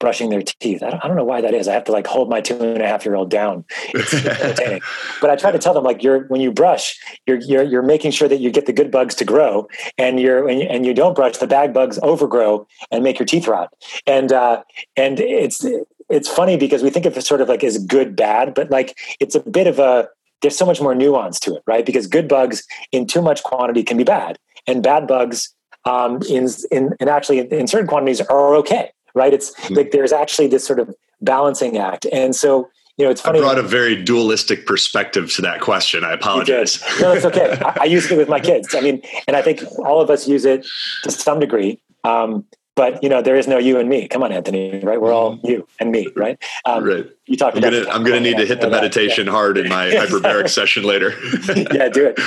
brushing 0.00 0.30
their 0.30 0.42
teeth. 0.42 0.82
I 0.82 0.90
don't, 0.90 1.04
I 1.04 1.06
don't 1.06 1.16
know 1.16 1.24
why 1.24 1.40
that 1.40 1.54
is. 1.54 1.68
I 1.68 1.74
have 1.74 1.84
to 1.84 1.92
like 1.92 2.06
hold 2.06 2.28
my 2.28 2.40
two 2.40 2.58
and 2.60 2.82
a 2.82 2.88
half 2.88 3.04
year 3.04 3.14
old 3.14 3.30
down. 3.30 3.64
It's 3.90 4.12
entertaining. 4.14 4.80
but 5.20 5.30
I 5.30 5.36
try 5.36 5.52
to 5.52 5.58
tell 5.58 5.74
them 5.74 5.84
like 5.84 6.02
you're 6.02 6.24
when 6.24 6.40
you 6.40 6.50
brush, 6.50 6.98
you're 7.26 7.38
you're 7.38 7.62
you're 7.62 7.82
making 7.82 8.10
sure 8.10 8.26
that 8.28 8.40
you 8.40 8.50
get 8.50 8.66
the 8.66 8.72
good 8.72 8.90
bugs 8.90 9.14
to 9.16 9.24
grow, 9.24 9.68
and 9.96 10.18
you're 10.18 10.48
and 10.48 10.60
you, 10.60 10.66
and 10.66 10.84
you 10.84 10.94
don't 10.94 11.14
brush 11.14 11.36
the 11.36 11.46
bad 11.46 11.72
bugs 11.72 11.98
overgrow 12.02 12.66
and 12.90 13.04
make 13.04 13.18
your 13.18 13.26
teeth 13.26 13.46
rot. 13.46 13.72
And 14.06 14.32
uh, 14.32 14.62
and 14.96 15.20
it's 15.20 15.64
it's 16.08 16.28
funny 16.28 16.56
because 16.56 16.82
we 16.82 16.90
think 16.90 17.06
of 17.06 17.16
it 17.16 17.22
sort 17.22 17.40
of 17.40 17.48
like 17.48 17.62
as 17.62 17.78
good 17.78 18.16
bad, 18.16 18.54
but 18.54 18.70
like 18.70 18.98
it's 19.20 19.36
a 19.36 19.40
bit 19.40 19.68
of 19.68 19.78
a 19.78 20.08
there's 20.42 20.56
so 20.56 20.66
much 20.66 20.80
more 20.80 20.94
nuance 20.94 21.38
to 21.40 21.54
it, 21.54 21.62
right? 21.66 21.84
Because 21.84 22.06
good 22.06 22.26
bugs 22.26 22.66
in 22.92 23.06
too 23.06 23.22
much 23.22 23.42
quantity 23.42 23.82
can 23.82 23.96
be 23.96 24.04
bad 24.04 24.38
and 24.66 24.82
bad 24.82 25.06
bugs 25.06 25.54
um, 25.84 26.20
in, 26.28 26.48
in, 26.70 26.94
in 27.00 27.08
actually 27.08 27.38
in 27.38 27.66
certain 27.66 27.86
quantities 27.86 28.20
are 28.20 28.54
okay, 28.56 28.90
right? 29.14 29.32
It's 29.32 29.54
mm-hmm. 29.54 29.74
like 29.74 29.90
there's 29.90 30.12
actually 30.12 30.48
this 30.48 30.66
sort 30.66 30.78
of 30.78 30.94
balancing 31.20 31.78
act. 31.78 32.06
And 32.12 32.34
so, 32.34 32.68
you 32.96 33.04
know, 33.04 33.10
it's 33.10 33.20
funny. 33.20 33.38
I 33.38 33.42
brought 33.42 33.58
a 33.58 33.62
very 33.62 34.02
dualistic 34.02 34.66
perspective 34.66 35.32
to 35.34 35.42
that 35.42 35.60
question. 35.60 36.04
I 36.04 36.12
apologize. 36.12 36.82
No, 37.00 37.12
it's 37.12 37.24
okay. 37.24 37.58
I, 37.64 37.78
I 37.82 37.84
use 37.84 38.10
it 38.10 38.16
with 38.16 38.28
my 38.28 38.40
kids. 38.40 38.74
I 38.74 38.80
mean, 38.80 39.02
and 39.26 39.36
I 39.36 39.42
think 39.42 39.62
all 39.78 40.00
of 40.00 40.10
us 40.10 40.28
use 40.28 40.44
it 40.44 40.66
to 41.04 41.10
some 41.10 41.40
degree. 41.40 41.80
Um, 42.04 42.46
but 42.80 43.02
you 43.02 43.08
know 43.10 43.20
there 43.20 43.36
is 43.36 43.46
no 43.46 43.58
you 43.58 43.78
and 43.78 43.88
me 43.88 44.08
come 44.08 44.22
on 44.22 44.32
anthony 44.32 44.80
right 44.80 45.00
we're 45.00 45.12
all 45.12 45.36
mm-hmm. 45.36 45.46
you 45.46 45.68
and 45.80 45.90
me 45.90 46.08
right 46.16 46.42
um, 46.64 46.82
right 46.82 47.06
you 47.26 47.36
talked 47.36 47.56
i'm 47.56 47.62
gonna 47.62 47.84
i'm 47.90 48.02
gonna 48.02 48.20
need 48.20 48.38
to 48.38 48.46
hit 48.46 48.60
the 48.60 48.70
meditation 48.70 49.26
hard 49.26 49.58
in 49.58 49.68
my 49.68 49.86
hyperbaric 49.90 50.48
session 50.48 50.84
later 50.84 51.12
yeah 51.74 51.88
do 51.88 52.06
it 52.06 52.18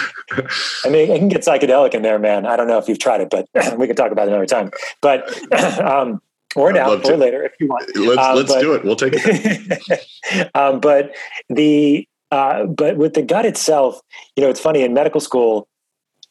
i 0.85 0.89
mean 0.89 1.09
it 1.09 1.17
can 1.17 1.27
get 1.27 1.41
psychedelic 1.41 1.93
in 1.93 2.03
there 2.03 2.19
man 2.19 2.45
i 2.45 2.55
don't 2.55 2.67
know 2.67 2.77
if 2.77 2.87
you've 2.87 2.99
tried 2.99 3.21
it 3.21 3.29
but 3.31 3.47
we 3.79 3.87
can 3.87 3.95
talk 3.95 4.11
about 4.11 4.27
it 4.27 4.31
another 4.31 4.45
time 4.45 4.69
but 5.01 5.27
um, 5.79 6.21
or 6.55 6.71
now 6.71 6.91
or 6.91 7.17
later 7.17 7.43
if 7.43 7.53
you 7.59 7.67
want 7.67 7.85
let's 7.95 8.17
um, 8.19 8.35
let's 8.35 8.53
but, 8.53 8.61
do 8.61 8.73
it. 8.73 8.83
We'll 8.83 8.95
take 8.95 9.13
it. 9.15 10.09
Um, 10.55 10.79
but 10.79 11.13
the 11.49 12.07
uh, 12.31 12.65
but 12.65 12.97
with 12.97 13.13
the 13.13 13.21
gut 13.21 13.45
itself 13.45 14.01
you 14.35 14.43
know 14.43 14.49
it's 14.49 14.59
funny 14.59 14.83
in 14.83 14.93
medical 14.93 15.21
school 15.21 15.67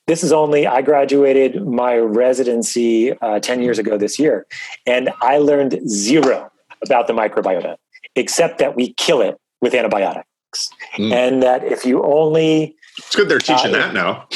this 0.06 0.24
is 0.24 0.32
only 0.32 0.66
i 0.66 0.82
graduated 0.82 1.64
my 1.66 1.96
residency 1.96 3.12
uh, 3.20 3.38
10 3.38 3.62
years 3.62 3.78
ago 3.78 3.96
this 3.98 4.18
year 4.18 4.46
and 4.86 5.10
i 5.20 5.38
learned 5.38 5.78
zero 5.88 6.50
about 6.84 7.06
the 7.06 7.12
microbiota 7.12 7.76
except 8.16 8.58
that 8.58 8.74
we 8.74 8.94
kill 8.94 9.20
it 9.20 9.38
with 9.60 9.74
antibiotics. 9.74 10.26
Mm. 10.96 11.12
and 11.12 11.42
that 11.42 11.64
if 11.64 11.86
you 11.86 12.02
only 12.02 12.74
it's 12.98 13.16
good 13.16 13.28
they're 13.28 13.38
teaching 13.38 13.74
uh, 13.74 13.78
that 13.78 13.94
now. 13.94 14.26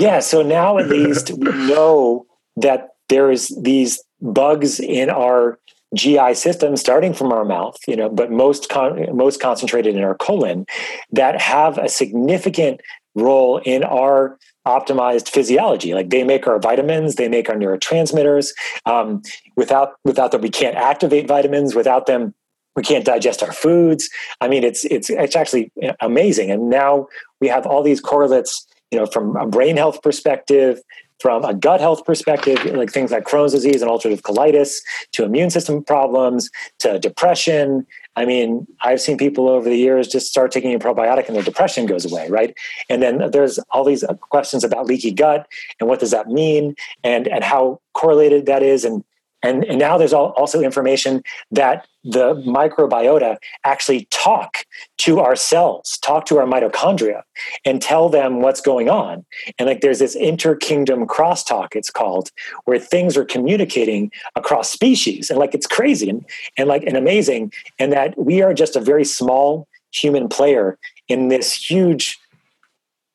Yeah 0.00 0.18
so 0.20 0.42
now 0.42 0.78
at 0.78 0.88
least 0.88 1.30
we 1.30 1.52
know 1.66 2.26
that 2.56 2.88
there 3.08 3.30
is 3.30 3.56
these 3.60 4.02
bugs 4.22 4.80
in 4.80 5.10
our 5.10 5.58
GI 5.94 6.34
system, 6.34 6.76
starting 6.76 7.12
from 7.12 7.32
our 7.32 7.44
mouth, 7.44 7.76
you 7.86 7.96
know, 7.96 8.08
but 8.08 8.30
most 8.30 8.68
con- 8.70 9.14
most 9.14 9.40
concentrated 9.40 9.94
in 9.94 10.02
our 10.02 10.14
colon, 10.14 10.66
that 11.10 11.40
have 11.40 11.76
a 11.76 11.88
significant 11.88 12.80
role 13.14 13.58
in 13.58 13.84
our 13.84 14.38
optimized 14.66 15.28
physiology. 15.28 15.92
Like 15.92 16.10
they 16.10 16.24
make 16.24 16.46
our 16.46 16.58
vitamins, 16.58 17.16
they 17.16 17.28
make 17.28 17.48
our 17.48 17.56
neurotransmitters. 17.56 18.52
Um, 18.86 19.22
without 19.56 19.94
without 20.04 20.32
them, 20.32 20.40
we 20.40 20.50
can't 20.50 20.76
activate 20.76 21.28
vitamins. 21.28 21.74
Without 21.74 22.06
them, 22.06 22.34
we 22.74 22.82
can't 22.82 23.04
digest 23.04 23.42
our 23.42 23.52
foods. 23.52 24.08
I 24.40 24.48
mean, 24.48 24.64
it's 24.64 24.84
it's 24.86 25.10
it's 25.10 25.36
actually 25.36 25.72
amazing. 26.00 26.50
And 26.50 26.70
now 26.70 27.08
we 27.40 27.48
have 27.48 27.66
all 27.66 27.82
these 27.82 28.00
correlates, 28.00 28.66
you 28.90 28.98
know, 28.98 29.06
from 29.06 29.36
a 29.36 29.46
brain 29.46 29.76
health 29.76 30.00
perspective, 30.02 30.80
from 31.22 31.44
a 31.44 31.54
gut 31.54 31.80
health 31.80 32.04
perspective, 32.04 32.64
like 32.74 32.90
things 32.90 33.12
like 33.12 33.22
Crohn's 33.24 33.52
disease 33.52 33.80
and 33.80 33.88
ulcerative 33.88 34.22
colitis, 34.22 34.80
to 35.12 35.22
immune 35.22 35.50
system 35.50 35.84
problems, 35.84 36.50
to 36.80 36.98
depression. 36.98 37.86
I 38.16 38.24
mean, 38.24 38.66
I've 38.82 39.00
seen 39.00 39.16
people 39.16 39.48
over 39.48 39.68
the 39.68 39.76
years 39.76 40.08
just 40.08 40.26
start 40.26 40.50
taking 40.50 40.74
a 40.74 40.80
probiotic 40.80 41.28
and 41.28 41.36
their 41.36 41.44
depression 41.44 41.86
goes 41.86 42.10
away, 42.10 42.28
right? 42.28 42.52
And 42.90 43.00
then 43.00 43.30
there's 43.30 43.60
all 43.70 43.84
these 43.84 44.02
uh, 44.02 44.14
questions 44.14 44.64
about 44.64 44.86
leaky 44.86 45.12
gut 45.12 45.46
and 45.78 45.88
what 45.88 46.00
does 46.00 46.10
that 46.10 46.26
mean 46.26 46.74
and 47.04 47.28
and 47.28 47.44
how 47.44 47.80
correlated 47.94 48.46
that 48.46 48.64
is 48.64 48.84
and 48.84 49.04
and, 49.44 49.64
and 49.64 49.78
now 49.78 49.98
there's 49.98 50.12
also 50.12 50.60
information 50.60 51.22
that 51.50 51.86
the 52.04 52.34
microbiota 52.34 53.36
actually 53.64 54.06
talk 54.10 54.64
to 54.98 55.20
our 55.20 55.36
cells, 55.36 55.98
talk 56.02 56.26
to 56.26 56.38
our 56.38 56.46
mitochondria, 56.46 57.22
and 57.64 57.80
tell 57.80 58.08
them 58.08 58.40
what's 58.40 58.60
going 58.60 58.88
on. 58.88 59.24
And 59.58 59.68
like 59.68 59.80
there's 59.80 59.98
this 59.98 60.16
interkingdom 60.16 61.06
crosstalk, 61.06 61.74
it's 61.74 61.90
called, 61.90 62.30
where 62.64 62.78
things 62.78 63.16
are 63.16 63.24
communicating 63.24 64.10
across 64.34 64.70
species. 64.70 65.30
And 65.30 65.38
like 65.38 65.54
it's 65.54 65.66
crazy 65.66 66.10
and, 66.10 66.24
and 66.58 66.68
like 66.68 66.82
and 66.84 66.96
amazing. 66.96 67.52
And 67.78 67.92
that 67.92 68.18
we 68.18 68.42
are 68.42 68.54
just 68.54 68.76
a 68.76 68.80
very 68.80 69.04
small 69.04 69.68
human 69.92 70.28
player 70.28 70.78
in 71.08 71.28
this 71.28 71.52
huge 71.52 72.18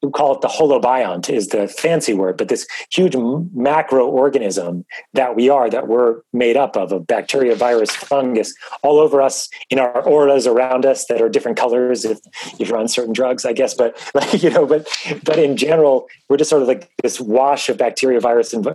we 0.02 0.12
call 0.12 0.36
it 0.36 0.42
the 0.42 0.48
holobiont 0.48 1.30
is 1.30 1.48
the 1.48 1.68
fancy 1.68 2.14
word, 2.14 2.38
but 2.38 2.50
this 2.50 2.68
huge 2.92 3.16
macro 3.54 4.08
organism 4.08 4.86
that 5.14 5.36
we 5.36 5.50
are, 5.50 5.70
that 5.70 5.88
we're 5.88 6.22
made 6.34 6.56
up 6.56 6.76
of, 6.76 6.92
of 6.92 7.08
bacteria, 7.08 7.56
virus, 7.56 7.96
fungus, 7.96 8.54
all 8.84 9.00
over 9.00 9.22
us, 9.22 9.50
in 9.70 9.80
our 9.80 10.04
auras 10.04 10.46
around 10.46 10.86
us 10.86 11.06
that 11.08 11.22
are 11.22 11.30
different 11.30 11.58
colors 11.58 12.06
if, 12.06 12.20
if 12.60 12.70
you're 12.70 12.78
on 12.78 12.88
certain 12.88 13.14
drugs, 13.14 13.44
I 13.44 13.54
guess. 13.54 13.74
But 13.74 13.98
like, 14.14 14.44
you 14.44 14.52
know, 14.52 14.66
but 14.66 14.88
but 15.24 15.40
in 15.40 15.58
general, 15.58 16.08
we're 16.30 16.38
just 16.38 16.50
sort 16.50 16.62
of 16.62 16.68
like 16.68 16.90
this 17.02 17.20
wash 17.20 17.70
of 17.70 17.78
bacteria, 17.78 18.20
virus, 18.20 18.54
and 18.54 18.68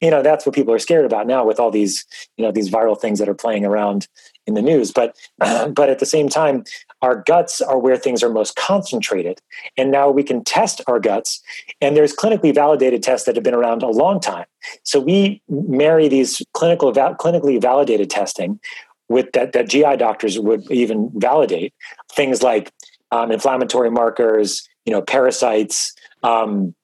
you 0.00 0.10
know, 0.10 0.22
that's 0.22 0.46
what 0.46 0.54
people 0.54 0.72
are 0.72 0.78
scared 0.78 1.04
about 1.04 1.26
now 1.26 1.44
with 1.44 1.60
all 1.60 1.70
these, 1.70 2.06
you 2.36 2.44
know, 2.44 2.52
these 2.52 2.70
viral 2.70 2.98
things 2.98 3.18
that 3.18 3.28
are 3.28 3.34
playing 3.34 3.66
around 3.66 4.08
in 4.46 4.54
the 4.54 4.62
news. 4.62 4.90
But 4.90 5.16
but 5.38 5.90
at 5.90 5.98
the 5.98 6.06
same 6.06 6.28
time, 6.28 6.64
our 7.02 7.22
guts 7.26 7.60
are 7.60 7.78
where 7.78 7.96
things 7.96 8.22
are 8.22 8.30
most 8.30 8.56
concentrated, 8.56 9.40
and 9.76 9.90
now 9.90 10.08
we 10.10 10.22
can 10.22 10.42
test 10.44 10.80
our 10.86 11.00
guts. 11.00 11.42
And 11.80 11.96
there's 11.96 12.14
clinically 12.14 12.54
validated 12.54 13.02
tests 13.02 13.26
that 13.26 13.34
have 13.34 13.44
been 13.44 13.54
around 13.54 13.82
a 13.82 13.88
long 13.88 14.20
time. 14.20 14.46
So 14.84 15.00
we 15.00 15.42
marry 15.48 16.08
these 16.08 16.40
clinical 16.54 16.92
clinically 16.92 17.60
validated 17.60 18.08
testing 18.08 18.60
with 19.08 19.32
that 19.32 19.52
that 19.52 19.68
GI 19.68 19.96
doctors 19.96 20.38
would 20.38 20.70
even 20.70 21.10
validate 21.16 21.74
things 22.12 22.42
like 22.42 22.72
um, 23.10 23.30
inflammatory 23.30 23.90
markers, 23.90 24.66
you 24.86 24.92
know, 24.92 25.02
parasites. 25.02 25.92
Um, 26.22 26.74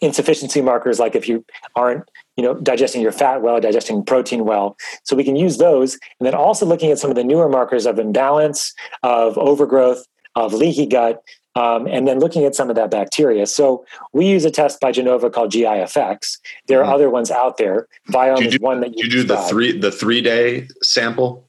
insufficiency 0.00 0.60
markers 0.60 1.00
like 1.00 1.16
if 1.16 1.28
you 1.28 1.44
aren't 1.74 2.08
you 2.38 2.44
know 2.44 2.54
digesting 2.54 3.02
your 3.02 3.12
fat 3.12 3.42
well 3.42 3.60
digesting 3.60 4.02
protein 4.02 4.44
well. 4.46 4.76
So 5.02 5.16
we 5.16 5.24
can 5.24 5.36
use 5.36 5.58
those. 5.58 5.98
And 6.18 6.26
then 6.26 6.34
also 6.34 6.64
looking 6.64 6.90
at 6.90 6.98
some 6.98 7.10
of 7.10 7.16
the 7.16 7.24
newer 7.24 7.48
markers 7.48 7.84
of 7.84 7.98
imbalance 7.98 8.72
of 9.02 9.36
overgrowth 9.36 10.06
of 10.36 10.54
leaky 10.54 10.86
gut 10.86 11.22
um, 11.56 11.88
and 11.88 12.06
then 12.06 12.20
looking 12.20 12.44
at 12.44 12.54
some 12.54 12.70
of 12.70 12.76
that 12.76 12.90
bacteria. 12.90 13.44
So 13.46 13.84
we 14.12 14.26
use 14.26 14.44
a 14.44 14.50
test 14.50 14.78
by 14.80 14.92
genova 14.92 15.28
called 15.28 15.50
gifx 15.50 16.38
there 16.68 16.80
mm-hmm. 16.80 16.88
are 16.88 16.94
other 16.94 17.10
ones 17.10 17.30
out 17.32 17.56
there. 17.56 17.88
Viome 18.10 18.46
is 18.46 18.60
one 18.60 18.80
that 18.80 18.96
you, 18.96 19.04
you 19.04 19.10
do 19.10 19.22
the 19.24 19.36
three 19.36 19.76
the 19.76 19.90
three 19.90 20.22
day 20.22 20.68
sample? 20.82 21.44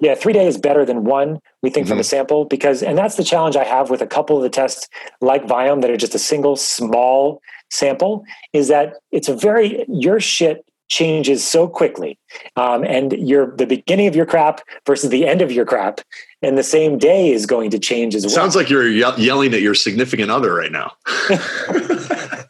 Yeah, 0.00 0.16
three 0.16 0.32
days 0.32 0.56
is 0.56 0.60
better 0.60 0.84
than 0.84 1.04
one, 1.04 1.38
we 1.62 1.70
think, 1.70 1.86
mm-hmm. 1.86 1.92
from 1.92 2.00
a 2.00 2.04
sample, 2.04 2.44
because, 2.44 2.82
and 2.82 2.98
that's 2.98 3.14
the 3.14 3.22
challenge 3.22 3.54
I 3.54 3.62
have 3.62 3.90
with 3.90 4.02
a 4.02 4.08
couple 4.08 4.36
of 4.36 4.42
the 4.42 4.50
tests 4.50 4.88
like 5.20 5.46
Viome 5.46 5.82
that 5.82 5.90
are 5.90 5.96
just 5.96 6.16
a 6.16 6.18
single 6.18 6.56
small 6.56 7.40
sample 7.70 8.24
is 8.52 8.68
that 8.68 8.94
it's 9.12 9.28
a 9.28 9.36
very 9.36 9.84
your 9.88 10.20
shit 10.20 10.64
changes 10.88 11.46
so 11.46 11.66
quickly. 11.66 12.18
Um, 12.56 12.84
and 12.84 13.12
your 13.12 13.54
the 13.56 13.66
beginning 13.66 14.06
of 14.06 14.14
your 14.14 14.26
crap 14.26 14.60
versus 14.86 15.10
the 15.10 15.26
end 15.26 15.42
of 15.42 15.50
your 15.50 15.64
crap 15.64 16.00
and 16.42 16.58
the 16.58 16.62
same 16.62 16.98
day 16.98 17.32
is 17.32 17.46
going 17.46 17.70
to 17.70 17.78
change 17.78 18.14
as 18.14 18.24
well. 18.24 18.34
Sounds 18.34 18.54
like 18.54 18.68
you're 18.70 18.88
ye- 18.88 19.16
yelling 19.16 19.54
at 19.54 19.62
your 19.62 19.74
significant 19.74 20.30
other 20.30 20.54
right 20.54 20.72
now. 20.72 20.92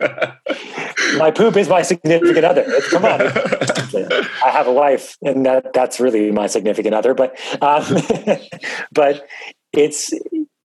my 1.18 1.30
poop 1.30 1.56
is 1.56 1.68
my 1.68 1.82
significant 1.82 2.44
other. 2.44 2.64
Come 2.90 3.04
on. 3.04 3.20
I 3.20 4.50
have 4.50 4.66
a 4.66 4.72
wife 4.72 5.16
and 5.22 5.44
that 5.46 5.72
that's 5.72 6.00
really 6.00 6.30
my 6.30 6.46
significant 6.46 6.94
other 6.94 7.14
but 7.14 7.38
um, 7.62 7.84
but 8.92 9.26
it's 9.72 10.12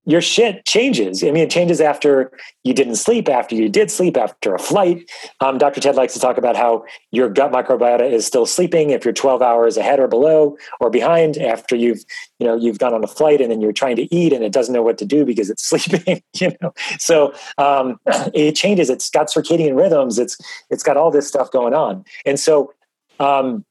your 0.06 0.22
shit 0.22 0.66
changes. 0.66 1.24
I 1.24 1.32
mean, 1.32 1.44
it 1.44 1.50
changes 1.50 1.82
after 1.82 2.32
you 2.64 2.74
didn't 2.74 2.96
sleep, 2.96 3.28
after 3.28 3.56
you 3.56 3.70
did 3.70 3.90
sleep, 3.90 4.18
after 4.18 4.54
a 4.54 4.60
flight. 4.60 5.10
Um, 5.42 5.58
Dr. 5.58 5.82
Ted 5.82 5.96
likes 5.96 6.14
to 6.14 6.20
talk 6.20 6.38
about 6.38 6.56
how 6.56 6.86
your 7.12 7.30
gut 7.30 7.52
microbiota 7.52 8.10
is 8.10 8.26
still 8.26 8.46
sleeping 8.46 8.92
if 8.92 9.04
you're 9.04 9.14
12 9.14 9.42
hours 9.42 9.78
ahead 9.78 10.00
or 10.00 10.08
below 10.08 10.58
or 10.80 10.90
behind 10.90 11.38
after 11.38 11.76
you've, 11.76 12.04
you 12.40 12.46
know, 12.46 12.56
you've 12.56 12.78
gone 12.78 12.94
on 12.94 13.04
a 13.04 13.08
flight 13.08 13.42
and 13.42 13.52
then 13.52 13.62
you're 13.62 13.74
trying 13.74 13.96
to 13.96 14.14
eat 14.16 14.32
and 14.32 14.44
it 14.44 14.52
doesn't 14.52 14.74
know 14.74 14.84
what 14.84 14.98
to 15.00 15.06
do 15.06 15.26
because 15.26 15.50
it's 15.50 15.66
sleeping, 15.70 16.22
you 16.40 16.52
know. 16.62 16.74
So 17.00 17.34
um, 17.58 18.00
it 18.34 18.54
changes. 18.54 18.90
It's 18.90 19.10
got 19.10 19.28
circadian 19.28 19.76
rhythms. 19.76 20.20
It's 20.20 20.38
it's 20.70 20.84
got 20.84 20.98
all 20.98 21.12
this 21.12 21.28
stuff 21.28 21.52
going 21.52 21.74
on. 21.74 22.06
And 22.26 22.40
so 22.40 22.74
um, 23.20 23.66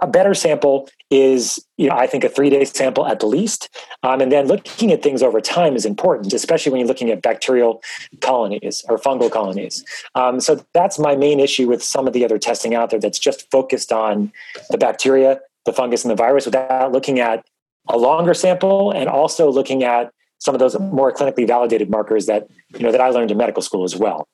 a 0.00 0.06
better 0.06 0.32
sample 0.34 0.88
is 1.10 1.64
you 1.76 1.88
know 1.88 1.94
i 1.94 2.06
think 2.06 2.24
a 2.24 2.28
three 2.28 2.48
day 2.48 2.64
sample 2.64 3.06
at 3.06 3.20
the 3.20 3.26
least. 3.26 3.68
Um, 4.02 4.20
and 4.20 4.32
then 4.32 4.46
looking 4.46 4.92
at 4.92 5.02
things 5.02 5.22
over 5.22 5.40
time 5.40 5.76
is 5.76 5.84
important 5.84 6.32
especially 6.32 6.72
when 6.72 6.80
you're 6.80 6.88
looking 6.88 7.10
at 7.10 7.22
bacterial 7.22 7.82
colonies 8.20 8.84
or 8.88 8.98
fungal 8.98 9.30
colonies. 9.30 9.84
Um, 10.14 10.40
so 10.40 10.64
that's 10.72 10.98
my 10.98 11.16
main 11.16 11.40
issue 11.40 11.68
with 11.68 11.82
some 11.82 12.06
of 12.06 12.12
the 12.12 12.24
other 12.24 12.38
testing 12.38 12.74
out 12.74 12.90
there 12.90 13.00
that's 13.00 13.18
just 13.18 13.50
focused 13.50 13.92
on 13.92 14.32
the 14.70 14.78
bacteria 14.78 15.40
the 15.64 15.72
fungus 15.72 16.04
and 16.04 16.10
the 16.10 16.16
virus 16.16 16.46
without 16.46 16.92
looking 16.92 17.18
at 17.18 17.44
a 17.88 17.98
longer 17.98 18.34
sample 18.34 18.90
and 18.92 19.08
also 19.08 19.50
looking 19.50 19.84
at 19.84 20.12
some 20.38 20.54
of 20.54 20.58
those 20.58 20.78
more 20.78 21.12
clinically 21.12 21.46
validated 21.46 21.90
markers 21.90 22.26
that 22.26 22.48
you 22.74 22.80
know 22.80 22.92
that 22.92 23.00
i 23.00 23.10
learned 23.10 23.30
in 23.30 23.36
medical 23.36 23.62
school 23.62 23.84
as 23.84 23.94
well. 23.94 24.26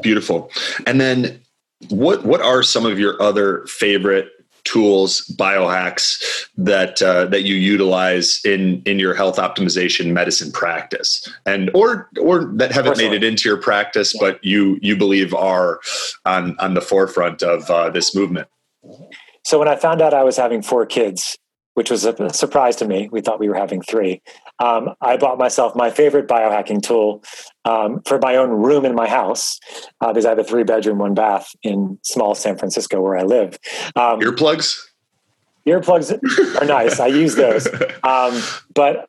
Beautiful. 0.00 0.50
And 0.86 1.00
then 1.00 1.40
what 1.90 2.24
what 2.24 2.40
are 2.40 2.62
some 2.62 2.86
of 2.86 2.98
your 2.98 3.20
other 3.20 3.64
favorite 3.66 4.28
tools, 4.64 5.22
biohacks 5.38 6.46
that 6.56 7.00
uh, 7.02 7.26
that 7.26 7.42
you 7.42 7.54
utilize 7.54 8.40
in 8.44 8.82
in 8.84 8.98
your 8.98 9.14
health 9.14 9.36
optimization 9.36 10.12
medicine 10.12 10.50
practice, 10.50 11.28
and 11.46 11.70
or 11.74 12.08
or 12.20 12.46
that 12.56 12.72
haven't 12.72 12.98
made 12.98 13.12
it 13.12 13.22
into 13.22 13.48
your 13.48 13.58
practice, 13.58 14.16
but 14.18 14.42
you 14.42 14.78
you 14.82 14.96
believe 14.96 15.34
are 15.34 15.80
on 16.24 16.56
on 16.58 16.74
the 16.74 16.80
forefront 16.80 17.42
of 17.42 17.70
uh, 17.70 17.90
this 17.90 18.14
movement? 18.14 18.48
So 19.44 19.58
when 19.58 19.68
I 19.68 19.76
found 19.76 20.00
out 20.00 20.14
I 20.14 20.24
was 20.24 20.36
having 20.36 20.62
four 20.62 20.86
kids, 20.86 21.36
which 21.74 21.90
was 21.90 22.04
a 22.04 22.32
surprise 22.32 22.76
to 22.76 22.86
me, 22.86 23.08
we 23.12 23.20
thought 23.20 23.38
we 23.40 23.48
were 23.48 23.54
having 23.56 23.82
three. 23.82 24.22
Um, 24.60 24.90
I 25.00 25.16
bought 25.16 25.38
myself 25.38 25.74
my 25.74 25.90
favorite 25.90 26.26
biohacking 26.28 26.82
tool 26.82 27.22
um, 27.64 28.00
for 28.06 28.18
my 28.18 28.36
own 28.36 28.50
room 28.50 28.84
in 28.84 28.94
my 28.94 29.08
house 29.08 29.58
uh, 30.00 30.12
because 30.12 30.24
I 30.24 30.30
have 30.30 30.38
a 30.38 30.44
three 30.44 30.62
bedroom, 30.64 30.98
one 30.98 31.14
bath 31.14 31.54
in 31.62 31.98
small 32.02 32.34
San 32.34 32.56
Francisco 32.56 33.00
where 33.00 33.16
I 33.16 33.22
live. 33.22 33.58
Um, 33.96 34.20
Earplugs. 34.20 34.78
earplugs 35.66 36.12
are 36.60 36.64
nice. 36.64 37.00
I 37.00 37.08
use 37.08 37.34
those, 37.34 37.66
um, 38.04 38.40
but 38.74 39.08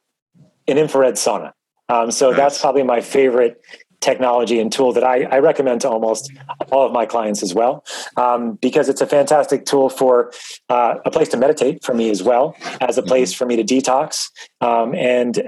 an 0.67 0.77
infrared 0.77 1.15
sauna. 1.15 1.51
Um, 1.87 2.09
so 2.09 2.29
Nice. 2.31 2.37
that's 2.37 2.61
probably 2.61 2.81
my 2.81 2.99
favorite 3.01 3.61
technology 4.05 4.59
and 4.59 4.71
tool 4.71 4.93
that 4.93 5.03
I, 5.03 5.23
I 5.23 5.39
recommend 5.39 5.81
to 5.81 5.89
almost 5.89 6.31
all 6.71 6.85
of 6.85 6.91
my 6.93 7.05
clients 7.05 7.41
as 7.41 7.53
well, 7.53 7.83
um, 8.15 8.53
because 8.61 8.87
it's 8.87 9.01
a 9.01 9.07
fantastic 9.07 9.65
tool 9.65 9.89
for 9.89 10.31
uh, 10.69 10.95
a 11.03 11.11
place 11.11 11.29
to 11.29 11.37
meditate 11.37 11.83
for 11.83 11.93
me 11.93 12.09
as 12.11 12.21
well, 12.21 12.55
as 12.81 12.97
a 12.97 13.03
place 13.03 13.33
for 13.33 13.45
me 13.45 13.55
to 13.55 13.63
detox, 13.63 14.29
um, 14.61 14.93
and 14.93 15.43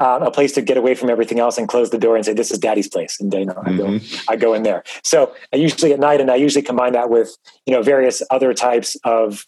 uh, 0.00 0.20
a 0.22 0.30
place 0.30 0.52
to 0.52 0.62
get 0.62 0.78
away 0.78 0.94
from 0.94 1.10
everything 1.10 1.38
else 1.38 1.58
and 1.58 1.68
close 1.68 1.90
the 1.90 1.98
door 1.98 2.16
and 2.16 2.24
say, 2.24 2.32
"This 2.32 2.50
is 2.50 2.58
Daddy's 2.58 2.88
place," 2.88 3.20
and 3.20 3.32
you 3.32 3.44
know, 3.44 3.62
I 3.62 3.76
go, 3.76 4.00
I 4.30 4.36
go 4.36 4.54
in 4.54 4.62
there. 4.62 4.82
So 5.02 5.34
I 5.52 5.56
usually 5.56 5.92
at 5.92 6.00
night, 6.00 6.20
and 6.22 6.30
I 6.30 6.36
usually 6.36 6.62
combine 6.62 6.94
that 6.94 7.10
with 7.10 7.36
you 7.66 7.74
know 7.74 7.82
various 7.82 8.22
other 8.30 8.54
types 8.54 8.96
of 9.04 9.46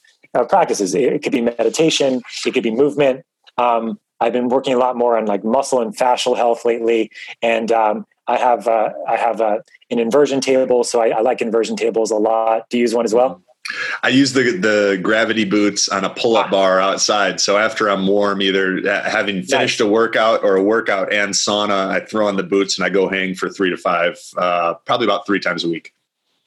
practices. 0.50 0.94
It, 0.94 1.14
it 1.14 1.22
could 1.22 1.32
be 1.32 1.40
meditation, 1.40 2.20
it 2.44 2.52
could 2.52 2.62
be 2.62 2.70
movement. 2.70 3.24
Um, 3.56 3.98
I've 4.20 4.32
been 4.32 4.48
working 4.48 4.74
a 4.74 4.78
lot 4.78 4.96
more 4.96 5.16
on 5.16 5.26
like 5.26 5.44
muscle 5.44 5.80
and 5.80 5.96
fascial 5.96 6.36
health 6.36 6.64
lately, 6.64 7.10
and 7.40 7.70
um, 7.72 8.04
I 8.28 8.36
have 8.36 8.68
uh, 8.68 8.90
I 9.08 9.16
have 9.16 9.40
uh, 9.40 9.58
an 9.90 9.98
inversion 9.98 10.40
table, 10.40 10.84
so 10.84 11.00
I, 11.00 11.08
I 11.08 11.20
like 11.22 11.40
inversion 11.40 11.76
tables 11.76 12.10
a 12.10 12.16
lot. 12.16 12.68
Do 12.68 12.76
you 12.76 12.82
use 12.82 12.94
one 12.94 13.06
as 13.06 13.14
well? 13.14 13.42
I 14.02 14.08
use 14.08 14.34
the 14.34 14.56
the 14.56 15.00
gravity 15.02 15.44
boots 15.44 15.88
on 15.88 16.04
a 16.04 16.10
pull 16.10 16.36
up 16.36 16.50
bar 16.50 16.78
outside. 16.78 17.40
So 17.40 17.56
after 17.56 17.88
I'm 17.88 18.06
warm, 18.06 18.42
either 18.42 18.80
uh, 18.86 19.08
having 19.08 19.42
finished 19.42 19.80
a 19.80 19.86
workout 19.86 20.44
or 20.44 20.56
a 20.56 20.62
workout 20.62 21.12
and 21.12 21.32
sauna, 21.32 21.88
I 21.88 22.00
throw 22.00 22.28
on 22.28 22.36
the 22.36 22.42
boots 22.42 22.78
and 22.78 22.84
I 22.84 22.90
go 22.90 23.08
hang 23.08 23.34
for 23.34 23.48
three 23.48 23.70
to 23.70 23.76
five, 23.76 24.18
uh, 24.36 24.74
probably 24.84 25.06
about 25.06 25.26
three 25.26 25.40
times 25.40 25.64
a 25.64 25.68
week. 25.68 25.94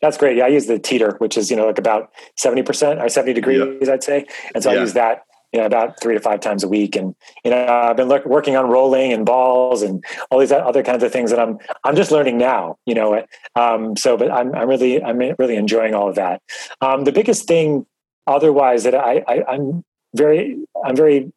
That's 0.01 0.17
great. 0.17 0.37
Yeah, 0.37 0.45
I 0.45 0.49
use 0.49 0.65
the 0.65 0.79
teeter, 0.79 1.15
which 1.17 1.37
is 1.37 1.49
you 1.49 1.57
know 1.57 1.65
like 1.65 1.79
about 1.79 2.11
seventy 2.37 2.63
percent 2.63 3.01
or 3.01 3.09
seventy 3.09 3.33
degrees, 3.33 3.89
I'd 3.89 4.03
say, 4.03 4.27
and 4.53 4.63
so. 4.63 4.71
I 4.71 4.75
use 4.75 4.93
that 4.93 5.25
you 5.51 5.59
know 5.59 5.65
about 5.65 5.99
three 6.01 6.13
to 6.13 6.19
five 6.19 6.39
times 6.39 6.63
a 6.63 6.67
week. 6.67 6.95
And 6.95 7.15
you 7.43 7.51
know 7.51 7.65
I've 7.65 7.97
been 7.97 8.07
look, 8.07 8.25
working 8.25 8.55
on 8.55 8.69
rolling 8.69 9.13
and 9.13 9.25
balls 9.25 9.81
and 9.81 10.03
all 10.29 10.39
these 10.39 10.51
other 10.51 10.83
kinds 10.83 11.03
of 11.03 11.11
things 11.11 11.31
that 11.31 11.39
I'm 11.39 11.57
I'm 11.83 11.95
just 11.95 12.11
learning 12.11 12.37
now. 12.37 12.77
You 12.85 12.95
know, 12.95 13.25
um, 13.55 13.95
so 13.95 14.17
but 14.17 14.31
I'm 14.31 14.53
I'm 14.55 14.67
really 14.67 15.03
I'm 15.03 15.17
really 15.17 15.55
enjoying 15.55 15.93
all 15.93 16.09
of 16.09 16.15
that. 16.15 16.41
Um, 16.81 17.03
the 17.03 17.11
biggest 17.11 17.47
thing, 17.47 17.85
otherwise, 18.27 18.83
that 18.83 18.95
I, 18.95 19.23
I 19.27 19.43
I'm 19.47 19.83
very 20.15 20.57
I'm 20.85 20.95
very 20.95 21.31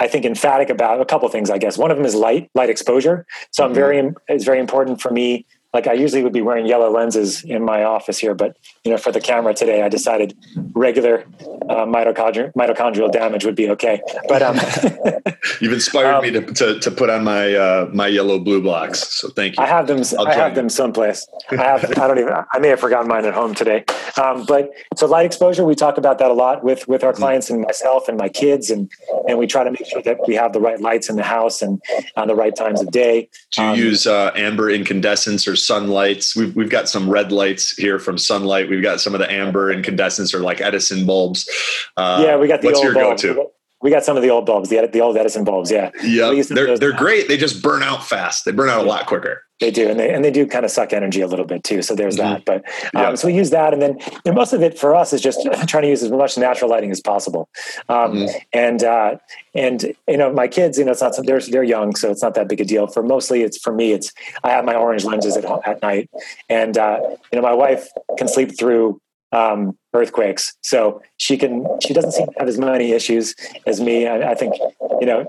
I 0.00 0.08
think 0.08 0.24
emphatic 0.24 0.70
about 0.70 1.00
a 1.00 1.04
couple 1.04 1.26
of 1.26 1.32
things. 1.32 1.50
I 1.50 1.58
guess 1.58 1.76
one 1.76 1.90
of 1.90 1.98
them 1.98 2.06
is 2.06 2.14
light, 2.14 2.50
light 2.54 2.70
exposure. 2.70 3.26
So 3.52 3.64
I'm 3.64 3.74
very 3.74 4.12
it's 4.28 4.44
very 4.44 4.58
important 4.58 5.00
for 5.00 5.10
me. 5.10 5.46
Like 5.72 5.86
I 5.86 5.92
usually 5.92 6.22
would 6.24 6.32
be 6.32 6.42
wearing 6.42 6.66
yellow 6.66 6.90
lenses 6.90 7.44
in 7.44 7.64
my 7.64 7.84
office 7.84 8.18
here, 8.18 8.34
but 8.34 8.56
you 8.84 8.90
know, 8.90 8.96
for 8.98 9.12
the 9.12 9.20
camera 9.20 9.54
today, 9.54 9.82
I 9.82 9.88
decided 9.88 10.36
regular 10.74 11.24
uh, 11.68 11.86
mitochondrial 11.86 12.52
mitochondrial 12.54 13.12
damage 13.12 13.44
would 13.44 13.54
be 13.54 13.70
okay. 13.70 14.00
But 14.28 14.42
um, 14.42 14.56
You've 15.60 15.72
inspired 15.72 16.14
Um, 16.16 16.22
me 16.24 16.30
to, 16.32 16.40
to, 16.54 16.80
to 16.80 16.90
put 16.90 17.08
on 17.10 17.22
my 17.24 17.54
uh, 17.54 17.88
my 17.92 18.08
yellow 18.08 18.38
blue 18.40 18.60
blocks. 18.60 19.20
So 19.20 19.28
thank 19.28 19.56
you. 19.56 19.62
I 19.62 19.66
have 19.66 19.86
them. 19.86 20.02
I'll 20.18 20.26
I 20.26 20.34
have 20.34 20.52
you. 20.52 20.56
them 20.56 20.68
someplace. 20.68 21.26
I 21.50 21.56
have. 21.56 21.84
I 21.98 22.08
don't 22.08 22.18
even. 22.18 22.32
I 22.52 22.58
may 22.58 22.68
have 22.68 22.80
forgotten 22.80 23.06
mine 23.08 23.24
at 23.24 23.34
home 23.34 23.54
today. 23.54 23.84
Um, 24.20 24.44
but 24.46 24.70
so 24.96 25.06
light 25.06 25.24
exposure, 25.26 25.64
we 25.64 25.74
talk 25.76 25.98
about 25.98 26.18
that 26.18 26.30
a 26.30 26.34
lot 26.34 26.64
with 26.64 26.88
with 26.88 27.00
Mm-hmm. 27.00 27.06
our 27.06 27.12
clients 27.14 27.48
and 27.48 27.62
myself 27.62 28.08
and 28.08 28.18
my 28.18 28.28
kids, 28.28 28.70
and 28.70 28.90
and 29.28 29.38
we 29.38 29.46
try 29.46 29.62
to 29.64 29.70
make 29.70 29.86
sure 29.86 30.02
that 30.02 30.18
we 30.26 30.34
have 30.34 30.52
the 30.52 30.60
right 30.60 30.80
lights 30.80 31.08
in 31.08 31.16
the 31.16 31.22
house 31.22 31.62
and 31.62 31.80
on 32.16 32.26
the 32.28 32.34
right 32.34 32.54
times 32.56 32.80
of 32.82 32.90
day. 32.90 33.28
Do 33.52 33.62
you 33.62 33.68
Um, 33.70 33.78
use 33.78 34.06
uh, 34.06 34.32
amber 34.34 34.68
incandescents 34.70 35.46
or 35.48 35.56
sunlights? 35.66 36.34
We've, 36.36 36.54
we've 36.56 36.70
got 36.70 36.88
some 36.88 37.08
red 37.08 37.32
lights 37.32 37.70
here 37.76 37.98
from 37.98 38.18
Sunlight. 38.18 38.68
We've 38.68 38.82
got 38.82 39.00
some 39.00 39.14
of 39.14 39.20
the 39.20 39.30
amber 39.30 39.70
incandescents 39.70 40.34
or 40.34 40.40
like 40.40 40.60
Edison 40.60 41.06
bulbs. 41.06 41.48
Uh, 41.96 42.22
yeah, 42.26 42.36
we 42.36 42.48
got 42.48 42.60
the 42.62 42.68
what's 42.68 42.78
old 42.78 42.84
your 42.84 42.94
bulbs. 42.94 43.22
go-to? 43.22 43.46
We 43.82 43.90
got 43.90 44.04
some 44.04 44.16
of 44.16 44.22
the 44.22 44.28
old 44.30 44.44
bulbs, 44.46 44.68
the 44.68 44.86
the 44.92 45.00
old 45.00 45.16
Edison 45.16 45.44
bulbs. 45.44 45.70
Yeah, 45.70 45.90
Yeah, 46.02 46.30
We 46.30 46.36
use 46.38 46.48
some 46.48 46.58
of 46.58 46.66
they're 46.66 46.78
they're 46.78 46.92
now. 46.92 46.98
great. 46.98 47.28
They 47.28 47.36
just 47.38 47.62
burn 47.62 47.82
out 47.82 48.04
fast. 48.04 48.44
They 48.44 48.52
burn 48.52 48.68
out 48.68 48.84
a 48.84 48.88
lot 48.88 49.06
quicker. 49.06 49.42
They 49.60 49.70
do, 49.70 49.90
and 49.90 50.00
they 50.00 50.12
and 50.12 50.24
they 50.24 50.30
do 50.30 50.46
kind 50.46 50.64
of 50.64 50.70
suck 50.70 50.92
energy 50.94 51.20
a 51.20 51.26
little 51.26 51.44
bit 51.44 51.64
too. 51.64 51.82
So 51.82 51.94
there's 51.94 52.16
that. 52.16 52.44
But 52.46 52.56
um, 52.56 52.62
Mm-hmm. 52.62 52.98
Yeah. 52.98 53.14
so 53.14 53.28
we 53.28 53.34
use 53.34 53.50
that, 53.50 53.72
and 53.74 53.82
then 53.82 53.98
know, 54.24 54.32
most 54.32 54.52
of 54.54 54.62
it 54.62 54.78
for 54.78 54.94
us 54.94 55.12
is 55.12 55.20
just 55.20 55.40
trying 55.68 55.82
to 55.82 55.88
use 55.88 56.02
as 56.02 56.10
much 56.10 56.38
natural 56.38 56.70
lighting 56.70 56.90
as 56.90 57.00
possible. 57.00 57.48
Um, 57.88 58.10
Mm-hmm. 58.12 58.36
And 58.54 58.82
uh, 58.84 59.16
and 59.54 59.94
you 60.08 60.16
know, 60.16 60.32
my 60.32 60.48
kids, 60.48 60.78
you 60.78 60.84
know, 60.84 60.92
it's 60.92 61.02
not 61.02 61.14
some- 61.14 61.26
they're 61.26 61.40
they're 61.40 61.62
young, 61.62 61.94
so 61.94 62.10
it's 62.10 62.22
not 62.22 62.34
that 62.34 62.48
big 62.48 62.60
a 62.60 62.64
deal. 62.64 62.86
For 62.86 63.02
mostly, 63.02 63.42
it's 63.42 63.58
for 63.58 63.72
me. 63.72 63.92
It's 63.92 64.12
I 64.42 64.50
have 64.50 64.64
my 64.64 64.74
orange 64.74 65.04
lenses 65.04 65.36
at 65.36 65.44
at 65.66 65.82
night, 65.82 66.08
and 66.48 66.78
uh, 66.78 66.98
you 67.30 67.36
know, 67.36 67.42
my 67.42 67.52
wife 67.54 67.86
can 68.16 68.28
sleep 68.28 68.58
through 68.58 68.98
um, 69.32 69.76
earthquakes, 69.92 70.56
so 70.62 71.02
she 71.18 71.36
can 71.36 71.66
she 71.86 71.92
doesn't 71.92 72.12
seem 72.12 72.26
to 72.28 72.32
have 72.38 72.48
as 72.48 72.58
many 72.58 72.92
issues 72.92 73.34
as 73.66 73.80
me. 73.80 74.06
I, 74.06 74.30
I 74.32 74.34
think 74.34 74.54
you 75.00 75.06
know 75.06 75.26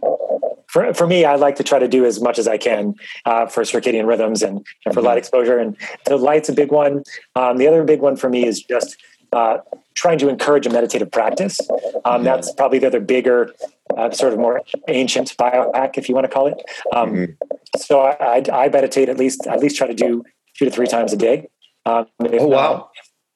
for, 0.71 0.93
for 0.93 1.05
me, 1.05 1.25
I 1.25 1.35
like 1.35 1.55
to 1.57 1.63
try 1.63 1.79
to 1.79 1.87
do 1.87 2.05
as 2.05 2.21
much 2.21 2.39
as 2.39 2.47
I 2.47 2.57
can 2.57 2.95
uh, 3.25 3.45
for 3.45 3.63
circadian 3.63 4.07
rhythms 4.07 4.41
and, 4.41 4.65
and 4.85 4.93
for 4.93 5.01
light 5.01 5.17
exposure. 5.17 5.57
And 5.57 5.75
the 6.05 6.17
light's 6.17 6.49
a 6.49 6.53
big 6.53 6.71
one. 6.71 7.03
Um, 7.35 7.57
the 7.57 7.67
other 7.67 7.83
big 7.83 8.01
one 8.01 8.15
for 8.15 8.29
me 8.29 8.45
is 8.45 8.63
just 8.63 8.97
uh, 9.33 9.57
trying 9.95 10.17
to 10.19 10.29
encourage 10.29 10.65
a 10.65 10.69
meditative 10.69 11.11
practice. 11.11 11.59
Um, 12.05 12.23
that's 12.23 12.51
probably 12.53 12.79
the 12.79 12.87
other 12.87 12.99
bigger, 12.99 13.53
uh, 13.97 14.11
sort 14.11 14.33
of 14.33 14.39
more 14.39 14.61
ancient 14.87 15.35
biohack, 15.37 15.97
if 15.97 16.07
you 16.07 16.15
want 16.15 16.25
to 16.25 16.31
call 16.31 16.47
it. 16.47 16.61
Um, 16.93 17.37
So 17.77 18.01
I, 18.01 18.11
I, 18.19 18.65
I 18.65 18.69
meditate 18.69 19.07
at 19.09 19.17
least 19.17 19.47
at 19.47 19.59
least 19.59 19.77
try 19.77 19.87
to 19.87 19.93
do 19.93 20.23
two 20.57 20.65
to 20.65 20.71
three 20.71 20.87
times 20.87 21.13
a 21.13 21.17
day. 21.17 21.47
Um, 21.85 22.05
Oh, 22.19 22.47
wow. 22.47 22.90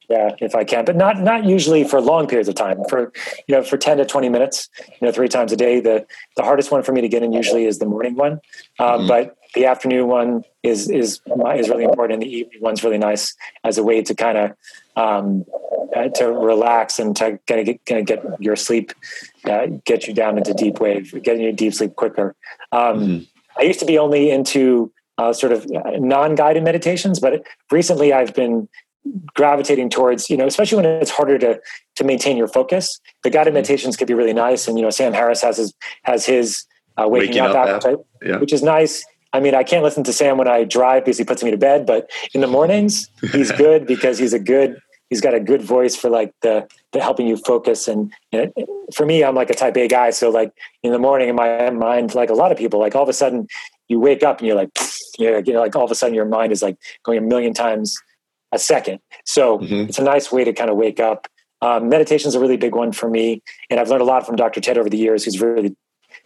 Yeah, 0.09 0.35
if 0.39 0.55
I 0.55 0.63
can, 0.63 0.85
but 0.85 0.95
not 0.95 1.21
not 1.21 1.45
usually 1.45 1.83
for 1.83 2.01
long 2.01 2.27
periods 2.27 2.49
of 2.49 2.55
time. 2.55 2.83
For 2.89 3.11
you 3.47 3.55
know, 3.55 3.63
for 3.63 3.77
ten 3.77 3.97
to 3.97 4.05
twenty 4.05 4.29
minutes, 4.29 4.69
you 4.79 5.05
know, 5.05 5.11
three 5.11 5.27
times 5.27 5.51
a 5.51 5.57
day. 5.57 5.79
The 5.79 6.05
the 6.35 6.43
hardest 6.43 6.71
one 6.71 6.83
for 6.83 6.91
me 6.91 7.01
to 7.01 7.07
get 7.07 7.23
in 7.23 7.33
usually 7.33 7.65
is 7.65 7.79
the 7.79 7.85
morning 7.85 8.15
one. 8.15 8.41
Um, 8.79 9.07
But 9.07 9.37
the 9.53 9.65
afternoon 9.65 10.07
one 10.07 10.43
is 10.63 10.89
is 10.89 11.21
is 11.55 11.69
really 11.69 11.83
important, 11.83 12.13
and 12.15 12.23
the 12.23 12.37
evening 12.37 12.61
one's 12.61 12.83
really 12.83 12.97
nice 12.97 13.35
as 13.63 13.77
a 13.77 13.83
way 13.83 14.01
to 14.01 14.13
kind 14.13 14.37
of 14.37 14.51
um, 14.95 15.45
uh, 15.95 16.09
to 16.09 16.31
relax 16.31 16.99
and 16.99 17.15
to 17.15 17.39
kind 17.47 17.59
of 17.61 17.65
get, 17.65 17.85
kind 17.85 18.01
of 18.01 18.05
get 18.05 18.41
your 18.41 18.55
sleep, 18.55 18.91
uh, 19.45 19.67
get 19.85 20.07
you 20.07 20.13
down 20.13 20.37
into 20.37 20.53
deep 20.53 20.79
wave, 20.79 21.11
getting 21.23 21.41
you 21.41 21.51
deep 21.51 21.73
sleep 21.73 21.95
quicker. 21.95 22.35
Um, 22.71 22.99
mm-hmm. 22.99 23.23
I 23.57 23.63
used 23.63 23.79
to 23.79 23.85
be 23.85 23.97
only 23.97 24.29
into 24.29 24.91
uh, 25.17 25.31
sort 25.31 25.53
of 25.53 25.65
non-guided 25.69 26.63
meditations, 26.63 27.19
but 27.19 27.45
recently 27.71 28.11
I've 28.11 28.33
been 28.33 28.67
gravitating 29.33 29.89
towards 29.89 30.29
you 30.29 30.37
know 30.37 30.47
especially 30.47 30.75
when 30.77 30.85
it's 30.85 31.11
harder 31.11 31.37
to 31.37 31.59
to 31.95 32.03
maintain 32.03 32.37
your 32.37 32.47
focus 32.47 32.99
the 33.23 33.29
guided 33.29 33.51
mm-hmm. 33.51 33.55
meditations 33.55 33.95
could 33.95 34.07
be 34.07 34.13
really 34.13 34.33
nice 34.33 34.67
and 34.67 34.77
you 34.77 34.83
know 34.83 34.89
sam 34.89 35.13
harris 35.13 35.41
has 35.41 35.57
his 35.57 35.73
has 36.03 36.25
his 36.25 36.65
uh, 36.97 37.07
waking, 37.07 37.29
waking, 37.29 37.41
up, 37.41 37.55
up 37.55 37.85
app, 37.85 37.99
yeah. 38.23 38.37
which 38.37 38.51
is 38.51 38.63
nice 38.63 39.05
i 39.33 39.39
mean 39.39 39.53
i 39.53 39.63
can't 39.63 39.83
listen 39.83 40.03
to 40.03 40.11
sam 40.11 40.37
when 40.37 40.47
i 40.47 40.63
drive 40.63 41.05
because 41.05 41.17
he 41.17 41.23
puts 41.23 41.43
me 41.43 41.51
to 41.51 41.57
bed 41.57 41.85
but 41.85 42.09
in 42.33 42.41
the 42.41 42.47
mornings 42.47 43.09
he's 43.31 43.51
good 43.57 43.85
because 43.85 44.17
he's 44.17 44.33
a 44.33 44.39
good 44.39 44.79
he's 45.09 45.21
got 45.21 45.33
a 45.33 45.39
good 45.39 45.61
voice 45.61 45.95
for 45.95 46.09
like 46.09 46.33
the, 46.41 46.67
the 46.91 47.01
helping 47.01 47.27
you 47.27 47.37
focus 47.37 47.87
and, 47.87 48.11
and 48.31 48.51
it, 48.55 48.67
for 48.95 49.05
me 49.05 49.23
i'm 49.23 49.35
like 49.35 49.49
a 49.49 49.55
type 49.55 49.77
a 49.77 49.87
guy 49.87 50.09
so 50.09 50.29
like 50.29 50.51
in 50.83 50.91
the 50.91 50.99
morning 50.99 51.29
in 51.29 51.35
my 51.35 51.69
mind 51.69 52.15
like 52.15 52.29
a 52.29 52.33
lot 52.33 52.51
of 52.51 52.57
people 52.57 52.79
like 52.79 52.95
all 52.95 53.03
of 53.03 53.09
a 53.09 53.13
sudden 53.13 53.47
you 53.87 53.99
wake 53.99 54.23
up 54.23 54.39
and 54.39 54.47
you're 54.47 54.55
like 54.55 54.69
you 55.19 55.31
know, 55.53 55.59
like 55.59 55.75
all 55.75 55.85
of 55.85 55.91
a 55.91 55.95
sudden 55.95 56.15
your 56.15 56.25
mind 56.25 56.51
is 56.51 56.61
like 56.61 56.77
going 57.03 57.17
a 57.17 57.21
million 57.21 57.53
times 57.53 57.97
a 58.51 58.59
second. 58.59 58.99
So 59.25 59.59
mm-hmm. 59.59 59.89
it's 59.89 59.99
a 59.99 60.03
nice 60.03 60.31
way 60.31 60.43
to 60.43 60.53
kind 60.53 60.69
of 60.69 60.77
wake 60.77 60.99
up. 60.99 61.27
Um, 61.61 61.89
meditation 61.89 62.27
is 62.27 62.35
a 62.35 62.39
really 62.39 62.57
big 62.57 62.75
one 62.75 62.91
for 62.91 63.09
me, 63.09 63.41
and 63.69 63.79
I've 63.79 63.89
learned 63.89 64.01
a 64.01 64.05
lot 64.05 64.25
from 64.25 64.35
Dr. 64.35 64.61
Ted 64.61 64.77
over 64.77 64.89
the 64.89 64.97
years. 64.97 65.23
He's 65.23 65.41
really 65.41 65.75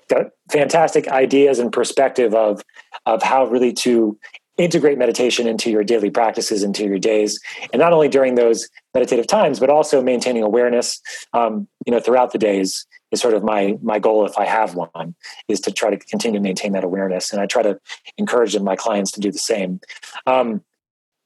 got 0.10 0.28
fantastic 0.52 1.08
ideas 1.08 1.60
and 1.60 1.72
perspective 1.72 2.34
of 2.34 2.62
of 3.06 3.24
how 3.24 3.46
really 3.46 3.72
to 3.74 4.18
integrate 4.58 4.98
meditation 4.98 5.48
into 5.48 5.72
your 5.72 5.86
daily 5.86 6.10
practices, 6.10 6.64
into 6.64 6.84
your 6.84 7.00
days, 7.00 7.40
and 7.72 7.80
not 7.80 7.94
only 7.94 8.10
during 8.10 8.36
those 8.36 8.68
meditative 8.94 9.26
times, 9.26 9.60
but 9.60 9.70
also 9.70 10.02
maintaining 10.02 10.44
awareness. 10.44 11.02
Um, 11.34 11.68
you 11.86 11.94
know, 11.94 12.00
throughout 12.02 12.34
the 12.34 12.38
days 12.38 12.86
is 13.12 13.22
sort 13.22 13.34
of 13.34 13.44
my 13.44 13.78
my 13.82 14.00
goal 14.00 14.26
if 14.26 14.38
I 14.38 14.46
have 14.46 14.76
one 14.76 15.16
is 15.48 15.62
to 15.62 15.72
try 15.72 15.90
to 15.90 15.98
continue 15.98 16.40
to 16.40 16.44
maintain 16.44 16.74
that 16.74 16.84
awareness, 16.84 17.32
and 17.32 17.42
I 17.42 17.46
try 17.46 17.64
to 17.64 17.80
encourage 18.18 18.58
my 18.60 18.76
clients 18.76 19.12
to 19.12 19.22
do 19.22 19.32
the 19.32 19.40
same. 19.40 19.80
Um, 20.28 20.62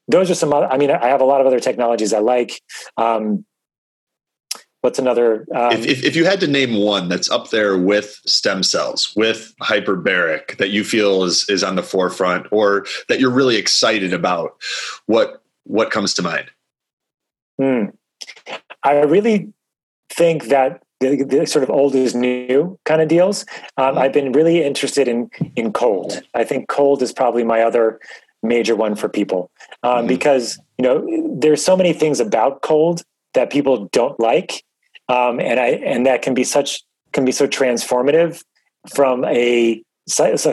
those 0.08 0.30
are 0.30 0.34
some 0.34 0.52
other, 0.52 0.66
i 0.66 0.76
mean 0.76 0.90
i 0.90 1.08
have 1.08 1.20
a 1.20 1.24
lot 1.24 1.40
of 1.40 1.46
other 1.46 1.60
technologies 1.60 2.12
i 2.12 2.18
like 2.18 2.60
um, 2.96 3.44
what's 4.80 4.98
another 4.98 5.46
um, 5.54 5.72
if, 5.72 5.86
if, 5.86 6.04
if, 6.04 6.16
you 6.16 6.24
had 6.24 6.40
to 6.40 6.46
name 6.46 6.74
one 6.74 7.08
that's 7.08 7.30
up 7.30 7.50
there 7.50 7.78
with 7.78 8.20
stem 8.26 8.62
cells 8.62 9.12
with 9.16 9.54
hyperbaric 9.62 10.56
that 10.58 10.70
you 10.70 10.84
feel 10.84 11.24
is 11.24 11.48
is 11.48 11.64
on 11.64 11.76
the 11.76 11.82
forefront 11.82 12.46
or 12.50 12.84
that 13.08 13.20
you're 13.20 13.30
really 13.30 13.56
excited 13.56 14.12
about 14.12 14.60
what 15.06 15.42
what 15.64 15.90
comes 15.90 16.12
to 16.14 16.22
mind 16.22 16.50
hmm. 17.58 17.84
i 18.82 18.92
really 19.00 19.52
think 20.10 20.44
that 20.44 20.82
the, 21.00 21.24
the, 21.24 21.46
sort 21.46 21.62
of 21.62 21.70
old 21.70 21.94
is 21.94 22.14
new 22.14 22.78
kind 22.84 23.02
of 23.02 23.08
deals. 23.08 23.44
Um, 23.76 23.90
mm-hmm. 23.90 23.98
I've 23.98 24.12
been 24.12 24.32
really 24.32 24.62
interested 24.62 25.08
in 25.08 25.30
in 25.56 25.72
cold. 25.72 26.22
I 26.34 26.44
think 26.44 26.68
cold 26.68 27.02
is 27.02 27.12
probably 27.12 27.44
my 27.44 27.60
other 27.60 28.00
major 28.44 28.76
one 28.76 28.94
for 28.94 29.08
people. 29.08 29.50
Um, 29.82 29.98
mm-hmm. 29.98 30.06
because 30.08 30.58
you 30.78 30.84
know 30.84 31.36
there's 31.38 31.64
so 31.64 31.76
many 31.76 31.92
things 31.92 32.20
about 32.20 32.62
cold 32.62 33.02
that 33.34 33.50
people 33.50 33.88
don't 33.92 34.18
like 34.20 34.64
um, 35.08 35.40
and 35.40 35.60
i 35.60 35.68
and 35.68 36.06
that 36.06 36.22
can 36.22 36.34
be 36.34 36.44
such 36.44 36.82
can 37.12 37.24
be 37.24 37.32
so 37.32 37.46
transformative 37.46 38.42
from 38.94 39.24
a 39.24 39.82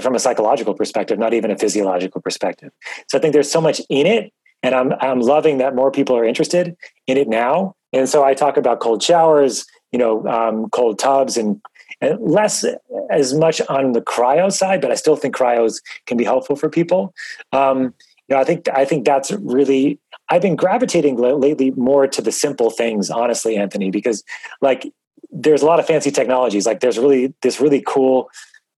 from 0.02 0.16
a 0.16 0.20
psychological 0.20 0.74
perspective 0.74 1.20
not 1.20 1.34
even 1.34 1.52
a 1.52 1.58
physiological 1.58 2.22
perspective. 2.22 2.72
So 3.08 3.18
i 3.18 3.22
think 3.22 3.34
there's 3.34 3.52
so 3.52 3.62
much 3.62 3.82
in 3.90 4.08
it 4.08 4.32
and 4.64 4.74
i'm 4.74 4.94
i'm 5.02 5.20
loving 5.20 5.58
that 5.58 5.76
more 5.76 5.92
people 5.92 6.16
are 6.16 6.26
interested 6.26 6.76
in 7.08 7.18
it 7.18 7.28
now. 7.28 7.76
And 7.94 8.08
so 8.08 8.24
i 8.24 8.34
talk 8.34 8.58
about 8.58 8.80
cold 8.80 9.04
showers 9.04 9.66
you 9.92 10.00
know 10.00 10.26
um, 10.28 10.70
cold 10.70 11.00
tubs 11.00 11.38
and 11.38 11.62
and 12.02 12.20
less 12.20 12.66
as 13.10 13.34
much 13.34 13.62
on 13.70 13.92
the 13.92 14.02
cryo 14.02 14.52
side, 14.52 14.82
but 14.82 14.92
I 14.92 14.96
still 14.96 15.16
think 15.16 15.36
cryos 15.36 15.82
can 16.08 16.18
be 16.18 16.24
helpful 16.24 16.56
for 16.56 16.70
people. 16.70 17.14
Um, 17.52 17.94
you 18.28 18.36
know, 18.36 18.40
I 18.40 18.44
think 18.44 18.68
I 18.70 18.86
think 18.86 19.06
that's 19.06 19.32
really. 19.32 20.00
I've 20.30 20.42
been 20.42 20.56
gravitating 20.56 21.18
lately 21.18 21.72
more 21.72 22.08
to 22.08 22.22
the 22.22 22.32
simple 22.32 22.70
things, 22.70 23.10
honestly, 23.10 23.58
Anthony, 23.58 23.92
because 23.92 24.24
like 24.62 24.92
there's 25.30 25.62
a 25.62 25.66
lot 25.66 25.80
of 25.80 25.86
fancy 25.86 26.10
technologies. 26.10 26.66
Like 26.66 26.80
there's 26.80 26.98
really 26.98 27.34
this 27.42 27.60
really 27.60 27.84
cool 27.86 28.30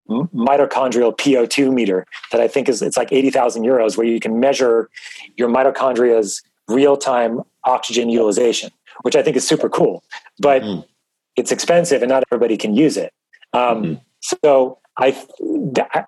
mitochondrial 0.10 1.16
PO2 1.16 1.72
meter 1.72 2.06
that 2.32 2.42
I 2.42 2.48
think 2.48 2.68
is 2.68 2.82
it's 2.82 2.98
like 2.98 3.12
80,000 3.12 3.64
euros 3.64 3.96
where 3.96 4.06
you 4.06 4.20
can 4.20 4.40
measure 4.40 4.90
your 5.38 5.48
mitochondria's 5.48 6.42
real 6.68 6.98
time 6.98 7.42
oxygen 7.66 8.10
utilization, 8.10 8.72
which 9.04 9.16
I 9.16 9.22
think 9.22 9.38
is 9.38 9.48
super 9.48 9.70
cool. 9.70 10.04
But 10.40 10.64
mm 10.64 10.84
it's 11.36 11.52
expensive 11.52 12.02
and 12.02 12.10
not 12.10 12.24
everybody 12.32 12.58
can 12.58 12.76
use 12.76 12.98
it. 12.98 13.14
Um, 13.54 13.84
mm-hmm. 13.84 13.94
So 14.42 14.80
I, 14.98 15.18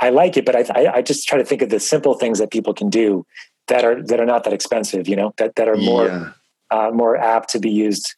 I 0.01 0.09
like 0.09 0.37
it, 0.37 0.45
but 0.45 0.55
I, 0.55 0.93
I 0.93 1.01
just 1.01 1.27
try 1.27 1.37
to 1.37 1.45
think 1.45 1.61
of 1.61 1.69
the 1.69 1.79
simple 1.79 2.13
things 2.13 2.39
that 2.39 2.51
people 2.51 2.73
can 2.73 2.89
do 2.89 3.25
that 3.67 3.83
are, 3.83 4.01
that 4.03 4.19
are 4.19 4.25
not 4.25 4.43
that 4.43 4.53
expensive, 4.53 5.07
you 5.07 5.15
know, 5.15 5.33
that, 5.37 5.55
that 5.55 5.67
are 5.67 5.75
more, 5.75 6.07
yeah. 6.07 6.31
uh, 6.71 6.91
more 6.91 7.17
apt 7.17 7.49
to 7.49 7.59
be 7.59 7.69
used 7.69 8.15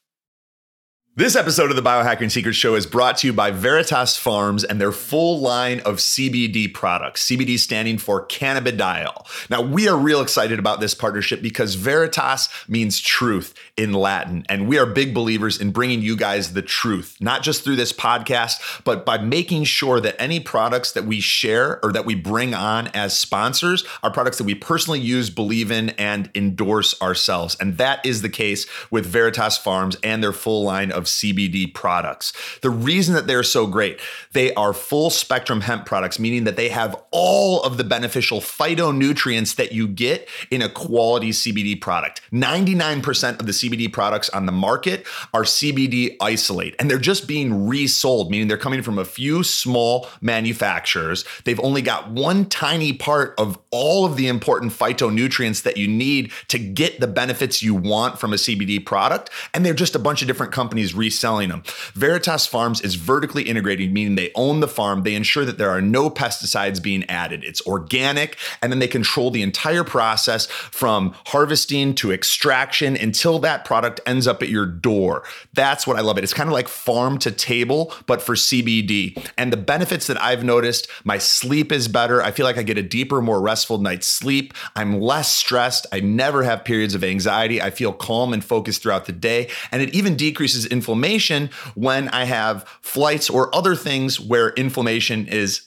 this 1.18 1.36
episode 1.36 1.72
of 1.72 1.76
the 1.76 1.82
Biohacking 1.82 2.30
Secrets 2.30 2.60
Show 2.60 2.76
is 2.76 2.86
brought 2.86 3.18
to 3.18 3.28
you 3.28 3.34
by 3.34 3.50
Veritas 3.50 4.16
Farms 4.18 4.64
and 4.64 4.80
their 4.80 4.92
full 4.92 5.40
line 5.40 5.80
of 5.80 5.96
CBD 5.96 6.72
products, 6.72 7.26
CBD 7.26 7.58
standing 7.58 7.98
for 7.98 8.28
cannabidiol. 8.28 9.26
Now, 9.50 9.64
we 9.64 9.88
are 9.88 9.98
real 9.98 10.22
excited 10.22 10.60
about 10.60 10.80
this 10.80 10.94
partnership 10.94 11.42
because 11.42 11.74
Veritas 11.74 12.50
means 12.68 13.00
truth 13.00 13.56
in 13.76 13.94
Latin, 13.94 14.46
and 14.48 14.68
we 14.68 14.78
are 14.78 14.86
big 14.86 15.16
believers 15.16 15.60
in 15.60 15.72
bringing 15.72 16.04
you 16.04 16.16
guys 16.16 16.54
the 16.54 16.62
truth, 16.62 17.18
not 17.20 17.42
just 17.42 17.64
through 17.64 17.78
this 17.78 17.92
podcast, 17.92 18.84
but 18.84 19.04
by 19.04 19.18
making 19.18 19.64
sure 19.64 20.00
that 20.00 20.22
any 20.22 20.40
products 20.40 20.92
that 20.92 21.06
we 21.06 21.20
share 21.20 21.84
or 21.84 21.92
that 21.92 22.06
we 22.06 22.14
bring 22.14 22.54
on 22.54 22.90
as 22.90 23.18
sponsors 23.18 23.84
are 24.04 24.12
products 24.12 24.38
that 24.38 24.44
we 24.44 24.54
personally 24.54 25.00
use, 25.00 25.32
believe 25.32 25.72
in, 25.72 25.90
and 25.98 26.30
endorse 26.36 27.02
ourselves. 27.02 27.58
And 27.60 27.80
that 27.80 28.06
is 28.06 28.22
the 28.22 28.30
case 28.30 28.68
with 28.92 29.08
Veritas 29.08 29.58
Farms 29.58 29.98
and 30.04 30.22
their 30.22 30.32
full 30.32 30.62
line 30.62 30.92
of 30.92 31.07
CBD 31.08 31.74
products. 31.74 32.34
The 32.62 32.70
reason 32.70 33.16
that 33.16 33.28
they're 33.28 33.44
so 33.44 33.68
great, 33.68 34.00
they 34.34 34.54
are 34.54 34.74
full 34.74 35.10
spectrum 35.10 35.62
hemp 35.62 35.86
products, 35.86 36.20
meaning 36.20 36.44
that 36.44 36.56
they 36.56 36.70
have 36.70 36.96
all 37.12 37.62
of 37.64 37.78
the 37.78 37.84
beneficial 37.84 38.40
phytonutrients 38.40 39.56
that 39.56 39.72
you 39.72 39.88
get 39.88 40.28
in 40.52 40.62
a 40.62 40.70
quality 40.70 41.32
CBD 41.32 41.80
product. 41.80 42.22
99% 42.32 43.40
of 43.40 43.46
the 43.46 43.52
CBD 43.52 43.92
products 43.92 44.30
on 44.30 44.46
the 44.46 44.52
market 44.52 45.06
are 45.34 45.44
CBD 45.44 46.16
isolate, 46.22 46.76
and 46.80 46.90
they're 46.90 46.98
just 46.98 47.28
being 47.28 47.68
resold, 47.68 48.30
meaning 48.30 48.48
they're 48.48 48.58
coming 48.58 48.82
from 48.82 49.00
a 49.00 49.06
few 49.06 49.44
small 49.44 50.08
manufacturers. 50.22 51.26
They've 51.46 51.60
only 51.62 51.82
got 51.82 52.12
one 52.12 52.46
tiny 52.46 52.94
part 52.94 53.34
of 53.38 53.58
all 53.72 54.06
of 54.06 54.18
the 54.18 54.28
important 54.28 54.74
phytonutrients 54.74 55.64
that 55.64 55.78
you 55.78 55.88
need 55.88 56.32
to 56.50 56.60
get 56.60 57.00
the 57.00 57.08
benefits 57.08 57.64
you 57.64 57.74
want 57.76 58.20
from 58.20 58.34
a 58.34 58.38
CBD 58.38 58.86
product, 58.86 59.30
and 59.54 59.66
they're 59.66 59.74
just 59.74 59.96
a 59.96 60.00
bunch 60.00 60.22
of 60.22 60.28
different 60.28 60.52
companies 60.52 60.94
reselling 60.98 61.50
them. 61.50 61.64
Veritas 61.94 62.46
Farms 62.48 62.82
is 62.82 62.96
vertically 62.96 63.44
integrated, 63.44 63.94
meaning 63.94 64.16
they 64.16 64.32
own 64.36 64.60
the 64.60 64.68
farm. 64.68 65.04
They 65.04 65.16
ensure 65.16 65.46
that 65.46 65.58
there 65.58 65.70
are 65.70 65.82
no 65.82 66.10
pesticides 66.10 66.82
being 66.82 67.04
added. 67.06 67.44
It's 67.44 67.66
organic, 67.68 68.38
and 68.62 68.72
then 68.72 68.80
they 68.80 68.88
control 68.88 69.32
the 69.32 69.42
entire 69.44 69.84
process 69.84 70.48
from 70.48 71.16
harvesting 71.28 71.96
to 71.96 72.12
extraction 72.12 72.98
until 72.98 73.40
that 73.40 73.66
product 73.66 74.02
ends 74.06 74.28
up 74.28 74.42
at 74.42 74.50
your 74.50 74.66
door. 74.66 75.24
That's 75.54 75.86
what 75.86 75.98
I 75.98 76.02
love 76.02 76.18
it. 76.18 76.24
It's 76.24 76.34
kind 76.34 76.50
of 76.50 76.54
like 76.54 76.68
farm 76.68 77.18
to 77.20 77.32
table, 77.32 77.94
but 78.06 78.22
for 78.22 78.36
CBD. 78.36 79.24
And 79.38 79.54
the 79.54 79.58
benefits 79.58 80.08
that 80.08 80.22
I've 80.22 80.44
noticed 80.44 80.88
my 81.04 81.18
sleep 81.18 81.72
is 81.72 81.88
better. 81.88 82.22
I 82.22 82.32
feel 82.32 82.46
like 82.46 82.58
I 82.58 82.64
get 82.64 82.78
a 82.78 82.84
deeper, 82.84 83.22
more 83.22 83.42
restful 83.42 83.78
night's 83.78 84.08
sleep. 84.08 84.54
I'm 84.76 85.00
less 85.00 85.32
stressed. 85.32 85.86
I 85.92 86.00
never 86.00 86.44
have 86.44 86.66
periods 86.66 86.96
of 86.96 87.04
anxiety. 87.04 87.62
I 87.62 87.70
feel 87.70 87.94
calm 87.94 88.34
and 88.34 88.44
focused 88.44 88.82
throughout 88.82 89.06
the 89.06 89.12
day. 89.12 89.50
And 89.72 89.82
it 89.82 89.94
even 89.94 90.16
decreases 90.16 90.66
inflammation 90.66 90.87
inflammation 90.88 91.50
when 91.76 92.08
I 92.10 92.24
have 92.24 92.64
flights 92.82 93.30
or 93.30 93.54
other 93.54 93.76
things 93.76 94.22
where 94.22 94.52
inflammation 94.52 95.28
is 95.28 95.67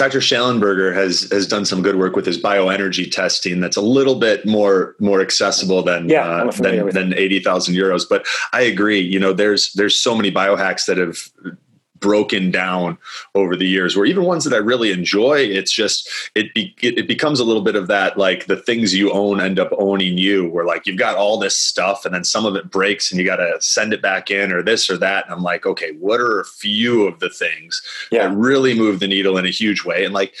Dr. 0.00 0.20
Schallenberger 0.20 0.94
has 0.94 1.28
has 1.30 1.46
done 1.46 1.66
some 1.66 1.82
good 1.82 1.96
work 1.96 2.16
with 2.16 2.24
his 2.24 2.40
bioenergy 2.40 3.10
testing. 3.10 3.60
That's 3.60 3.76
a 3.76 3.82
little 3.82 4.14
bit 4.14 4.46
more 4.46 4.96
more 4.98 5.20
accessible 5.20 5.82
than 5.82 6.08
Yeah, 6.08 6.26
uh, 6.26 6.50
than, 6.52 6.88
than 6.88 7.12
eighty 7.14 7.38
thousand 7.38 7.74
euros. 7.74 8.08
But 8.08 8.26
I 8.54 8.62
agree. 8.62 8.98
You 9.00 9.20
know, 9.20 9.34
there's 9.34 9.74
there's 9.74 9.98
so 9.98 10.16
many 10.16 10.32
biohacks 10.32 10.86
that 10.86 10.96
have 10.96 11.18
broken 12.00 12.50
down 12.50 12.98
over 13.34 13.54
the 13.54 13.66
years 13.66 13.96
where 13.96 14.06
even 14.06 14.24
ones 14.24 14.44
that 14.44 14.54
I 14.54 14.58
really 14.58 14.90
enjoy 14.90 15.36
it's 15.38 15.70
just 15.72 16.08
it 16.34 16.52
be, 16.54 16.74
it, 16.82 16.98
it 16.98 17.08
becomes 17.08 17.40
a 17.40 17.44
little 17.44 17.62
bit 17.62 17.76
of 17.76 17.86
that 17.88 18.16
like 18.18 18.46
the 18.46 18.56
things 18.56 18.94
you 18.94 19.12
own 19.12 19.40
end 19.40 19.58
up 19.58 19.70
owning 19.78 20.18
you 20.18 20.48
where 20.48 20.64
like 20.64 20.86
you've 20.86 20.98
got 20.98 21.16
all 21.16 21.38
this 21.38 21.56
stuff 21.56 22.04
and 22.04 22.14
then 22.14 22.24
some 22.24 22.46
of 22.46 22.56
it 22.56 22.70
breaks 22.70 23.10
and 23.10 23.20
you 23.20 23.26
got 23.26 23.36
to 23.36 23.56
send 23.60 23.92
it 23.92 24.02
back 24.02 24.30
in 24.30 24.50
or 24.52 24.62
this 24.62 24.88
or 24.90 24.96
that. 24.96 25.24
And 25.26 25.34
I'm 25.34 25.42
like 25.42 25.66
okay 25.66 25.92
what 25.98 26.20
are 26.20 26.40
a 26.40 26.44
few 26.44 27.06
of 27.06 27.20
the 27.20 27.30
things 27.30 27.82
Yeah. 28.10 28.28
that 28.28 28.36
really 28.36 28.74
move 28.76 29.00
the 29.00 29.08
needle 29.08 29.36
in 29.38 29.44
a 29.46 29.50
huge 29.50 29.84
way? 29.84 30.04
And 30.04 30.14
like 30.14 30.34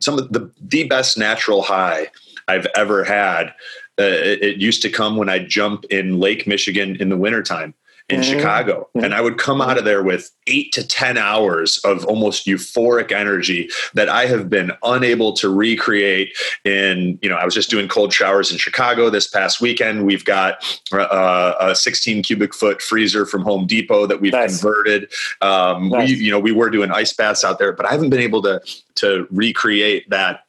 some 0.00 0.18
of 0.18 0.32
the 0.32 0.50
the 0.60 0.84
best 0.84 1.16
natural 1.18 1.62
high 1.62 2.08
I've 2.48 2.66
ever 2.76 3.02
had 3.04 3.54
uh, 3.98 4.02
it, 4.04 4.42
it 4.42 4.56
used 4.58 4.82
to 4.82 4.90
come 4.90 5.16
when 5.16 5.30
I 5.30 5.38
jump 5.38 5.84
in 5.86 6.20
Lake 6.20 6.46
Michigan 6.46 6.96
in 6.96 7.08
the 7.08 7.16
wintertime 7.16 7.72
in 8.08 8.20
Mhm. 8.20 8.24
Chicago. 8.24 8.88
And 8.94 9.12
I 9.12 9.20
would 9.20 9.36
come 9.36 9.60
out 9.60 9.78
of 9.78 9.84
there 9.84 10.02
with 10.02 10.30
eight 10.46 10.70
to 10.74 10.86
10 10.86 11.18
hours 11.18 11.78
of 11.84 12.04
almost 12.04 12.46
euphoric 12.46 13.10
energy 13.10 13.68
that 13.94 14.08
I 14.08 14.26
have 14.26 14.48
been 14.48 14.70
unable 14.84 15.32
to 15.34 15.48
recreate 15.48 16.32
in, 16.64 17.18
you 17.20 17.28
know, 17.28 17.34
I 17.34 17.44
was 17.44 17.52
just 17.52 17.68
doing 17.68 17.88
cold 17.88 18.12
showers 18.12 18.52
in 18.52 18.58
Chicago 18.58 19.10
this 19.10 19.26
past 19.26 19.60
weekend. 19.60 20.06
We've 20.06 20.24
got 20.24 20.64
uh, 20.92 21.54
a 21.58 21.74
16 21.74 22.22
cubic 22.22 22.54
foot 22.54 22.80
freezer 22.80 23.26
from 23.26 23.42
Home 23.42 23.66
Depot 23.66 24.06
that 24.06 24.20
we've 24.20 24.32
Nice. 24.32 24.60
converted. 24.60 25.12
Um, 25.40 25.88
Nice. 25.88 26.08
We, 26.10 26.14
you 26.16 26.30
know, 26.30 26.38
we 26.38 26.52
were 26.52 26.70
doing 26.70 26.92
ice 26.92 27.12
baths 27.12 27.42
out 27.44 27.58
there, 27.58 27.72
but 27.72 27.86
I 27.86 27.90
haven't 27.92 28.10
been 28.10 28.20
able 28.20 28.42
to, 28.42 28.60
to 28.96 29.26
recreate 29.32 30.08
that 30.10 30.40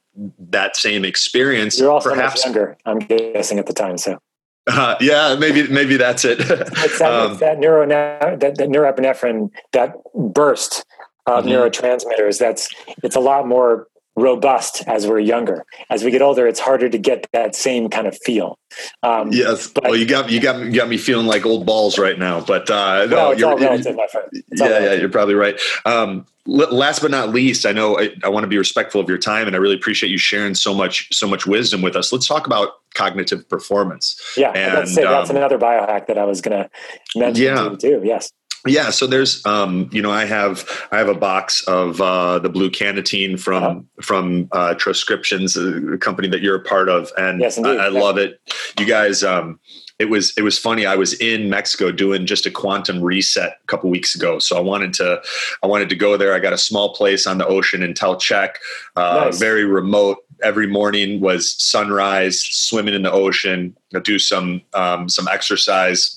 that 0.49 0.75
same 0.75 1.05
experience 1.05 1.79
You're 1.79 1.91
also 1.91 2.09
perhaps 2.09 2.37
much 2.43 2.45
younger, 2.45 2.75
I'm 2.87 2.97
guessing 2.97 3.59
at 3.59 3.67
the 3.67 3.73
time. 3.73 3.99
So 3.99 4.19
uh, 4.67 4.95
yeah 4.99 5.35
maybe 5.39 5.67
maybe 5.67 5.97
that's 5.97 6.25
it 6.25 6.39
it's 6.39 6.99
that, 6.99 7.13
Um, 7.13 7.31
it's 7.31 7.39
that 7.39 7.59
neuro 7.59 7.87
that, 7.87 8.39
that 8.39 8.69
norepinephrine 8.69 9.49
that 9.73 9.93
burst 10.13 10.85
of 11.27 11.43
Mhm. 11.43 11.49
neurotransmitters. 11.49 12.39
That's 12.39 12.69
it's 13.03 13.15
a 13.15 13.19
lot 13.19 13.47
more 13.47 13.87
robust 14.17 14.83
as 14.87 15.07
we're 15.07 15.19
younger. 15.19 15.63
As 15.89 16.03
we 16.03 16.11
get 16.11 16.21
older, 16.21 16.47
it's 16.47 16.59
harder 16.59 16.89
to 16.89 16.97
get 16.97 17.27
that 17.31 17.55
same 17.55 17.87
kind 17.87 18.07
of 18.07 18.17
feel. 18.17 18.57
Um, 19.03 19.29
Yes. 19.31 19.67
But- 19.67 19.83
well, 19.85 19.95
you 19.95 20.05
got 20.05 20.29
you 20.29 20.41
got 20.41 20.59
you 20.59 20.71
got 20.73 20.89
me 20.89 20.97
feeling 20.97 21.27
like 21.27 21.45
old 21.45 21.65
balls 21.65 21.97
right 21.97 22.17
now. 22.17 22.41
But 22.41 22.69
uh, 22.69 23.05
no, 23.05 23.15
no, 23.15 23.31
it's 23.31 23.39
you're, 23.39 23.49
all 23.51 23.57
relative, 23.57 23.95
my 23.95 24.07
friend. 24.07 24.27
It's 24.33 24.59
all 24.61 24.69
yeah, 24.69 24.79
yeah, 24.79 24.93
you're 24.93 25.09
probably 25.09 25.35
right. 25.35 25.59
Um, 25.85 26.25
last 26.47 27.01
but 27.01 27.11
not 27.11 27.29
least, 27.29 27.65
I 27.65 27.71
know 27.71 27.99
I, 27.99 28.09
I 28.23 28.29
want 28.29 28.43
to 28.43 28.47
be 28.47 28.57
respectful 28.57 28.99
of 28.99 29.07
your 29.07 29.17
time, 29.19 29.47
and 29.47 29.55
I 29.55 29.59
really 29.59 29.75
appreciate 29.75 30.09
you 30.09 30.17
sharing 30.17 30.55
so 30.55 30.73
much 30.73 31.07
so 31.13 31.27
much 31.27 31.45
wisdom 31.45 31.81
with 31.81 31.95
us. 31.95 32.11
Let's 32.11 32.27
talk 32.27 32.47
about 32.47 32.69
cognitive 32.95 33.47
performance. 33.47 34.19
Yeah, 34.35 34.51
And, 34.51 34.87
that's 34.87 35.29
um, 35.29 35.35
another 35.35 35.59
biohack 35.59 36.07
that 36.07 36.17
I 36.17 36.23
was 36.25 36.41
going 36.41 36.63
to 36.63 36.69
mention 37.15 37.43
Yeah. 37.43 37.55
to 37.55 37.71
you 37.71 37.77
too. 37.77 38.01
Yes. 38.03 38.31
Yeah, 38.67 38.89
so 38.89 39.07
there's 39.07 39.45
um, 39.45 39.89
you 39.91 40.01
know, 40.01 40.11
I 40.11 40.25
have 40.25 40.67
I 40.91 40.97
have 40.97 41.09
a 41.09 41.15
box 41.15 41.63
of 41.67 41.99
uh, 42.01 42.39
the 42.39 42.49
blue 42.49 42.69
cannatine 42.69 43.39
from 43.39 43.63
Uh-huh. 43.63 43.79
from 44.01 44.47
uh, 44.51 44.73
Transcriptions, 44.75 45.57
a 45.57 45.97
company 45.97 46.27
that 46.29 46.41
you're 46.41 46.55
a 46.55 46.63
part 46.63 46.89
of, 46.89 47.11
and 47.17 47.41
Yes. 47.41 47.57
I, 47.57 47.75
I 47.75 47.87
love 47.89 48.17
it. 48.17 48.39
You 48.79 48.85
guys, 48.85 49.23
um, 49.23 49.59
it 49.99 50.09
was 50.09 50.33
it 50.37 50.43
was 50.43 50.59
funny. 50.59 50.85
I 50.85 50.95
was 50.95 51.13
in 51.19 51.49
Mexico 51.49 51.91
doing 51.91 52.25
just 52.27 52.45
a 52.45 52.51
quantum 52.51 53.01
reset 53.01 53.57
a 53.63 53.67
couple 53.67 53.89
weeks 53.89 54.13
ago, 54.15 54.37
so 54.39 54.55
I 54.55 54.59
wanted 54.59 54.93
to 54.95 55.21
I 55.63 55.67
wanted 55.67 55.89
to 55.89 55.95
go 55.95 56.17
there. 56.17 56.33
I 56.35 56.39
got 56.39 56.53
a 56.53 56.57
small 56.57 56.93
place 56.93 57.25
on 57.25 57.37
the 57.39 57.47
ocean 57.47 57.81
in 57.81 57.93
Telchac, 57.93 58.55
uh, 58.95 59.25
Nice. 59.25 59.39
very 59.39 59.65
remote. 59.65 60.19
Every 60.43 60.67
morning 60.67 61.19
was 61.19 61.49
sunrise, 61.59 62.39
swimming 62.41 62.93
in 62.93 63.01
the 63.01 63.11
ocean, 63.11 63.75
do 64.03 64.19
some 64.19 64.61
um, 64.75 65.09
some 65.09 65.27
exercise 65.27 66.16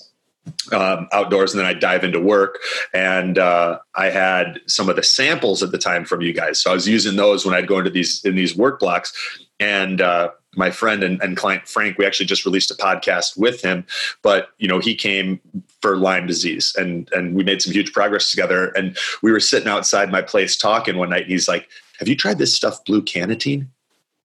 um, 0.72 1.08
outdoors, 1.12 1.52
and 1.52 1.60
then 1.60 1.66
I 1.66 1.74
dive 1.74 2.04
into 2.04 2.20
work. 2.20 2.58
And 2.94 3.38
uh, 3.38 3.78
I 3.94 4.06
had 4.10 4.60
some 4.66 4.88
of 4.88 4.96
the 4.96 5.02
samples 5.02 5.62
at 5.62 5.72
the 5.72 5.78
time 5.78 6.04
from 6.04 6.20
you 6.20 6.32
guys, 6.32 6.60
so 6.60 6.70
I 6.70 6.74
was 6.74 6.88
using 6.88 7.16
those 7.16 7.44
when 7.44 7.54
I'd 7.54 7.68
go 7.68 7.78
into 7.78 7.90
these 7.90 8.24
in 8.24 8.34
these 8.36 8.56
work 8.56 8.80
blocks. 8.80 9.12
And 9.58 10.00
uh, 10.00 10.30
my 10.56 10.70
friend 10.70 11.02
and, 11.02 11.20
and 11.22 11.36
client 11.36 11.68
Frank, 11.68 11.98
we 11.98 12.06
actually 12.06 12.26
just 12.26 12.44
released 12.44 12.70
a 12.70 12.74
podcast 12.74 13.36
with 13.36 13.62
him, 13.62 13.86
but 14.22 14.48
you 14.58 14.68
know 14.68 14.78
he 14.78 14.94
came 14.94 15.40
for 15.80 15.96
Lyme 15.96 16.26
disease, 16.26 16.74
and 16.76 17.10
and 17.12 17.34
we 17.34 17.44
made 17.44 17.62
some 17.62 17.72
huge 17.72 17.92
progress 17.92 18.30
together. 18.30 18.68
And 18.70 18.96
we 19.22 19.32
were 19.32 19.40
sitting 19.40 19.68
outside 19.68 20.10
my 20.10 20.22
place 20.22 20.56
talking 20.56 20.96
one 20.96 21.10
night. 21.10 21.22
And 21.22 21.30
he's 21.30 21.48
like, 21.48 21.68
"Have 21.98 22.08
you 22.08 22.16
tried 22.16 22.38
this 22.38 22.54
stuff, 22.54 22.84
blue 22.84 23.02
cannatine?" 23.02 23.68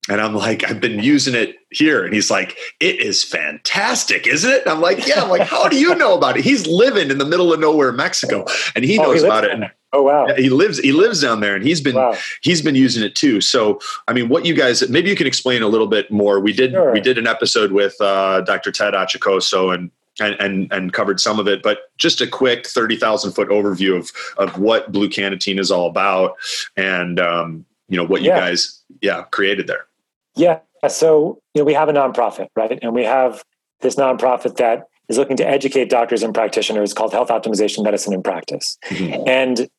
And 0.08 0.22
I'm 0.22 0.36
like, 0.36 0.64
I've 0.70 0.80
been 0.80 1.00
using 1.00 1.34
it 1.34 1.56
here. 1.72 2.06
And 2.06 2.14
he's 2.14 2.30
like, 2.30 2.56
it 2.80 3.00
is 3.00 3.24
fantastic, 3.24 4.28
isn't 4.28 4.50
it? 4.52 4.62
And 4.62 4.70
I'm 4.72 4.82
like, 4.82 5.08
yeah. 5.08 5.24
I'm 5.24 5.30
like, 5.30 5.48
how 5.48 5.68
do 5.68 5.80
you 5.80 5.96
know 5.96 6.16
about 6.16 6.38
it? 6.38 6.44
He's 6.44 6.68
living 6.68 7.10
in 7.10 7.18
the 7.18 7.26
middle 7.26 7.52
of 7.52 7.60
nowhere, 7.60 7.92
Mexico, 7.92 8.46
and 8.76 8.86
he 8.86 9.00
Oh, 9.00 9.04
knows 9.04 9.24
lives 9.24 9.24
about 9.24 9.44
it. 9.46 9.72
Oh 9.94 10.04
wow. 10.04 10.28
he 10.36 10.50
lives, 10.50 10.78
he 10.80 10.92
lives 10.92 11.22
down 11.22 11.40
there, 11.40 11.56
and 11.56 11.64
he's 11.66 11.80
been 11.82 11.96
Wow. 11.96 12.16
he's 12.42 12.62
been 12.62 12.76
using 12.76 13.02
it 13.04 13.16
too. 13.16 13.40
So, 13.42 13.80
I 14.08 14.14
mean, 14.14 14.28
what 14.30 14.46
you 14.46 14.54
guys 14.54 14.88
maybe 14.90 15.10
you 15.10 15.16
can 15.16 15.26
explain 15.26 15.62
a 15.64 15.68
little 15.68 15.88
bit 15.88 16.12
more. 16.12 16.40
We 16.40 16.52
did 16.54 16.72
Sure. 16.72 16.92
we 16.92 17.00
did 17.00 17.18
an 17.18 17.28
episode 17.28 17.72
with 17.72 17.96
uh, 18.02 18.42
Dr. 18.42 18.72
Ted 18.72 18.94
Achacoso 18.94 19.74
and. 19.74 19.92
And, 20.22 20.36
and 20.40 20.72
and 20.72 20.94
covered 20.94 21.20
some 21.20 21.40
of 21.42 21.48
it, 21.50 21.62
but 21.62 21.92
just 21.98 22.22
a 22.22 22.28
quick 22.28 22.66
thirty 22.68 22.96
thousand 22.96 23.34
foot 23.34 23.50
overview 23.50 23.98
of 23.98 24.14
of 24.38 24.58
what 24.58 24.90
blue 24.94 25.10
cannatine 25.10 25.60
is 25.60 25.72
all 25.72 25.90
about, 25.90 26.38
and 26.78 27.20
um, 27.20 27.66
you 27.90 27.98
know 27.98 28.06
what 28.06 28.22
you 28.22 28.30
Yeah. 28.30 28.40
guys 28.40 28.82
yeah 29.02 29.24
created 29.24 29.68
there. 29.68 29.88
Yeah. 30.36 30.60
So, 30.88 31.40
you 31.54 31.62
know, 31.62 31.66
we 31.66 31.74
have 31.74 31.90
a 31.90 31.94
nonprofit, 31.94 32.48
right? 32.56 32.78
And 32.82 32.94
we 32.94 33.04
have 33.04 33.44
this 33.82 33.96
nonprofit 33.96 34.58
that 34.58 34.84
is 35.10 35.18
looking 35.18 35.38
to 35.38 35.48
educate 35.48 35.90
doctors 35.90 36.24
and 36.24 36.34
practitioners 36.34 36.94
called 36.94 37.14
Health 37.14 37.30
Optimization 37.30 37.84
Medicine 37.84 38.14
in 38.14 38.24
Practice. 38.24 38.78
Mm-hmm. 38.86 39.28
And 39.28 39.70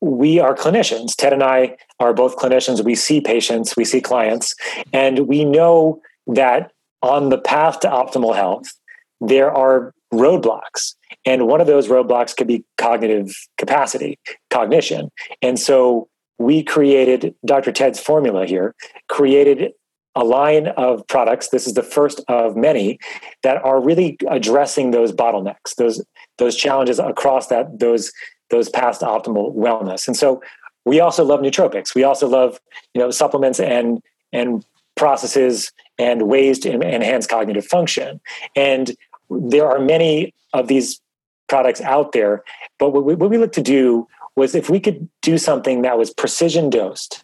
we 0.00 0.38
are 0.38 0.54
clinicians. 0.54 1.14
Ted 1.16 1.32
and 1.32 1.42
I 1.42 1.76
are 1.98 2.14
both 2.14 2.36
clinicians. 2.36 2.84
We 2.84 2.94
see 2.94 3.20
patients, 3.20 3.76
we 3.76 3.84
see 3.84 4.00
clients, 4.00 4.54
and 4.92 5.26
we 5.26 5.44
know 5.44 6.00
that 6.28 6.72
on 7.02 7.30
the 7.30 7.38
path 7.38 7.80
to 7.80 7.88
optimal 7.88 8.34
health, 8.34 8.66
there 9.20 9.50
are 9.50 9.92
roadblocks. 10.12 10.94
And 11.24 11.46
one 11.46 11.60
of 11.60 11.66
those 11.66 11.88
roadblocks 11.88 12.36
could 12.36 12.46
be 12.46 12.64
cognitive 12.76 13.34
capacity, 13.58 14.18
cognition. 14.50 15.10
And 15.42 15.58
so 15.58 16.08
we 16.38 16.62
created 16.62 17.34
Dr. 17.44 17.72
Ted's 17.72 17.98
formula 17.98 18.46
here, 18.46 18.74
created 19.08 19.72
a 20.18 20.24
line 20.24 20.66
of 20.68 21.06
products. 21.06 21.48
This 21.48 21.66
is 21.66 21.74
the 21.74 21.82
first 21.82 22.20
of 22.28 22.56
many 22.56 22.98
that 23.42 23.64
are 23.64 23.80
really 23.80 24.18
addressing 24.28 24.90
those 24.90 25.12
bottlenecks, 25.12 25.76
those 25.76 26.04
those 26.38 26.56
challenges 26.56 26.98
across 26.98 27.46
that 27.46 27.78
those 27.78 28.12
those 28.50 28.68
past 28.68 29.00
optimal 29.00 29.54
wellness. 29.54 30.06
And 30.06 30.16
so 30.16 30.42
we 30.84 31.00
also 31.00 31.24
love 31.24 31.40
nootropics. 31.40 31.94
We 31.94 32.02
also 32.02 32.26
love 32.26 32.58
you 32.94 33.00
know 33.00 33.10
supplements 33.10 33.60
and 33.60 34.02
and 34.32 34.64
processes 34.96 35.72
and 35.98 36.28
ways 36.28 36.58
to 36.60 36.72
enhance 36.72 37.26
cognitive 37.26 37.64
function. 37.64 38.20
And 38.56 38.96
there 39.30 39.68
are 39.68 39.78
many 39.78 40.34
of 40.52 40.66
these 40.66 41.00
products 41.48 41.80
out 41.80 42.12
there. 42.12 42.42
But 42.78 42.90
what 42.90 43.04
we, 43.04 43.14
what 43.14 43.30
we 43.30 43.38
look 43.38 43.52
to 43.52 43.62
do 43.62 44.08
was 44.36 44.54
if 44.54 44.68
we 44.68 44.80
could 44.80 45.08
do 45.22 45.38
something 45.38 45.82
that 45.82 45.98
was 45.98 46.12
precision 46.12 46.70
dosed, 46.70 47.22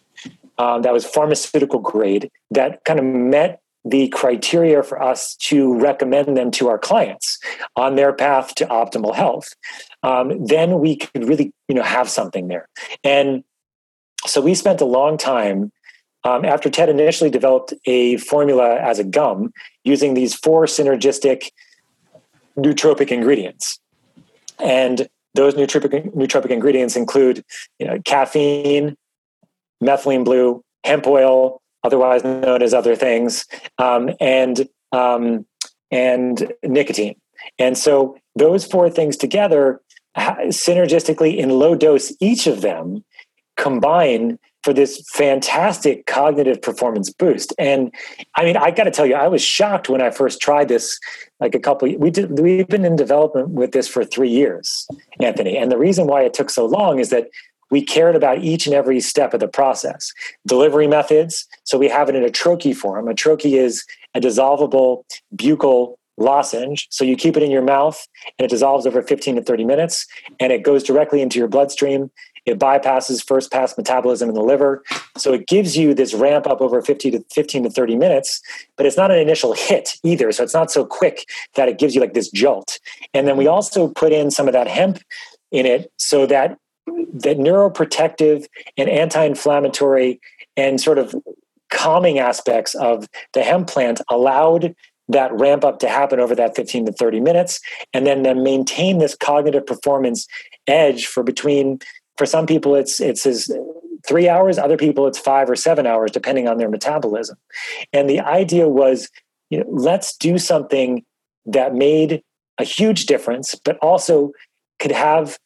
um, 0.57 0.81
that 0.83 0.93
was 0.93 1.05
pharmaceutical 1.05 1.79
grade, 1.79 2.29
that 2.51 2.83
kind 2.85 2.99
of 2.99 3.05
met 3.05 3.61
the 3.85 4.07
criteria 4.09 4.81
for 4.81 5.01
us 5.01 5.35
to 5.35 5.77
recommend 5.77 6.35
them 6.35 6.49
to 6.49 6.67
our 6.67 6.79
clients 6.79 7.37
on 7.75 7.95
their 7.95 8.11
path 8.11 8.55
to 8.55 8.65
optimal 8.65 9.13
health, 9.13 9.53
um, 10.01 10.43
then 10.43 10.79
we 10.79 10.95
could 10.95 11.27
really, 11.27 11.53
you 11.67 11.75
know, 11.75 11.83
have 11.83 12.09
something 12.09 12.47
there. 12.47 12.67
And 13.03 13.43
so 14.25 14.41
we 14.41 14.55
spent 14.55 14.81
a 14.81 14.85
long 14.85 15.17
time 15.17 15.71
um, 16.23 16.43
after 16.43 16.69
Ted 16.71 16.89
initially 16.89 17.29
developed 17.29 17.75
a 17.85 18.17
formula 18.17 18.77
as 18.77 18.97
a 18.97 19.03
gum 19.03 19.53
using 19.83 20.15
these 20.15 20.33
four 20.33 20.65
synergistic 20.65 21.51
nootropic 22.57 23.11
ingredients. 23.11 23.79
And 24.57 25.07
those 25.35 25.53
nootropic, 25.53 26.15
nootropic 26.15 26.49
ingredients 26.49 26.95
include 26.95 27.43
you 27.77 27.85
know, 27.85 27.99
caffeine, 28.03 28.95
methylene 29.85 30.25
blue, 30.25 30.63
hemp 30.83 31.07
oil, 31.07 31.61
otherwise 31.83 32.23
known 32.23 32.61
as 32.61 32.73
other 32.73 32.95
things, 32.95 33.45
um, 33.77 34.09
and 34.19 34.67
um, 34.91 35.45
and 35.91 36.51
nicotine. 36.63 37.15
And 37.59 37.77
so 37.77 38.17
those 38.35 38.65
four 38.65 38.89
things 38.89 39.17
together, 39.17 39.81
synergistically 40.17 41.37
in 41.37 41.49
low 41.49 41.75
dose, 41.75 42.11
each 42.19 42.47
of 42.47 42.61
them 42.61 43.03
combine 43.57 44.39
for 44.63 44.73
this 44.73 45.07
fantastic 45.13 46.07
cognitive 46.07 46.59
performance 46.59 47.13
boost. 47.13 47.53
And 47.59 47.93
I 48.35 48.43
mean, 48.43 48.57
I 48.57 48.71
got 48.71 48.85
to 48.85 48.91
tell 48.91 49.05
you, 49.05 49.13
I 49.13 49.27
was 49.27 49.43
shocked 49.43 49.89
when 49.89 50.01
I 50.01 50.09
first 50.09 50.41
tried 50.41 50.69
this. 50.69 50.99
Like 51.39 51.53
a 51.53 51.59
couple, 51.59 51.93
we 51.97 52.09
did. 52.09 52.39
We've 52.39 52.67
been 52.67 52.83
in 52.83 52.95
development 52.95 53.49
with 53.49 53.73
this 53.73 53.87
for 53.87 54.03
three 54.03 54.29
years, 54.29 54.87
Anthony. 55.19 55.55
And 55.55 55.71
the 55.71 55.77
reason 55.77 56.07
why 56.07 56.23
it 56.23 56.33
took 56.33 56.49
so 56.49 56.65
long 56.65 56.97
is 56.97 57.09
that 57.11 57.27
we 57.71 57.83
cared 57.83 58.15
about 58.15 58.43
each 58.43 58.65
and 58.67 58.75
every 58.75 58.99
step 58.99 59.33
of 59.33 59.39
the 59.39 59.47
process. 59.47 60.11
Delivery 60.47 60.87
methods. 60.87 61.47
So 61.63 61.77
we 61.77 61.89
have 61.89 62.09
it 62.09 62.15
in 62.15 62.23
a 62.23 62.29
troche 62.29 62.75
form. 62.75 63.07
A 63.07 63.13
troche 63.13 63.45
is 63.45 63.85
a 64.13 64.19
dissolvable 64.19 65.03
buccal 65.35 65.95
lozenge. 66.17 66.87
So 66.89 67.03
you 67.03 67.15
keep 67.15 67.35
it 67.35 67.43
in 67.43 67.51
your 67.51 67.61
mouth 67.61 68.07
and 68.39 68.45
it 68.45 68.49
dissolves 68.49 68.85
over 68.87 69.01
15 69.01 69.35
to 69.35 69.41
30 69.41 69.65
minutes 69.65 70.07
and 70.39 70.53
it 70.53 70.63
goes 70.63 70.83
directly 70.83 71.21
into 71.21 71.39
your 71.39 71.47
bloodstream. 71.47 72.09
It 72.45 72.59
bypasses 72.59 73.25
first 73.25 73.51
pass 73.51 73.75
metabolism 73.75 74.29
in 74.29 74.35
the 74.35 74.41
liver. 74.41 74.83
So 75.17 75.33
it 75.33 75.47
gives 75.47 75.75
you 75.75 75.93
this 75.93 76.13
ramp 76.13 76.45
up 76.45 76.61
over 76.61 76.81
50 76.81 77.11
to 77.11 77.25
15 77.33 77.63
to 77.63 77.69
30 77.69 77.95
minutes, 77.95 78.41
but 78.77 78.85
it's 78.85 78.97
not 78.97 79.11
an 79.11 79.17
initial 79.17 79.53
hit 79.53 79.97
either. 80.03 80.31
So 80.31 80.43
it's 80.43 80.53
not 80.53 80.71
so 80.71 80.85
quick 80.85 81.25
that 81.55 81.67
it 81.67 81.79
gives 81.79 81.95
you 81.95 82.01
like 82.01 82.13
this 82.13 82.29
jolt. 82.29 82.79
And 83.13 83.27
then 83.27 83.35
we 83.35 83.47
also 83.47 83.89
put 83.89 84.13
in 84.13 84.29
some 84.29 84.47
of 84.47 84.53
that 84.53 84.67
hemp 84.67 84.99
in 85.51 85.65
it 85.65 85.91
so 85.97 86.25
that 86.27 86.57
the 86.87 87.35
neuroprotective 87.35 88.45
and 88.77 88.89
anti-inflammatory 88.89 90.19
and 90.57 90.79
sort 90.79 90.97
of 90.97 91.15
calming 91.71 92.19
aspects 92.19 92.75
of 92.75 93.07
the 93.33 93.43
hemp 93.43 93.67
plant 93.67 94.01
allowed 94.09 94.75
that 95.07 95.31
ramp 95.33 95.63
up 95.63 95.79
to 95.79 95.89
happen 95.89 96.19
over 96.19 96.35
that 96.35 96.55
15 96.55 96.87
to 96.87 96.91
30 96.91 97.19
minutes 97.19 97.59
and 97.93 98.07
then 98.07 98.23
then 98.23 98.43
maintain 98.43 98.97
this 98.97 99.15
cognitive 99.15 99.65
performance 99.65 100.27
edge 100.67 101.05
for 101.05 101.23
between 101.23 101.79
for 102.17 102.25
some 102.25 102.47
people 102.47 102.75
it's 102.75 102.99
it's 102.99 103.25
as 103.25 103.51
three 104.07 104.29
hours 104.29 104.57
other 104.57 104.77
people 104.77 105.07
it's 105.07 105.19
five 105.19 105.49
or 105.49 105.55
seven 105.55 105.85
hours 105.85 106.11
depending 106.11 106.47
on 106.47 106.57
their 106.57 106.69
metabolism. 106.69 107.37
And 107.93 108.09
the 108.09 108.19
idea 108.19 108.67
was 108.67 109.09
you 109.49 109.59
know 109.59 109.65
let's 109.69 110.15
do 110.17 110.37
something 110.37 111.03
that 111.45 111.75
made 111.75 112.23
a 112.57 112.63
huge 112.63 113.05
difference 113.05 113.53
but 113.63 113.77
also 113.79 114.31
could 114.79 114.91
have 114.91 115.37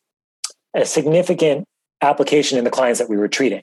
a 0.74 0.86
significant 0.86 1.66
application 2.02 2.58
in 2.58 2.64
the 2.64 2.70
clients 2.70 3.00
that 3.00 3.10
we 3.10 3.18
were 3.18 3.28
treating 3.28 3.62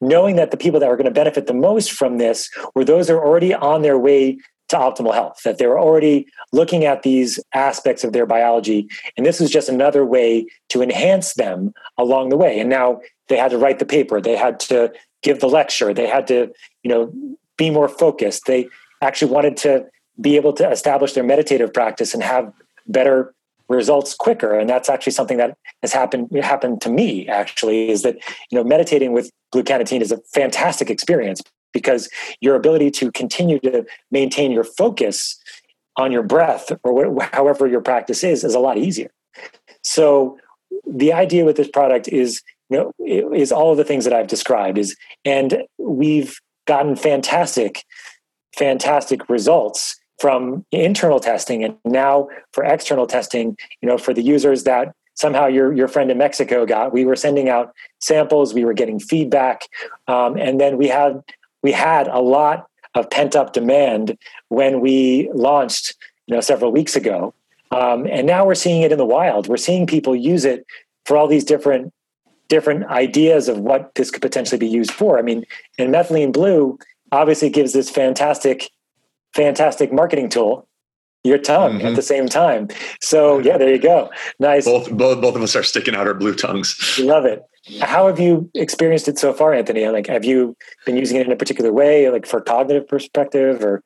knowing 0.00 0.36
that 0.36 0.50
the 0.50 0.56
people 0.56 0.80
that 0.80 0.88
were 0.88 0.96
going 0.96 1.04
to 1.04 1.10
benefit 1.10 1.46
the 1.46 1.54
most 1.54 1.92
from 1.92 2.18
this 2.18 2.50
were 2.74 2.84
those 2.84 3.06
that 3.06 3.14
are 3.14 3.24
already 3.24 3.54
on 3.54 3.82
their 3.82 3.98
way 3.98 4.38
to 4.68 4.76
optimal 4.76 5.14
health, 5.14 5.40
that 5.44 5.58
they 5.58 5.66
were 5.66 5.80
already 5.80 6.26
looking 6.52 6.84
at 6.84 7.02
these 7.02 7.40
aspects 7.54 8.04
of 8.04 8.12
their 8.12 8.26
biology. 8.26 8.86
And 9.16 9.24
this 9.24 9.40
was 9.40 9.50
just 9.50 9.68
another 9.68 10.04
way 10.04 10.46
to 10.68 10.82
enhance 10.82 11.34
them 11.34 11.72
along 11.96 12.28
the 12.28 12.36
way. 12.36 12.60
And 12.60 12.68
now 12.68 13.00
they 13.28 13.38
had 13.38 13.50
to 13.50 13.58
write 13.58 13.78
the 13.78 13.86
paper, 13.86 14.20
they 14.20 14.36
had 14.36 14.60
to 14.60 14.92
give 15.22 15.40
the 15.40 15.48
lecture, 15.48 15.94
they 15.94 16.06
had 16.06 16.26
to, 16.28 16.52
you 16.82 16.90
know, 16.90 17.12
be 17.56 17.70
more 17.70 17.88
focused. 17.88 18.46
They 18.46 18.68
actually 19.00 19.32
wanted 19.32 19.56
to 19.58 19.86
be 20.20 20.36
able 20.36 20.52
to 20.54 20.70
establish 20.70 21.14
their 21.14 21.24
meditative 21.24 21.72
practice 21.72 22.12
and 22.12 22.22
have 22.22 22.52
better 22.86 23.34
results 23.68 24.14
quicker. 24.14 24.58
And 24.58 24.68
that's 24.68 24.88
actually 24.88 25.12
something 25.12 25.36
that 25.36 25.56
has 25.82 25.92
happened 25.92 26.28
happened 26.42 26.80
to 26.82 26.90
me 26.90 27.28
actually 27.28 27.90
is 27.90 28.02
that 28.02 28.16
you 28.50 28.56
know 28.56 28.64
meditating 28.64 29.12
with 29.12 29.30
blue 29.52 29.62
cannatine 29.62 30.00
is 30.00 30.12
a 30.12 30.18
fantastic 30.32 30.90
experience 30.90 31.42
because 31.72 32.08
your 32.40 32.54
ability 32.54 32.90
to 32.90 33.12
continue 33.12 33.58
to 33.60 33.84
maintain 34.10 34.50
your 34.50 34.64
focus 34.64 35.38
on 35.96 36.12
your 36.12 36.22
breath 36.22 36.72
or 36.82 37.14
wh- 37.14 37.30
however 37.32 37.66
your 37.66 37.80
practice 37.80 38.24
is 38.24 38.44
is 38.44 38.54
a 38.54 38.60
lot 38.60 38.78
easier. 38.78 39.10
So 39.82 40.38
the 40.86 41.12
idea 41.12 41.44
with 41.44 41.56
this 41.56 41.68
product 41.68 42.08
is 42.08 42.42
you 42.70 42.78
know 42.78 42.92
is 43.04 43.52
all 43.52 43.70
of 43.70 43.76
the 43.76 43.84
things 43.84 44.04
that 44.04 44.12
i've 44.12 44.26
described 44.26 44.78
is 44.78 44.96
and 45.24 45.64
we've 45.78 46.38
gotten 46.66 46.96
fantastic 46.96 47.84
fantastic 48.56 49.28
results 49.28 49.96
from 50.18 50.64
internal 50.72 51.20
testing 51.20 51.64
and 51.64 51.76
now 51.84 52.28
for 52.52 52.64
external 52.64 53.06
testing 53.06 53.56
you 53.80 53.88
know 53.88 53.98
for 53.98 54.12
the 54.12 54.22
users 54.22 54.64
that 54.64 54.94
somehow 55.14 55.46
your 55.46 55.72
your 55.72 55.88
friend 55.88 56.10
in 56.10 56.18
mexico 56.18 56.66
got 56.66 56.92
we 56.92 57.04
were 57.04 57.16
sending 57.16 57.48
out 57.48 57.72
samples 58.00 58.54
we 58.54 58.64
were 58.64 58.72
getting 58.72 58.98
feedback 58.98 59.62
um, 60.06 60.36
and 60.36 60.60
then 60.60 60.76
we 60.76 60.88
had 60.88 61.22
we 61.62 61.72
had 61.72 62.08
a 62.08 62.20
lot 62.20 62.68
of 62.94 63.10
pent 63.10 63.36
up 63.36 63.52
demand 63.52 64.18
when 64.48 64.80
we 64.80 65.30
launched, 65.32 65.94
you 66.26 66.34
know, 66.34 66.40
several 66.40 66.72
weeks 66.72 66.96
ago. 66.96 67.34
Um, 67.70 68.06
and 68.06 68.26
now 68.26 68.46
we're 68.46 68.54
seeing 68.54 68.82
it 68.82 68.92
in 68.92 68.98
the 68.98 69.04
wild. 69.04 69.46
We're 69.46 69.56
seeing 69.56 69.86
people 69.86 70.16
use 70.16 70.44
it 70.44 70.66
for 71.04 71.16
all 71.16 71.28
these 71.28 71.44
different 71.44 71.92
different 72.48 72.86
ideas 72.86 73.46
of 73.46 73.58
what 73.58 73.94
this 73.94 74.10
could 74.10 74.22
potentially 74.22 74.58
be 74.58 74.66
used 74.66 74.90
for. 74.90 75.18
I 75.18 75.22
mean, 75.22 75.44
and 75.78 75.92
methylene 75.92 76.32
blue 76.32 76.78
obviously 77.12 77.50
gives 77.50 77.74
this 77.74 77.90
fantastic, 77.90 78.70
fantastic 79.34 79.92
marketing 79.92 80.28
tool. 80.28 80.66
Your 81.24 81.38
tongue 81.38 81.78
mm-hmm. 81.78 81.88
at 81.88 81.96
the 81.96 82.02
same 82.02 82.28
time. 82.28 82.68
So 83.00 83.40
yeah, 83.40 83.58
there 83.58 83.70
you 83.70 83.80
go. 83.80 84.08
Nice. 84.38 84.64
Both 84.64 84.90
both 84.92 85.20
both 85.20 85.34
of 85.34 85.42
us 85.42 85.56
are 85.56 85.64
sticking 85.64 85.94
out 85.94 86.06
our 86.06 86.14
blue 86.14 86.34
tongues. 86.34 86.98
Love 87.02 87.24
it. 87.24 87.42
How 87.82 88.06
have 88.06 88.20
you 88.20 88.48
experienced 88.54 89.08
it 89.08 89.18
so 89.18 89.32
far, 89.32 89.52
Anthony? 89.52 89.86
Like, 89.88 90.06
have 90.06 90.24
you 90.24 90.56
been 90.86 90.96
using 90.96 91.18
it 91.18 91.26
in 91.26 91.32
a 91.32 91.36
particular 91.36 91.72
way, 91.72 92.08
like 92.08 92.24
for 92.24 92.40
cognitive 92.40 92.88
perspective, 92.88 93.62
or? 93.62 93.82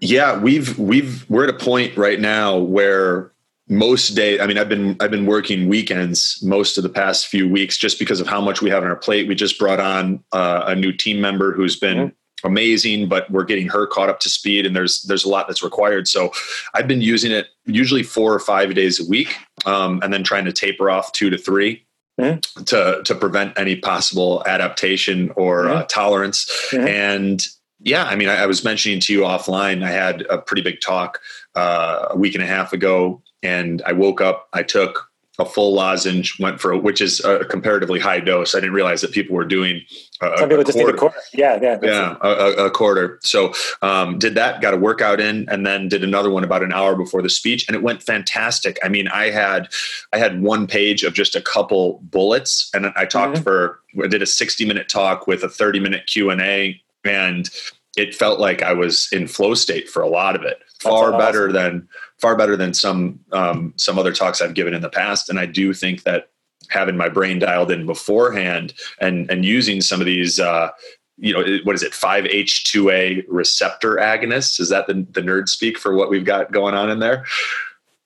Yeah, 0.00 0.38
we've 0.38 0.76
we've 0.78 1.24
we're 1.30 1.44
at 1.44 1.50
a 1.50 1.58
point 1.58 1.96
right 1.96 2.20
now 2.20 2.58
where 2.58 3.32
most 3.68 4.10
day 4.10 4.38
i 4.38 4.46
mean 4.46 4.58
i've 4.58 4.68
been 4.68 4.96
i've 5.00 5.10
been 5.10 5.26
working 5.26 5.68
weekends 5.68 6.40
most 6.42 6.76
of 6.76 6.84
the 6.84 6.88
past 6.88 7.26
few 7.26 7.48
weeks 7.48 7.76
just 7.76 7.98
because 7.98 8.20
of 8.20 8.26
how 8.26 8.40
much 8.40 8.62
we 8.62 8.70
have 8.70 8.84
on 8.84 8.88
our 8.88 8.96
plate 8.96 9.26
we 9.26 9.34
just 9.34 9.58
brought 9.58 9.80
on 9.80 10.22
uh, 10.32 10.62
a 10.66 10.76
new 10.76 10.92
team 10.92 11.20
member 11.20 11.52
who's 11.52 11.76
been 11.76 11.96
mm-hmm. 11.96 12.14
Amazing 12.44 13.08
but 13.08 13.30
we're 13.30 13.44
getting 13.44 13.66
her 13.66 13.86
caught 13.86 14.08
up 14.08 14.20
to 14.20 14.28
speed 14.28 14.66
and 14.66 14.76
there's 14.76 15.02
there's 15.02 15.24
a 15.24 15.28
lot 15.28 15.46
that's 15.48 15.62
required 15.62 16.06
so 16.06 16.30
i've 16.74 16.86
been 16.86 17.00
using 17.00 17.32
it 17.32 17.48
usually 17.64 18.02
four 18.02 18.32
or 18.32 18.38
five 18.38 18.74
days 18.74 19.00
a 19.00 19.08
week 19.08 19.36
um, 19.64 20.00
and 20.02 20.12
then 20.12 20.22
trying 20.22 20.44
to 20.44 20.52
taper 20.52 20.90
off 20.90 21.12
two 21.12 21.30
to 21.30 21.38
three 21.38 21.86
mm-hmm. 22.20 22.62
to 22.64 23.02
to 23.04 23.14
prevent 23.14 23.58
any 23.58 23.76
possible 23.76 24.42
adaptation 24.46 25.30
or 25.36 25.64
mm-hmm. 25.64 25.76
uh, 25.76 25.82
tolerance. 25.84 26.50
Mm-hmm. 26.70 26.86
And 26.86 27.46
yeah, 27.80 28.04
I 28.04 28.16
mean, 28.16 28.28
I, 28.28 28.42
I, 28.42 28.46
was 28.46 28.64
mentioning 28.64 29.00
to 29.00 29.12
you 29.12 29.20
offline. 29.20 29.84
I 29.84 29.90
had 29.90 30.22
a 30.30 30.38
pretty 30.38 30.62
big 30.62 30.80
talk 30.80 31.20
uh, 31.54 32.08
a 32.10 32.16
week 32.16 32.34
and 32.34 32.42
a 32.42 32.46
half 32.46 32.72
ago, 32.72 33.22
and 33.42 33.82
I 33.86 33.92
woke 33.92 34.20
up. 34.20 34.48
I 34.52 34.62
took 34.62 35.08
a 35.38 35.44
full 35.44 35.74
lozenge 35.74 36.38
went 36.38 36.60
for 36.60 36.76
which 36.76 37.00
is 37.00 37.20
a 37.24 37.44
comparatively 37.44 38.00
high 38.00 38.20
dose. 38.20 38.54
I 38.54 38.60
didn't 38.60 38.74
realize 38.74 39.02
that 39.02 39.12
people 39.12 39.36
were 39.36 39.44
doing 39.44 39.82
a, 40.22 40.38
some 40.38 40.48
people 40.48 40.64
just 40.64 40.78
quarter. 40.78 40.94
a 40.94 40.98
quarter. 40.98 41.18
Yeah, 41.34 41.58
yeah, 41.60 41.78
yeah, 41.82 42.16
a, 42.22 42.66
a, 42.66 42.70
quarter. 42.70 43.18
So 43.22 43.52
um, 43.82 44.18
did 44.18 44.34
that, 44.36 44.62
got 44.62 44.72
a 44.72 44.78
workout 44.78 45.20
in, 45.20 45.46
and 45.50 45.66
then 45.66 45.88
did 45.88 46.02
another 46.02 46.30
one 46.30 46.42
about 46.42 46.62
an 46.62 46.72
hour 46.72 46.96
before 46.96 47.20
the 47.20 47.28
speech, 47.28 47.66
and 47.68 47.76
it 47.76 47.82
went 47.82 48.02
fantastic. 48.02 48.78
I 48.82 48.88
mean, 48.88 49.08
I 49.08 49.30
had 49.30 49.68
I 50.12 50.18
had 50.18 50.42
one 50.42 50.66
page 50.66 51.02
of 51.02 51.12
just 51.12 51.36
a 51.36 51.42
couple 51.42 52.00
bullets, 52.04 52.70
and 52.72 52.92
I 52.96 53.04
talked 53.04 53.34
mm-hmm. 53.34 53.42
for 53.42 53.80
I 54.02 54.06
did 54.06 54.22
a 54.22 54.26
sixty 54.26 54.64
minute 54.64 54.88
talk 54.88 55.26
with 55.26 55.42
a 55.42 55.48
thirty 55.48 55.80
minute 55.80 56.06
Q 56.06 56.30
and 56.30 56.40
A, 56.40 56.80
and 57.04 57.50
it 57.96 58.14
felt 58.14 58.38
like 58.38 58.62
I 58.62 58.72
was 58.72 59.08
in 59.12 59.26
flow 59.26 59.54
state 59.54 59.88
for 59.88 60.02
a 60.02 60.08
lot 60.08 60.36
of 60.36 60.42
it. 60.42 60.58
Far 60.80 61.08
awesome. 61.08 61.18
better 61.18 61.52
than 61.52 61.88
far 62.20 62.36
better 62.36 62.56
than 62.56 62.74
some 62.74 63.20
um, 63.32 63.72
some 63.76 63.98
other 63.98 64.12
talks 64.12 64.40
I've 64.40 64.54
given 64.54 64.74
in 64.74 64.82
the 64.82 64.90
past. 64.90 65.28
And 65.28 65.40
I 65.40 65.46
do 65.46 65.72
think 65.72 66.02
that 66.02 66.28
having 66.68 66.96
my 66.96 67.08
brain 67.08 67.38
dialed 67.38 67.70
in 67.70 67.86
beforehand 67.86 68.74
and 69.00 69.30
and 69.30 69.44
using 69.44 69.80
some 69.80 70.00
of 70.00 70.06
these 70.06 70.38
uh, 70.38 70.70
you 71.18 71.32
know 71.32 71.58
what 71.64 71.74
is 71.74 71.82
it 71.82 71.92
5h2a 71.92 73.24
receptor 73.28 73.96
agonists 73.96 74.60
is 74.60 74.68
that 74.68 74.86
the, 74.86 75.06
the 75.12 75.22
nerd 75.22 75.48
speak 75.48 75.78
for 75.78 75.94
what 75.94 76.10
we've 76.10 76.24
got 76.24 76.52
going 76.52 76.74
on 76.74 76.90
in 76.90 76.98
there 76.98 77.24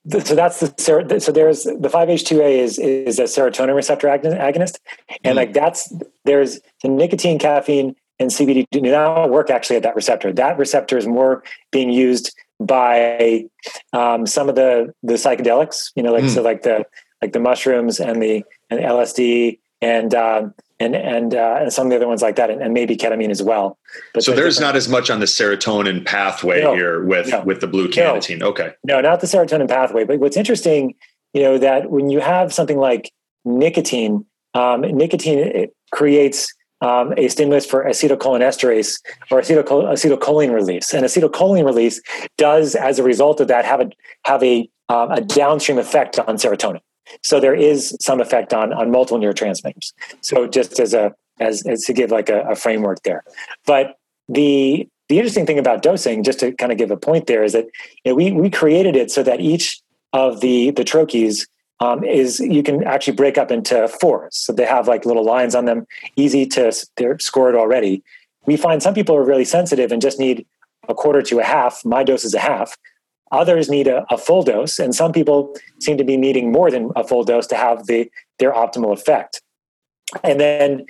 so 0.09 0.35
that's 0.35 0.61
the 0.61 0.73
so 1.21 1.33
there's 1.33 1.65
the 1.65 1.89
5h2a 1.89 2.59
is 2.59 2.79
is 2.79 3.19
a 3.19 3.25
serotonin 3.25 3.75
receptor 3.75 4.07
agonist 4.07 4.79
and 5.25 5.35
mm 5.35 5.41
like 5.41 5.53
that's 5.53 5.93
there's 6.25 6.61
the 6.83 6.89
nicotine 6.89 7.39
caffeine 7.39 7.97
and 8.21 8.31
cbd 8.31 8.65
do 8.71 8.81
not 8.81 9.31
work 9.31 9.51
actually 9.51 9.77
at 9.77 9.83
that 9.83 9.97
receptor 9.97 10.33
that 10.33 10.57
receptor 10.59 10.97
is 10.97 11.07
more 11.07 11.43
being 11.73 11.91
used 11.91 12.33
by 12.61 13.47
um, 13.95 14.27
some 14.27 14.49
of 14.49 14.55
the 14.55 14.95
the 15.03 15.15
psychedelics, 15.15 15.91
you 15.97 16.03
know, 16.03 16.13
like 16.13 16.25
mm. 16.25 16.29
so 16.29 16.43
like 16.43 16.63
the 16.63 16.85
like 17.23 17.33
the 17.33 17.41
mushrooms 17.41 17.99
and 17.99 18.23
the 18.23 18.45
and 18.69 18.81
LSD 18.81 19.59
and 19.81 20.15
um, 20.15 20.55
and 20.79 20.95
and 20.95 21.35
uh, 21.35 21.59
and 21.63 21.73
some 21.73 21.87
of 21.87 21.91
the 21.91 21.97
other 21.97 22.07
ones 22.07 22.23
like 22.23 22.37
that, 22.37 22.51
and, 22.51 22.63
and 22.63 22.75
maybe 22.75 22.97
ketamine 22.97 23.31
as 23.31 23.43
well. 23.43 23.79
But 24.13 24.25
so 24.25 24.33
there's 24.33 24.61
not 24.61 24.77
as 24.77 24.89
much 24.89 25.11
on 25.11 25.21
the 25.21 25.27
serotonin 25.27 26.05
pathway 26.05 26.61
no, 26.63 26.75
here 26.75 27.03
with 27.03 27.29
no, 27.31 27.43
with 27.43 27.61
the 27.61 27.67
blue 27.67 27.89
cannatine. 27.89 28.39
No, 28.39 28.49
okay, 28.49 28.75
no, 28.85 29.01
not 29.01 29.21
the 29.21 29.27
serotonin 29.27 29.69
pathway. 29.69 30.05
But 30.05 30.21
what's 30.21 30.37
interesting, 30.37 30.95
you 31.33 31.43
know, 31.43 31.59
that 31.59 31.91
when 31.91 32.11
you 32.11 32.21
have 32.21 32.53
something 32.53 32.79
like 32.79 33.11
nicotine, 33.47 34.27
um, 34.53 34.83
nicotine 34.83 35.69
creates 35.93 36.53
um, 36.81 37.13
a 37.17 37.29
stimulus 37.29 37.67
for 37.67 37.85
acetylcholinesterase 37.85 39.01
or 39.31 39.41
acetyl- 39.41 39.65
acetylcholine 39.65 40.53
release. 40.53 40.93
And 40.93 41.05
acetylcholine 41.05 41.65
release 41.65 42.01
does, 42.37 42.75
as 42.75 42.99
a 42.99 43.03
result 43.03 43.41
of 43.41 43.49
that, 43.49 43.65
have 43.65 43.81
a 43.81 43.91
have 44.25 44.43
a, 44.43 44.69
um, 44.89 45.11
a 45.11 45.21
downstream 45.21 45.79
effect 45.79 46.19
on 46.19 46.37
serotonin. 46.37 46.81
So 47.23 47.41
there 47.41 47.55
is 47.55 47.97
some 48.01 48.21
effect 48.21 48.55
on 48.55 48.73
on 48.73 48.91
multiple 48.91 49.19
neurotransmitters. 49.19 49.93
So 50.21 50.47
just 50.47 50.79
as 50.81 50.95
a 50.95 51.15
as, 51.39 51.67
as 51.67 51.85
to 51.85 51.93
give 51.93 52.11
like 52.11 52.29
a, 52.29 52.43
a 52.43 52.55
framework 52.55 53.03
there, 53.03 53.25
but 53.67 53.97
the 54.29 54.89
the 55.09 55.19
interesting 55.19 55.45
thing 55.45 55.59
about 55.59 55.83
dosing, 55.83 56.23
just 56.23 56.39
to 56.39 56.53
kind 56.53 56.71
of 56.71 56.79
give 56.79 56.93
a 56.93 56.97
point 56.97 57.27
there, 57.27 57.43
is 57.43 57.53
that 57.53 57.67
you 58.05 58.13
know, 58.13 58.15
we 58.15 58.31
we 58.31 58.49
created 58.49 58.97
it 58.97 59.11
so 59.11 59.23
that 59.23 59.41
each 59.41 59.81
of 60.13 60.41
the 60.41 60.71
the 60.71 60.85
troches 60.85 61.47
um, 61.81 62.05
is 62.05 62.41
you 62.41 62.63
can 62.63 62.85
actually 62.85 63.15
break 63.15 63.39
up 63.39 63.51
into 63.51 63.89
fours. 63.89 64.37
So 64.37 64.53
they 64.53 64.67
have 64.67 64.87
like 64.87 65.07
little 65.07 65.25
lines 65.25 65.55
on 65.55 65.65
them, 65.65 65.87
easy 66.17 66.47
to 66.47 66.73
they're 66.97 67.19
scored 67.19 67.55
already. 67.55 68.03
We 68.47 68.57
find 68.57 68.83
some 68.83 68.95
people 68.95 69.17
are 69.17 69.25
really 69.25 69.45
sensitive 69.45 69.91
and 69.93 70.01
just 70.01 70.19
need 70.19 70.47
a 70.89 70.95
quarter 70.95 71.23
to 71.23 71.41
a 71.41 71.45
half. 71.45 71.85
My 71.85 72.05
dose 72.05 72.25
is 72.25 72.35
a 72.35 72.41
half. 72.41 72.77
Others 73.33 73.71
need 73.71 73.87
a, 73.87 74.05
a 74.11 74.19
full 74.19 74.43
dose, 74.43 74.79
and 74.81 74.93
some 74.95 75.13
people 75.13 75.55
seem 75.81 75.97
to 75.97 76.05
be 76.05 76.17
needing 76.17 76.51
more 76.51 76.71
than 76.71 76.91
a 76.97 77.05
full 77.05 77.23
dose 77.23 77.47
to 77.49 77.57
have 77.57 77.87
the 77.87 78.11
their 78.39 78.53
optimal 78.53 78.93
effect. 78.93 79.41
And 80.25 80.41
then 80.41 80.85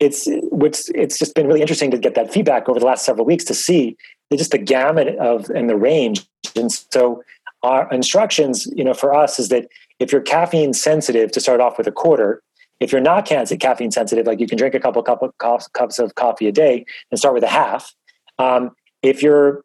it's 0.00 0.26
what's 0.50 0.88
it's 0.90 1.18
just 1.18 1.34
been 1.36 1.46
really 1.46 1.60
interesting 1.60 1.92
to 1.92 1.98
get 1.98 2.16
that 2.16 2.32
feedback 2.32 2.68
over 2.68 2.80
the 2.80 2.86
last 2.86 3.04
several 3.04 3.24
weeks 3.24 3.44
to 3.44 3.54
see 3.54 3.96
just 4.36 4.50
the 4.50 4.58
gamut 4.58 5.16
of 5.18 5.48
and 5.50 5.70
the 5.70 5.76
range. 5.76 6.26
And 6.56 6.72
so 6.72 7.22
our 7.62 7.88
instructions, 7.92 8.66
you 8.74 8.82
know, 8.82 8.94
for 8.94 9.14
us 9.14 9.38
is 9.38 9.48
that 9.50 9.68
if 10.02 10.10
you're 10.10 10.20
caffeine 10.20 10.72
sensitive, 10.74 11.30
to 11.30 11.40
start 11.40 11.60
off 11.60 11.78
with 11.78 11.86
a 11.86 11.92
quarter. 11.92 12.42
If 12.80 12.90
you're 12.90 13.00
not 13.00 13.24
caffeine 13.24 13.92
sensitive, 13.92 14.26
like 14.26 14.40
you 14.40 14.48
can 14.48 14.58
drink 14.58 14.74
a 14.74 14.80
couple 14.80 15.00
cup 15.04 15.22
of 15.22 15.32
cups 15.38 15.98
of 16.00 16.16
coffee 16.16 16.48
a 16.48 16.52
day 16.52 16.84
and 17.10 17.18
start 17.18 17.34
with 17.34 17.44
a 17.44 17.48
half. 17.48 17.94
Um, 18.40 18.72
if 19.02 19.22
you're 19.22 19.64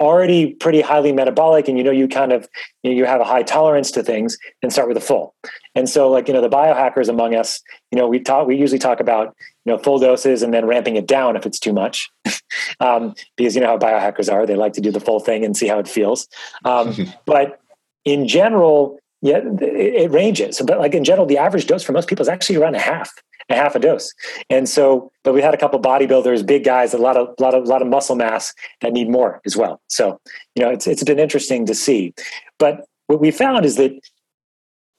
already 0.00 0.54
pretty 0.54 0.80
highly 0.80 1.12
metabolic 1.12 1.68
and 1.68 1.78
you 1.78 1.84
know 1.84 1.92
you 1.92 2.08
kind 2.08 2.32
of 2.32 2.48
you, 2.82 2.90
know, 2.90 2.96
you 2.96 3.04
have 3.04 3.20
a 3.20 3.24
high 3.24 3.44
tolerance 3.44 3.92
to 3.92 4.02
things 4.02 4.36
then 4.60 4.68
start 4.68 4.88
with 4.88 4.96
a 4.96 5.00
full 5.00 5.36
and 5.76 5.88
so 5.88 6.10
like 6.10 6.26
you 6.26 6.34
know 6.34 6.40
the 6.40 6.48
biohackers 6.48 7.08
among 7.08 7.32
us 7.32 7.62
you 7.92 7.98
know 7.98 8.08
we 8.08 8.18
talk 8.18 8.44
we 8.44 8.56
usually 8.56 8.78
talk 8.78 8.98
about 8.98 9.36
you 9.64 9.70
know 9.70 9.78
full 9.78 10.00
doses 10.00 10.42
and 10.42 10.52
then 10.52 10.66
ramping 10.66 10.96
it 10.96 11.06
down 11.06 11.36
if 11.36 11.46
it's 11.46 11.60
too 11.60 11.72
much 11.72 12.10
um, 12.80 13.14
because 13.36 13.54
you 13.54 13.60
know 13.60 13.68
how 13.68 13.78
biohackers 13.78 14.32
are 14.32 14.44
they 14.44 14.56
like 14.56 14.72
to 14.72 14.80
do 14.80 14.90
the 14.90 14.98
full 14.98 15.20
thing 15.20 15.44
and 15.44 15.56
see 15.56 15.68
how 15.68 15.78
it 15.78 15.86
feels 15.86 16.26
um, 16.64 16.92
but 17.24 17.60
in 18.04 18.26
general 18.26 18.98
yeah 19.24 19.38
it, 19.38 19.94
it 20.02 20.10
ranges 20.12 20.62
but 20.64 20.78
like 20.78 20.94
in 20.94 21.02
general 21.02 21.26
the 21.26 21.38
average 21.38 21.66
dose 21.66 21.82
for 21.82 21.92
most 21.92 22.08
people 22.08 22.22
is 22.22 22.28
actually 22.28 22.56
around 22.56 22.76
a 22.76 22.80
half 22.80 23.10
a 23.50 23.54
half 23.54 23.74
a 23.74 23.78
dose. 23.78 24.12
And 24.50 24.68
so, 24.68 25.10
but 25.22 25.34
we 25.34 25.42
had 25.42 25.54
a 25.54 25.58
couple 25.58 25.80
bodybuilders, 25.80 26.46
big 26.46 26.64
guys, 26.64 26.94
a 26.94 26.98
lot 26.98 27.16
of, 27.16 27.34
lot 27.38 27.54
of, 27.54 27.66
lot 27.66 27.82
of 27.82 27.88
muscle 27.88 28.16
mass 28.16 28.54
that 28.80 28.92
need 28.92 29.08
more 29.08 29.40
as 29.44 29.56
well. 29.56 29.80
So, 29.88 30.20
you 30.54 30.62
know, 30.62 30.70
it's, 30.70 30.86
it's 30.86 31.04
been 31.04 31.18
interesting 31.18 31.66
to 31.66 31.74
see. 31.74 32.14
But 32.58 32.86
what 33.06 33.20
we 33.20 33.30
found 33.30 33.64
is 33.64 33.76
that 33.76 33.92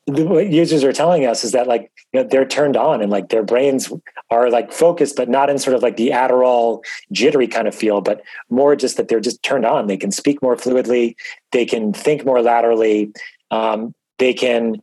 what 0.07 0.51
users 0.51 0.83
are 0.83 0.93
telling 0.93 1.25
us 1.25 1.43
is 1.43 1.51
that 1.53 1.65
like, 1.65 1.91
you 2.13 2.21
know, 2.21 2.27
they're 2.29 2.45
turned 2.45 2.77
on 2.77 3.01
and 3.01 3.11
like 3.11 3.29
their 3.29 3.41
brains 3.41 3.91
are 4.29 4.51
like 4.51 4.71
focused, 4.71 5.15
but 5.15 5.29
not 5.29 5.49
in 5.49 5.57
sort 5.57 5.75
of 5.75 5.81
like 5.81 5.97
the 5.97 6.09
Adderall 6.09 6.83
jittery 7.11 7.47
kind 7.47 7.67
of 7.67 7.73
feel, 7.73 8.01
but 8.01 8.21
more 8.49 8.75
just 8.75 8.97
that 8.97 9.07
they're 9.07 9.19
just 9.19 9.41
turned 9.41 9.65
on. 9.65 9.87
They 9.87 9.97
can 9.97 10.11
speak 10.11 10.43
more 10.43 10.55
fluidly. 10.55 11.15
They 11.51 11.65
can 11.65 11.91
think 11.91 12.23
more 12.23 12.41
laterally. 12.43 13.11
Um, 13.49 13.95
they 14.19 14.33
can 14.33 14.81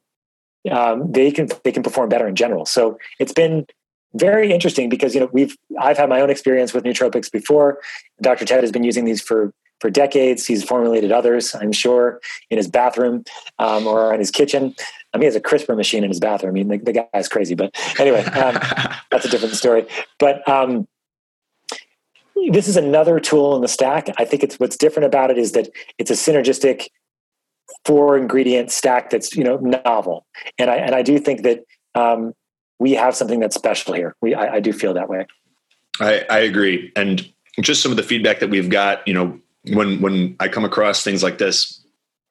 um, 0.71 1.11
they 1.11 1.31
can 1.31 1.49
they 1.65 1.73
can 1.73 1.83
perform 1.83 2.09
better 2.09 2.27
in 2.27 2.37
general. 2.37 2.67
So 2.67 2.99
it's 3.19 3.33
been 3.33 3.67
very 4.15 4.53
interesting 4.53 4.89
because 4.89 5.15
you 5.15 5.21
know 5.21 5.31
we've 5.33 5.57
I've 5.81 5.99
had 5.99 6.09
my 6.09 6.21
own 6.21 6.31
experience 6.31 6.73
with 6.73 6.85
nootropics 6.85 7.31
before. 7.31 7.79
Dr. 8.21 8.45
Ted 8.45 8.63
has 8.63 8.73
been 8.73 8.85
using 8.85 9.05
these 9.05 9.21
for 9.21 9.53
for 9.81 9.91
decades. 9.91 10.47
He's 10.47 10.63
formulated 10.63 11.11
others, 11.11 11.55
I'm 11.55 11.73
sure, 11.73 12.21
in 12.51 12.57
his 12.57 12.69
bathroom 12.69 13.25
um, 13.59 13.87
or 13.87 14.15
in 14.15 14.21
his 14.21 14.31
kitchen. 14.31 14.75
I 15.13 15.19
mean, 15.19 15.23
he 15.23 15.27
has 15.27 15.37
a 15.37 15.41
CRISPR 15.41 15.77
machine 15.77 16.05
in 16.05 16.11
his 16.11 16.21
bathroom. 16.21 16.53
I 16.53 16.63
mean, 16.63 16.69
the, 16.69 16.79
the 16.79 17.07
guy's 17.13 17.29
crazy, 17.29 17.55
but 17.55 17.75
anyway, 17.99 18.25
um, 18.25 18.55
that's 19.11 19.25
a 19.25 19.29
different 19.29 19.57
story. 19.57 19.87
But 20.19 20.47
um, 20.49 20.87
this 22.51 22.69
is 22.69 22.77
another 22.77 23.19
tool 23.19 23.57
in 23.57 23.63
the 23.63 23.69
stack. 23.69 24.09
I 24.19 24.25
think 24.25 24.43
it's 24.45 24.59
what's 24.61 24.77
different 24.77 25.07
about 25.07 25.31
it 25.31 25.39
is 25.39 25.53
that 25.53 25.69
it's 25.99 26.11
a 26.11 26.15
synergistic 26.15 26.87
four 27.85 28.17
ingredient 28.17 28.71
stack 28.71 29.11
that's 29.11 29.37
you 29.37 29.45
know 29.45 29.57
novel. 29.57 30.27
And 30.59 30.71
i 30.71 30.77
and 30.77 30.95
i 30.95 31.03
do 31.03 31.19
think 31.19 31.43
that 31.43 31.65
um, 31.95 32.33
we 32.79 32.93
have 32.93 33.15
something 33.15 33.39
that's 33.39 33.55
special 33.55 33.95
here. 33.95 34.17
We 34.21 34.35
I, 34.35 34.55
I 34.55 34.61
do 34.61 34.73
feel 34.73 34.95
that 34.95 35.09
way. 35.09 35.27
I, 36.01 36.25
I 36.31 36.39
agree. 36.39 36.91
And 36.97 37.31
just 37.61 37.83
some 37.83 37.93
of 37.93 37.97
the 37.97 38.03
feedback 38.03 38.41
that 38.41 38.51
we've 38.51 38.71
got 38.71 39.07
you 39.07 39.15
know 39.15 39.39
when 39.75 40.01
when 40.01 40.35
i 40.41 40.49
come 40.49 40.65
across 40.65 41.05
things 41.05 41.23
like 41.23 41.39
this 41.39 41.85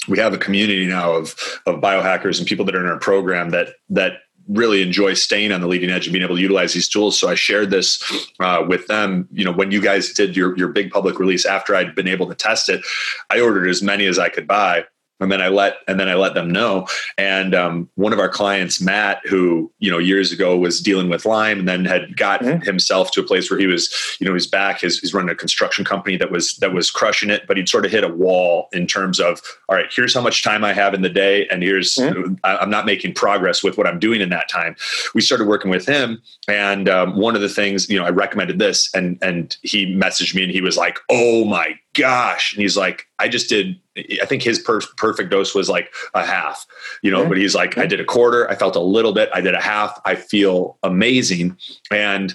we 0.08 0.18
have 0.18 0.34
a 0.34 0.38
community 0.38 0.86
now 0.88 1.14
of 1.14 1.36
of 1.66 1.76
biohackers 1.76 2.40
and 2.40 2.48
people 2.48 2.66
that 2.66 2.76
are 2.76 2.84
in 2.84 2.88
our 2.88 3.00
program 3.00 3.52
that 3.52 3.76
that 3.90 4.14
really 4.48 4.82
enjoy 4.82 5.14
staying 5.14 5.52
on 5.52 5.62
the 5.62 5.68
leading 5.68 5.90
edge 5.92 6.08
and 6.08 6.14
being 6.14 6.26
able 6.26 6.36
to 6.36 6.42
utilize 6.42 6.74
these 6.74 6.90
tools. 6.90 7.18
So 7.18 7.30
I 7.30 7.36
shared 7.36 7.70
this 7.70 8.02
uh, 8.40 8.66
with 8.68 8.88
them. 8.88 9.30
You 9.32 9.46
know, 9.46 9.52
when 9.52 9.70
you 9.70 9.80
guys 9.80 10.12
did 10.14 10.36
your 10.36 10.58
your 10.58 10.70
big 10.70 10.90
public 10.90 11.20
release 11.20 11.46
after 11.46 11.76
I'd 11.76 11.94
been 11.94 12.08
able 12.08 12.28
to 12.28 12.36
test 12.36 12.68
it, 12.68 12.84
I 13.30 13.40
ordered 13.40 13.70
as 13.70 13.84
many 13.84 14.08
as 14.08 14.18
I 14.18 14.30
could 14.30 14.48
buy 14.48 14.86
and 15.22 15.32
then 15.32 15.42
I 15.42 15.48
let 15.48 15.78
and 15.88 16.00
then 16.00 16.10
I 16.10 16.16
let 16.16 16.34
them 16.34 16.50
know. 16.50 16.88
And 17.18 17.54
um, 17.54 17.90
one 17.96 18.12
of 18.12 18.20
our 18.20 18.28
clients, 18.28 18.82
Matt, 18.82 19.22
who 19.26 19.72
you 19.80 19.90
know 19.90 20.00
years 20.00 20.32
ago 20.32 20.58
was 20.58 20.82
dealing 20.82 21.10
with 21.10 21.26
Lyme, 21.26 21.60
and 21.60 21.70
then 21.70 21.86
had 21.86 22.18
got 22.18 22.42
mm-hmm. 22.42 22.62
himself 22.62 23.12
to 23.12 23.22
a 23.22 23.24
place 23.24 23.50
where 23.50 23.60
he 23.60 23.68
was, 23.68 23.94
you 24.20 24.28
know, 24.28 24.34
he's 24.34 24.48
back. 24.48 24.82
His, 24.82 25.00
he's 25.00 25.14
running 25.14 25.30
a 25.30 25.36
construction 25.36 25.86
company 25.86 26.18
that 26.18 26.32
was 26.32 26.56
that 26.56 26.74
was 26.74 26.90
crushing 26.90 27.30
it, 27.30 27.46
but 27.48 27.56
he'd 27.56 27.70
sort 27.70 27.86
of 27.86 27.92
hit 27.92 28.04
a 28.04 28.10
wall 28.10 28.68
in 28.74 28.88
terms 28.88 29.20
of, 29.20 29.42
all 29.70 29.76
right, 29.76 29.92
here's 29.96 30.14
how 30.14 30.22
much 30.22 30.44
time 30.44 30.66
I 30.66 30.74
have 30.74 30.94
in 30.94 31.04
the 31.04 31.10
day, 31.10 31.48
and 31.50 31.62
here's 31.62 31.96
mm-hmm. 31.96 32.34
I'm 32.44 32.70
not 32.70 32.86
making 32.86 33.14
progress 33.14 33.64
with 33.64 33.78
what 33.78 33.88
I'm 33.88 34.00
doing 34.00 34.22
in 34.22 34.30
that 34.30 34.50
time. 34.50 34.76
We 35.14 35.22
started 35.22 35.48
working 35.48 35.70
with 35.70 35.86
him, 35.86 36.22
and 36.48 36.90
um, 36.90 37.16
one 37.16 37.36
of 37.36 37.42
the 37.42 37.50
things, 37.50 37.90
you 37.90 38.00
know, 38.00 38.06
I 38.06 38.10
recommended 38.10 38.58
this, 38.58 38.90
and 38.96 39.20
and 39.22 39.56
he 39.62 39.96
messaged 39.96 40.34
me, 40.34 40.44
and 40.44 40.52
he 40.52 40.62
was 40.62 40.78
like, 40.78 41.00
"Oh 41.10 41.46
my 41.46 41.76
gosh!" 41.94 42.54
And 42.54 42.62
he's 42.62 42.78
like, 42.78 43.08
"I 43.20 43.28
just 43.28 43.50
did." 43.50 43.80
I 44.22 44.26
think 44.26 44.42
his 44.42 44.58
per- 44.58 44.82
perfect 44.96 45.32
dose 45.32 45.54
was 45.54 45.70
like 45.70 45.94
a 46.14 46.26
half, 46.26 46.66
you 47.02 47.12
know, 47.12 47.28
but 47.28 47.38
he's 47.38 47.54
like, 47.54 47.78
I 47.78 47.86
did 47.86 48.00
a 48.00 48.06
quarter. 48.06 48.50
I 48.50 48.56
felt 48.56 48.78
a 48.78 48.82
little 48.82 49.12
bit. 49.12 49.30
I 49.34 49.42
did 49.42 49.54
a 49.54 49.60
half. 49.60 50.00
I 50.06 50.16
feel 50.16 50.78
amazing. 50.82 51.58
And 51.92 52.34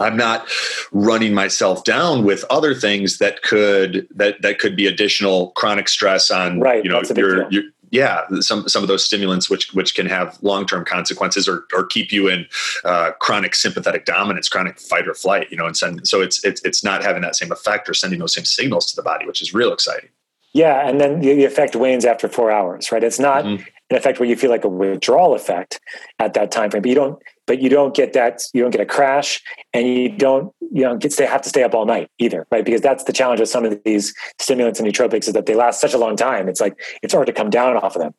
I'm 0.00 0.16
not 0.16 0.48
running 0.90 1.34
myself 1.34 1.84
down 1.84 2.24
with 2.24 2.42
other 2.48 2.74
things 2.74 3.18
that 3.18 3.42
could, 3.42 4.08
that, 4.14 4.40
that 4.40 4.60
could 4.60 4.76
be 4.76 4.86
additional 4.86 5.50
chronic 5.50 5.88
stress 5.88 6.30
on, 6.30 6.60
right. 6.60 6.82
you 6.82 6.90
know, 6.90 7.02
your, 7.14 7.50
your, 7.50 7.64
yeah, 7.90 8.26
some 8.40 8.68
some 8.68 8.82
of 8.82 8.88
those 8.88 9.04
stimulants 9.04 9.48
which 9.48 9.72
which 9.72 9.94
can 9.94 10.06
have 10.06 10.38
long 10.42 10.66
term 10.66 10.84
consequences 10.84 11.48
or 11.48 11.64
or 11.72 11.86
keep 11.86 12.12
you 12.12 12.28
in 12.28 12.46
uh, 12.84 13.12
chronic 13.20 13.54
sympathetic 13.54 14.04
dominance, 14.04 14.48
chronic 14.48 14.78
fight 14.78 15.08
or 15.08 15.14
flight. 15.14 15.50
You 15.50 15.56
know, 15.56 15.66
and 15.66 15.76
send, 15.76 16.06
so 16.06 16.20
it's 16.20 16.44
it's 16.44 16.62
it's 16.64 16.84
not 16.84 17.02
having 17.02 17.22
that 17.22 17.36
same 17.36 17.50
effect 17.50 17.88
or 17.88 17.94
sending 17.94 18.18
those 18.18 18.34
same 18.34 18.44
signals 18.44 18.86
to 18.86 18.96
the 18.96 19.02
body, 19.02 19.26
which 19.26 19.40
is 19.40 19.54
real 19.54 19.72
exciting. 19.72 20.10
Yeah, 20.52 20.88
and 20.88 21.00
then 21.00 21.20
the 21.20 21.44
effect 21.44 21.76
wanes 21.76 22.04
after 22.04 22.28
four 22.28 22.50
hours, 22.50 22.90
right? 22.90 23.04
It's 23.04 23.18
not 23.18 23.44
mm-hmm. 23.44 23.62
an 23.90 23.96
effect 23.96 24.18
where 24.18 24.28
you 24.28 24.36
feel 24.36 24.50
like 24.50 24.64
a 24.64 24.68
withdrawal 24.68 25.34
effect 25.34 25.80
at 26.18 26.34
that 26.34 26.50
time 26.50 26.70
frame, 26.70 26.82
but 26.82 26.88
you 26.88 26.94
don't. 26.94 27.22
But 27.48 27.60
you 27.60 27.68
don't 27.68 27.94
get 27.94 28.12
that. 28.12 28.42
You 28.54 28.62
don't 28.62 28.70
get 28.70 28.80
a 28.80 28.86
crash, 28.86 29.42
and 29.74 29.88
you 29.88 30.08
don't. 30.10 30.54
You 30.70 30.82
don't 30.82 31.00
get 31.00 31.12
stay 31.12 31.26
have 31.26 31.42
to 31.42 31.48
stay 31.48 31.64
up 31.64 31.74
all 31.74 31.86
night 31.86 32.10
either, 32.18 32.46
right? 32.52 32.64
Because 32.64 32.80
that's 32.80 33.04
the 33.04 33.12
challenge 33.12 33.40
with 33.40 33.48
some 33.48 33.64
of 33.64 33.82
these 33.84 34.14
stimulants 34.38 34.78
and 34.78 34.88
nootropics 34.88 35.26
is 35.26 35.32
that 35.32 35.46
they 35.46 35.54
last 35.54 35.80
such 35.80 35.94
a 35.94 35.98
long 35.98 36.14
time. 36.14 36.48
It's 36.48 36.60
like 36.60 36.78
it's 37.02 37.14
hard 37.14 37.26
to 37.26 37.32
come 37.32 37.50
down 37.50 37.76
off 37.76 37.96
of 37.96 38.02
them 38.02 38.14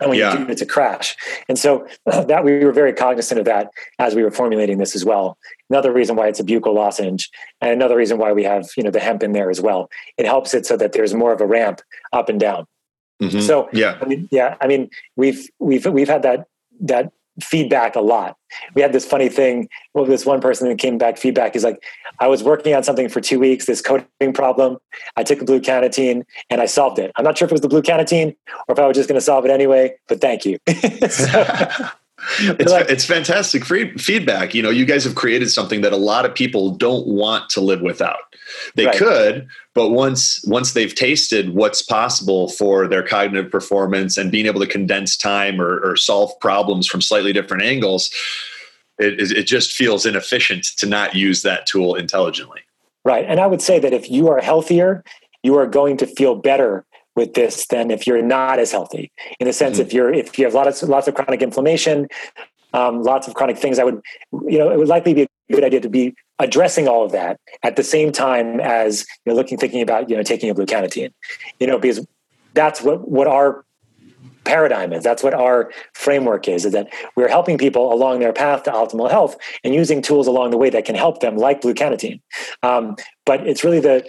and 0.00 0.10
when 0.10 0.18
yeah. 0.18 0.32
you 0.32 0.44
do 0.44 0.50
it's 0.50 0.62
a 0.62 0.66
crash 0.66 1.16
and 1.48 1.58
so 1.58 1.86
that 2.06 2.44
we 2.44 2.64
were 2.64 2.72
very 2.72 2.92
cognizant 2.92 3.38
of 3.38 3.44
that 3.44 3.70
as 3.98 4.14
we 4.14 4.22
were 4.22 4.30
formulating 4.30 4.78
this 4.78 4.94
as 4.94 5.04
well 5.04 5.38
another 5.70 5.92
reason 5.92 6.16
why 6.16 6.28
it's 6.28 6.40
a 6.40 6.44
buccal 6.44 6.74
lozenge 6.74 7.30
and 7.60 7.72
another 7.72 7.96
reason 7.96 8.18
why 8.18 8.32
we 8.32 8.44
have 8.44 8.68
you 8.76 8.82
know 8.82 8.90
the 8.90 9.00
hemp 9.00 9.22
in 9.22 9.32
there 9.32 9.50
as 9.50 9.60
well 9.60 9.90
it 10.16 10.26
helps 10.26 10.54
it 10.54 10.66
so 10.66 10.76
that 10.76 10.92
there's 10.92 11.14
more 11.14 11.32
of 11.32 11.40
a 11.40 11.46
ramp 11.46 11.80
up 12.12 12.28
and 12.28 12.40
down 12.40 12.66
mm-hmm. 13.20 13.40
so 13.40 13.68
yeah 13.72 13.98
I 14.00 14.04
mean, 14.04 14.28
yeah 14.30 14.56
i 14.60 14.66
mean 14.66 14.90
we've 15.16 15.48
we've 15.58 15.86
we've 15.86 16.08
had 16.08 16.22
that 16.22 16.46
that 16.80 17.12
feedback 17.40 17.96
a 17.96 18.00
lot. 18.00 18.36
We 18.74 18.82
had 18.82 18.92
this 18.92 19.04
funny 19.04 19.28
thing. 19.28 19.68
Well, 19.94 20.04
this 20.04 20.24
one 20.24 20.40
person 20.40 20.68
that 20.68 20.78
came 20.78 20.98
back 20.98 21.18
feedback 21.18 21.54
is 21.54 21.64
like, 21.64 21.82
I 22.18 22.28
was 22.28 22.42
working 22.42 22.74
on 22.74 22.82
something 22.82 23.08
for 23.08 23.20
two 23.20 23.38
weeks, 23.38 23.66
this 23.66 23.82
coding 23.82 24.32
problem. 24.32 24.78
I 25.16 25.22
took 25.22 25.40
a 25.40 25.44
blue 25.44 25.60
cannatine 25.60 26.24
and 26.50 26.60
I 26.60 26.66
solved 26.66 26.98
it. 26.98 27.12
I'm 27.16 27.24
not 27.24 27.36
sure 27.36 27.46
if 27.46 27.52
it 27.52 27.54
was 27.54 27.60
the 27.60 27.68
blue 27.68 27.82
cannatine 27.82 28.36
or 28.68 28.72
if 28.72 28.78
I 28.78 28.86
was 28.86 28.96
just 28.96 29.08
going 29.08 29.18
to 29.18 29.24
solve 29.24 29.44
it 29.44 29.50
anyway, 29.50 29.94
but 30.08 30.20
thank 30.20 30.44
you. 30.44 30.58
so, 31.10 31.88
it's, 32.40 32.72
like, 32.72 32.90
it's 32.90 33.04
fantastic 33.04 33.64
free 33.64 33.92
feedback. 33.96 34.54
You 34.54 34.62
know, 34.62 34.70
you 34.70 34.84
guys 34.84 35.04
have 35.04 35.14
created 35.14 35.50
something 35.50 35.82
that 35.82 35.92
a 35.92 35.96
lot 35.96 36.24
of 36.24 36.34
people 36.34 36.70
don't 36.70 37.06
want 37.06 37.48
to 37.50 37.60
live 37.60 37.80
without. 37.80 38.18
They 38.74 38.86
right. 38.86 38.96
could, 38.96 39.48
but 39.74 39.90
once 39.90 40.42
once 40.46 40.72
they've 40.72 40.94
tasted 40.94 41.54
what's 41.54 41.82
possible 41.82 42.48
for 42.48 42.88
their 42.88 43.02
cognitive 43.02 43.50
performance 43.50 44.16
and 44.16 44.32
being 44.32 44.46
able 44.46 44.60
to 44.60 44.66
condense 44.66 45.16
time 45.16 45.60
or, 45.60 45.80
or 45.80 45.96
solve 45.96 46.32
problems 46.40 46.86
from 46.86 47.00
slightly 47.00 47.32
different 47.32 47.62
angles, 47.62 48.10
it, 48.98 49.30
it 49.36 49.44
just 49.44 49.72
feels 49.72 50.06
inefficient 50.06 50.64
to 50.78 50.86
not 50.86 51.14
use 51.14 51.42
that 51.42 51.66
tool 51.66 51.94
intelligently. 51.94 52.60
Right, 53.04 53.24
and 53.26 53.38
I 53.38 53.46
would 53.46 53.62
say 53.62 53.78
that 53.78 53.92
if 53.92 54.10
you 54.10 54.28
are 54.28 54.40
healthier, 54.40 55.04
you 55.42 55.56
are 55.56 55.66
going 55.66 55.96
to 55.98 56.06
feel 56.06 56.34
better 56.34 56.84
with 57.18 57.34
this 57.34 57.66
than 57.66 57.90
if 57.90 58.06
you're 58.06 58.22
not 58.22 58.60
as 58.60 58.70
healthy. 58.70 59.10
In 59.40 59.46
the 59.48 59.52
sense, 59.52 59.76
mm-hmm. 59.76 59.86
if 59.86 59.92
you're 59.92 60.14
if 60.14 60.38
you 60.38 60.44
have 60.44 60.54
lots 60.54 60.82
of 60.82 60.88
lots 60.88 61.08
of 61.08 61.14
chronic 61.14 61.42
inflammation, 61.42 62.06
um, 62.72 63.02
lots 63.02 63.26
of 63.26 63.34
chronic 63.34 63.58
things, 63.58 63.78
I 63.78 63.84
would 63.84 64.00
you 64.46 64.58
know 64.58 64.70
it 64.70 64.78
would 64.78 64.88
likely 64.88 65.12
be 65.12 65.22
a 65.22 65.52
good 65.52 65.64
idea 65.64 65.80
to 65.80 65.90
be 65.90 66.14
addressing 66.38 66.86
all 66.86 67.04
of 67.04 67.10
that 67.12 67.40
at 67.64 67.74
the 67.74 67.82
same 67.82 68.12
time 68.12 68.60
as 68.60 69.04
you 69.26 69.32
know 69.32 69.36
looking 69.36 69.58
thinking 69.58 69.82
about 69.82 70.08
you 70.08 70.16
know 70.16 70.22
taking 70.22 70.48
a 70.48 70.54
blue 70.54 70.64
cannatine, 70.64 71.12
you 71.58 71.66
know 71.66 71.78
because 71.78 72.06
that's 72.54 72.80
what 72.80 73.08
what 73.08 73.26
our 73.26 73.64
paradigm 74.44 74.92
is. 74.94 75.02
That's 75.04 75.22
what 75.22 75.34
our 75.34 75.70
framework 75.92 76.48
is, 76.48 76.64
is 76.64 76.72
that 76.72 76.88
we're 77.16 77.28
helping 77.28 77.58
people 77.58 77.92
along 77.92 78.20
their 78.20 78.32
path 78.32 78.62
to 78.62 78.70
optimal 78.70 79.10
health 79.10 79.36
and 79.62 79.74
using 79.74 80.00
tools 80.00 80.26
along 80.26 80.52
the 80.52 80.56
way 80.56 80.70
that 80.70 80.86
can 80.86 80.94
help 80.94 81.20
them, 81.20 81.36
like 81.36 81.60
blue. 81.60 81.74
Um, 82.62 82.96
but 83.26 83.46
it's 83.46 83.62
really 83.62 83.80
the, 83.80 84.08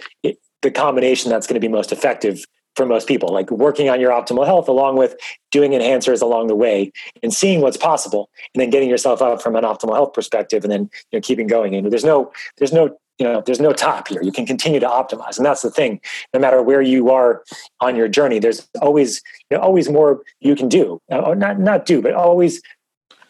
the 0.62 0.70
combination 0.70 1.30
that's 1.30 1.46
going 1.46 1.60
to 1.60 1.60
be 1.60 1.68
most 1.68 1.92
effective 1.92 2.42
for 2.76 2.86
most 2.86 3.08
people, 3.08 3.32
like 3.32 3.50
working 3.50 3.88
on 3.88 4.00
your 4.00 4.10
optimal 4.10 4.46
health 4.46 4.68
along 4.68 4.96
with 4.96 5.16
doing 5.50 5.72
enhancers 5.72 6.22
along 6.22 6.46
the 6.46 6.54
way 6.54 6.92
and 7.22 7.34
seeing 7.34 7.60
what's 7.60 7.76
possible 7.76 8.30
and 8.54 8.60
then 8.60 8.70
getting 8.70 8.88
yourself 8.88 9.20
up 9.20 9.42
from 9.42 9.56
an 9.56 9.64
optimal 9.64 9.94
health 9.94 10.12
perspective 10.12 10.64
and 10.64 10.72
then 10.72 10.82
you 11.10 11.18
know 11.18 11.20
keeping 11.20 11.46
going. 11.46 11.74
And 11.74 11.90
there's 11.90 12.04
no 12.04 12.32
there's 12.58 12.72
no 12.72 12.96
you 13.18 13.26
know 13.26 13.42
there's 13.44 13.60
no 13.60 13.72
top 13.72 14.08
here. 14.08 14.22
You 14.22 14.32
can 14.32 14.46
continue 14.46 14.80
to 14.80 14.86
optimize. 14.86 15.36
And 15.36 15.44
that's 15.44 15.62
the 15.62 15.70
thing. 15.70 16.00
No 16.32 16.40
matter 16.40 16.62
where 16.62 16.82
you 16.82 17.10
are 17.10 17.42
on 17.80 17.96
your 17.96 18.08
journey 18.08 18.38
there's 18.38 18.68
always 18.80 19.20
you 19.50 19.56
know, 19.56 19.62
always 19.62 19.88
more 19.88 20.22
you 20.40 20.54
can 20.54 20.68
do. 20.68 21.00
Not 21.10 21.58
not 21.58 21.86
do 21.86 22.00
but 22.00 22.14
always 22.14 22.62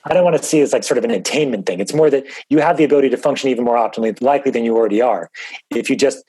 I 0.04 0.14
don't 0.14 0.24
want 0.24 0.36
to 0.36 0.42
see 0.42 0.60
it 0.60 0.62
as 0.62 0.72
like 0.72 0.84
sort 0.84 0.98
of 0.98 1.04
an 1.04 1.10
attainment 1.10 1.66
thing. 1.66 1.80
It's 1.80 1.92
more 1.92 2.10
that 2.10 2.24
you 2.48 2.58
have 2.58 2.76
the 2.76 2.84
ability 2.84 3.10
to 3.10 3.16
function 3.16 3.50
even 3.50 3.64
more 3.64 3.76
optimally, 3.76 4.20
likely 4.22 4.50
than 4.50 4.64
you 4.64 4.76
already 4.76 5.02
are, 5.02 5.30
if 5.70 5.90
you 5.90 5.96
just 5.96 6.24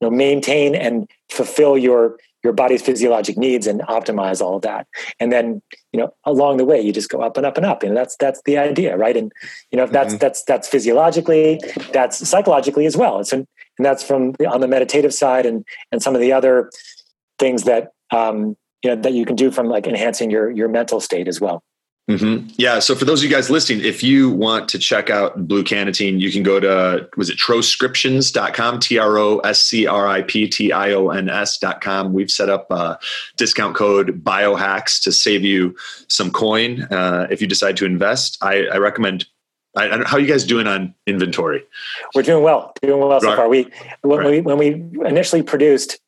you 0.00 0.08
know, 0.08 0.10
maintain 0.10 0.74
and 0.74 1.10
fulfill 1.28 1.76
your 1.76 2.16
your 2.42 2.52
body's 2.52 2.82
physiologic 2.82 3.36
needs 3.36 3.66
and 3.66 3.80
optimize 3.82 4.40
all 4.40 4.56
of 4.56 4.62
that. 4.62 4.86
And 5.20 5.32
then, 5.32 5.62
you 5.92 6.00
know, 6.00 6.12
along 6.24 6.56
the 6.56 6.64
way, 6.64 6.80
you 6.80 6.92
just 6.92 7.08
go 7.08 7.20
up 7.20 7.36
and 7.36 7.46
up 7.46 7.56
and 7.56 7.66
up. 7.66 7.82
And 7.82 7.96
that's 7.96 8.16
that's 8.16 8.42
the 8.44 8.58
idea, 8.58 8.96
right? 8.96 9.16
And 9.16 9.32
you 9.70 9.76
know, 9.76 9.86
that's 9.86 10.14
mm-hmm. 10.14 10.18
that's 10.18 10.42
that's 10.44 10.68
physiologically, 10.68 11.60
that's 11.92 12.26
psychologically 12.28 12.86
as 12.86 12.96
well. 12.96 13.20
It's 13.20 13.32
an, 13.32 13.46
and 13.78 13.86
that's 13.86 14.02
from 14.02 14.32
the, 14.32 14.46
on 14.46 14.60
the 14.60 14.68
meditative 14.68 15.14
side 15.14 15.46
and 15.46 15.64
and 15.90 16.02
some 16.02 16.14
of 16.14 16.20
the 16.20 16.32
other 16.32 16.70
things 17.38 17.64
that 17.64 17.92
um, 18.10 18.56
you 18.82 18.90
know 18.90 18.96
that 18.96 19.12
you 19.12 19.24
can 19.24 19.36
do 19.36 19.50
from 19.50 19.68
like 19.68 19.86
enhancing 19.86 20.30
your 20.30 20.50
your 20.50 20.68
mental 20.68 21.00
state 21.00 21.28
as 21.28 21.40
well. 21.40 21.62
Mm-hmm. 22.10 22.48
Yeah. 22.56 22.80
So 22.80 22.96
for 22.96 23.04
those 23.04 23.20
of 23.20 23.30
you 23.30 23.34
guys 23.34 23.48
listening, 23.48 23.84
if 23.84 24.02
you 24.02 24.28
want 24.28 24.68
to 24.70 24.78
check 24.78 25.08
out 25.08 25.46
Blue 25.46 25.62
Cannatine, 25.62 26.20
you 26.20 26.32
can 26.32 26.42
go 26.42 26.58
to, 26.58 27.08
was 27.16 27.30
it 27.30 27.38
troscriptions.com, 27.38 28.80
T 28.80 28.98
R 28.98 29.18
O 29.18 29.38
S 29.38 29.62
C 29.62 29.86
R 29.86 30.08
I 30.08 30.22
P 30.22 30.48
T 30.48 30.72
I 30.72 30.92
O 30.92 31.10
N 31.10 31.28
S.com. 31.28 32.12
We've 32.12 32.30
set 32.30 32.48
up 32.48 32.70
a 32.70 32.98
discount 33.36 33.76
code 33.76 34.24
biohacks 34.24 35.00
to 35.04 35.12
save 35.12 35.44
you 35.44 35.76
some 36.08 36.32
coin. 36.32 36.82
Uh, 36.82 37.28
if 37.30 37.40
you 37.40 37.46
decide 37.46 37.76
to 37.76 37.86
invest, 37.86 38.36
I, 38.42 38.66
I 38.66 38.78
recommend 38.78 39.26
I, 39.76 39.88
I 39.88 40.04
how 40.04 40.16
are 40.16 40.20
you 40.20 40.26
guys 40.26 40.44
doing 40.44 40.66
on 40.66 40.94
inventory? 41.06 41.64
We're 42.14 42.22
doing 42.22 42.42
well, 42.42 42.74
doing 42.82 43.00
well 43.00 43.20
so 43.20 43.36
far. 43.36 43.48
We 43.48 43.68
when, 44.02 44.18
right. 44.18 44.30
we 44.30 44.40
when 44.40 44.58
we 44.58 44.72
initially 45.06 45.42
produced 45.42 46.00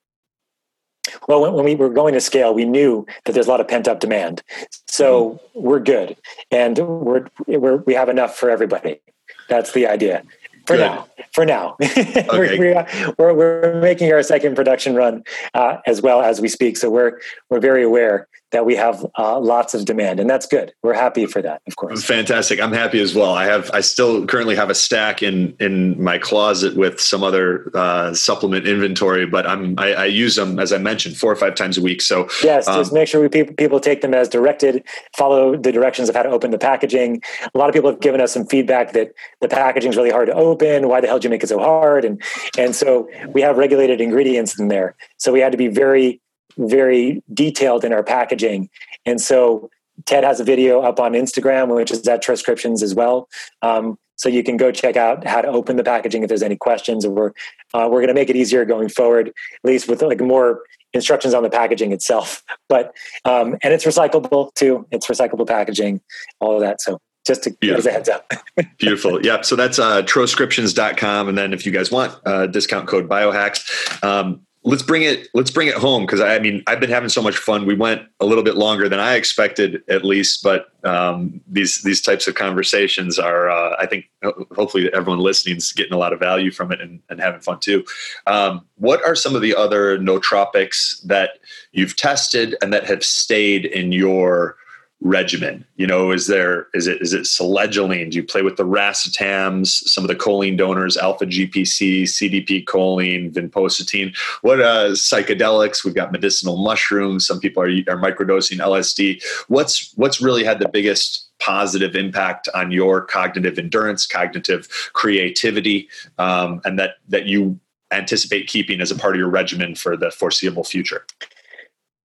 well, 1.29 1.41
when, 1.41 1.53
when, 1.53 1.65
we 1.65 1.75
were 1.75 1.91
going 1.91 2.15
to 2.15 2.21
scale, 2.21 2.55
we 2.55 2.65
knew 2.65 3.07
that 3.25 3.33
there's 3.33 3.47
a 3.47 3.51
lot 3.51 3.61
of 3.61 3.69
pent 3.69 3.89
up 3.89 4.01
demand. 4.01 4.43
So 4.87 5.31
mm-hmm. 5.31 5.63
we're 5.63 5.81
good, 5.81 6.17
and 6.51 6.79
we're, 6.79 7.27
we're 7.47 7.77
we 7.79 7.95
have 7.95 8.09
enough 8.09 8.37
for 8.37 8.51
everybody. 8.51 9.01
That's 9.49 9.73
the 9.73 9.87
idea 9.87 10.23
for 10.67 10.77
good. 10.77 10.83
now. 10.83 11.09
For 11.33 11.45
now, 11.45 11.77
okay. 11.83 12.59
we're, 12.59 12.87
we're, 13.19 13.35
we're 13.35 13.81
making 13.81 14.13
our 14.13 14.23
second 14.23 14.55
production 14.55 14.95
run 14.95 15.25
uh, 15.55 15.79
as 15.87 16.01
well 16.01 16.23
as 16.23 16.41
we 16.41 16.49
speak. 16.49 16.77
So 16.77 16.91
we're 16.91 17.21
we're 17.51 17.61
very 17.61 17.83
aware 17.83 18.29
that 18.55 18.65
we 18.65 18.77
have 18.77 19.05
uh, 19.19 19.39
lots 19.41 19.75
of 19.75 19.85
demand, 19.85 20.21
and 20.21 20.31
that's 20.31 20.47
good. 20.47 20.73
We're 20.83 20.95
happy 20.95 21.27
for 21.27 21.43
that, 21.43 21.61
of 21.67 21.75
course. 21.75 22.05
Fantastic. 22.05 22.61
I'm 22.61 22.73
happy 22.73 23.01
as 23.01 23.13
well. 23.13 23.35
I 23.35 23.47
have 23.47 23.69
I 23.73 23.81
still 23.81 24.25
currently 24.27 24.55
have 24.55 24.71
a 24.71 24.75
stack 24.77 25.25
in 25.25 25.57
in 25.59 26.03
my 26.03 26.19
closet 26.19 26.77
with 26.77 27.01
some 27.01 27.25
other 27.25 27.71
uh, 27.75 28.15
supplement 28.15 28.67
inventory, 28.69 29.27
but 29.27 29.45
I'm 29.45 29.75
I, 29.77 29.95
I, 29.95 30.05
use 30.05 30.37
them 30.37 30.61
as 30.61 30.73
I 30.73 30.79
mentioned 30.79 31.17
four 31.17 31.33
or 31.33 31.37
five 31.37 31.57
times 31.57 31.77
a 31.77 31.83
week. 31.83 32.01
So 32.01 32.29
yes, 32.45 32.69
um, 32.69 32.77
just 32.77 32.93
make 32.93 33.09
sure 33.09 33.21
we 33.21 33.29
people, 33.29 33.55
people 33.55 33.81
take 33.81 34.03
them 34.03 34.15
as 34.15 34.29
directed. 34.29 34.85
Follow 35.17 35.57
the 35.57 35.73
directions 35.73 36.09
of 36.09 36.15
how 36.15 36.23
to 36.23 36.31
open 36.31 36.53
the 36.53 36.59
packaging. 36.59 37.23
A 37.53 37.59
lot 37.59 37.69
of 37.69 37.75
people 37.75 37.91
have 37.91 38.01
given 38.01 38.21
us 38.21 38.33
some 38.33 38.47
feedback 38.47 38.93
that 38.93 39.11
the 39.41 39.49
packaging 39.49 39.91
is 39.91 39.97
really 39.97 40.11
hard 40.11 40.29
to 40.29 40.35
open. 40.35 40.89
Why 40.89 41.01
the 41.01 41.09
hell 41.09 41.17
did 41.19 41.25
you 41.25 41.31
make 41.31 41.43
it 41.43 41.49
so 41.49 41.59
hard? 41.59 42.05
And 42.05 42.23
and 42.57 42.77
so 42.77 43.11
we 43.33 43.43
have 43.43 43.59
regulated 43.59 44.01
ingredients 44.01 44.61
in 44.61 44.69
there. 44.69 44.95
So 45.19 45.33
we 45.33 45.41
had 45.41 45.51
to 45.51 45.59
be 45.59 45.67
very 45.67 46.21
very 46.59 47.23
detailed 47.33 47.85
in 47.85 47.93
our 47.93 48.03
packaging. 48.03 48.69
And 49.07 49.21
so 49.21 49.71
Ted 50.07 50.25
has 50.25 50.41
a 50.41 50.45
video 50.45 50.81
up 50.81 51.01
on 51.01 51.13
Instagram, 51.13 51.75
which 51.75 51.91
is 51.91 52.07
at 52.09 52.23
Troscriptions 52.23 52.83
as 52.83 52.95
well. 52.95 53.29
Um, 53.63 53.99
so 54.17 54.29
you 54.29 54.45
can 54.45 54.57
go 54.57 54.71
check 54.71 54.97
out 54.97 55.27
how 55.27 55.41
to 55.41 55.49
open 55.49 55.77
the 55.77 55.85
packaging 55.85 56.23
if 56.23 56.29
there's 56.29 56.43
any 56.43 56.57
questions. 56.57 57.05
Or 57.05 57.35
uh, 57.73 57.89
we're 57.91 58.01
going 58.01 58.09
to 58.09 58.15
make 58.15 58.31
it 58.31 58.37
easier 58.37 58.65
going 58.65 58.89
forward, 58.89 59.29
at 59.29 59.35
least 59.65 59.89
with 59.89 60.03
like 60.03 60.21
more 60.21 60.63
instructions 60.93 61.35
on 61.35 61.43
the 61.43 61.51
packaging 61.51 61.93
itself. 61.93 62.43
But 62.67 62.95
um, 63.25 63.57
and 63.63 63.75
it's 63.75 63.85
recyclable 63.85 64.53
too. 64.55 64.87
It's 64.91 65.07
recyclable 65.07 65.47
packaging, 65.47 66.01
all 66.41 66.55
of 66.55 66.61
that. 66.63 66.81
So 66.81 66.99
just 67.27 67.43
to 67.45 67.51
give 67.51 67.77
as 67.77 67.87
a 67.87 67.93
heads 67.93 68.09
up. 68.09 68.33
Beautiful. 68.79 69.21
Yeah. 69.25 69.43
So 69.43 69.55
that's 69.55 69.79
uh, 69.79 70.03
troscriptions.com. 70.03 71.29
And 71.29 71.39
then 71.39 71.53
if 71.53 71.67
you 71.67 71.73
guys 71.73 71.91
want 71.91 72.19
uh, 72.27 72.47
discount 72.47 72.89
code 72.89 73.09
biohacks, 73.09 74.03
um, 74.03 74.41
let's 74.65 74.83
bring 74.83 75.03
it 75.03 75.29
let's 75.35 75.51
bring 75.51 75.69
it 75.69 75.75
home 75.75 76.07
because 76.07 76.21
I, 76.21 76.39
mean 76.39 76.63
I've 76.67 76.81
been 76.81 76.91
having 76.91 77.11
so 77.11 77.23
much 77.23 77.37
fun. 77.37 77.67
We 77.67 77.75
went 77.75 78.03
a 78.21 78.25
little 78.25 78.43
bit 78.43 78.57
longer 78.57 78.89
than 78.89 78.99
I 78.99 79.15
expected, 79.15 79.83
at 79.89 80.05
least, 80.05 80.43
but 80.43 80.69
um, 80.85 81.41
these 81.47 81.83
these 81.83 82.01
types 82.01 82.27
of 82.27 82.35
conversations 82.35 83.19
are 83.19 83.51
uh, 83.51 83.77
I 83.79 83.87
think 83.87 84.07
hopefully 84.55 84.93
everyone 84.93 85.21
listening 85.21 85.57
is 85.57 85.73
getting 85.73 85.93
a 85.93 85.99
lot 85.99 86.13
of 86.13 86.19
value 86.19 86.51
from 86.51 86.73
it 86.73 86.81
and, 86.81 87.01
and 87.11 87.21
having 87.21 87.41
fun 87.41 87.61
too. 87.61 87.85
Um, 88.27 88.65
what 88.77 89.05
are 89.05 89.15
some 89.15 89.37
of 89.37 89.43
the 89.43 89.55
other 89.55 89.99
nootropics 89.99 91.03
that 91.03 91.39
you've 91.73 91.97
tested 91.97 92.57
and 92.63 92.73
that 92.73 92.87
have 92.87 93.05
stayed 93.05 93.67
in 93.67 93.93
your 93.93 94.57
regimen? 95.01 95.65
You 95.77 95.87
know, 95.87 96.11
is 96.11 96.27
there 96.27 96.69
is 96.75 96.87
it 96.87 97.01
is 97.01 97.13
it 97.13 97.23
selegiline? 97.23 98.11
Do 98.11 98.17
you 98.17 98.25
play 98.25 98.43
with 98.43 98.57
the 98.57 98.67
racetams, 98.67 99.69
some 99.69 100.05
of 100.05 100.09
the 100.09 100.17
choline 100.17 100.57
donors, 100.57 100.97
alpha 100.97 101.27
GPC, 101.27 102.05
CDP 102.05 102.65
choline, 102.65 103.33
vinpocetine? 103.33 104.17
What 104.43 104.61
uh, 104.61 104.91
psychedelics? 104.91 105.85
We've 105.85 105.95
got 105.95 106.13
medicinal 106.13 106.57
mushrooms. 106.57 107.27
Some 107.27 107.41
people 107.41 107.63
are 107.63 107.69
are 107.69 108.01
microdosing 108.01 108.59
LSD. 108.59 109.23
What's 109.49 109.93
what's 109.97 110.21
really 110.21 110.45
had 110.45 110.59
the 110.59 110.69
biggest 110.69 111.29
positive 111.41 111.95
impact 111.95 112.49
on 112.55 112.71
your 112.71 113.03
cognitive 113.03 113.59
endurance, 113.59 114.07
cognitive 114.07 114.69
creativity, 114.95 115.89
um, 116.19 116.61
and 116.65 116.79
that 116.79 116.97
that 117.09 117.27
you 117.27 117.59
anticipate 117.93 118.49
keeping 118.49 118.81
as 118.81 118.91
a 118.91 118.97
part 118.97 119.15
of 119.15 119.19
your 119.19 119.29
regimen 119.29 119.75
for 119.75 119.97
the 119.97 120.11
foreseeable 120.11 120.65
future? 120.65 121.07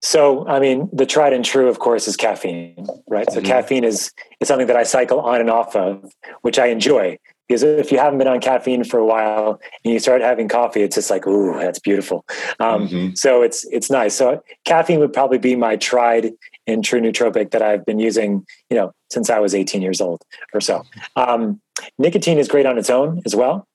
So, 0.03 0.47
I 0.49 0.61
mean, 0.61 0.89
the 0.93 1.07
tried 1.07 1.33
and 1.33 1.45
true, 1.45 1.69
of 1.69 1.79
course, 1.79 2.09
is 2.09 2.17
caffeine, 2.17 2.87
right? 3.09 3.31
So, 3.31 3.39
mm-hmm. 3.39 3.47
caffeine 3.47 3.85
is, 3.85 4.13
is 4.41 4.49
something 4.49 4.67
that 4.67 4.77
I 4.77 4.83
cycle 4.83 5.21
on 5.21 5.41
and 5.41 5.51
off 5.51 5.77
of, 5.77 6.11
which 6.41 6.59
I 6.59 6.67
enjoy. 6.67 7.19
Because 7.51 7.65
if 7.65 7.91
you 7.91 7.99
haven't 7.99 8.19
been 8.19 8.29
on 8.29 8.41
caffeine 8.41 8.85
for 8.85 8.99
a 8.99 9.05
while 9.05 9.61
and 9.85 9.93
you 9.93 9.99
start 9.99 10.23
having 10.23 10.47
coffee, 10.47 10.83
it's 10.83 10.95
just 10.95 11.11
like, 11.11 11.27
ooh, 11.27 11.59
that's 11.59 11.81
beautiful. 11.81 12.25
Um, 12.61 12.87
mm-hmm. 12.87 13.15
So 13.15 13.43
it's 13.43 13.67
it's 13.73 13.91
nice. 13.91 14.15
So 14.15 14.41
caffeine 14.65 15.01
would 15.01 15.13
probably 15.13 15.39
be 15.39 15.57
my 15.57 15.75
tried 15.75 16.31
and 16.69 16.85
true 16.85 17.01
nootropic 17.01 17.51
that 17.51 17.61
I've 17.61 17.85
been 17.85 17.99
using, 17.99 18.47
you 18.71 18.77
know, 18.77 18.93
since 19.11 19.31
I 19.31 19.41
was 19.41 19.53
18 19.53 19.83
years 19.83 20.01
old 20.01 20.23
or 20.55 20.61
so. 20.61 20.85
Um, 21.17 21.61
nicotine 21.99 22.39
is 22.39 22.47
great 22.47 22.67
on 22.67 22.79
its 22.79 22.89
own 22.89 23.21
as 23.27 23.35
well. 23.35 23.67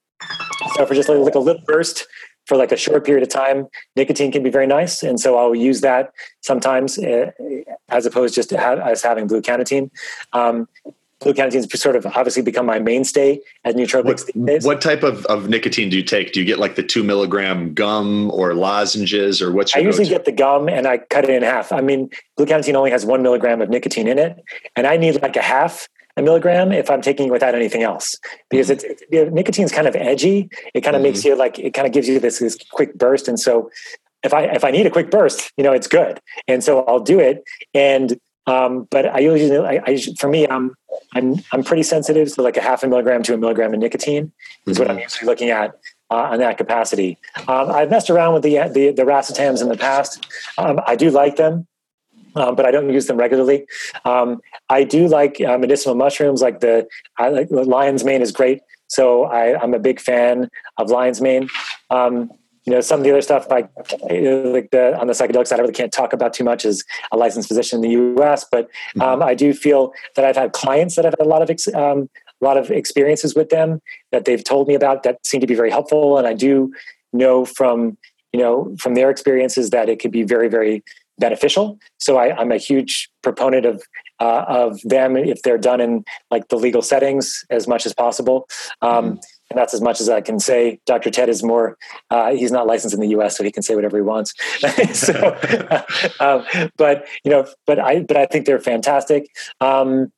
So 0.75 0.85
for 0.85 0.95
just 0.95 1.09
like, 1.09 1.17
like 1.17 1.35
a 1.35 1.39
little 1.39 1.61
burst, 1.67 2.07
for 2.45 2.57
like 2.57 2.71
a 2.71 2.77
short 2.77 3.05
period 3.05 3.23
of 3.23 3.29
time, 3.29 3.67
nicotine 3.95 4.31
can 4.31 4.43
be 4.43 4.49
very 4.49 4.67
nice, 4.67 5.03
and 5.03 5.19
so 5.19 5.37
I'll 5.37 5.55
use 5.55 5.81
that 5.81 6.13
sometimes 6.41 6.97
uh, 6.97 7.31
as 7.89 8.05
opposed 8.05 8.35
just 8.35 8.49
to 8.49 8.57
have, 8.57 8.79
as 8.79 9.01
having 9.01 9.27
blue 9.27 9.41
cannatine. 9.41 9.89
Um, 10.33 10.67
blue 11.21 11.33
cannatine 11.33 11.69
has 11.71 11.81
sort 11.81 11.95
of 11.95 12.05
obviously 12.05 12.41
become 12.43 12.65
my 12.65 12.79
mainstay 12.79 13.39
as 13.63 13.73
nootropics. 13.73 14.29
What, 14.35 14.63
what 14.63 14.81
type 14.81 15.03
of, 15.03 15.25
of 15.25 15.49
nicotine 15.49 15.89
do 15.89 15.97
you 15.97 16.03
take? 16.03 16.33
Do 16.33 16.39
you 16.39 16.45
get 16.45 16.59
like 16.59 16.75
the 16.75 16.83
two 16.83 17.03
milligram 17.03 17.73
gum 17.73 18.29
or 18.31 18.53
lozenges, 18.53 19.41
or 19.41 19.51
what's? 19.51 19.75
I 19.75 19.79
usually 19.79 20.07
get 20.07 20.25
the 20.25 20.31
gum 20.31 20.69
and 20.69 20.87
I 20.87 20.99
cut 20.99 21.23
it 21.23 21.31
in 21.31 21.43
half. 21.43 21.71
I 21.71 21.81
mean, 21.81 22.09
blue 22.37 22.45
cannatine 22.45 22.75
only 22.75 22.91
has 22.91 23.05
one 23.05 23.23
milligram 23.23 23.61
of 23.61 23.69
nicotine 23.69 24.07
in 24.07 24.19
it, 24.19 24.43
and 24.75 24.85
I 24.85 24.97
need 24.97 25.21
like 25.21 25.35
a 25.35 25.41
half 25.41 25.87
a 26.17 26.21
milligram 26.21 26.71
if 26.71 26.89
I'm 26.89 27.01
taking 27.01 27.27
it 27.27 27.31
without 27.31 27.55
anything 27.55 27.83
else 27.83 28.15
because 28.49 28.69
mm-hmm. 28.69 28.89
it's, 28.89 29.03
it's 29.09 29.31
nicotine's 29.31 29.71
kind 29.71 29.87
of 29.87 29.95
edgy. 29.95 30.49
It 30.73 30.81
kind 30.81 30.95
of 30.95 31.01
mm-hmm. 31.01 31.11
makes 31.11 31.25
you 31.25 31.35
like 31.35 31.59
it 31.59 31.73
kind 31.73 31.87
of 31.87 31.93
gives 31.93 32.07
you 32.07 32.19
this, 32.19 32.39
this 32.39 32.57
quick 32.71 32.97
burst, 32.97 33.27
and 33.27 33.39
so 33.39 33.69
if 34.23 34.33
I 34.33 34.43
if 34.45 34.63
I 34.63 34.71
need 34.71 34.85
a 34.85 34.89
quick 34.89 35.11
burst, 35.11 35.51
you 35.57 35.63
know, 35.63 35.73
it's 35.73 35.87
good, 35.87 36.19
and 36.47 36.63
so 36.63 36.83
I'll 36.85 36.99
do 36.99 37.19
it. 37.19 37.43
And 37.73 38.19
um, 38.47 38.87
but 38.91 39.07
I 39.07 39.19
usually, 39.19 39.57
I, 39.57 39.81
I, 39.85 39.97
for 40.17 40.29
me, 40.29 40.47
I'm 40.47 40.75
I'm 41.13 41.35
I'm 41.51 41.63
pretty 41.63 41.83
sensitive, 41.83 42.29
so 42.29 42.43
like 42.43 42.57
a 42.57 42.61
half 42.61 42.83
a 42.83 42.87
milligram 42.87 43.23
to 43.23 43.33
a 43.33 43.37
milligram 43.37 43.73
of 43.73 43.79
nicotine 43.79 44.25
mm-hmm. 44.25 44.71
is 44.71 44.79
what 44.79 44.89
I'm 44.89 44.97
mm-hmm. 44.97 45.03
usually 45.03 45.27
looking 45.27 45.49
at. 45.49 45.77
Uh, 46.11 46.29
on 46.33 46.37
that 46.37 46.55
capacity, 46.55 47.17
um, 47.47 47.71
I've 47.71 47.89
messed 47.89 48.11
around 48.11 48.35
with 48.35 48.43
the 48.43 48.57
the, 48.71 48.91
the 48.91 49.01
racetams 49.01 49.63
in 49.63 49.69
the 49.69 49.75
past. 49.75 50.27
Um, 50.55 50.79
I 50.85 50.95
do 50.95 51.09
like 51.09 51.37
them 51.37 51.65
um, 52.35 52.55
but 52.55 52.65
I 52.65 52.71
don't 52.71 52.91
use 52.91 53.07
them 53.07 53.17
regularly. 53.17 53.65
Um, 54.05 54.41
I 54.69 54.83
do 54.83 55.07
like 55.07 55.41
uh, 55.41 55.57
medicinal 55.57 55.95
mushrooms, 55.95 56.41
like 56.41 56.59
the 56.59 56.87
I 57.17 57.29
like 57.29 57.47
lion's 57.51 58.03
mane 58.03 58.21
is 58.21 58.31
great. 58.31 58.61
So 58.87 59.23
I, 59.23 59.61
am 59.63 59.73
a 59.73 59.79
big 59.79 59.99
fan 59.99 60.49
of 60.77 60.89
lion's 60.89 61.19
mane. 61.19 61.49
Um, 61.89 62.31
you 62.65 62.73
know, 62.73 62.81
some 62.81 62.99
of 62.99 63.03
the 63.03 63.11
other 63.11 63.21
stuff 63.21 63.47
like 63.49 63.69
like 64.09 64.71
the 64.71 64.97
on 64.99 65.07
the 65.07 65.13
psychedelic 65.13 65.47
side, 65.47 65.59
I 65.59 65.61
really 65.61 65.73
can't 65.73 65.91
talk 65.91 66.13
about 66.13 66.33
too 66.33 66.43
much 66.43 66.65
as 66.65 66.83
a 67.11 67.17
licensed 67.17 67.47
physician 67.47 67.77
in 67.77 67.81
the 67.81 67.89
U.S. 67.89 68.45
But 68.51 68.65
Mm-hmm. 68.95 69.01
um, 69.01 69.23
I 69.23 69.35
do 69.35 69.53
feel 69.53 69.93
that 70.15 70.25
I've 70.25 70.35
had 70.35 70.53
clients 70.53 70.95
that 70.95 71.05
have 71.05 71.15
had 71.17 71.25
a 71.25 71.29
lot 71.29 71.41
of 71.41 71.49
ex- 71.49 71.73
um, 71.73 72.09
a 72.41 72.45
lot 72.45 72.57
of 72.57 72.71
experiences 72.71 73.35
with 73.35 73.49
them 73.49 73.81
that 74.11 74.25
they've 74.25 74.43
told 74.43 74.67
me 74.67 74.73
about 74.73 75.03
that 75.03 75.25
seem 75.25 75.41
to 75.41 75.47
be 75.47 75.55
very 75.55 75.69
helpful, 75.69 76.17
and 76.17 76.27
I 76.27 76.33
do 76.33 76.73
know 77.13 77.45
from 77.45 77.97
you 78.33 78.39
know 78.39 78.75
from 78.79 78.95
their 78.95 79.09
experiences 79.09 79.69
that 79.69 79.89
it 79.89 79.99
could 79.99 80.11
be 80.11 80.23
very 80.23 80.47
very 80.47 80.83
beneficial. 81.17 81.79
So 81.97 82.17
I, 82.17 82.35
I'm 82.35 82.51
a 82.51 82.57
huge 82.57 83.09
proponent 83.21 83.65
of 83.65 83.83
uh, 84.19 84.45
of 84.47 84.79
them 84.83 85.17
if 85.17 85.41
they're 85.41 85.57
done 85.57 85.81
in 85.81 86.05
like 86.31 86.47
the 86.47 86.55
legal 86.55 86.81
settings 86.81 87.45
as 87.49 87.67
much 87.67 87.85
as 87.85 87.93
possible. 87.93 88.47
Um, 88.81 89.19
and 89.49 89.59
that's 89.59 89.73
as 89.73 89.81
much 89.81 90.01
as 90.01 90.09
I 90.09 90.21
can 90.21 90.39
say. 90.39 90.79
Dr. 90.85 91.11
Ted 91.11 91.29
is 91.29 91.43
more, 91.43 91.77
uh, 92.09 92.31
he's 92.31 92.51
not 92.51 92.65
licensed 92.65 92.95
in 92.95 93.01
the 93.01 93.09
US, 93.09 93.37
so 93.37 93.43
he 93.43 93.51
can 93.51 93.61
say 93.61 93.75
whatever 93.75 93.97
he 93.97 94.01
wants. 94.01 94.33
so, 94.93 95.37
um, 96.19 96.45
but, 96.77 97.05
you 97.23 97.31
know, 97.31 97.45
but 97.67 97.79
I, 97.79 98.01
but 98.01 98.17
I 98.17 98.25
think 98.25 98.45
they're 98.45 98.59
fantastic. 98.59 99.27
Um, 99.61 100.11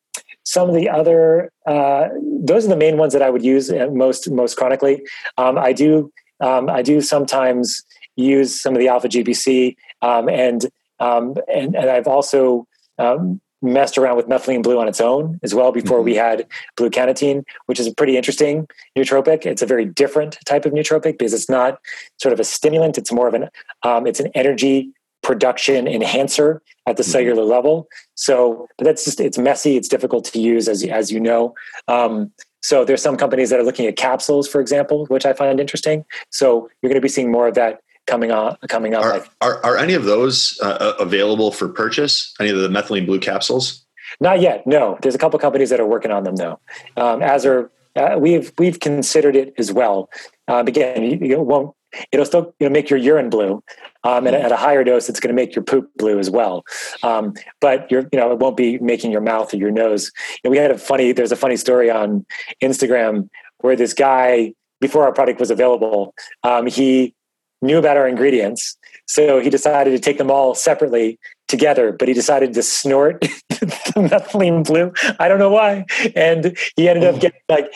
some 0.44 0.69
of 0.69 0.76
the 0.76 0.90
other, 0.90 1.52
uh, 1.65 2.07
those 2.22 2.65
are 2.65 2.69
the 2.69 2.78
main 2.78 2.98
ones 2.98 3.11
that 3.14 3.22
I 3.22 3.30
would 3.30 3.44
use 3.44 3.69
uh, 3.69 3.88
most, 3.91 4.30
most 4.30 4.56
chronically. 4.56 5.02
Um, 5.38 5.57
I 5.57 5.74
do, 5.74 6.11
um, 6.40 6.69
I 6.69 6.82
do 6.82 7.02
sometimes 7.02 7.84
use 8.15 8.60
some 8.60 8.74
of 8.74 8.80
the 8.80 8.88
alpha 8.88 9.10
GPC, 9.10 9.76
um, 10.02 10.30
and, 10.30 10.65
um, 10.99 11.36
and, 11.48 11.76
and 11.76 11.90
I've 11.90 12.07
also, 12.07 12.68
um, 12.98 13.41
messed 13.61 13.98
around 13.98 14.18
with 14.18 14.28
methylene 14.28 14.61
blue 14.61 14.80
on 14.80 14.88
its 14.88 15.02
own 15.02 15.40
as 15.44 15.56
well 15.56 15.72
before 15.72 16.02
we 16.02 16.15
had 16.15 16.45
blue 16.76 16.90
cannatine, 16.90 17.44
which 17.65 17.80
is 17.80 17.88
a 17.88 17.94
pretty 17.94 18.15
interesting 18.15 18.68
nootropic. 18.95 19.45
It's 19.45 19.61
a 19.61 19.65
very 19.65 19.86
different 19.86 20.38
type 20.45 20.65
of 20.65 20.74
nootropic 20.74 21.18
because 21.18 21.34
it's 21.34 21.49
not 21.49 21.80
sort 22.22 22.34
of 22.34 22.40
a 22.40 22.44
stimulant. 22.44 22.98
It's 22.98 23.11
more 23.11 23.28
of 23.28 23.34
an 23.34 23.49
um, 23.84 24.06
it's 24.06 24.19
an 24.19 24.32
energy 24.36 24.91
production 25.24 25.88
enhancer 25.88 26.61
at 26.88 26.98
the 26.98 27.03
cellular 27.03 27.44
level. 27.44 27.88
So, 28.15 28.68
but 28.78 28.86
that's 28.86 29.03
just 29.06 29.19
it's 29.19 29.38
messy. 29.38 29.76
It's 29.76 29.88
difficult 29.88 30.26
to 30.26 30.40
use 30.40 30.68
as 30.68 30.84
as 30.84 31.11
you 31.11 31.19
know. 31.19 31.56
Um, 31.88 32.32
so 32.61 32.84
there's 32.84 33.02
some 33.02 33.18
companies 33.18 33.49
that 33.49 33.60
are 33.60 33.64
looking 33.64 33.86
at 33.86 33.95
capsules, 33.95 34.48
for 34.48 34.60
example, 34.60 35.06
which 35.07 35.26
I 35.26 35.34
find 35.34 35.60
interesting. 35.60 36.06
So 36.32 36.69
you're 36.82 36.90
going 36.90 36.99
to 36.99 37.06
be 37.06 37.10
seeing 37.10 37.32
more 37.32 37.48
of 37.48 37.56
that 37.56 37.80
coming 38.07 38.31
on 38.31 38.57
coming 38.67 38.93
up. 38.93 39.03
Are, 39.03 39.25
are, 39.41 39.65
are 39.65 39.77
any 39.77 39.93
of 39.93 40.05
those 40.05 40.59
uh, 40.63 40.93
available 40.99 41.51
for 41.51 41.67
purchase? 41.67 42.34
Any 42.39 42.49
of 42.49 42.57
the 42.57 42.69
methylene 42.69 43.05
blue 43.05 43.19
capsules? 43.19 43.85
Not 44.19 44.41
yet. 44.41 44.65
No, 44.65 44.97
there's 45.01 45.15
a 45.15 45.17
couple 45.17 45.38
companies 45.38 45.69
that 45.69 45.79
are 45.79 45.85
working 45.85 46.11
on 46.11 46.23
them 46.23 46.38
though. 46.38 46.59
Um, 46.95 47.21
as 47.21 47.45
are 47.45 47.71
uh, 47.95 48.17
we've 48.19 48.51
we've 48.57 48.79
considered 48.79 49.35
it 49.35 49.53
as 49.57 49.71
well. 49.71 50.09
Um, 50.47 50.67
again, 50.67 51.03
you, 51.03 51.17
you 51.21 51.41
won't. 51.41 51.75
It'll 52.11 52.25
still 52.25 52.53
you 52.59 52.67
know 52.67 52.73
make 52.73 52.89
your 52.89 52.99
urine 52.99 53.29
blue, 53.29 53.63
um, 54.03 54.27
and 54.27 54.35
at 54.35 54.51
a 54.51 54.57
higher 54.57 54.84
dose, 54.84 55.09
it's 55.09 55.19
going 55.19 55.35
to 55.35 55.41
make 55.41 55.55
your 55.55 55.63
poop 55.63 55.89
blue 55.97 56.19
as 56.19 56.29
well. 56.29 56.63
Um, 57.03 57.34
but 57.61 57.89
you're 57.91 58.07
you 58.11 58.19
know 58.19 58.31
it 58.31 58.39
won't 58.39 58.57
be 58.57 58.77
making 58.79 59.11
your 59.11 59.21
mouth 59.21 59.53
or 59.53 59.57
your 59.57 59.71
nose. 59.71 60.11
You 60.43 60.49
know, 60.49 60.51
we 60.51 60.57
had 60.57 60.71
a 60.71 60.77
funny. 60.77 61.11
There's 61.11 61.31
a 61.31 61.38
funny 61.38 61.57
story 61.57 61.89
on 61.89 62.25
Instagram 62.61 63.29
where 63.59 63.75
this 63.75 63.93
guy 63.93 64.53
before 64.79 65.03
our 65.05 65.13
product 65.13 65.39
was 65.39 65.49
available, 65.49 66.13
um, 66.43 66.67
he 66.67 67.15
knew 67.61 67.77
about 67.77 67.97
our 67.97 68.07
ingredients. 68.07 68.77
So 69.07 69.39
he 69.39 69.49
decided 69.49 69.91
to 69.91 69.99
take 69.99 70.17
them 70.17 70.29
all 70.29 70.53
separately 70.53 71.17
together, 71.47 71.91
but 71.93 72.07
he 72.07 72.13
decided 72.13 72.53
to 72.53 72.63
snort 72.63 73.21
the 73.49 74.09
methylene 74.11 74.65
blue. 74.65 74.91
I 75.19 75.27
don't 75.29 75.39
know 75.39 75.51
why. 75.51 75.85
And 76.15 76.57
he 76.75 76.89
ended 76.89 77.05
up 77.05 77.19
getting 77.21 77.39
like 77.49 77.71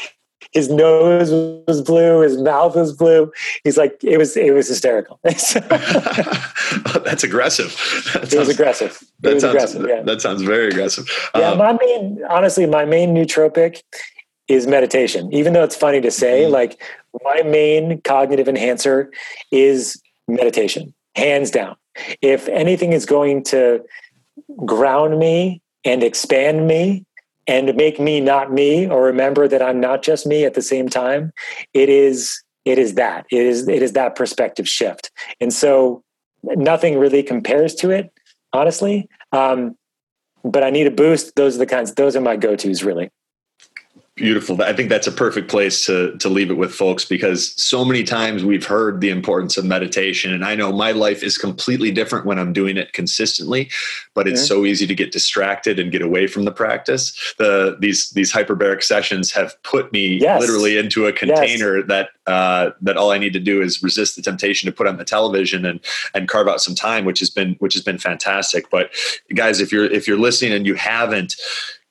his 0.51 0.69
nose 0.69 1.31
was 1.67 1.81
blue, 1.81 2.21
his 2.21 2.37
mouth 2.37 2.75
was 2.75 2.93
blue. 2.93 3.31
He's 3.63 3.77
like, 3.77 3.97
it 4.03 4.17
was 4.17 4.35
it 4.35 4.53
was 4.53 4.67
hysterical. 4.67 5.19
That's 5.23 5.55
aggressive. 7.23 7.71
That 8.13 8.23
it 8.23 8.31
sounds, 8.31 8.47
was 8.47 8.49
aggressive. 8.49 8.97
It 9.01 9.07
That 9.21 9.33
was 9.35 9.41
sounds, 9.43 9.53
aggressive. 9.55 9.85
Yeah. 9.87 10.01
that 10.03 10.21
sounds 10.21 10.41
very 10.41 10.69
aggressive. 10.69 11.07
Yeah, 11.35 11.51
Um, 11.51 11.57
my 11.57 11.73
main, 11.73 12.21
honestly, 12.29 12.65
my 12.65 12.85
main 12.85 13.13
nootropic 13.13 13.81
is 14.47 14.67
meditation. 14.67 15.31
Even 15.33 15.53
though 15.53 15.63
it's 15.63 15.75
funny 15.75 16.01
to 16.01 16.11
say, 16.11 16.43
Mm-hmm. 16.43 16.53
like 16.53 16.81
my 17.23 17.41
main 17.43 18.01
cognitive 18.01 18.47
enhancer 18.47 19.11
is 19.51 20.01
meditation, 20.27 20.93
hands 21.15 21.51
down. 21.51 21.75
If 22.21 22.47
anything 22.47 22.93
is 22.93 23.05
going 23.05 23.43
to 23.45 23.83
ground 24.65 25.19
me 25.19 25.61
and 25.83 26.03
expand 26.03 26.67
me 26.67 27.05
and 27.47 27.75
make 27.75 27.99
me 27.99 28.21
not 28.21 28.51
me 28.51 28.87
or 28.87 29.03
remember 29.03 29.47
that 29.47 29.61
I'm 29.61 29.79
not 29.79 30.03
just 30.03 30.25
me 30.25 30.45
at 30.45 30.53
the 30.53 30.61
same 30.61 30.87
time, 30.87 31.31
it 31.73 31.89
is 31.89 32.41
it 32.63 32.77
is 32.77 32.93
that. 32.93 33.25
It 33.31 33.41
is 33.41 33.67
it 33.67 33.81
is 33.81 33.93
that 33.93 34.15
perspective 34.15 34.67
shift. 34.67 35.11
And 35.39 35.51
so 35.51 36.03
nothing 36.43 36.97
really 36.97 37.23
compares 37.23 37.75
to 37.75 37.89
it, 37.89 38.11
honestly. 38.53 39.09
Um, 39.31 39.75
but 40.43 40.63
I 40.63 40.69
need 40.69 40.87
a 40.87 40.91
boost. 40.91 41.35
Those 41.35 41.55
are 41.55 41.59
the 41.59 41.65
kinds. 41.65 41.93
Those 41.93 42.15
are 42.15 42.21
my 42.21 42.35
go-tos, 42.35 42.83
really. 42.83 43.09
Beautiful. 44.21 44.61
I 44.61 44.71
think 44.73 44.89
that's 44.89 45.07
a 45.07 45.11
perfect 45.11 45.49
place 45.49 45.85
to 45.87 46.15
to 46.17 46.29
leave 46.29 46.51
it 46.51 46.57
with 46.57 46.73
folks 46.73 47.05
because 47.05 47.53
so 47.61 47.83
many 47.83 48.03
times 48.03 48.45
we've 48.45 48.65
heard 48.65 49.01
the 49.01 49.09
importance 49.09 49.57
of 49.57 49.65
meditation 49.65 50.31
and 50.31 50.45
I 50.45 50.53
know 50.53 50.71
my 50.71 50.91
life 50.91 51.23
is 51.23 51.37
completely 51.39 51.91
different 51.91 52.25
when 52.25 52.37
I'm 52.37 52.53
doing 52.53 52.77
it 52.77 52.93
consistently, 52.93 53.69
but 54.13 54.27
it's 54.27 54.43
Mhm. 54.43 54.47
so 54.47 54.65
easy 54.65 54.85
to 54.85 54.93
get 54.93 55.11
distracted 55.11 55.79
and 55.79 55.91
get 55.91 56.01
away 56.03 56.27
from 56.27 56.45
the 56.45 56.51
practice. 56.51 57.13
The 57.39 57.77
these 57.79 58.11
these 58.11 58.31
hyperbaric 58.31 58.83
sessions 58.83 59.31
have 59.31 59.55
put 59.63 59.91
me 59.91 60.19
Yes. 60.21 60.39
literally 60.39 60.77
into 60.77 61.07
a 61.07 61.13
container 61.13 61.81
that 61.83 62.09
uh, 62.27 62.69
that 62.81 62.97
all 62.97 63.09
I 63.11 63.17
need 63.17 63.33
to 63.33 63.39
do 63.39 63.61
is 63.63 63.81
resist 63.81 64.15
the 64.15 64.21
temptation 64.21 64.67
to 64.67 64.71
put 64.71 64.85
on 64.87 64.97
the 64.97 65.03
television 65.03 65.65
and 65.65 65.79
and 66.13 66.27
carve 66.27 66.47
out 66.47 66.61
some 66.61 66.75
time, 66.75 67.05
which 67.05 67.19
has 67.19 67.31
been 67.31 67.55
which 67.57 67.73
has 67.73 67.81
been 67.81 67.97
fantastic. 67.97 68.69
But 68.69 68.91
guys, 69.33 69.59
if 69.59 69.71
you're 69.71 69.85
if 69.85 70.07
you're 70.07 70.19
listening 70.19 70.53
and 70.53 70.67
you 70.67 70.75
haven't 70.75 71.35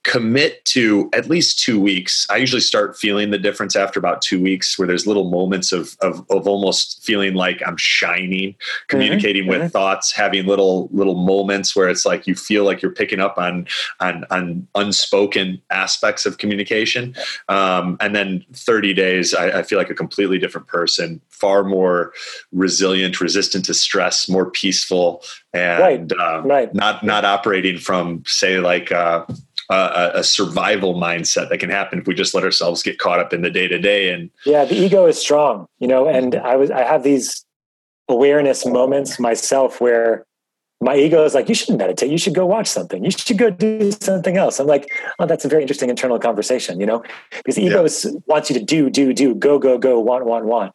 commit 0.02 0.64
to 0.64 1.10
at 1.12 1.28
least 1.28 1.58
two 1.58 1.78
weeks. 1.78 2.26
I 2.30 2.38
usually 2.38 2.62
start 2.62 2.96
feeling 2.96 3.30
the 3.30 3.38
difference 3.38 3.76
after 3.76 3.98
about 3.98 4.22
two 4.22 4.40
weeks, 4.40 4.78
where 4.78 4.88
there's 4.88 5.06
little 5.06 5.30
moments 5.30 5.72
of 5.72 5.96
of, 6.00 6.24
of 6.30 6.46
almost 6.46 7.02
feeling 7.04 7.34
like 7.34 7.60
I'm 7.66 7.76
shining, 7.76 8.54
communicating 8.88 9.46
with 9.46 9.72
thoughts, 9.72 10.12
having 10.12 10.46
little 10.46 10.88
little 10.90 11.16
moments 11.16 11.76
where 11.76 11.88
it's 11.88 12.06
like 12.06 12.26
you 12.26 12.34
feel 12.34 12.64
like 12.64 12.80
you're 12.80 12.92
picking 12.92 13.20
up 13.20 13.36
on 13.36 13.66
on 14.00 14.24
on 14.30 14.66
unspoken 14.74 15.60
aspects 15.70 16.24
of 16.24 16.38
communication. 16.38 17.14
Um, 17.48 17.96
and 18.00 18.14
then 18.14 18.44
30 18.54 18.94
days, 18.94 19.34
I, 19.34 19.58
I 19.58 19.62
feel 19.62 19.78
like 19.78 19.90
a 19.90 19.94
completely 19.94 20.38
different 20.38 20.66
person, 20.66 21.20
far 21.28 21.62
more 21.62 22.12
resilient, 22.52 23.20
resistant 23.20 23.66
to 23.66 23.74
stress, 23.74 24.28
more 24.28 24.50
peaceful, 24.50 25.22
and 25.52 26.12
uh, 26.14 26.42
Right. 26.44 26.74
not 26.74 27.04
not 27.04 27.26
operating 27.26 27.76
from 27.78 28.22
say 28.26 28.60
like. 28.60 28.90
Uh, 28.90 29.26
a, 29.70 30.10
a 30.16 30.24
survival 30.24 30.94
mindset 30.94 31.48
that 31.48 31.58
can 31.58 31.70
happen 31.70 32.00
if 32.00 32.06
we 32.06 32.14
just 32.14 32.34
let 32.34 32.44
ourselves 32.44 32.82
get 32.82 32.98
caught 32.98 33.20
up 33.20 33.32
in 33.32 33.42
the 33.42 33.50
day 33.50 33.68
to 33.68 33.78
day 33.78 34.12
and 34.12 34.30
Yeah, 34.44 34.64
the 34.64 34.74
ego 34.74 35.06
is 35.06 35.18
strong, 35.18 35.66
you 35.78 35.86
know, 35.86 36.08
and 36.08 36.34
I 36.34 36.56
was 36.56 36.70
I 36.70 36.82
have 36.82 37.02
these 37.02 37.44
awareness 38.08 38.66
moments 38.66 39.20
myself 39.20 39.80
where 39.80 40.26
my 40.82 40.96
ego 40.96 41.24
is 41.24 41.34
like, 41.34 41.48
you 41.48 41.54
shouldn't 41.54 41.78
meditate. 41.78 42.10
You 42.10 42.16
should 42.16 42.34
go 42.34 42.46
watch 42.46 42.66
something. 42.66 43.04
You 43.04 43.10
should 43.10 43.36
go 43.36 43.50
do 43.50 43.92
something 43.92 44.38
else. 44.38 44.58
I'm 44.58 44.66
like, 44.66 44.90
oh, 45.18 45.26
that's 45.26 45.44
a 45.44 45.48
very 45.48 45.60
interesting 45.60 45.90
internal 45.90 46.18
conversation, 46.18 46.80
you 46.80 46.86
know, 46.86 47.04
because 47.30 47.56
the 47.56 47.62
ego 47.62 47.84
is, 47.84 48.16
wants 48.26 48.50
you 48.50 48.58
to 48.58 48.64
do, 48.64 48.88
do, 48.88 49.12
do, 49.12 49.34
go, 49.34 49.58
go, 49.58 49.76
go, 49.76 50.00
want, 50.00 50.24
want, 50.24 50.46
want. 50.46 50.72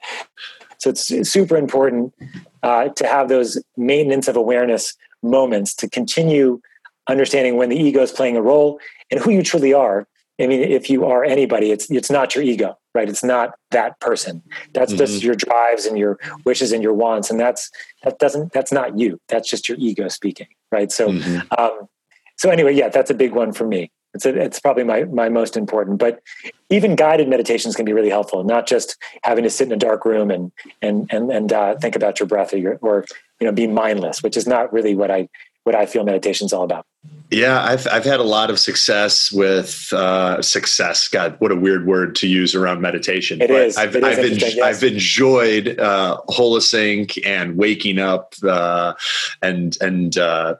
So 0.77 0.91
it's 0.91 1.07
super 1.30 1.57
important 1.57 2.13
uh, 2.61 2.89
to 2.89 3.07
have 3.07 3.30
those 3.30 3.61
maintenance 3.77 4.27
of 4.27 4.35
awareness 4.35 4.93
moments 5.23 5.73
to 5.76 5.89
continue 5.89 6.61
understanding 7.07 7.57
when 7.57 7.69
the 7.69 7.77
ego 7.77 8.02
is 8.02 8.11
playing 8.11 8.38
a 8.38 8.41
role 8.41 8.80
and 9.11 9.19
who 9.19 9.32
you 9.32 9.44
truly 9.44 9.73
are. 9.73 10.07
I 10.40 10.48
mean, 10.48 10.60
if 10.61 10.90
you 10.90 11.06
are 11.06 11.23
anybody, 11.23 11.72
it's 11.72 11.90
it's 11.90 12.11
not 12.11 12.36
your 12.36 12.44
ego, 12.44 12.77
right? 12.94 13.07
It's 13.07 13.23
not 13.23 13.56
that 13.72 13.98
person. 14.02 14.44
That's 14.73 14.91
just 14.91 15.23
your 15.23 15.36
drives 15.36 15.86
and 15.86 15.98
your 15.98 16.19
wishes 16.44 16.73
and 16.73 16.84
your 16.84 16.94
wants, 16.94 17.30
and 17.30 17.40
that's 17.40 17.72
that 18.03 18.19
doesn't 18.19 18.52
that's 18.52 18.72
not 18.72 18.99
you. 18.99 19.19
That's 19.30 19.49
just 19.49 19.69
your 19.69 19.77
ego 19.80 20.10
speaking, 20.10 20.48
right? 20.73 20.91
So, 20.91 21.10
um, 21.57 21.88
so 22.36 22.49
anyway, 22.49 22.73
yeah, 22.73 22.90
that's 22.90 23.10
a 23.10 23.14
big 23.14 23.34
one 23.34 23.53
for 23.53 23.65
me. 23.65 23.91
It's 24.14 24.26
a, 24.26 24.38
it's 24.38 24.60
probably 24.60 24.84
my 24.84 25.06
my 25.06 25.30
most 25.30 25.56
important. 25.56 25.99
But 25.99 26.22
even 26.69 26.98
guided 26.98 27.30
meditations 27.30 27.76
can 27.76 27.86
be 27.86 27.94
really 27.94 28.10
helpful. 28.10 28.44
Not 28.44 28.68
just 28.68 28.98
having 29.23 29.45
to 29.45 29.49
sit 29.49 29.68
in 29.68 29.73
a 29.73 29.77
dark 29.77 30.03
room 30.03 30.32
and 30.32 30.52
and 30.82 31.07
and 31.11 31.32
and 31.32 31.53
uh, 31.53 31.76
think 31.76 31.95
about 31.95 32.19
your 32.19 32.27
breath 32.27 32.53
or 32.53 32.57
your, 32.57 32.77
or 32.82 33.06
you 33.40 33.48
know 33.48 33.53
be 33.53 33.68
mindless, 33.68 34.22
which 34.22 34.36
is 34.36 34.48
not 34.48 34.73
really 34.73 34.95
what 34.95 35.11
I 35.11 35.30
what 35.64 35.76
I 35.76 35.86
feel 35.86 36.03
meditation's 36.03 36.52
all 36.52 36.64
about. 36.64 36.86
Yeah, 37.32 37.64
I've 37.64 37.88
I've 37.88 38.06
had 38.06 38.19
a 38.19 38.23
lot 38.23 38.49
of 38.49 38.60
success 38.60 39.32
with 39.32 39.91
uh, 39.91 40.41
success. 40.41 41.07
God, 41.07 41.36
what 41.40 41.52
a 41.52 41.56
weird 41.56 41.88
word 41.88 42.15
to 42.18 42.27
use 42.27 42.53
around 42.53 42.82
meditation. 42.82 43.41
It 43.41 43.49
but 43.49 43.61
is. 43.61 43.77
I've 43.77 43.95
It 43.95 44.03
I've, 44.03 44.23
yes. 44.23 44.60
I've 44.60 44.84
enjoyed 44.84 45.80
uh, 45.80 46.22
Holosync 46.30 47.19
and 47.26 47.57
waking 47.57 47.98
up 47.99 48.36
uh, 48.44 48.94
and 49.41 49.76
and 49.82 50.18
uh, 50.18 50.56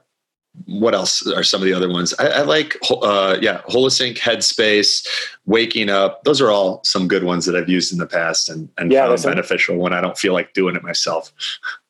what 0.64 0.94
else 0.94 1.26
are 1.26 1.42
some 1.42 1.60
of 1.60 1.66
the 1.66 1.74
other 1.74 1.90
ones? 1.90 2.14
I, 2.18 2.28
I 2.28 2.42
like, 2.42 2.76
uh, 2.90 3.36
yeah, 3.40 3.60
Holosync, 3.68 4.16
Headspace, 4.18 5.06
Waking 5.44 5.90
Up. 5.90 6.24
Those 6.24 6.40
are 6.40 6.50
all 6.50 6.80
some 6.82 7.08
good 7.08 7.24
ones 7.24 7.44
that 7.44 7.54
I've 7.54 7.68
used 7.68 7.92
in 7.92 7.98
the 7.98 8.06
past 8.06 8.48
and, 8.48 8.68
and 8.78 8.90
Yeah, 8.90 9.06
found 9.06 9.22
beneficial 9.22 9.76
when 9.76 9.92
I 9.92 10.00
don't 10.00 10.16
feel 10.16 10.32
like 10.32 10.54
doing 10.54 10.74
it 10.74 10.82
myself. 10.82 11.32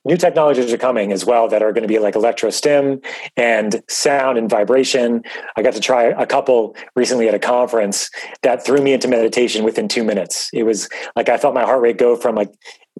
New 0.07 0.16
technologies 0.16 0.73
are 0.73 0.78
coming 0.78 1.12
as 1.12 1.27
well 1.27 1.49
that 1.49 1.62
are 1.62 1.73
going 1.73 1.83
to 1.83 1.89
be 1.89 1.99
like 1.99 2.15
electrostim 2.15 3.05
and 3.37 3.83
sound 3.89 4.39
and 4.39 4.49
vibration. 4.49 5.23
I 5.57 5.62
got 5.62 5.74
to 5.74 5.81
try 5.81 6.05
a 6.05 6.27
couple 6.27 6.77
recently 6.95 7.28
at 7.28 7.35
a 7.35 7.41
conference 7.41 8.09
that 8.43 8.65
threw 8.65 8.81
me 8.81 8.93
into 8.93 9.09
meditation 9.09 9.65
within 9.65 9.89
two 9.89 10.05
minutes. 10.05 10.49
It 10.53 10.62
was 10.62 10.89
like 11.16 11.28
I 11.28 11.37
felt 11.39 11.55
my 11.55 11.65
heart 11.65 11.83
rate 11.83 11.99
go 11.99 12.16
from 12.16 12.37
like 12.37 12.55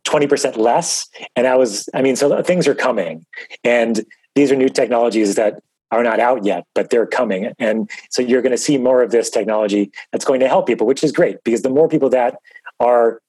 20% 0.05 0.57
less. 0.57 1.09
And 1.37 1.47
I 1.47 1.55
was, 1.57 1.89
I 1.95 2.03
mean, 2.03 2.16
so 2.16 2.43
things 2.43 2.66
are 2.66 2.74
coming. 2.74 3.24
And 3.62 4.05
these 4.35 4.51
are 4.51 4.57
new 4.57 4.69
technologies 4.69 5.37
that 5.37 5.62
are 5.93 6.03
not 6.03 6.19
out 6.19 6.45
yet, 6.45 6.65
but 6.74 6.91
they're 6.91 7.07
coming. 7.07 7.53
And 7.61 7.89
so 8.11 8.20
you're 8.20 8.43
going 8.43 8.53
to 8.53 8.59
see 8.59 8.78
more 8.78 9.03
of 9.03 9.12
this 9.12 9.31
technology 9.31 9.93
that's 10.11 10.24
going 10.24 10.41
to 10.41 10.49
help 10.49 10.66
people, 10.66 10.87
which 10.87 11.05
is 11.05 11.12
great 11.12 11.43
because 11.45 11.62
the 11.62 11.70
more 11.70 11.89
people 11.89 12.11
that 12.11 12.37
are 12.81 13.23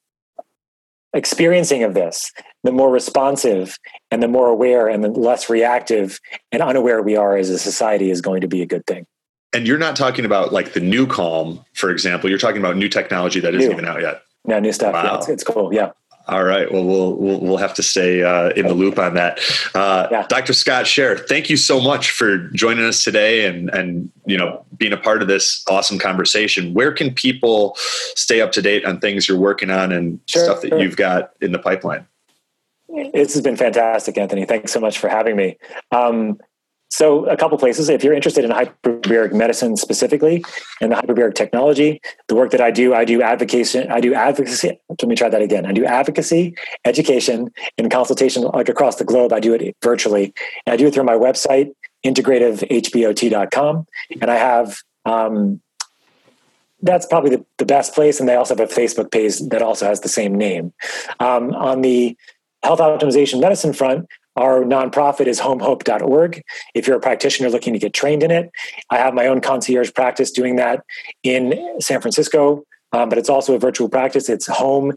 experiencing 1.13 1.83
of 1.83 1.93
this, 1.93 2.31
the 2.67 2.71
more 2.73 2.91
responsive 2.91 3.79
and 4.11 4.21
the 4.21 4.27
more 4.27 4.49
aware 4.49 4.89
and 4.89 5.01
the 5.01 5.07
less 5.07 5.49
reactive 5.49 6.19
and 6.51 6.61
unaware 6.61 7.01
we 7.01 7.15
are 7.15 7.37
as 7.37 7.49
a 7.49 7.57
society 7.57 8.11
is 8.11 8.19
going 8.19 8.41
to 8.41 8.47
be 8.47 8.61
a 8.61 8.65
good 8.65 8.85
thing. 8.85 9.05
And 9.53 9.65
you're 9.65 9.77
not 9.77 9.95
talking 9.95 10.25
about 10.25 10.51
like 10.51 10.73
the 10.73 10.81
new 10.81 11.07
Calm, 11.07 11.63
for 11.73 11.89
example. 11.89 12.29
You're 12.29 12.37
talking 12.37 12.59
about 12.59 12.75
new 12.75 12.89
technology 12.89 13.39
that 13.39 13.55
isn't 13.55 13.69
New. 13.69 13.73
even 13.77 13.85
out 13.87 14.01
yet. 14.01 14.21
Now, 14.43 14.59
new 14.59 14.73
stuff. 14.73 14.93
Yeah, 14.93 15.03
Wow. 15.05 15.17
it's, 15.19 15.29
it's 15.29 15.43
cool. 15.45 15.73
Yeah. 15.73 15.91
All 16.27 16.43
right. 16.43 16.69
Well, 16.69 16.83
we'll 16.83 17.13
we'll, 17.15 17.39
we'll 17.39 17.57
have 17.57 17.73
to 17.75 17.83
stay 17.83 18.21
uh, 18.21 18.49
in 18.49 18.67
the 18.67 18.73
loop 18.73 18.99
on 18.99 19.13
that. 19.13 19.39
Uh, 19.73 20.09
Yeah. 20.11 20.25
Dr. 20.27 20.51
Scott 20.51 20.83
Sherr, 20.83 21.25
thank 21.25 21.49
you 21.49 21.55
so 21.55 21.79
much 21.79 22.11
for 22.11 22.49
joining 22.49 22.83
us 22.83 23.01
today 23.01 23.45
and 23.45 23.69
and 23.69 24.11
you 24.25 24.37
know 24.37 24.65
being 24.77 24.91
a 24.91 24.97
part 24.97 25.21
of 25.21 25.29
this 25.29 25.63
awesome 25.69 25.97
conversation. 25.97 26.73
Where 26.73 26.91
can 26.91 27.13
people 27.13 27.75
stay 27.77 28.41
up 28.41 28.51
to 28.51 28.61
date 28.61 28.83
on 28.83 28.99
things 28.99 29.29
you're 29.29 29.39
working 29.39 29.69
on 29.71 29.93
and 29.93 30.19
Sure, 30.27 30.43
stuff 30.43 30.61
that 30.63 30.69
sure. 30.69 30.79
you've 30.79 30.97
got 30.97 31.31
in 31.39 31.53
the 31.53 31.59
pipeline? 31.59 32.05
This 32.89 33.33
has 33.33 33.41
been 33.41 33.57
fantastic, 33.57 34.17
Anthony. 34.17 34.45
Thanks 34.45 34.71
so 34.71 34.79
much 34.79 34.97
for 34.97 35.09
having 35.09 35.35
me. 35.35 35.57
Um, 35.91 36.39
so, 36.89 37.25
a 37.25 37.35
couple 37.35 37.57
places. 37.57 37.89
If 37.89 38.01
you're 38.03 38.13
interested 38.13 38.45
in 38.45 38.51
hyperbaric 38.51 39.33
medicine 39.33 39.75
specifically 39.75 40.43
and 40.79 40.91
the 40.91 40.95
hyperbaric 40.95 41.35
technology, 41.35 41.99
the 42.27 42.35
work 42.35 42.51
that 42.51 42.61
I 42.61 42.71
do, 42.71 42.93
I 42.93 43.03
do 43.03 43.21
advocacy. 43.21 43.87
I 43.87 43.99
do 43.99 44.13
advocacy. 44.13 44.79
Let 44.89 45.03
me 45.03 45.15
try 45.15 45.27
that 45.27 45.41
again. 45.41 45.65
I 45.65 45.73
do 45.73 45.83
advocacy, 45.83 46.55
education, 46.85 47.51
and 47.77 47.91
consultation 47.91 48.43
like 48.43 48.69
across 48.69 48.95
the 48.95 49.03
globe. 49.03 49.33
I 49.33 49.41
do 49.41 49.53
it 49.53 49.75
virtually, 49.83 50.33
and 50.65 50.73
I 50.73 50.77
do 50.77 50.87
it 50.87 50.93
through 50.93 51.03
my 51.03 51.13
website, 51.13 51.73
integrativehbot.com, 52.05 53.85
and 54.21 54.31
I 54.31 54.35
have. 54.35 54.77
Um, 55.05 55.61
that's 56.83 57.07
probably 57.07 57.31
the, 57.31 57.45
the 57.57 57.65
best 57.65 57.95
place. 57.95 58.19
And 58.19 58.29
they 58.29 58.35
also 58.35 58.55
have 58.55 58.69
a 58.69 58.71
Facebook 58.71 59.11
page 59.11 59.39
that 59.49 59.63
also 59.63 59.87
has 59.87 60.01
the 60.01 60.09
same 60.09 60.35
name. 60.35 60.73
Um, 61.19 61.51
on 61.55 61.81
the 61.81 62.15
health 62.67 62.79
optimization 62.79 63.39
medicine 63.39 63.71
front, 63.71 64.07
our 64.35 64.63
nonprofit 64.63 65.27
is 65.27 65.39
homehope.org. 65.39 66.41
If 66.75 66.85
you're 66.85 66.97
a 66.97 66.99
practitioner 67.01 67.49
looking 67.49 67.71
to 67.73 67.79
get 67.79 67.93
trained 67.93 68.23
in 68.23 68.31
it, 68.31 68.51
I 68.89 68.97
have 68.97 69.13
my 69.13 69.25
own 69.27 69.39
concierge 69.39 69.93
practice 69.93 70.31
doing 70.31 70.57
that 70.57 70.83
in 71.23 71.79
San 71.79 72.01
Francisco. 72.01 72.63
Um, 72.93 73.09
but 73.09 73.17
it's 73.17 73.29
also 73.29 73.53
a 73.53 73.59
virtual 73.59 73.89
practice. 73.89 74.29
It's 74.29 74.47
home-sf.co. 74.47 74.95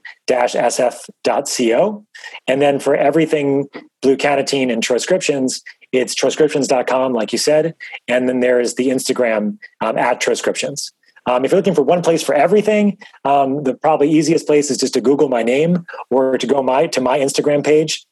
And 2.47 2.63
then 2.63 2.79
for 2.79 2.95
everything 2.95 3.67
blue 4.01 4.17
cannatine 4.17 4.73
and 4.73 4.81
troscriptions, 4.83 5.63
it's 5.93 6.15
troscriptions.com, 6.15 7.13
like 7.13 7.33
you 7.33 7.39
said. 7.39 7.75
And 8.07 8.29
then 8.29 8.41
there's 8.41 8.75
the 8.75 8.89
Instagram 8.89 9.59
um, 9.81 9.99
at 9.99 10.21
troscriptions. 10.21 10.93
Um, 11.27 11.45
if 11.45 11.51
you're 11.51 11.59
looking 11.59 11.75
for 11.75 11.83
one 11.83 12.03
place 12.03 12.23
for 12.23 12.35
everything, 12.35 12.99
um, 13.25 13.63
the 13.65 13.75
probably 13.75 14.11
easiest 14.11 14.47
place 14.47 14.71
is 14.71 14.79
just 14.79 14.95
to 14.95 15.01
Google 15.01 15.29
my 15.29 15.43
name 15.43 15.87
or 16.11 16.39
to 16.39 16.47
go 16.47 16.63
my 16.63 16.87
to 16.89 17.01
my 17.01 17.19
Instagram 17.19 17.65
page 17.65 18.07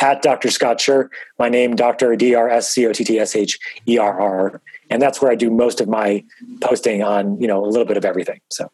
at 0.00 0.22
Dr. 0.22 0.50
Scott 0.50 0.78
Sherr. 0.78 1.08
My 1.38 1.48
name, 1.48 1.76
Dr. 1.76 2.16
D 2.16 2.34
R 2.34 2.48
S 2.48 2.72
C 2.72 2.86
O 2.86 2.92
T 2.92 3.04
T 3.04 3.18
S 3.18 3.36
H 3.36 3.58
E 3.86 3.98
R 3.98 4.20
R, 4.20 4.60
and 4.90 5.00
that's 5.00 5.22
where 5.22 5.30
I 5.30 5.34
do 5.34 5.50
most 5.50 5.80
of 5.80 5.88
my 5.88 6.24
posting 6.60 7.02
on 7.02 7.40
you 7.40 7.46
know 7.46 7.64
a 7.64 7.68
little 7.68 7.86
bit 7.86 7.96
of 7.96 8.04
everything. 8.04 8.40
So 8.50 8.70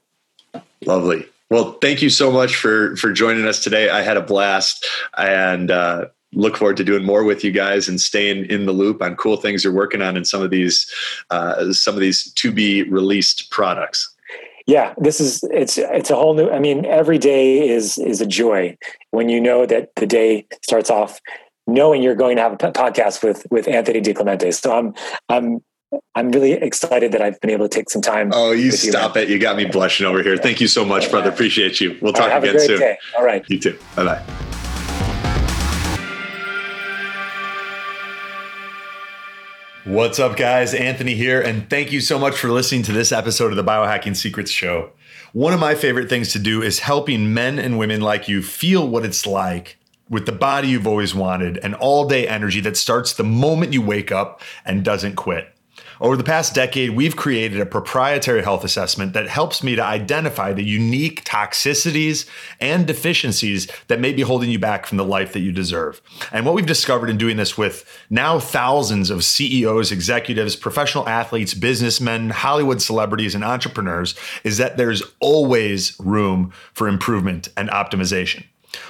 Lovely. 0.86 1.26
Well, 1.50 1.72
thank 1.80 2.00
you 2.00 2.10
so 2.10 2.30
much 2.30 2.56
for 2.56 2.96
for 2.96 3.12
joining 3.12 3.46
us 3.46 3.62
today. 3.62 3.90
I 3.90 4.02
had 4.02 4.16
a 4.16 4.22
blast 4.22 4.86
and 5.16 5.70
uh, 5.70 6.06
look 6.32 6.56
forward 6.56 6.76
to 6.76 6.84
doing 6.84 7.04
more 7.04 7.24
with 7.24 7.42
you 7.42 7.50
guys 7.50 7.88
and 7.88 8.00
staying 8.00 8.46
in 8.46 8.66
the 8.66 8.72
loop 8.72 9.02
on 9.02 9.16
cool 9.16 9.36
things 9.36 9.64
you're 9.64 9.72
working 9.72 10.02
on 10.02 10.16
and 10.16 10.26
some 10.26 10.42
of 10.42 10.50
these 10.50 10.90
uh, 11.30 11.72
some 11.72 11.94
of 11.94 12.00
these 12.00 12.32
to 12.34 12.52
be 12.52 12.84
released 12.84 13.50
products. 13.50 14.14
yeah, 14.66 14.94
this 14.98 15.20
is 15.20 15.42
it's 15.50 15.78
it's 15.78 16.10
a 16.10 16.16
whole 16.16 16.34
new. 16.34 16.50
I 16.50 16.58
mean, 16.58 16.84
every 16.84 17.18
day 17.18 17.68
is 17.68 17.98
is 17.98 18.20
a 18.20 18.26
joy 18.26 18.76
when 19.10 19.28
you 19.28 19.40
know 19.40 19.66
that 19.66 19.90
the 19.96 20.06
day 20.06 20.46
starts 20.62 20.90
off 20.90 21.20
knowing 21.66 22.02
you're 22.02 22.14
going 22.14 22.36
to 22.36 22.42
have 22.42 22.52
a 22.52 22.56
podcast 22.56 23.22
with 23.22 23.46
with 23.50 23.66
Anthony 23.68 24.00
DiClemente. 24.00 24.54
So 24.54 24.76
I'm 24.76 24.94
I'm 25.28 25.62
I'm 26.14 26.30
really 26.30 26.52
excited 26.52 27.12
that 27.12 27.22
I've 27.22 27.40
been 27.40 27.50
able 27.50 27.68
to 27.68 27.74
take 27.74 27.90
some 27.90 28.02
time. 28.02 28.30
Oh, 28.32 28.52
you 28.52 28.70
stop 28.70 29.16
it. 29.16 29.28
You 29.28 29.38
got 29.38 29.56
me 29.56 29.64
blushing 29.64 30.06
over 30.06 30.22
here. 30.22 30.36
Thank 30.36 30.60
you 30.60 30.68
so 30.68 30.84
much, 30.84 31.10
brother. 31.10 31.30
Appreciate 31.30 31.80
you. 31.80 31.98
We'll 32.00 32.12
right, 32.12 32.20
talk 32.20 32.30
have 32.30 32.44
again 32.44 32.60
soon. 32.60 32.78
day. 32.78 32.98
All 33.18 33.24
right. 33.24 33.44
You 33.48 33.58
too. 33.58 33.78
Bye 33.96 34.04
bye. 34.04 34.59
What's 39.90 40.20
up, 40.20 40.36
guys? 40.36 40.72
Anthony 40.72 41.16
here, 41.16 41.40
and 41.40 41.68
thank 41.68 41.90
you 41.90 42.00
so 42.00 42.16
much 42.16 42.36
for 42.36 42.48
listening 42.48 42.84
to 42.84 42.92
this 42.92 43.10
episode 43.10 43.50
of 43.50 43.56
the 43.56 43.64
Biohacking 43.64 44.14
Secrets 44.14 44.52
Show. 44.52 44.92
One 45.32 45.52
of 45.52 45.58
my 45.58 45.74
favorite 45.74 46.08
things 46.08 46.30
to 46.30 46.38
do 46.38 46.62
is 46.62 46.78
helping 46.78 47.34
men 47.34 47.58
and 47.58 47.76
women 47.76 48.00
like 48.00 48.28
you 48.28 48.40
feel 48.40 48.86
what 48.86 49.04
it's 49.04 49.26
like 49.26 49.78
with 50.08 50.26
the 50.26 50.32
body 50.32 50.68
you've 50.68 50.86
always 50.86 51.12
wanted 51.12 51.58
and 51.58 51.74
all 51.74 52.06
day 52.06 52.28
energy 52.28 52.60
that 52.60 52.76
starts 52.76 53.14
the 53.14 53.24
moment 53.24 53.72
you 53.72 53.82
wake 53.82 54.12
up 54.12 54.40
and 54.64 54.84
doesn't 54.84 55.16
quit. 55.16 55.52
Over 56.02 56.16
the 56.16 56.24
past 56.24 56.54
decade, 56.54 56.90
we've 56.90 57.14
created 57.14 57.60
a 57.60 57.66
proprietary 57.66 58.42
health 58.42 58.64
assessment 58.64 59.12
that 59.12 59.28
helps 59.28 59.62
me 59.62 59.76
to 59.76 59.84
identify 59.84 60.54
the 60.54 60.64
unique 60.64 61.26
toxicities 61.26 62.26
and 62.58 62.86
deficiencies 62.86 63.68
that 63.88 64.00
may 64.00 64.14
be 64.14 64.22
holding 64.22 64.50
you 64.50 64.58
back 64.58 64.86
from 64.86 64.96
the 64.96 65.04
life 65.04 65.34
that 65.34 65.40
you 65.40 65.52
deserve. 65.52 66.00
And 66.32 66.46
what 66.46 66.54
we've 66.54 66.64
discovered 66.64 67.10
in 67.10 67.18
doing 67.18 67.36
this 67.36 67.58
with 67.58 67.84
now 68.08 68.38
thousands 68.38 69.10
of 69.10 69.24
CEOs, 69.24 69.92
executives, 69.92 70.56
professional 70.56 71.06
athletes, 71.06 71.52
businessmen, 71.52 72.30
Hollywood 72.30 72.80
celebrities, 72.80 73.34
and 73.34 73.44
entrepreneurs 73.44 74.14
is 74.42 74.56
that 74.56 74.78
there's 74.78 75.02
always 75.20 76.00
room 76.00 76.50
for 76.72 76.88
improvement 76.88 77.50
and 77.58 77.68
optimization. 77.68 78.44